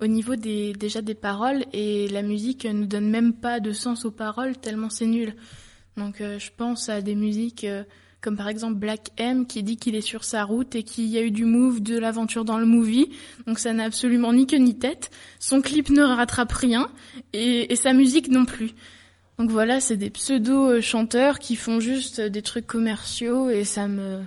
au 0.00 0.06
niveau 0.06 0.36
des 0.36 0.72
déjà 0.72 1.02
des 1.02 1.14
paroles 1.14 1.64
et 1.72 2.08
la 2.08 2.22
musique 2.22 2.64
ne 2.64 2.86
donne 2.86 3.08
même 3.08 3.32
pas 3.32 3.60
de 3.60 3.72
sens 3.72 4.04
aux 4.04 4.10
paroles 4.10 4.56
tellement 4.56 4.90
c'est 4.90 5.06
nul. 5.06 5.34
Donc 5.96 6.20
euh, 6.20 6.38
je 6.38 6.50
pense 6.56 6.88
à 6.88 7.02
des 7.02 7.14
musiques 7.14 7.64
euh, 7.64 7.84
comme 8.20 8.36
par 8.36 8.48
exemple 8.48 8.74
Black 8.74 9.10
M 9.16 9.46
qui 9.46 9.62
dit 9.62 9.76
qu'il 9.76 9.94
est 9.94 10.00
sur 10.00 10.24
sa 10.24 10.44
route 10.44 10.74
et 10.74 10.82
qu'il 10.82 11.06
y 11.06 11.18
a 11.18 11.22
eu 11.22 11.30
du 11.30 11.44
move, 11.44 11.82
de 11.82 11.98
l'aventure 11.98 12.44
dans 12.44 12.58
le 12.58 12.66
movie. 12.66 13.10
Donc 13.46 13.58
ça 13.58 13.72
n'a 13.72 13.84
absolument 13.84 14.32
ni 14.32 14.46
queue 14.46 14.58
ni 14.58 14.78
tête. 14.78 15.10
Son 15.38 15.60
clip 15.60 15.90
ne 15.90 16.02
rattrape 16.02 16.52
rien 16.52 16.90
et, 17.32 17.72
et 17.72 17.76
sa 17.76 17.92
musique 17.92 18.28
non 18.28 18.44
plus. 18.44 18.72
Donc 19.38 19.50
voilà, 19.50 19.80
c'est 19.80 19.96
des 19.96 20.10
pseudo-chanteurs 20.10 21.38
qui 21.38 21.56
font 21.56 21.80
juste 21.80 22.20
des 22.20 22.42
trucs 22.42 22.66
commerciaux 22.66 23.48
et 23.48 23.64
ça 23.64 23.88
me... 23.88 24.20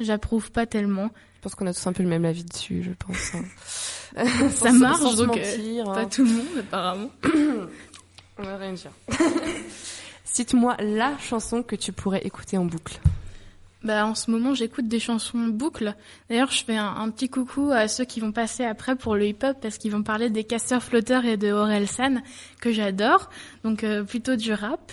J'approuve 0.00 0.50
pas 0.50 0.66
tellement. 0.66 1.10
Je 1.36 1.42
pense 1.42 1.54
qu'on 1.54 1.66
a 1.68 1.72
tous 1.72 1.86
un 1.86 1.92
peu 1.92 2.02
le 2.02 2.08
même 2.08 2.24
avis 2.24 2.42
dessus, 2.42 2.82
je 2.82 2.90
pense. 2.90 3.32
hein. 4.16 4.24
ça 4.50 4.70
Sans- 4.70 4.72
marche, 4.74 5.14
donc 5.16 5.36
euh, 5.36 5.56
mentir, 5.56 5.88
hein. 5.90 5.94
pas 5.94 6.06
tout 6.06 6.24
le 6.24 6.30
monde 6.30 6.46
apparemment. 6.60 7.10
On 8.38 8.42
va 8.42 8.56
rien 8.56 8.72
dire. 8.72 8.90
Cite-moi 10.24 10.76
la 10.80 11.16
chanson 11.18 11.62
que 11.62 11.76
tu 11.76 11.92
pourrais 11.92 12.20
écouter 12.22 12.56
en 12.56 12.64
boucle. 12.64 12.98
Bah, 13.84 14.06
en 14.06 14.14
ce 14.14 14.30
moment, 14.30 14.54
j'écoute 14.54 14.86
des 14.86 15.00
chansons 15.00 15.38
boucles. 15.48 15.94
D'ailleurs, 16.30 16.52
je 16.52 16.64
fais 16.64 16.76
un, 16.76 16.86
un 16.86 17.10
petit 17.10 17.28
coucou 17.28 17.70
à 17.72 17.88
ceux 17.88 18.04
qui 18.04 18.20
vont 18.20 18.30
passer 18.30 18.64
après 18.64 18.94
pour 18.94 19.16
le 19.16 19.26
hip-hop 19.26 19.56
parce 19.60 19.76
qu'ils 19.76 19.90
vont 19.90 20.04
parler 20.04 20.30
des 20.30 20.44
casseurs 20.44 20.82
flotteurs 20.84 21.24
et 21.24 21.36
de 21.36 21.50
Orelsan 21.50 22.22
que 22.60 22.70
j'adore. 22.72 23.28
Donc, 23.64 23.82
euh, 23.82 24.04
plutôt 24.04 24.36
du 24.36 24.52
rap. 24.52 24.92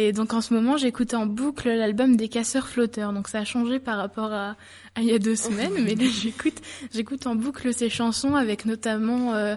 Et 0.00 0.12
donc, 0.12 0.32
en 0.32 0.40
ce 0.40 0.54
moment, 0.54 0.78
j'écoute 0.78 1.12
en 1.12 1.26
boucle 1.26 1.68
l'album 1.68 2.16
des 2.16 2.28
casseurs 2.28 2.68
flotteurs. 2.68 3.12
Donc, 3.12 3.28
ça 3.28 3.40
a 3.40 3.44
changé 3.44 3.78
par 3.78 3.98
rapport 3.98 4.32
à, 4.32 4.56
à 4.94 5.02
il 5.02 5.04
y 5.04 5.12
a 5.12 5.18
deux 5.18 5.36
semaines. 5.36 5.72
mais 5.84 5.94
là, 5.94 6.06
j'écoute, 6.10 6.60
j'écoute 6.94 7.26
en 7.26 7.34
boucle 7.34 7.74
ces 7.74 7.90
chansons 7.90 8.34
avec 8.34 8.64
notamment, 8.64 9.34
euh, 9.34 9.56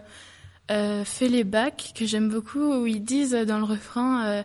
euh, 0.72 1.06
Fais 1.06 1.30
les 1.30 1.46
bacs 1.46 1.94
que 1.96 2.06
j'aime 2.06 2.30
beaucoup 2.30 2.60
où 2.60 2.88
ils 2.88 3.04
disent 3.04 3.32
dans 3.34 3.58
le 3.58 3.64
refrain, 3.64 4.26
euh, 4.26 4.44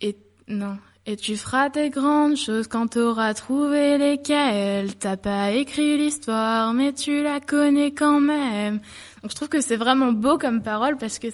et, 0.00 0.16
non. 0.46 0.78
Et 1.04 1.16
tu 1.16 1.36
feras 1.36 1.68
des 1.68 1.90
grandes 1.90 2.36
choses 2.36 2.68
quand 2.68 2.86
t'auras 2.86 3.34
trouvé 3.34 3.98
lesquelles. 3.98 4.94
T'as 4.96 5.16
pas 5.16 5.50
écrit 5.50 5.98
l'histoire, 5.98 6.74
mais 6.74 6.92
tu 6.92 7.24
la 7.24 7.40
connais 7.40 7.90
quand 7.90 8.20
même. 8.20 8.78
Donc 9.20 9.32
je 9.32 9.34
trouve 9.34 9.48
que 9.48 9.60
c'est 9.60 9.76
vraiment 9.76 10.12
beau 10.12 10.38
comme 10.38 10.62
parole 10.62 10.96
parce 10.96 11.18
que 11.18 11.26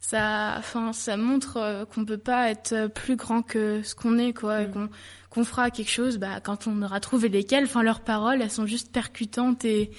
ça, 0.00 0.54
enfin, 0.58 0.92
ça 0.92 1.16
montre 1.16 1.56
euh, 1.56 1.84
qu'on 1.84 2.04
peut 2.04 2.18
pas 2.18 2.50
être 2.50 2.88
plus 2.94 3.16
grand 3.16 3.42
que 3.42 3.82
ce 3.82 3.94
qu'on 3.94 4.18
est, 4.18 4.32
quoi, 4.32 4.62
et 4.62 4.70
qu'on 4.70 4.88
qu'on 5.30 5.44
fera 5.44 5.70
quelque 5.70 5.90
chose, 5.90 6.18
bah, 6.18 6.40
quand 6.40 6.66
on 6.66 6.80
aura 6.82 7.00
trouvé 7.00 7.28
lesquelles. 7.28 7.64
Enfin, 7.64 7.82
leurs 7.82 8.00
paroles, 8.00 8.40
elles 8.40 8.50
sont 8.50 8.66
juste 8.66 8.92
percutantes 8.92 9.64
et 9.64 9.90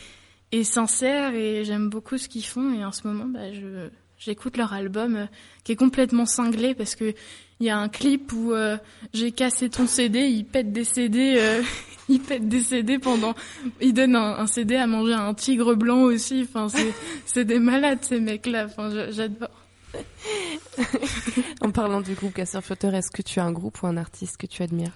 et 0.51 0.63
sincères 0.63 1.35
et 1.35 1.63
j'aime 1.63 1.89
beaucoup 1.89 2.17
ce 2.17 2.27
qu'ils 2.27 2.45
font. 2.45 2.73
Et 2.73 2.83
en 2.83 2.91
ce 2.91 3.07
moment, 3.07 3.25
bah, 3.25 3.53
je 3.53 3.89
j'écoute 4.17 4.57
leur 4.57 4.73
album 4.73 5.15
euh, 5.15 5.25
qui 5.63 5.71
est 5.71 5.75
complètement 5.75 6.25
cinglé 6.25 6.75
parce 6.75 6.95
que 6.95 7.13
il 7.61 7.65
y 7.65 7.69
a 7.69 7.77
un 7.77 7.89
clip 7.89 8.31
où 8.31 8.53
euh, 8.53 8.77
j'ai 9.13 9.31
cassé 9.31 9.69
ton 9.69 9.85
CD, 9.85 10.27
ils 10.27 10.45
pètent 10.45 10.71
des 10.71 10.85
CD, 10.85 11.35
euh, 11.37 11.61
ils 12.09 12.21
pètent 12.21 12.47
des 12.47 12.61
CD 12.61 12.99
pendant, 12.99 13.33
ils 13.81 13.93
donnent 13.93 14.15
un, 14.15 14.39
un 14.39 14.47
CD 14.47 14.75
à 14.75 14.87
manger 14.87 15.13
à 15.13 15.21
un 15.21 15.33
tigre 15.33 15.75
blanc 15.75 16.03
aussi. 16.03 16.47
Enfin, 16.47 16.69
c'est 16.69 16.93
c'est 17.25 17.45
des 17.45 17.59
malades 17.59 17.99
ces 18.01 18.19
mecs-là. 18.19 18.65
Enfin, 18.65 18.89
j'adore. 19.09 19.49
En 21.61 21.71
parlant 21.71 22.01
du 22.01 22.13
groupe 22.13 22.33
Casseur 22.33 22.63
Flotteur, 22.63 22.93
est-ce 22.95 23.11
que 23.11 23.21
tu 23.21 23.39
as 23.39 23.45
un 23.45 23.51
groupe 23.51 23.81
ou 23.83 23.87
un 23.87 23.97
artiste 23.97 24.37
que 24.37 24.47
tu 24.47 24.63
admires 24.63 24.93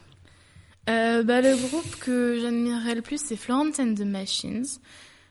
Euh, 0.90 1.24
bah, 1.24 1.42
le 1.42 1.56
groupe 1.56 1.96
que 2.00 2.40
j'admirerais 2.42 2.96
le 2.96 3.02
plus, 3.02 3.22
c'est 3.22 3.36
Florence 3.36 3.80
and 3.80 3.96
the 3.96 4.06
Machines. 4.06 4.66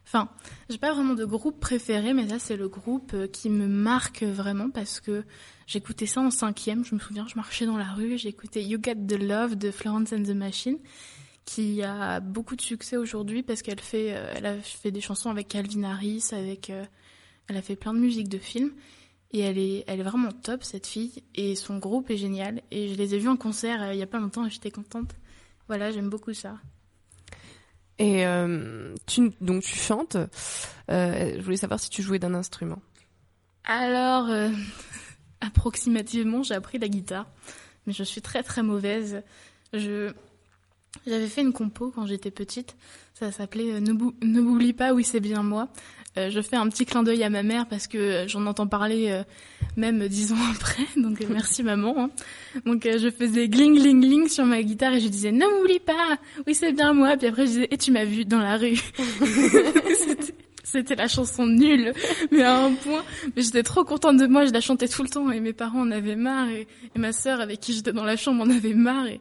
Enfin, 0.06 0.28
j'ai 0.68 0.78
pas 0.78 0.92
vraiment 0.92 1.14
de 1.14 1.24
groupe 1.24 1.60
préféré, 1.60 2.12
mais 2.12 2.28
ça, 2.28 2.38
c'est 2.38 2.56
le 2.56 2.68
groupe 2.68 3.12
euh, 3.14 3.26
qui 3.26 3.48
me 3.48 3.66
marque 3.66 4.24
vraiment 4.24 4.68
parce 4.68 5.00
que 5.00 5.24
j'écoutais 5.66 6.06
ça 6.06 6.20
en 6.20 6.30
cinquième. 6.30 6.84
Je 6.84 6.94
me 6.94 7.00
souviens, 7.00 7.26
je 7.28 7.36
marchais 7.36 7.66
dans 7.66 7.78
la 7.78 7.92
rue, 7.92 8.18
j'écoutais 8.18 8.62
You 8.62 8.78
Got 8.78 9.06
the 9.06 9.18
Love 9.18 9.56
de 9.56 9.70
Florence 9.70 10.12
and 10.12 10.24
the 10.24 10.34
Machine, 10.34 10.78
qui 11.44 11.82
a 11.82 12.20
beaucoup 12.20 12.56
de 12.56 12.60
succès 12.60 12.96
aujourd'hui 12.96 13.42
parce 13.42 13.62
qu'elle 13.62 13.80
fait, 13.80 14.14
euh, 14.14 14.34
elle 14.36 14.46
a 14.46 14.56
fait 14.56 14.90
des 14.90 15.00
chansons 15.00 15.30
avec 15.30 15.48
Calvin 15.48 15.84
Harris, 15.84 16.24
avec, 16.32 16.70
elle 17.48 17.56
a 17.56 17.62
fait 17.62 17.76
plein 17.76 17.94
de 17.94 18.00
musiques 18.00 18.28
de 18.28 18.38
films. 18.38 18.72
Et 19.34 19.40
elle 19.40 19.56
est, 19.58 19.84
elle 19.86 20.00
est 20.00 20.04
vraiment 20.04 20.30
top, 20.30 20.62
cette 20.62 20.86
fille. 20.86 21.22
Et 21.34 21.54
son 21.54 21.78
groupe 21.78 22.10
est 22.10 22.16
génial. 22.18 22.60
Et 22.70 22.88
je 22.88 22.94
les 22.94 23.14
ai 23.14 23.18
vus 23.18 23.28
en 23.28 23.36
concert 23.36 23.82
euh, 23.82 23.94
il 23.94 23.98
y 23.98 24.02
a 24.02 24.06
pas 24.06 24.18
longtemps 24.18 24.44
et 24.46 24.50
j'étais 24.50 24.70
contente. 24.70 25.14
Voilà, 25.68 25.90
j'aime 25.90 26.10
beaucoup 26.10 26.34
ça. 26.34 26.58
Et 27.98 28.26
euh, 28.26 28.94
tu, 29.06 29.32
donc 29.40 29.62
tu 29.62 29.76
chantes. 29.78 30.16
Euh, 30.16 31.34
je 31.36 31.40
voulais 31.42 31.56
savoir 31.56 31.78
si 31.80 31.88
tu 31.88 32.02
jouais 32.02 32.18
d'un 32.18 32.34
instrument. 32.34 32.82
Alors, 33.64 34.28
approximativement, 35.40 36.42
j'ai 36.42 36.54
appris 36.54 36.78
la 36.78 36.88
guitare. 36.88 37.26
Mais 37.86 37.92
je 37.92 38.02
suis 38.04 38.22
très 38.22 38.42
très 38.42 38.62
mauvaise. 38.62 39.22
Je, 39.72 40.12
j'avais 41.06 41.26
fait 41.28 41.42
une 41.42 41.52
compo 41.52 41.90
quand 41.94 42.06
j'étais 42.06 42.30
petite. 42.30 42.76
Ça 43.14 43.32
s'appelait 43.32 43.80
Ne 43.80 43.92
bou- 43.92 44.14
ne 44.22 44.40
m'oublie 44.40 44.72
pas, 44.72 44.92
oui, 44.92 45.04
c'est 45.04 45.20
bien 45.20 45.42
moi. 45.42 45.68
Euh, 46.18 46.28
je 46.30 46.40
fais 46.42 46.56
un 46.56 46.68
petit 46.68 46.84
clin 46.84 47.02
d'œil 47.02 47.22
à 47.24 47.30
ma 47.30 47.42
mère 47.42 47.66
parce 47.66 47.86
que 47.86 47.96
euh, 47.96 48.28
j'en 48.28 48.44
entends 48.46 48.66
parler 48.66 49.08
euh, 49.10 49.22
même 49.78 50.06
dix 50.08 50.32
ans 50.32 50.36
après. 50.54 50.82
Donc 50.96 51.20
euh, 51.22 51.26
merci 51.30 51.62
maman. 51.72 51.94
hein. 51.98 52.10
Donc 52.66 52.82
je 52.84 53.10
faisais 53.10 53.48
gling 53.48 53.78
gling 53.78 54.00
gling 54.00 54.28
sur 54.28 54.44
ma 54.44 54.62
guitare 54.62 54.92
et 54.94 55.00
je 55.00 55.08
disais 55.08 55.32
ne 55.32 55.46
m'oublie 55.46 55.80
pas, 55.80 56.18
oui 56.46 56.54
c'est 56.54 56.72
bien 56.72 56.92
moi. 56.92 57.16
Puis 57.16 57.28
après 57.28 57.42
je 57.46 57.50
disais 57.52 57.68
et 57.70 57.78
tu 57.78 57.92
m'as 57.92 58.04
vu 58.04 58.24
dans 58.26 58.40
la 58.40 58.56
rue. 58.58 58.76
C'était- 59.96 60.34
C'était 60.64 60.94
la 60.94 61.08
chanson 61.08 61.46
nulle, 61.46 61.92
mais 62.30 62.42
à 62.42 62.56
un 62.64 62.72
point. 62.72 63.02
Mais 63.36 63.42
j'étais 63.42 63.62
trop 63.64 63.84
contente 63.84 64.16
de 64.16 64.26
moi, 64.26 64.46
je 64.46 64.52
la 64.52 64.60
chantais 64.60 64.88
tout 64.88 65.02
le 65.02 65.08
temps 65.08 65.30
et 65.30 65.40
mes 65.40 65.52
parents 65.52 65.80
en 65.80 65.90
avaient 65.90 66.16
marre 66.16 66.48
et, 66.50 66.66
et 66.94 66.98
ma 66.98 67.12
sœur 67.12 67.40
avec 67.40 67.60
qui 67.60 67.72
j'étais 67.74 67.92
dans 67.92 68.04
la 68.04 68.16
chambre 68.16 68.42
en 68.44 68.48
avait 68.50 68.72
marre. 68.74 69.06
Et... 69.06 69.20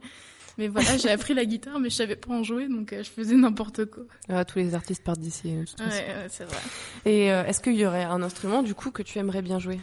Mais 0.62 0.68
voilà, 0.68 0.96
j'ai 0.96 1.10
appris 1.10 1.34
la 1.34 1.44
guitare, 1.44 1.80
mais 1.80 1.90
je 1.90 1.96
savais 1.96 2.16
pas 2.16 2.32
en 2.32 2.44
jouer, 2.44 2.68
donc 2.68 2.94
euh, 2.94 3.02
je 3.02 3.10
faisais 3.10 3.34
n'importe 3.36 3.86
quoi. 3.86 4.04
Ah, 4.30 4.46
tous 4.46 4.60
les 4.60 4.76
artistes 4.76 5.04
partent 5.04 5.20
d'ici. 5.20 5.56
toute 5.66 5.80
Ouais, 5.80 6.28
c'est 6.30 6.44
vrai. 6.44 6.60
Et 7.04 7.32
euh, 7.32 7.44
est-ce 7.46 7.62
qu'il 7.62 7.74
y 7.74 7.84
aurait 7.84 8.04
un 8.04 8.22
instrument 8.22 8.62
du 8.62 8.76
coup 8.76 8.92
que 8.92 9.02
tu 9.02 9.18
aimerais 9.18 9.42
bien 9.42 9.58
jouer? 9.58 9.80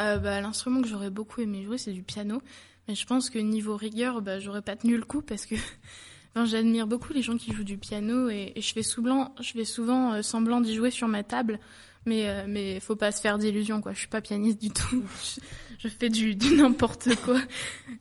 Euh, 0.00 0.16
bah, 0.16 0.40
l'instrument 0.40 0.80
que 0.80 0.88
j'aurais 0.88 1.10
beaucoup 1.10 1.42
aimé 1.42 1.62
jouer, 1.62 1.76
c'est 1.76 1.92
du 1.92 2.02
piano. 2.02 2.40
Mais 2.88 2.94
je 2.94 3.04
pense 3.04 3.28
que 3.28 3.38
niveau 3.38 3.76
rigueur, 3.76 4.22
bah, 4.22 4.40
j'aurais 4.40 4.62
pas 4.62 4.76
tenu 4.76 4.96
le 4.96 5.04
coup 5.04 5.20
parce 5.20 5.44
que 5.44 5.56
Enfin, 6.34 6.46
j'admire 6.46 6.86
beaucoup 6.86 7.12
les 7.12 7.20
gens 7.20 7.36
qui 7.36 7.52
jouent 7.52 7.64
du 7.64 7.76
piano 7.76 8.30
et, 8.30 8.52
et 8.56 8.62
je 8.62 8.72
fais 8.72 8.82
souvent, 8.82 9.34
je 9.42 9.50
fais 9.50 9.66
souvent 9.66 10.22
semblant 10.22 10.62
d'y 10.62 10.74
jouer 10.74 10.90
sur 10.90 11.08
ma 11.08 11.22
table, 11.22 11.58
mais 12.06 12.28
euh, 12.28 12.44
mais 12.48 12.80
faut 12.80 12.96
pas 12.96 13.12
se 13.12 13.20
faire 13.20 13.38
d'illusions 13.38 13.80
quoi. 13.80 13.92
Je 13.92 13.98
suis 13.98 14.08
pas 14.08 14.20
pianiste 14.20 14.60
du 14.60 14.70
tout. 14.70 15.02
je, 15.22 15.40
je 15.78 15.88
fais 15.88 16.08
du, 16.08 16.34
du 16.34 16.54
n'importe 16.54 17.14
quoi. 17.24 17.40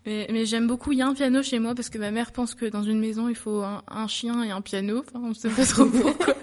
Mais, 0.06 0.28
mais 0.32 0.46
j'aime 0.46 0.68
beaucoup. 0.68 0.92
Il 0.92 1.00
y 1.00 1.02
a 1.02 1.08
un 1.08 1.14
piano 1.14 1.44
chez 1.44 1.60
moi 1.60 1.76
parce 1.76 1.90
que 1.90 1.98
ma 1.98 2.12
mère 2.12 2.32
pense 2.32 2.56
que 2.56 2.66
dans 2.66 2.84
une 2.84 3.00
maison 3.00 3.30
il 3.30 3.36
faut 3.36 3.62
un, 3.62 3.84
un 3.88 4.08
chien 4.08 4.44
et 4.44 4.52
un 4.52 4.62
piano. 4.62 5.04
Enfin, 5.08 5.20
on 5.24 5.34
sait 5.34 5.50
pas 5.50 5.66
trop 5.66 5.86
pourquoi. 5.90 6.36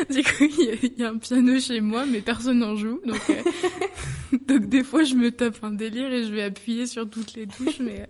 du 0.10 0.22
coup, 0.22 0.44
il 0.44 0.64
y, 0.64 0.70
a, 0.70 0.74
il 0.82 0.98
y, 0.98 1.04
a 1.04 1.10
un 1.10 1.18
piano 1.18 1.58
chez 1.58 1.80
moi, 1.80 2.06
mais 2.06 2.20
personne 2.20 2.58
n'en 2.58 2.76
joue. 2.76 3.00
Donc, 3.04 3.20
euh, 3.30 3.42
donc 4.48 4.66
des 4.66 4.84
fois, 4.84 5.04
je 5.04 5.14
me 5.14 5.30
tape 5.30 5.62
un 5.62 5.72
délire 5.72 6.12
et 6.12 6.24
je 6.24 6.32
vais 6.32 6.42
appuyer 6.42 6.86
sur 6.86 7.08
toutes 7.08 7.34
les 7.34 7.46
touches, 7.46 7.80
mais 7.80 8.08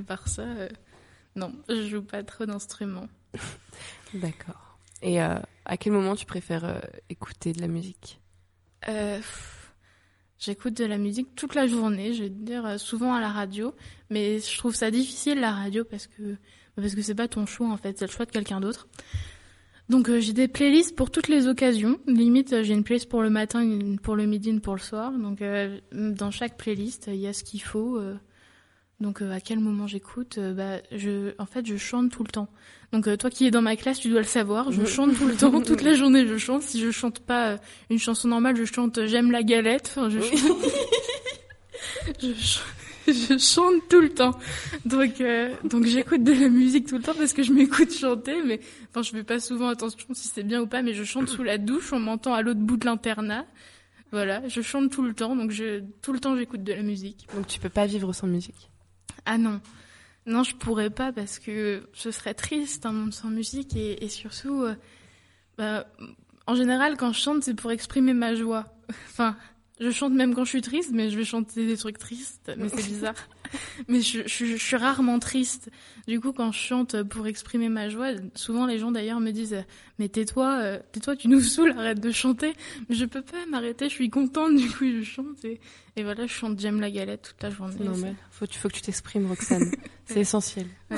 à 0.00 0.02
part 0.02 0.28
ça, 0.28 0.42
euh, 0.42 0.68
non, 1.34 1.52
je 1.68 1.86
joue 1.86 2.02
pas 2.02 2.22
trop 2.22 2.46
d'instruments. 2.46 3.08
D'accord. 4.14 4.65
Et 5.02 5.22
euh, 5.22 5.36
à 5.64 5.76
quel 5.76 5.92
moment 5.92 6.16
tu 6.16 6.26
préfères 6.26 6.64
euh, 6.64 6.78
écouter 7.10 7.52
de 7.52 7.60
la 7.60 7.68
musique? 7.68 8.20
Euh, 8.88 9.20
J'écoute 10.38 10.74
de 10.74 10.84
la 10.84 10.98
musique 10.98 11.34
toute 11.34 11.54
la 11.54 11.66
journée, 11.66 12.12
je 12.12 12.24
vais 12.24 12.28
dire 12.28 12.78
souvent 12.78 13.14
à 13.14 13.20
la 13.22 13.30
radio, 13.30 13.74
mais 14.10 14.38
je 14.38 14.58
trouve 14.58 14.74
ça 14.74 14.90
difficile 14.90 15.40
la 15.40 15.50
radio 15.50 15.82
parce 15.82 16.06
que 16.06 16.36
parce 16.76 16.94
que 16.94 17.00
c'est 17.00 17.14
pas 17.14 17.26
ton 17.26 17.46
choix 17.46 17.68
en 17.68 17.78
fait, 17.78 17.98
c'est 17.98 18.04
le 18.04 18.10
choix 18.10 18.26
de 18.26 18.30
quelqu'un 18.30 18.60
d'autre. 18.60 18.86
Donc 19.88 20.14
j'ai 20.18 20.34
des 20.34 20.46
playlists 20.46 20.94
pour 20.94 21.10
toutes 21.10 21.28
les 21.28 21.46
occasions. 21.46 21.98
Limite 22.06 22.62
j'ai 22.64 22.74
une 22.74 22.84
playlist 22.84 23.08
pour 23.08 23.22
le 23.22 23.30
matin, 23.30 23.62
une 23.62 23.98
pour 23.98 24.14
le 24.14 24.26
midi, 24.26 24.50
une 24.50 24.60
pour 24.60 24.74
le 24.74 24.80
soir. 24.80 25.10
Donc 25.10 25.42
dans 25.90 26.30
chaque 26.30 26.58
playlist 26.58 27.08
il 27.10 27.16
y 27.16 27.26
a 27.26 27.32
ce 27.32 27.42
qu'il 27.42 27.62
faut. 27.62 27.98
Euh. 29.00 29.04
donc 29.04 29.22
à 29.22 29.40
quel 29.40 29.60
moment 29.60 29.86
j'écoute 29.86 30.38
Bah 30.38 30.78
je 30.92 31.32
en 31.38 31.46
fait 31.46 31.66
je 31.66 31.76
chante 31.76 32.10
tout 32.12 32.22
le 32.24 32.30
temps. 32.30 32.48
Donc 32.92 33.08
toi 33.18 33.30
qui 33.30 33.46
es 33.46 33.50
dans 33.50 33.62
ma 33.62 33.76
classe 33.76 33.98
tu 34.00 34.08
dois 34.08 34.20
le 34.20 34.26
savoir. 34.26 34.70
Je 34.72 34.84
chante 34.86 35.16
tout 35.16 35.26
le 35.26 35.34
temps, 35.36 35.60
toute 35.60 35.82
la 35.82 35.94
journée 35.94 36.26
je 36.26 36.36
chante. 36.38 36.62
Si 36.62 36.80
je 36.80 36.90
chante 36.90 37.20
pas 37.20 37.50
euh, 37.52 37.56
une 37.90 37.98
chanson 37.98 38.28
normale, 38.28 38.56
je 38.56 38.64
chante 38.64 38.98
euh, 38.98 39.06
J'aime 39.06 39.30
la 39.30 39.42
galette. 39.42 39.88
Enfin, 39.96 40.08
je, 40.10 40.20
chante... 40.20 40.40
je, 42.20 42.26
ch- 42.32 42.62
je 43.08 43.38
chante 43.38 43.88
tout 43.88 44.00
le 44.00 44.08
temps. 44.10 44.38
Donc, 44.84 45.20
euh, 45.20 45.50
donc 45.64 45.84
j'écoute 45.84 46.22
de 46.24 46.32
la 46.32 46.48
musique 46.48 46.86
tout 46.86 46.96
le 46.96 47.02
temps 47.02 47.14
parce 47.14 47.32
que 47.32 47.42
je 47.42 47.52
m'écoute 47.52 47.92
chanter, 47.92 48.42
mais 48.44 48.60
enfin, 48.90 49.02
je 49.02 49.10
fais 49.10 49.22
pas 49.24 49.40
souvent 49.40 49.68
attention 49.68 50.06
si 50.12 50.28
c'est 50.28 50.42
bien 50.42 50.60
ou 50.62 50.66
pas, 50.66 50.82
mais 50.82 50.92
je 50.94 51.04
chante 51.04 51.28
sous 51.28 51.42
la 51.42 51.58
douche, 51.58 51.92
on 51.92 52.00
m'entend 52.00 52.34
à 52.34 52.42
l'autre 52.42 52.60
bout 52.60 52.76
de 52.76 52.86
l'internat. 52.86 53.46
Voilà, 54.12 54.46
je 54.48 54.60
chante 54.60 54.90
tout 54.92 55.02
le 55.02 55.14
temps, 55.14 55.34
donc 55.36 55.50
je, 55.50 55.82
tout 56.02 56.12
le 56.12 56.20
temps 56.20 56.36
j'écoute 56.36 56.62
de 56.62 56.72
la 56.72 56.82
musique. 56.82 57.26
Donc 57.34 57.46
tu 57.48 57.58
peux 57.58 57.68
pas 57.68 57.86
vivre 57.86 58.12
sans 58.12 58.26
musique 58.28 58.70
Ah 59.26 59.38
non. 59.38 59.60
Non, 60.26 60.42
je 60.42 60.56
pourrais 60.56 60.90
pas 60.90 61.12
parce 61.12 61.38
que 61.38 61.88
ce 61.92 62.10
serait 62.10 62.34
triste 62.34 62.86
un 62.86 62.92
monde 62.92 63.12
sans 63.14 63.28
musique 63.28 63.76
et, 63.76 64.08
surtout, 64.08 64.62
euh, 64.62 64.74
bah, 65.56 65.86
en 66.46 66.54
général, 66.54 66.96
quand 66.96 67.12
je 67.12 67.20
chante, 67.20 67.42
c'est 67.44 67.54
pour 67.54 67.70
exprimer 67.70 68.12
ma 68.12 68.34
joie. 68.34 68.66
je 69.78 69.90
chante 69.90 70.12
même 70.14 70.34
quand 70.34 70.44
je 70.44 70.50
suis 70.50 70.62
triste, 70.62 70.90
mais 70.92 71.10
je 71.10 71.16
vais 71.16 71.24
chanter 71.24 71.66
des 71.66 71.76
trucs 71.76 71.98
tristes, 71.98 72.50
mais 72.56 72.68
c'est 72.68 72.86
bizarre. 72.86 73.14
mais 73.88 74.00
je, 74.00 74.22
je, 74.26 74.44
je, 74.46 74.56
suis 74.56 74.76
rarement 74.76 75.18
triste. 75.18 75.70
Du 76.08 76.18
coup, 76.18 76.32
quand 76.32 76.50
je 76.50 76.58
chante 76.58 77.02
pour 77.02 77.26
exprimer 77.26 77.68
ma 77.68 77.88
joie, 77.88 78.12
souvent 78.34 78.66
les 78.66 78.78
gens 78.78 78.90
d'ailleurs 78.90 79.20
me 79.20 79.32
disent 79.32 79.64
"Mais 79.98 80.08
tais-toi, 80.08 80.58
euh, 80.62 80.78
tais-toi, 80.92 81.16
tu 81.16 81.28
nous 81.28 81.40
saoules, 81.40 81.72
arrête 81.72 82.00
de 82.00 82.10
chanter." 82.10 82.54
Mais 82.88 82.94
je 82.94 83.04
peux 83.04 83.22
pas 83.22 83.44
m'arrêter, 83.50 83.88
je 83.88 83.94
suis 83.94 84.08
contente. 84.08 84.56
Du 84.56 84.68
coup, 84.70 84.86
je 84.86 85.02
chante 85.02 85.44
et, 85.44 85.60
et 85.96 86.02
voilà, 86.02 86.26
je 86.26 86.32
chante 86.32 86.58
"J'aime 86.58 86.80
la 86.80 86.90
galette" 86.90 87.22
toute 87.22 87.42
la 87.42 87.50
journée. 87.50 87.76
Non 87.80 87.96
mais 87.96 88.14
faut, 88.30 88.46
faut 88.50 88.68
que 88.68 88.74
tu 88.74 88.82
t'exprimes, 88.82 89.26
Roxane. 89.26 89.70
c'est 90.06 90.20
essentiel. 90.20 90.66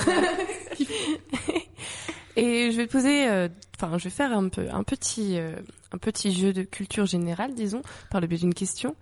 Et 2.39 2.71
je 2.71 2.77
vais 2.77 2.87
poser, 2.87 3.25
enfin, 3.77 3.95
euh, 3.95 3.99
je 3.99 4.05
vais 4.05 4.11
faire 4.11 4.33
un 4.33 4.49
peu 4.49 4.69
un 4.71 4.85
petit 4.85 5.39
euh, 5.39 5.57
un 5.91 5.99
petit 5.99 6.33
jeu 6.33 6.53
de 6.53 6.63
culture 6.63 7.05
générale, 7.05 7.53
disons, 7.53 7.83
par 8.11 8.21
le 8.21 8.29
biais 8.29 8.39
d'une 8.39 8.55
question. 8.55 8.95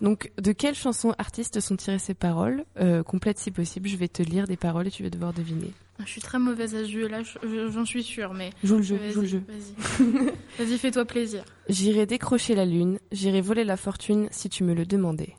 Donc, 0.00 0.30
de 0.40 0.52
quelle 0.52 0.76
chanson 0.76 1.12
artiste 1.18 1.58
sont 1.58 1.74
tirées 1.76 1.98
ces 1.98 2.14
paroles? 2.14 2.64
Euh, 2.78 3.02
Complète 3.02 3.38
si 3.38 3.50
possible. 3.50 3.88
Je 3.88 3.96
vais 3.96 4.06
te 4.06 4.22
lire 4.22 4.46
des 4.46 4.56
paroles 4.56 4.86
et 4.86 4.90
tu 4.92 5.02
vas 5.02 5.10
devoir 5.10 5.32
deviner. 5.32 5.72
Je 5.98 6.06
suis 6.08 6.20
très 6.20 6.38
mauvaise 6.38 6.74
à 6.76 6.84
ce 6.84 6.88
jeu-là, 6.90 7.22
j'en 7.70 7.84
suis 7.84 8.04
sûre, 8.04 8.32
mais. 8.32 8.50
Joue 8.62 8.76
le 8.76 8.82
jeu, 8.82 8.98
joue 9.12 9.22
le 9.22 9.26
jeu. 9.26 9.42
Vas-y, 9.48 10.30
vas-y, 10.64 10.78
fais-toi 10.78 11.04
plaisir. 11.04 11.44
J'irai 11.68 12.06
décrocher 12.06 12.54
la 12.54 12.64
lune, 12.64 12.98
j'irai 13.10 13.40
voler 13.40 13.64
la 13.64 13.76
fortune 13.76 14.28
si 14.30 14.48
tu 14.48 14.62
me 14.62 14.74
le 14.74 14.86
demandais. 14.86 15.34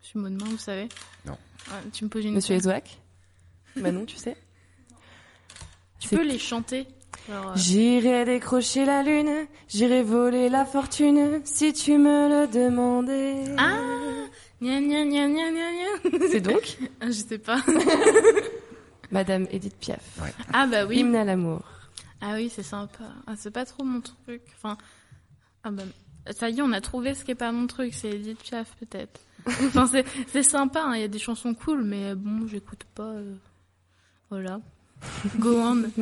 Je 0.00 0.06
suis 0.08 0.18
mot 0.18 0.28
de 0.28 0.34
main, 0.34 0.48
vous 0.48 0.58
savez. 0.58 0.88
Non. 1.24 1.32
Ouais, 1.68 1.90
tu 1.92 2.04
me 2.04 2.08
poses 2.08 2.24
une. 2.24 2.34
Monsieur 2.34 2.56
Ezouak 2.56 2.98
Bah 3.76 3.92
non, 3.92 4.04
tu 4.04 4.16
sais? 4.16 4.36
Tu 6.02 6.16
peux 6.16 6.22
les 6.22 6.38
chanter 6.38 6.86
euh... 7.30 7.52
J'irai 7.54 8.24
décrocher 8.24 8.84
la 8.84 9.02
lune, 9.02 9.46
j'irai 9.68 10.02
voler 10.02 10.48
la 10.48 10.64
fortune, 10.64 11.40
si 11.44 11.72
tu 11.72 11.96
me 11.96 12.28
le 12.28 12.48
demandais. 12.48 13.44
Ah. 13.56 13.78
C'est 16.30 16.40
donc 16.40 16.78
ah, 17.00 17.06
Je 17.06 17.12
sais 17.12 17.38
pas. 17.38 17.62
Madame 19.12 19.46
Edith 19.50 19.76
Piaf. 19.78 20.00
Ouais. 20.20 20.32
Ah 20.52 20.66
bah 20.66 20.86
oui. 20.86 20.98
Hymne 20.98 21.16
à 21.16 21.24
l'amour. 21.24 21.62
Ah 22.20 22.34
oui, 22.34 22.48
c'est 22.48 22.62
sympa. 22.62 23.04
Ah, 23.26 23.34
c'est 23.36 23.50
pas 23.50 23.66
trop 23.66 23.84
mon 23.84 24.00
truc. 24.00 24.42
Enfin, 24.56 24.78
ah 25.64 25.70
bah, 25.70 25.82
ça 26.30 26.48
y 26.48 26.58
est, 26.58 26.62
on 26.62 26.72
a 26.72 26.80
trouvé 26.80 27.14
ce 27.14 27.24
qui 27.24 27.32
est 27.32 27.36
pas 27.36 27.52
mon 27.52 27.66
truc, 27.66 27.92
c'est 27.94 28.10
Edith 28.10 28.38
Piaf 28.38 28.74
peut-être. 28.78 29.20
enfin, 29.46 29.86
c'est, 29.86 30.04
c'est 30.28 30.42
sympa, 30.42 30.84
il 30.86 30.90
hein, 30.90 30.96
y 30.96 31.02
a 31.02 31.08
des 31.08 31.18
chansons 31.18 31.54
cool, 31.54 31.84
mais 31.84 32.14
bon, 32.14 32.46
j'écoute 32.46 32.84
pas. 32.94 33.10
Euh... 33.10 33.34
Voilà. 34.30 34.60
Go 35.38 35.58
on. 35.58 35.84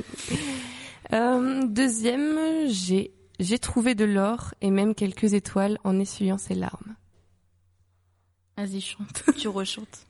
Euh, 1.12 1.66
deuxième, 1.66 2.68
j'ai 2.68 3.12
j'ai 3.40 3.59
trouvé 3.59 3.96
de 3.96 4.05
l'or 4.05 4.55
et 4.61 4.70
même 4.70 4.94
quelques 4.94 5.32
étoiles 5.32 5.78
en 5.82 5.98
essuyant 5.98 6.38
ses 6.38 6.55
larmes. 6.55 6.94
Vas-y, 8.57 8.80
chante. 8.80 9.24
tu 9.38 9.48
rechantes. 9.48 10.07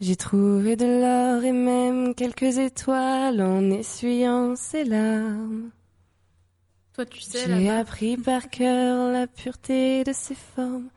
J'ai 0.00 0.16
trouvé 0.16 0.74
de 0.76 0.86
l'or 0.86 1.44
et 1.44 1.52
même 1.52 2.14
quelques 2.14 2.56
étoiles 2.56 3.42
en 3.42 3.70
essuyant 3.70 4.56
ses 4.56 4.84
larmes. 4.84 5.70
Toi, 6.94 7.04
tu 7.04 7.20
sais. 7.20 7.44
J'ai 7.46 7.68
appris 7.68 8.16
par 8.16 8.48
cœur 8.48 9.12
la 9.12 9.26
pureté 9.26 10.02
de 10.04 10.12
ses 10.14 10.34
formes. 10.34 10.88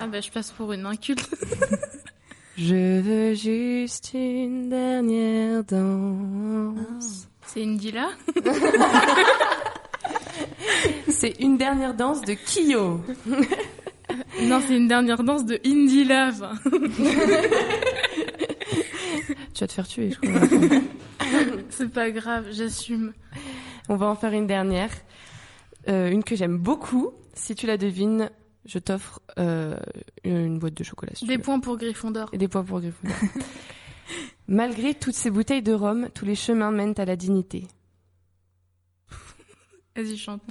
Ah 0.00 0.08
bah, 0.08 0.20
je 0.20 0.30
passe 0.30 0.50
pour 0.50 0.72
une 0.72 0.86
inculte. 0.86 1.30
Je 2.56 3.00
veux 3.00 3.34
juste 3.34 4.10
une 4.14 4.68
dernière 4.68 5.64
danse. 5.64 7.28
C'est 7.46 7.62
une 7.62 7.76
Dila 7.76 8.10
C'est 11.08 11.40
une 11.40 11.56
dernière 11.56 11.94
danse 11.94 12.20
de 12.22 12.34
Kyo. 12.34 13.00
non, 14.42 14.60
c'est 14.66 14.76
une 14.76 14.88
dernière 14.88 15.22
danse 15.22 15.44
de 15.44 15.60
Indie 15.64 16.04
Love. 16.04 16.48
tu 19.54 19.60
vas 19.60 19.66
te 19.66 19.72
faire 19.72 19.88
tuer, 19.88 20.10
je 20.10 20.18
crois. 20.20 20.40
c'est 21.70 21.90
pas 21.90 22.10
grave, 22.10 22.46
j'assume. 22.50 23.12
On 23.88 23.96
va 23.96 24.06
en 24.06 24.14
faire 24.16 24.32
une 24.32 24.46
dernière. 24.46 24.90
Euh, 25.88 26.10
une 26.10 26.24
que 26.24 26.36
j'aime 26.36 26.58
beaucoup. 26.58 27.12
Si 27.34 27.54
tu 27.54 27.66
la 27.66 27.76
devines, 27.76 28.30
je 28.64 28.78
t'offre 28.78 29.20
euh, 29.38 29.76
une 30.24 30.58
boîte 30.58 30.74
de 30.74 30.84
chocolat. 30.84 31.12
Si 31.14 31.26
des 31.26 31.38
points 31.38 31.60
pour 31.60 31.76
Gryffondor. 31.76 32.28
Et 32.32 32.38
des 32.38 32.48
points 32.48 32.64
pour 32.64 32.80
Gryffondor. 32.80 33.16
Malgré 34.48 34.94
toutes 34.94 35.14
ces 35.14 35.30
bouteilles 35.30 35.62
de 35.62 35.72
rhum, 35.72 36.08
tous 36.14 36.24
les 36.24 36.34
chemins 36.34 36.70
mènent 36.70 36.94
à 36.98 37.04
la 37.04 37.16
dignité. 37.16 37.68
Vas-y, 39.96 40.16
chante. 40.16 40.42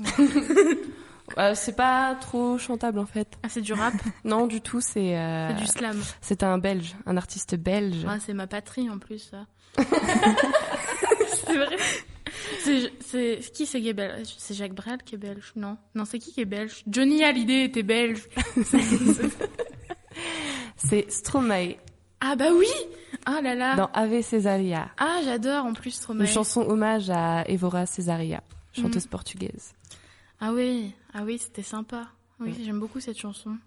euh, 1.38 1.54
c'est 1.56 1.76
pas 1.76 2.16
trop 2.16 2.58
chantable 2.58 3.00
en 3.00 3.06
fait. 3.06 3.38
Ah, 3.44 3.50
c'est 3.50 3.62
du 3.62 3.74
rap 3.74 3.94
Non, 4.24 4.48
du 4.48 4.62
tout, 4.62 4.82
c'est. 4.82 5.18
Euh, 5.18 5.50
c'est 5.50 5.62
du 5.62 5.68
slam. 5.68 6.02
C'est 6.22 6.44
un 6.44 6.58
belge, 6.58 6.96
un 7.06 7.18
artiste 7.18 7.56
belge. 7.56 8.06
Ah, 8.08 8.20
c'est 8.20 8.34
ma 8.34 8.48
patrie 8.48 8.90
en 8.90 9.00
plus, 9.00 9.20
ça. 9.20 9.46
c'est 9.78 11.58
vrai. 11.58 11.78
C'est, 12.60 13.40
qui 13.54 13.66
c'est 13.66 13.82
qui 13.82 13.90
est 13.90 13.94
belge? 13.94 14.36
C'est 14.38 14.54
Jacques 14.54 14.74
Brel 14.74 15.02
qui 15.04 15.16
est 15.16 15.18
belge 15.18 15.54
Non, 15.56 15.78
non, 15.96 16.06
c'est 16.06 16.20
qui 16.20 16.32
qui 16.34 16.42
est 16.42 16.46
belge? 16.46 16.84
Johnny 16.88 17.24
Hallyday 17.24 17.66
était 17.66 17.84
belge. 17.84 18.28
c'est 20.78 21.10
Stromae. 21.12 21.76
Ah 22.22 22.36
bah 22.36 22.50
oui 22.54 22.68
Ah 23.26 23.40
là 23.42 23.56
là 23.56 23.76
Dans 23.76 23.90
Ave 23.94 24.22
Cesaria. 24.22 24.90
Ah, 24.98 25.22
j'adore 25.24 25.66
en 25.66 25.74
plus 25.74 25.92
Stromae. 25.92 26.22
Une 26.22 26.28
chanson 26.28 26.62
hommage 26.62 27.10
à 27.10 27.46
Evora 27.48 27.86
Cesaria, 27.86 28.44
chanteuse 28.74 29.06
mmh. 29.06 29.10
portugaise. 29.10 29.74
Ah 30.42 30.52
oui, 30.54 30.94
ah 31.14 31.24
oui, 31.24 31.38
c'était 31.38 31.64
sympa. 31.64 32.08
Oui, 32.40 32.56
j'aime 32.64 32.80
beaucoup 32.80 33.00
cette 33.00 33.18
chanson. 33.18 33.58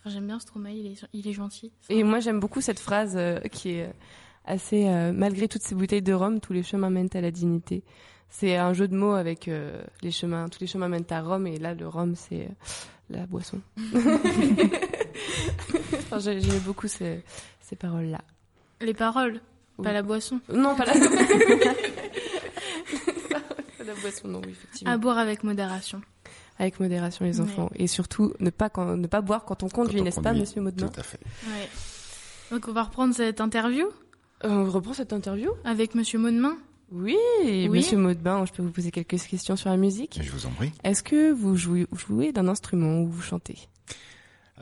Enfin, 0.00 0.10
j'aime 0.10 0.26
bien 0.26 0.38
Stromae, 0.38 0.72
il 0.72 0.86
est, 0.86 1.04
il 1.12 1.26
est 1.26 1.32
gentil. 1.32 1.72
Et 1.88 2.04
moi, 2.04 2.20
j'aime 2.20 2.40
beaucoup 2.40 2.60
cette 2.60 2.78
phrase 2.78 3.14
euh, 3.16 3.40
qui 3.40 3.70
est 3.70 3.92
assez 4.48 4.88
euh, 4.88 5.12
malgré 5.12 5.46
toutes 5.46 5.62
ces 5.62 5.74
bouteilles 5.74 6.02
de 6.02 6.12
rhum, 6.12 6.40
tous 6.40 6.52
les 6.52 6.62
chemins 6.62 6.90
mènent 6.90 7.10
à 7.14 7.20
la 7.20 7.30
dignité. 7.30 7.84
C'est 8.30 8.56
un 8.56 8.72
jeu 8.72 8.88
de 8.88 8.96
mots 8.96 9.14
avec 9.14 9.46
euh, 9.48 9.80
les 10.02 10.10
chemins, 10.10 10.48
tous 10.48 10.60
les 10.60 10.66
chemins 10.66 10.88
mènent 10.88 11.04
à 11.10 11.20
Rome 11.22 11.46
et 11.46 11.58
là 11.58 11.74
le 11.74 11.86
rhum 11.86 12.14
c'est 12.14 12.42
euh, 12.42 12.48
la 13.10 13.26
boisson. 13.26 13.60
enfin, 15.94 16.18
J'aimais 16.18 16.60
beaucoup 16.64 16.88
ces, 16.88 17.22
ces 17.60 17.76
paroles 17.76 18.06
là. 18.06 18.20
Les 18.80 18.94
paroles. 18.94 19.40
Pas 19.82 19.92
la 19.92 20.02
boisson 20.02 20.40
Non, 20.52 20.74
pas 20.74 20.86
la... 20.86 20.92
pas 20.98 21.04
la 23.84 23.94
boisson, 23.94 24.26
non, 24.26 24.40
oui, 24.44 24.50
effectivement. 24.50 24.92
À 24.92 24.96
boire 24.96 25.18
avec 25.18 25.44
modération. 25.44 26.02
Avec 26.58 26.80
modération, 26.80 27.24
les 27.24 27.40
enfants. 27.40 27.70
Et 27.76 27.86
surtout, 27.86 28.34
ne 28.40 28.50
pas, 28.50 28.70
quand, 28.70 28.96
ne 28.96 29.06
pas 29.06 29.20
boire 29.20 29.44
quand 29.44 29.62
on 29.62 29.68
conduit, 29.68 30.02
n'est-ce 30.02 30.20
pas, 30.20 30.32
monsieur 30.32 30.60
Maudemain 30.60 30.88
Tout 30.88 30.98
à 30.98 31.04
fait. 31.04 31.20
Ouais. 31.46 31.68
Donc 32.50 32.66
on 32.66 32.72
va 32.72 32.82
reprendre 32.82 33.14
cette 33.14 33.40
interview 33.40 33.86
On 34.44 34.70
reprend 34.70 34.92
cette 34.94 35.12
interview 35.12 35.50
avec 35.64 35.94
monsieur 35.94 36.18
Maudemain. 36.18 36.56
Oui, 36.90 37.16
Oui. 37.44 37.68
monsieur 37.68 37.98
Maudemain, 37.98 38.44
je 38.46 38.52
peux 38.52 38.62
vous 38.62 38.70
poser 38.70 38.90
quelques 38.90 39.18
questions 39.20 39.56
sur 39.56 39.68
la 39.68 39.76
musique? 39.76 40.18
Je 40.22 40.30
vous 40.30 40.46
en 40.46 40.50
prie. 40.50 40.72
Est-ce 40.84 41.02
que 41.02 41.32
vous 41.32 41.56
jouez, 41.56 41.86
jouez 41.92 42.32
d'un 42.32 42.48
instrument 42.48 43.00
ou 43.02 43.08
vous 43.08 43.20
chantez? 43.20 43.58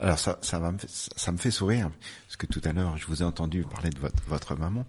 Alors 0.01 0.19
ça, 0.19 0.39
ça, 0.43 0.59
va 0.59 0.73
me, 0.73 0.79
fait- 0.79 0.89
ça 0.91 1.31
me 1.33 1.37
fait 1.37 1.51
sourire, 1.51 1.91
parce 2.27 2.37
que 2.37 2.47
tout 2.47 2.61
à 2.65 2.73
l'heure, 2.73 2.97
je 2.97 3.07
vous 3.07 3.23
ai 3.23 3.25
entendu 3.25 3.63
parler 3.65 3.91
de 3.91 3.99
votre, 3.99 4.17
votre 4.29 4.57
maman. 4.57 4.85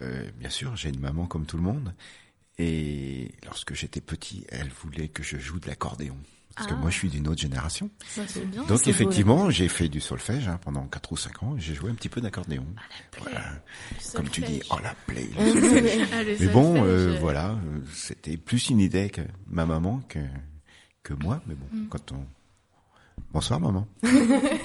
Euh, 0.00 0.24
bien 0.38 0.48
sûr, 0.50 0.74
j'ai 0.76 0.88
une 0.88 1.00
maman 1.00 1.26
comme 1.26 1.44
tout 1.44 1.56
le 1.56 1.62
monde. 1.62 1.92
Et 2.58 3.30
lorsque 3.44 3.74
j'étais 3.74 4.00
petit, 4.00 4.44
elle 4.50 4.68
voulait 4.68 5.08
que 5.08 5.22
je 5.22 5.38
joue 5.38 5.58
de 5.60 5.66
l'accordéon. 5.68 6.16
Parce 6.54 6.68
que 6.68 6.74
Ah. 6.74 6.76
moi, 6.76 6.90
je 6.90 6.96
suis 6.98 7.08
d'une 7.08 7.28
autre 7.28 7.40
génération. 7.40 7.90
Ça 8.06 8.22
c'est 8.28 8.44
bien. 8.44 8.62
Donc 8.64 8.86
effectivement, 8.86 9.48
j'ai 9.48 9.68
fait 9.68 9.88
du 9.88 10.00
solfège 10.02 10.48
hein, 10.48 10.58
pendant 10.62 10.86
4 10.86 11.12
ou 11.12 11.16
5 11.16 11.42
ans. 11.42 11.56
et 11.56 11.60
J'ai 11.60 11.74
joué 11.74 11.90
un 11.90 11.94
petit 11.94 12.10
peu 12.10 12.20
d'accordéon. 12.20 12.66
Voilà. 13.22 13.40
Le 13.90 14.16
Comme 14.16 14.28
tu 14.28 14.42
dis, 14.42 14.60
oh 14.70 14.76
la 14.82 14.94
plaie. 15.06 15.30
le 15.38 15.50
solfège. 15.70 16.08
Ah, 16.12 16.22
le 16.22 16.36
Mais 16.38 16.46
bon, 16.48 16.84
euh, 16.84 17.14
euh, 17.14 17.18
voilà, 17.20 17.52
euh, 17.52 17.80
c'était 17.94 18.36
plus 18.36 18.68
une 18.68 18.80
idée 18.80 19.08
que 19.08 19.22
ma 19.46 19.64
maman 19.64 20.00
que 20.08 20.18
que 21.02 21.14
moi. 21.14 21.42
Mais 21.46 21.54
bon, 21.54 21.66
Mm. 21.72 21.88
quand 21.88 22.12
on 22.12 22.26
bonsoir 23.32 23.60
maman. 23.60 23.86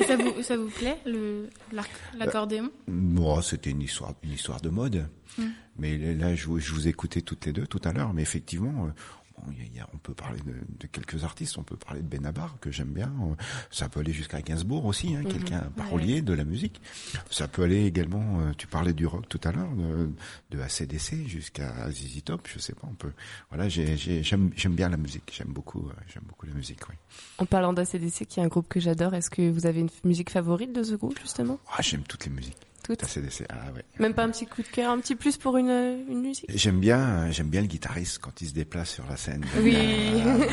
ça, 0.07 0.15
vous, 0.17 0.41
ça 0.43 0.57
vous 0.57 0.69
plaît, 0.69 0.97
le, 1.05 1.49
l'arc- 1.71 1.89
l'accordéon? 2.17 2.69
Moi, 2.87 3.41
c'était 3.41 3.69
une 3.71 3.81
histoire, 3.81 4.13
une 4.23 4.31
histoire 4.33 4.61
de 4.61 4.69
mode. 4.69 5.07
Mm. 5.37 5.43
Mais 5.79 5.97
là, 6.15 6.35
je, 6.35 6.47
vous- 6.47 6.59
je 6.59 6.73
vous 6.73 6.87
écoutais 6.87 7.21
toutes 7.21 7.45
les 7.45 7.53
deux 7.53 7.67
tout 7.67 7.81
à 7.83 7.93
l'heure. 7.93 8.13
Mais 8.13 8.21
effectivement, 8.23 8.85
euh, 8.87 8.89
bon, 9.37 9.51
y 9.51 9.79
a- 9.79 9.87
on 9.93 9.97
peut 9.97 10.13
parler 10.13 10.39
de, 10.41 10.53
de 10.79 10.87
quelques 10.87 11.23
artistes. 11.23 11.57
On 11.57 11.63
peut 11.63 11.75
parler 11.77 12.01
de 12.01 12.07
Benabar 12.07 12.57
que 12.59 12.71
j'aime 12.71 12.89
bien. 12.89 13.11
Euh, 13.21 13.35
Ça 13.71 13.89
peut 13.89 13.99
aller 13.99 14.13
jusqu'à 14.13 14.41
Gainsbourg 14.41 14.85
aussi, 14.85 15.15
hein, 15.15 15.21
Mhm. 15.23 15.31
quelqu'un 15.31 15.57
un 15.59 15.69
parolier 15.71 16.21
de 16.21 16.33
la 16.33 16.43
musique. 16.43 16.81
Ça 17.29 17.47
peut 17.47 17.63
aller 17.63 17.85
également. 17.85 18.39
euh, 18.41 18.51
tu 18.57 18.67
parlais 18.67 18.93
du 18.93 19.05
rock 19.05 19.27
tout 19.29 19.39
à 19.43 19.51
l'heure, 19.51 19.71
de, 19.75 20.09
de 20.51 20.59
ACDC 20.61 21.27
jusqu'à 21.27 21.89
ZZ 21.91 22.23
Top. 22.23 22.47
Je 22.51 22.59
sais 22.59 22.73
pas. 22.73 22.87
On 22.89 22.95
peut. 22.95 23.11
Voilà, 23.49 23.69
j'ai- 23.69 23.97
j'ai- 23.97 24.23
j'aime 24.23 24.51
bien 24.75 24.89
la 24.89 24.97
musique. 24.97 25.31
J'aime 25.35 25.53
beaucoup. 25.53 25.87
euh, 25.87 25.93
j'aime 26.13 26.23
beaucoup 26.27 26.45
la 26.45 26.53
musique. 26.53 26.87
Oui. 26.89 26.95
En 27.37 27.45
parlant 27.45 27.73
d'ACDC, 27.73 28.25
qui 28.25 28.39
est 28.39 28.43
un 28.43 28.47
groupe 28.47 28.67
que 28.67 28.79
j'adore, 28.79 29.13
est-ce 29.13 29.29
que 29.29 29.49
vous 29.49 29.65
avez 29.65 29.79
une 29.81 29.89
musique 30.03 30.29
favorite 30.29 30.73
de 30.73 30.83
ce 30.83 30.95
groupe, 30.95 31.17
justement? 31.19 31.59
Ah, 31.71 31.81
j'aime 31.81 32.03
toutes 32.03 32.25
les 32.25 32.31
musiques. 32.31 32.57
Toutes 32.95 33.03
ACDC. 33.17 33.45
Ah 33.49 33.71
ouais. 33.75 33.83
Même 33.99 34.13
pas 34.13 34.23
un 34.23 34.29
petit 34.29 34.45
coup 34.45 34.61
de 34.61 34.67
cœur, 34.67 34.91
un 34.91 34.99
petit 34.99 35.15
plus 35.15 35.37
pour 35.37 35.57
une, 35.57 35.69
euh, 35.69 35.97
une 36.09 36.21
musique 36.21 36.45
J'aime 36.53 36.79
bien, 36.79 37.29
j'aime 37.31 37.49
bien 37.49 37.61
le 37.61 37.67
guitariste 37.67 38.19
quand 38.19 38.41
il 38.41 38.47
se 38.47 38.53
déplace 38.53 38.91
sur 38.93 39.05
la 39.09 39.17
scène. 39.17 39.43
Oui. 39.61 39.71
bien, 39.71 40.23
voilà, 40.23 40.37
donc, 40.37 40.51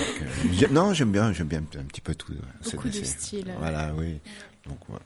euh, 0.63 0.69
non, 0.73 0.93
j'aime 0.95 1.13
bien, 1.13 1.33
j'aime 1.33 1.49
bien 1.49 1.61
un 1.79 1.85
petit 1.85 2.01
peu 2.01 2.15
tout. 2.15 2.33
euh, 2.33 2.71
Beaucoup 2.73 2.89
de 2.89 2.93
CDC. 2.95 3.19
styles. 3.21 3.55
Voilà, 3.59 3.95
oui. 3.97 4.19
Donc 4.67 4.79
voilà. 4.89 5.05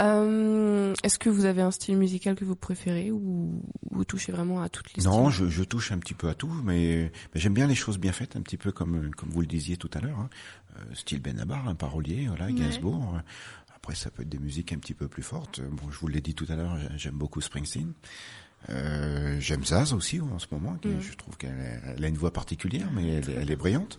Euh, 0.00 0.94
Est-ce 1.02 1.18
que 1.18 1.28
vous 1.28 1.44
avez 1.44 1.60
un 1.62 1.72
style 1.72 1.96
musical 1.96 2.36
que 2.36 2.44
vous 2.44 2.54
préférez 2.54 3.10
ou 3.10 3.60
vous 3.90 4.04
touchez 4.04 4.30
vraiment 4.30 4.62
à 4.62 4.68
toutes 4.68 4.94
les 4.96 5.02
Non, 5.02 5.28
styles 5.30 5.46
je, 5.46 5.50
je 5.50 5.64
touche 5.64 5.90
un 5.90 5.98
petit 5.98 6.14
peu 6.14 6.28
à 6.28 6.34
tout, 6.34 6.50
mais, 6.64 7.10
mais 7.34 7.40
j'aime 7.40 7.54
bien 7.54 7.66
les 7.66 7.74
choses 7.74 7.98
bien 7.98 8.12
faites, 8.12 8.36
un 8.36 8.42
petit 8.42 8.56
peu 8.56 8.70
comme 8.70 9.10
comme 9.16 9.30
vous 9.30 9.40
le 9.40 9.46
disiez 9.46 9.76
tout 9.76 9.90
à 9.94 10.00
l'heure. 10.00 10.18
Hein. 10.18 10.30
Euh, 10.76 10.94
style 10.94 11.20
Benabar, 11.20 11.66
un 11.68 11.74
parolier, 11.74 12.26
voilà, 12.28 12.46
Ouais. 12.46 12.52
Gainsbourg. 12.52 13.18
Après, 13.88 13.96
ça 13.96 14.10
peut 14.10 14.20
être 14.20 14.28
des 14.28 14.38
musiques 14.38 14.70
un 14.74 14.78
petit 14.78 14.92
peu 14.92 15.08
plus 15.08 15.22
fortes. 15.22 15.62
Bon, 15.62 15.90
je 15.90 15.98
vous 15.98 16.08
l'ai 16.08 16.20
dit 16.20 16.34
tout 16.34 16.44
à 16.50 16.56
l'heure, 16.56 16.76
j'ai- 16.78 16.98
j'aime 16.98 17.14
beaucoup 17.14 17.40
Springsteen. 17.40 17.94
Euh, 18.68 19.40
j'aime 19.40 19.64
Zaz 19.64 19.94
aussi 19.94 20.20
en 20.20 20.38
ce 20.38 20.46
moment. 20.52 20.74
qui- 20.76 20.88
Mm. 20.88 21.00
Je 21.00 21.14
trouve 21.16 21.38
qu'elle 21.38 21.96
a- 22.02 22.06
une 22.06 22.18
voix 22.18 22.30
particulière, 22.30 22.90
mais 22.92 23.08
elle, 23.14 23.30
est- 23.30 23.34
elle 23.34 23.50
est 23.50 23.56
brillante. 23.56 23.98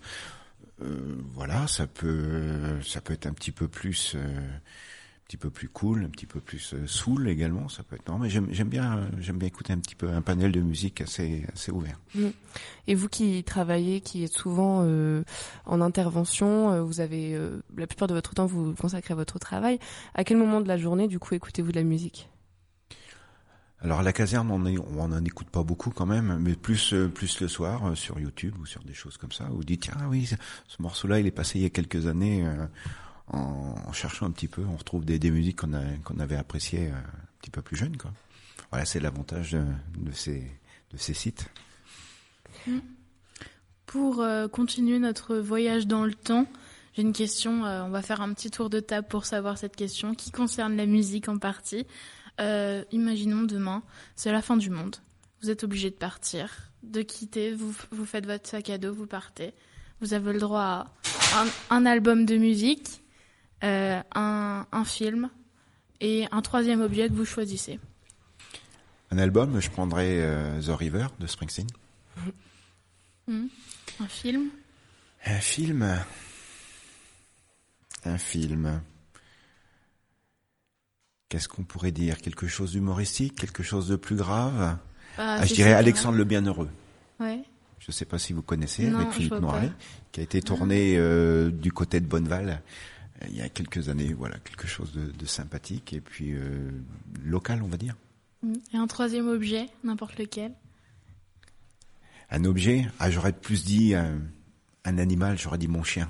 Euh, 0.84 1.16
voilà, 1.34 1.66
ça 1.66 1.88
peut, 1.88 2.80
ça 2.86 3.02
peut 3.02 3.14
être 3.14 3.26
un 3.26 3.34
petit 3.34 3.50
peu 3.52 3.68
plus, 3.68 4.14
euh, 4.16 4.48
petit 5.30 5.38
peu 5.38 5.52
plus 5.52 5.70
cool, 5.70 6.06
un 6.06 6.10
petit 6.10 6.26
peu 6.26 6.40
plus 6.40 6.74
euh, 6.74 6.88
soul 6.88 7.30
également. 7.30 7.70
Ça 7.70 7.84
peut 7.84 7.96
être. 7.96 8.10
Non, 8.10 8.18
mais 8.18 8.32
j'aime, 8.32 8.48
j'aime 8.50 8.68
bien, 8.68 8.98
euh, 8.98 9.06
j'aime 9.20 9.38
bien 9.38 9.48
écouter 9.48 9.72
un 9.72 9.78
petit 9.78 9.94
peu 9.94 10.10
un 10.10 10.24
panel 10.24 10.52
de 10.52 10.60
musique 10.60 11.02
assez, 11.02 11.46
assez 11.54 11.72
ouvert. 11.72 12.00
Mm. 12.16 12.30
Et 12.88 12.96
vous 12.96 13.08
qui 13.10 13.44
travaillez, 13.44 14.02
qui 14.02 14.24
êtes 14.24 14.34
souvent 14.34 14.80
euh, 14.82 15.24
en 15.68 15.82
intervention, 15.82 16.84
vous 16.84 17.00
avez 17.00 17.36
euh, 17.36 17.62
la 17.78 17.86
plupart 17.86 18.08
de 18.08 18.16
votre 18.16 18.34
temps 18.34 18.48
vous 18.48 18.74
consacrez 18.74 19.12
à 19.12 19.16
votre 19.16 19.38
travail. 19.38 19.78
À 20.16 20.24
quel 20.24 20.38
moment 20.38 20.62
de 20.62 20.68
la 20.68 20.78
journée, 20.78 21.08
du 21.08 21.20
coup, 21.20 21.36
écoutez-vous 21.36 21.72
de 21.72 21.78
la 21.78 21.84
musique? 21.84 22.28
Alors 23.82 24.00
à 24.00 24.04
la 24.04 24.12
caserne, 24.12 24.50
on 24.52 24.66
on 24.66 25.12
en 25.12 25.24
écoute 25.24 25.50
pas 25.50 25.64
beaucoup 25.64 25.92
quand 25.92 26.08
même, 26.08 26.40
mais 26.42 26.56
plus 26.56 26.94
plus 27.14 27.40
le 27.40 27.48
soir 27.48 27.96
sur 27.96 28.20
YouTube 28.20 28.56
ou 28.60 28.66
sur 28.66 28.84
des 28.84 28.94
choses 28.94 29.18
comme 29.18 29.32
ça. 29.32 29.46
Ou 29.54 29.64
dit 29.64 29.78
tiens 29.78 29.96
oui, 30.10 30.26
ce 30.26 30.36
ce 30.68 30.82
morceau-là, 30.82 31.20
il 31.20 31.28
est 31.28 31.32
passé 31.32 31.60
il 31.60 31.62
y 31.62 31.66
a 31.66 31.70
quelques 31.70 32.08
années. 32.08 32.46
euh, 32.46 32.66
en, 33.30 33.94
cherchant 33.94 34.26
un 34.26 34.32
petit 34.32 34.48
peu, 34.48 34.64
on 34.66 34.76
retrouve 34.76 35.06
des, 35.06 35.32
musiques 35.32 35.60
qu'on 35.62 36.20
avait 36.20 36.36
appréciées 36.36 36.88
euh, 36.88 36.96
un 36.96 37.38
petit 37.42 37.52
peu 37.52 37.62
plus 37.62 37.76
jeunes 37.76 37.98
quoi. 37.98 38.12
Voilà, 38.72 38.86
c'est 38.86 39.00
l'avantage 39.00 39.54
de, 39.54 40.12
ces 40.12 40.44
de 40.92 40.98
ces 40.98 41.14
sites. 41.14 41.50
Pour 43.86 44.22
euh, 44.22 44.48
continuer 44.48 45.00
notre 45.00 45.38
voyage 45.38 45.88
dans 45.88 46.06
le 46.06 46.14
temps, 46.14 46.46
j'ai 46.94 47.02
une 47.02 47.14
question. 47.14 47.66
euh, 47.66 47.84
on 47.84 47.90
va 47.90 48.02
faire 48.02 48.22
un 48.22 48.34
petit 48.34 48.52
tour 48.52 48.70
de 48.70 48.80
table 48.80 49.08
pour 49.08 49.26
savoir 49.26 49.58
cette 49.58 49.76
question 49.76 50.14
qui 50.14 50.32
concerne 50.32 50.76
la 50.76 50.86
musique 50.86 51.30
en 51.30 51.38
partie. 51.38 51.86
Imaginons 52.92 53.44
demain, 53.44 53.84
c'est 54.16 54.32
la 54.32 54.42
fin 54.42 54.56
du 54.56 54.70
monde. 54.70 54.96
Vous 55.42 55.50
êtes 55.50 55.64
obligé 55.66 55.90
de 55.90 55.96
partir, 55.96 56.70
de 56.84 57.02
quitter. 57.02 57.54
Vous, 57.54 57.76
vous 57.92 58.06
faites 58.06 58.26
votre 58.26 58.48
sac 58.48 58.70
à 58.70 58.78
dos, 58.78 58.94
vous 58.94 59.08
partez. 59.08 59.54
Vous 60.02 60.14
avez 60.14 60.32
le 60.32 60.40
droit 60.40 60.86
à 61.34 61.46
un 61.70 61.86
album 61.86 62.26
de 62.26 62.38
musique, 62.38 63.02
euh, 63.64 64.02
un, 64.16 64.66
un 64.72 64.86
film 64.86 65.30
et 66.02 66.28
un 66.32 66.42
troisième 66.42 66.82
objet 66.82 67.08
que 67.10 67.14
vous 67.14 67.26
choisissez. 67.26 67.80
Un 69.12 69.18
album, 69.18 69.60
je 69.60 69.70
prendrais 69.70 70.20
euh, 70.22 70.62
The 70.62 70.70
River 70.78 71.08
de 71.20 71.28
Springsteen. 71.28 71.68
Hmm. 73.28 73.46
Un 74.00 74.08
film 74.08 74.50
Un 75.24 75.38
film. 75.40 76.00
Un 78.06 78.18
film. 78.18 78.82
Qu'est-ce 81.30 81.48
qu'on 81.48 81.64
pourrait 81.64 81.92
dire? 81.92 82.18
Quelque 82.18 82.48
chose 82.48 82.72
d'humoristique 82.72 83.36
Quelque 83.36 83.62
chose 83.62 83.88
de 83.88 83.96
plus 83.98 84.16
grave? 84.16 84.78
Ah, 85.20 85.38
Ah, 85.42 85.46
Je 85.46 85.54
dirais. 85.54 85.74
Alexandre 85.74 86.18
le 86.18 86.24
Bienheureux. 86.24 86.70
Ouais. 87.20 87.44
Je 87.78 87.86
ne 87.90 87.92
sais 87.94 88.06
pas 88.06 88.18
si 88.18 88.34
vous 88.34 88.42
connaissez, 88.42 88.88
Non, 88.90 89.00
avec 89.00 89.12
Philippe 89.12 89.36
Noiret, 89.36 89.72
qui 90.12 90.22
a 90.22 90.24
été 90.24 90.42
tourné 90.42 90.96
euh, 90.98 91.52
du 91.52 91.72
côté 91.72 92.00
de 92.00 92.08
Bonneval 92.08 92.64
il 93.28 93.36
y 93.36 93.42
a 93.42 93.50
quelques 93.50 93.90
années. 93.90 94.14
Voilà, 94.14 94.38
quelque 94.40 94.68
chose 94.68 94.92
de, 94.94 95.12
de 95.12 95.26
sympathique 95.26 95.94
et 95.94 96.02
puis 96.02 96.34
euh, 96.34 96.72
local, 97.24 97.62
on 97.64 97.68
va 97.68 97.78
dire. 97.78 97.96
Hmm. 98.44 98.54
Et 98.74 98.78
un 98.78 98.88
troisième 98.88 99.28
objet, 99.28 99.68
n'importe 99.84 100.18
lequel. 100.18 100.54
Un 102.32 102.46
objet 102.46 102.88
Ah, 103.00 103.10
j'aurais 103.10 103.34
plus 103.34 103.64
dit 103.66 103.96
un, 103.96 104.20
un 104.86 104.98
animal, 104.98 105.38
j'aurais 105.38 105.58
dit 105.58 105.68
mon 105.68 105.84
chien. 105.84 106.10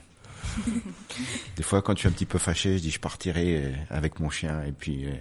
Des 1.55 1.63
fois, 1.63 1.81
quand 1.81 1.93
je 1.93 1.99
suis 1.99 2.07
un 2.07 2.11
petit 2.11 2.25
peu 2.25 2.37
fâché, 2.37 2.77
je 2.77 2.81
dis 2.83 2.91
je 2.91 2.99
partirai 2.99 3.65
euh, 3.65 3.73
avec 3.89 4.19
mon 4.19 4.29
chien 4.29 4.63
et 4.63 4.71
puis 4.71 5.05
euh, 5.05 5.13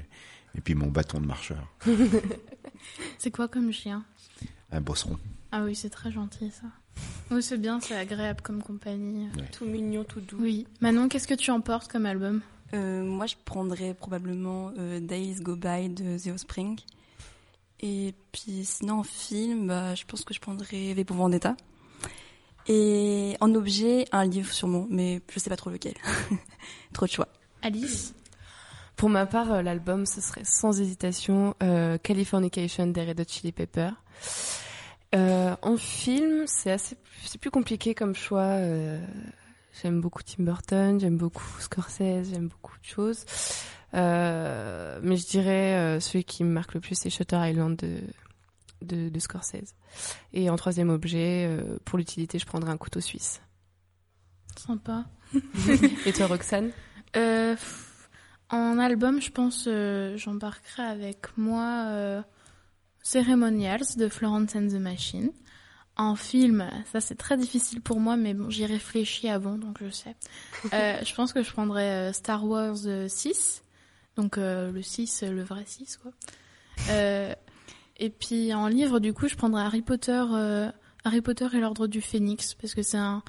et 0.55 0.61
puis 0.61 0.75
mon 0.75 0.89
bâton 0.89 1.21
de 1.21 1.27
marcheur, 1.27 1.73
C'est 3.19 3.31
quoi 3.31 3.49
comme 3.49 3.73
chien? 3.73 4.05
Un 4.71 4.81
bosseron. 4.81 5.19
Ah 5.53 5.63
oui, 5.65 5.75
c'est 5.75 5.91
très 5.91 6.11
gentil 6.11 6.51
ça. 6.51 6.67
Oui, 7.31 7.43
c'est 7.43 7.59
bien, 7.59 7.81
c'est 7.81 7.97
agréable 7.97 8.41
comme 8.41 8.63
compagnie. 8.63 9.29
Ouais. 9.37 9.49
Tout 9.53 9.67
mignon, 9.67 10.05
tout 10.05 10.21
doux. 10.21 10.39
Oui. 10.41 10.67
Manon, 10.81 11.09
qu'est-ce 11.09 11.29
que 11.29 11.35
tu 11.35 11.51
emportes 11.51 11.91
comme 11.91 12.07
album 12.07 12.41
Euh, 12.75 13.05
moi, 13.05 13.27
je 13.27 13.35
prendrais 13.45 13.95
probablement 13.95 14.73
euh, 14.79 15.01
Days 15.01 15.37
Go 15.41 15.57
By 15.57 15.89
de 15.91 16.19
The 16.19 16.29
Offspring. 16.33 16.79
Et 17.81 18.15
puis, 18.33 18.65
sinon, 18.65 19.01
en 19.01 19.03
film, 19.03 19.69
bah, 19.69 19.95
je 19.95 20.05
pense 20.05 20.25
que 20.25 20.33
je 20.35 20.41
prendrais 20.41 20.95
V 20.95 21.05
pour 21.05 21.17
Vendetta. 21.17 21.55
Et 22.67 23.37
en 23.41 23.55
objet, 23.55 24.07
un 24.13 24.27
livre 24.27 24.53
sûrement, 24.53 24.87
mais 24.91 25.21
je 25.33 25.39
sais 25.39 25.49
pas 25.49 25.57
trop 25.57 25.71
lequel. 25.71 25.95
trop 26.93 27.07
de 27.07 27.11
choix. 27.11 27.29
Alice 27.63 28.15
Pour 28.97 29.09
ma 29.09 29.27
part, 29.27 29.53
euh, 29.53 29.63
l'album, 29.63 30.05
ce 30.07 30.21
serait 30.21 30.45
sans 30.45 30.79
hésitation 30.81 31.55
euh, 31.63 31.99
Californication 31.99 32.87
des 32.87 33.05
Red 33.05 33.21
Hot 33.21 33.25
Chili 33.29 33.53
Peppers. 33.53 33.95
Euh, 35.15 35.57
en 35.63 35.77
film, 35.77 36.45
c'est 36.47 36.71
assez, 36.71 36.97
c'est 37.25 37.41
plus 37.41 37.51
compliqué 37.51 37.95
comme 37.95 38.15
choix. 38.15 38.41
euh, 38.43 39.01
j'aime 39.83 40.01
beaucoup 40.01 40.23
Tim 40.23 40.45
Burton, 40.45 41.01
j'aime 41.01 41.17
beaucoup 41.17 41.47
Scorsese, 41.61 42.31
j'aime 42.31 42.49
beaucoup 42.49 42.79
de 42.79 42.85
choses. 42.85 43.25
Euh, 43.95 45.01
mais 45.03 45.17
je 45.17 45.27
dirais 45.27 45.99
celui 46.01 46.25
qui 46.25 46.45
me 46.45 46.51
marque 46.51 46.75
le 46.75 46.81
plus, 46.81 46.95
c'est 46.95 47.11
Shutter 47.11 47.39
Island 47.41 47.77
de, 47.77 48.01
de, 48.83 49.09
de 49.09 49.19
Scorsese. 49.19 49.75
Et 50.35 50.51
en 50.51 50.57
troisième 50.57 50.91
objet, 50.91 51.49
pour 51.87 51.99
l'utilité, 51.99 52.39
je 52.39 52.45
prendrais 52.47 52.71
un 52.71 52.77
couteau 52.77 53.01
suisse. 53.01 53.41
Sympa. 54.57 55.07
Et 56.07 56.13
toi, 56.13 56.27
Roxane? 56.27 56.71
En 58.51 58.79
album, 58.79 59.23
je 59.23 59.31
pense, 59.31 59.69
j'embarquerai 60.17 60.83
avec 60.83 61.37
moi 61.39 62.25
Ceremonials 63.11 63.97
de 63.97 64.07
Florence 64.09 64.55
and 64.55 64.69
the 64.69 64.75
Machine. 64.75 65.31
En 65.97 66.15
film, 66.15 66.69
ça 66.93 67.01
c'est 67.01 67.15
très 67.15 67.39
difficile 67.39 67.81
pour 67.81 68.01
moi, 68.01 68.17
mais 68.19 68.35
bon, 68.35 68.51
j'y 68.51 68.67
réfléchis 68.67 69.31
avant, 69.31 69.57
donc 69.57 69.79
je 69.83 69.89
sais. 69.89 70.15
Euh, 70.75 70.99
je 71.03 71.15
pense 71.15 71.33
que 71.33 71.43
je 71.43 71.51
prendrais 71.51 72.11
euh, 72.11 72.13
Star 72.13 72.45
Wars 72.45 72.77
euh, 72.85 73.09
6, 73.09 73.63
donc 74.17 74.37
euh, 74.37 74.71
le 74.71 74.83
6, 74.83 75.23
euh, 75.23 75.31
le 75.31 75.43
vrai 75.43 75.63
6, 75.65 75.97
quoi. 75.97 76.13
Euh, 76.91 77.35
et 77.97 78.11
puis 78.11 78.53
en 78.53 78.69
livre, 78.69 79.01
du 79.01 79.15
coup, 79.15 79.27
je 79.27 79.37
prendrais 79.37 79.63
Harry 79.63 79.81
Potter, 79.83 80.23
Harry 81.05 81.23
Potter 81.23 81.49
et 81.55 81.61
l'Ordre 81.61 81.87
du 81.87 82.03
Phénix, 82.03 82.55
parce 82.55 82.75
que 82.75 82.83
c'est 82.83 82.99
un, 82.99 83.23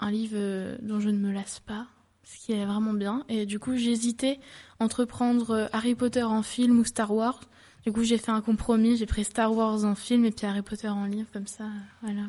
un 0.00 0.10
livre 0.10 0.76
dont 0.82 1.00
je 1.00 1.08
ne 1.08 1.18
me 1.18 1.32
lasse 1.32 1.60
pas, 1.60 1.86
ce 2.24 2.36
qui 2.44 2.52
est 2.52 2.66
vraiment 2.66 2.92
bien. 2.92 3.24
Et 3.30 3.46
du 3.46 3.58
coup, 3.58 3.74
j'hésitais 3.74 4.38
entre 4.80 5.06
prendre 5.06 5.70
Harry 5.72 5.94
Potter 5.94 6.24
en 6.24 6.42
film 6.42 6.78
ou 6.78 6.84
Star 6.84 7.10
Wars. 7.10 7.40
Du 7.86 7.92
coup, 7.92 8.02
j'ai 8.04 8.18
fait 8.18 8.30
un 8.30 8.40
compromis, 8.42 8.96
j'ai 8.96 9.06
pris 9.06 9.24
Star 9.24 9.54
Wars 9.54 9.84
en 9.84 9.94
film 9.94 10.24
et 10.24 10.30
puis 10.30 10.46
Harry 10.46 10.62
Potter 10.62 10.88
en 10.88 11.04
livre, 11.06 11.28
comme 11.32 11.46
ça, 11.46 11.64
voilà, 12.02 12.22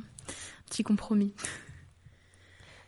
petit 0.69 0.84
compromis. 0.84 1.34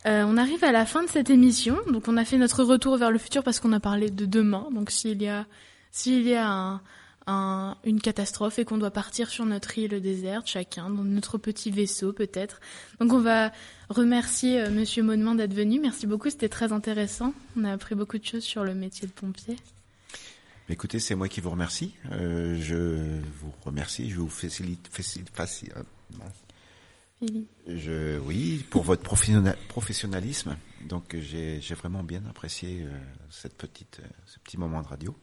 Euh, 0.07 0.23
on 0.27 0.35
arrive 0.37 0.63
à 0.63 0.71
la 0.71 0.85
fin 0.85 1.03
de 1.03 1.09
cette 1.09 1.29
émission, 1.29 1.77
donc 1.91 2.07
on 2.07 2.17
a 2.17 2.25
fait 2.25 2.37
notre 2.37 2.63
retour 2.63 2.97
vers 2.97 3.11
le 3.11 3.17
futur 3.19 3.43
parce 3.43 3.59
qu'on 3.59 3.71
a 3.73 3.79
parlé 3.79 4.09
de 4.09 4.25
demain. 4.25 4.67
Donc 4.73 4.89
s'il 4.89 5.21
y 5.21 5.27
a, 5.27 5.45
y 6.07 6.33
a 6.33 6.49
un, 6.49 6.81
un- 7.27 7.77
une 7.83 8.01
catastrophe 8.01 8.57
et 8.57 8.65
qu'on 8.65 8.79
doit 8.79 8.89
partir 8.89 9.29
sur 9.29 9.45
notre 9.45 9.77
île 9.77 10.01
déserte, 10.01 10.47
chacun 10.47 10.89
dans 10.89 11.03
notre 11.03 11.37
petit 11.37 11.69
vaisseau 11.69 12.13
peut-être. 12.13 12.61
Donc 12.99 13.13
on 13.13 13.19
va 13.19 13.51
remercier 13.89 14.59
euh, 14.61 14.71
Monsieur 14.71 15.03
d'être 15.35 15.53
venu. 15.53 15.79
Merci 15.79 16.07
beaucoup, 16.07 16.29
c'était 16.31 16.49
très 16.49 16.71
intéressant. 16.73 17.33
On 17.55 17.63
a 17.63 17.71
appris 17.71 17.93
beaucoup 17.93 18.17
de 18.17 18.25
choses 18.25 18.43
sur 18.43 18.63
le 18.63 18.73
métier 18.73 19.07
de 19.07 19.13
pompier. 19.13 19.55
Écoutez, 20.71 20.99
c'est 20.99 21.15
moi 21.15 21.27
qui 21.27 21.41
vous 21.41 21.49
remercie. 21.49 21.93
Euh, 22.11 22.57
je 22.59 23.19
vous 23.41 23.53
remercie. 23.65 24.09
Je 24.09 24.17
vous 24.19 24.29
facilite, 24.29 24.87
facilite, 24.91 25.29
facilite. 25.33 25.75
euh, 25.77 25.83
mince. 26.17 26.33
Philippe. 27.19 27.49
Je, 27.67 28.17
oui, 28.19 28.65
pour 28.69 28.83
votre 28.83 29.03
professionna- 29.03 29.55
professionnalisme. 29.67 30.55
Donc, 30.87 31.15
j'ai 31.19 31.59
vraiment 31.75 32.03
bien 32.03 32.23
apprécié 32.29 32.81
euh, 32.83 32.89
cette 33.29 33.55
petite, 33.55 33.99
euh, 34.03 34.07
ce 34.25 34.39
petit 34.39 34.57
moment 34.57 34.81
de 34.81 34.87
radio. 34.87 35.15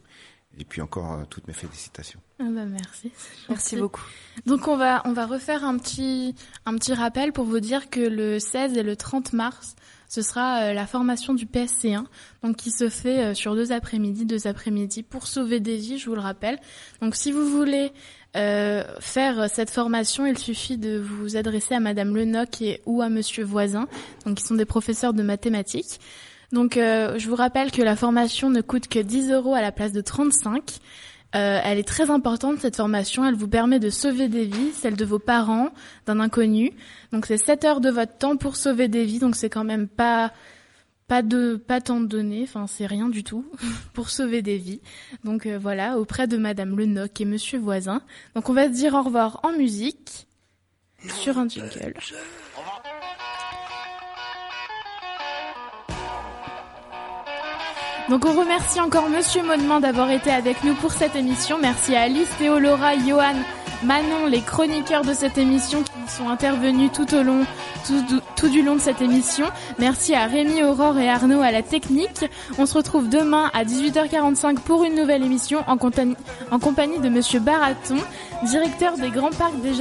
Et 0.58 0.64
puis 0.64 0.80
encore 0.80 1.12
euh, 1.12 1.24
toutes 1.28 1.46
mes 1.48 1.52
félicitations. 1.54 2.20
Ah 2.40 2.44
bah 2.50 2.64
merci. 2.64 3.12
Merci 3.50 3.76
beaucoup. 3.76 4.00
Donc 4.46 4.66
on 4.66 4.78
va 4.78 5.02
on 5.04 5.12
va 5.12 5.26
refaire 5.26 5.62
un 5.62 5.76
petit 5.76 6.34
un 6.64 6.74
petit 6.76 6.94
rappel 6.94 7.32
pour 7.34 7.44
vous 7.44 7.60
dire 7.60 7.90
que 7.90 8.00
le 8.00 8.38
16 8.38 8.76
et 8.78 8.82
le 8.82 8.96
30 8.96 9.34
mars, 9.34 9.76
ce 10.08 10.22
sera 10.22 10.62
euh, 10.62 10.72
la 10.72 10.86
formation 10.86 11.34
du 11.34 11.44
PSC1, 11.46 12.04
donc 12.42 12.56
qui 12.56 12.70
se 12.70 12.88
fait 12.88 13.18
euh, 13.18 13.34
sur 13.34 13.54
deux 13.54 13.72
après-midi, 13.72 14.24
deux 14.24 14.46
après-midi 14.46 15.02
pour 15.02 15.26
sauver 15.26 15.60
des 15.60 15.76
vies, 15.76 15.98
je 15.98 16.08
vous 16.08 16.14
le 16.14 16.22
rappelle. 16.22 16.58
Donc 17.02 17.14
si 17.14 17.30
vous 17.30 17.46
voulez 17.46 17.92
euh, 18.36 18.82
faire 19.00 19.48
cette 19.50 19.70
formation, 19.70 20.26
il 20.26 20.38
suffit 20.38 20.78
de 20.78 20.98
vous 20.98 21.36
adresser 21.36 21.74
à 21.74 21.80
Madame 21.80 22.16
Lenoc 22.16 22.62
et 22.62 22.80
ou 22.86 23.02
à 23.02 23.10
Monsieur 23.10 23.44
Voisin, 23.44 23.86
donc 24.24 24.38
qui 24.38 24.44
sont 24.44 24.54
des 24.54 24.64
professeurs 24.64 25.12
de 25.12 25.22
mathématiques. 25.22 26.00
Donc 26.50 26.76
je 26.76 27.28
vous 27.28 27.34
rappelle 27.34 27.70
que 27.70 27.82
la 27.82 27.94
formation 27.94 28.48
ne 28.48 28.62
coûte 28.62 28.88
que 28.88 28.98
10 28.98 29.32
euros 29.32 29.52
à 29.52 29.60
la 29.60 29.70
place 29.70 29.92
de 29.92 30.00
35. 30.00 30.78
Euh, 31.34 31.60
elle 31.62 31.78
est 31.78 31.86
très 31.86 32.10
importante 32.10 32.58
cette 32.58 32.76
formation, 32.76 33.24
elle 33.26 33.34
vous 33.34 33.48
permet 33.48 33.78
de 33.78 33.90
sauver 33.90 34.28
des 34.28 34.46
vies, 34.46 34.72
celles 34.72 34.96
de 34.96 35.04
vos 35.04 35.18
parents, 35.18 35.70
d'un 36.06 36.20
inconnu. 36.20 36.72
Donc 37.12 37.26
c'est 37.26 37.36
7 37.36 37.64
heures 37.66 37.80
de 37.80 37.90
votre 37.90 38.16
temps 38.16 38.36
pour 38.36 38.56
sauver 38.56 38.88
des 38.88 39.04
vies, 39.04 39.18
donc 39.18 39.36
c'est 39.36 39.50
quand 39.50 39.64
même 39.64 39.88
pas 39.88 40.32
pas 41.06 41.22
de 41.22 41.56
pas 41.56 41.80
tant 41.80 42.00
de 42.00 42.06
données, 42.06 42.42
enfin 42.44 42.66
c'est 42.66 42.86
rien 42.86 43.08
du 43.08 43.24
tout 43.24 43.44
pour 43.92 44.08
sauver 44.08 44.40
des 44.40 44.56
vies. 44.56 44.80
Donc 45.24 45.44
euh, 45.44 45.58
voilà, 45.58 45.98
auprès 45.98 46.26
de 46.26 46.38
madame 46.38 46.78
Lenoc 46.78 47.20
et 47.20 47.26
monsieur 47.26 47.58
Voisin. 47.58 48.02
Donc 48.34 48.48
on 48.48 48.54
va 48.54 48.64
se 48.64 48.72
dire 48.72 48.94
au 48.94 49.02
revoir 49.02 49.40
en 49.42 49.52
musique 49.52 50.28
sur 51.22 51.38
un 51.38 51.48
jingle. 51.48 51.94
Donc 58.08 58.24
on 58.24 58.32
remercie 58.32 58.80
encore 58.80 59.08
Monsieur 59.10 59.42
Maudemin 59.42 59.80
d'avoir 59.80 60.10
été 60.10 60.30
avec 60.30 60.64
nous 60.64 60.74
pour 60.74 60.92
cette 60.92 61.14
émission. 61.14 61.58
Merci 61.60 61.94
à 61.94 62.02
Alice, 62.02 62.28
Théo, 62.38 62.58
Laura, 62.58 62.96
Johan, 62.96 63.34
Manon, 63.82 64.26
les 64.28 64.40
chroniqueurs 64.40 65.02
de 65.02 65.12
cette 65.12 65.36
émission 65.36 65.82
qui 65.82 66.12
sont 66.12 66.28
intervenus 66.28 66.90
tout 66.90 67.14
au 67.14 67.22
long, 67.22 67.44
tout, 67.86 68.48
du- 68.48 68.62
long 68.62 68.76
de 68.76 68.80
cette 68.80 69.02
émission. 69.02 69.44
Merci 69.78 70.14
à 70.14 70.24
Rémi, 70.24 70.62
Aurore 70.62 70.98
et 70.98 71.08
Arnaud 71.10 71.42
à 71.42 71.50
la 71.52 71.62
technique. 71.62 72.24
On 72.58 72.64
se 72.64 72.74
retrouve 72.78 73.10
demain 73.10 73.50
à 73.52 73.64
18h45 73.64 74.54
pour 74.60 74.84
une 74.84 74.94
nouvelle 74.94 75.22
émission 75.22 75.62
en 75.66 75.76
compagnie, 75.76 76.98
de 76.98 77.08
Monsieur 77.10 77.40
Baraton, 77.40 77.98
directeur 78.44 78.96
des 78.96 79.10
grands 79.10 79.30
parcs 79.30 79.60
des, 79.60 79.74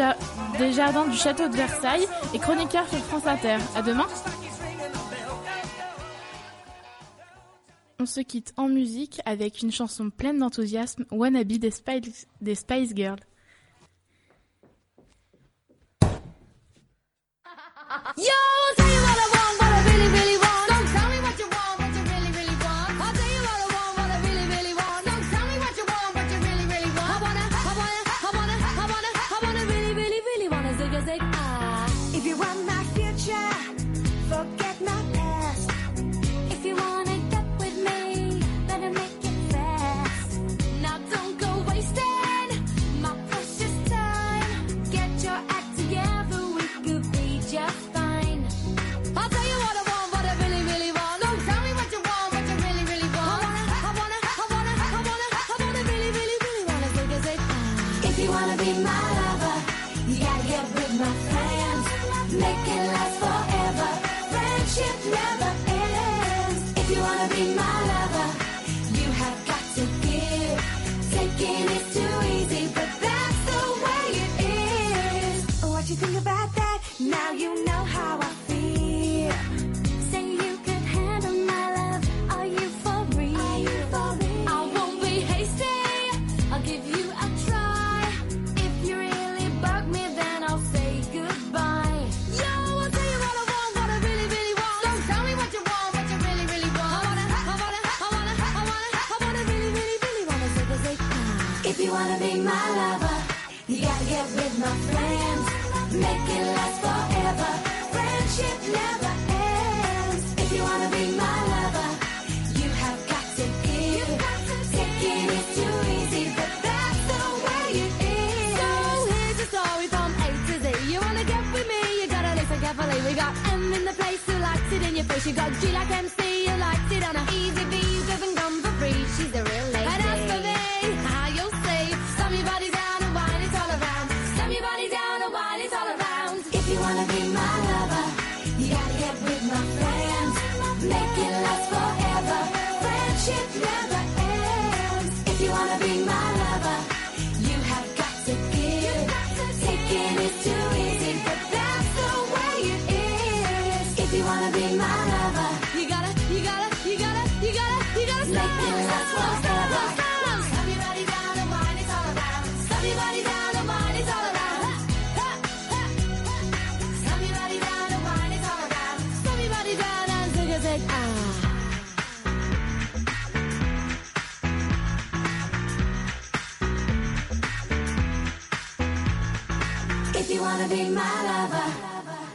des 0.60 0.74
jardins 0.74 1.06
du 1.06 1.16
château 1.18 1.48
de 1.48 1.56
Versailles 1.56 2.06
et 2.34 2.40
chroniqueur 2.40 2.84
sur 2.90 3.00
France 3.00 3.26
Inter. 3.26 3.56
À 3.76 3.82
demain. 3.82 4.06
On 8.00 8.06
se 8.06 8.20
quitte 8.20 8.54
en 8.58 8.70
musique 8.70 9.22
avec 9.26 9.64
une 9.64 9.72
chanson 9.72 10.12
pleine 10.12 10.38
d'enthousiasme, 10.38 11.06
Wannabe 11.10 11.54
des 11.54 11.72
Spice, 11.72 12.28
des 12.42 12.54
Spice 12.54 12.94
Girls. 12.96 13.20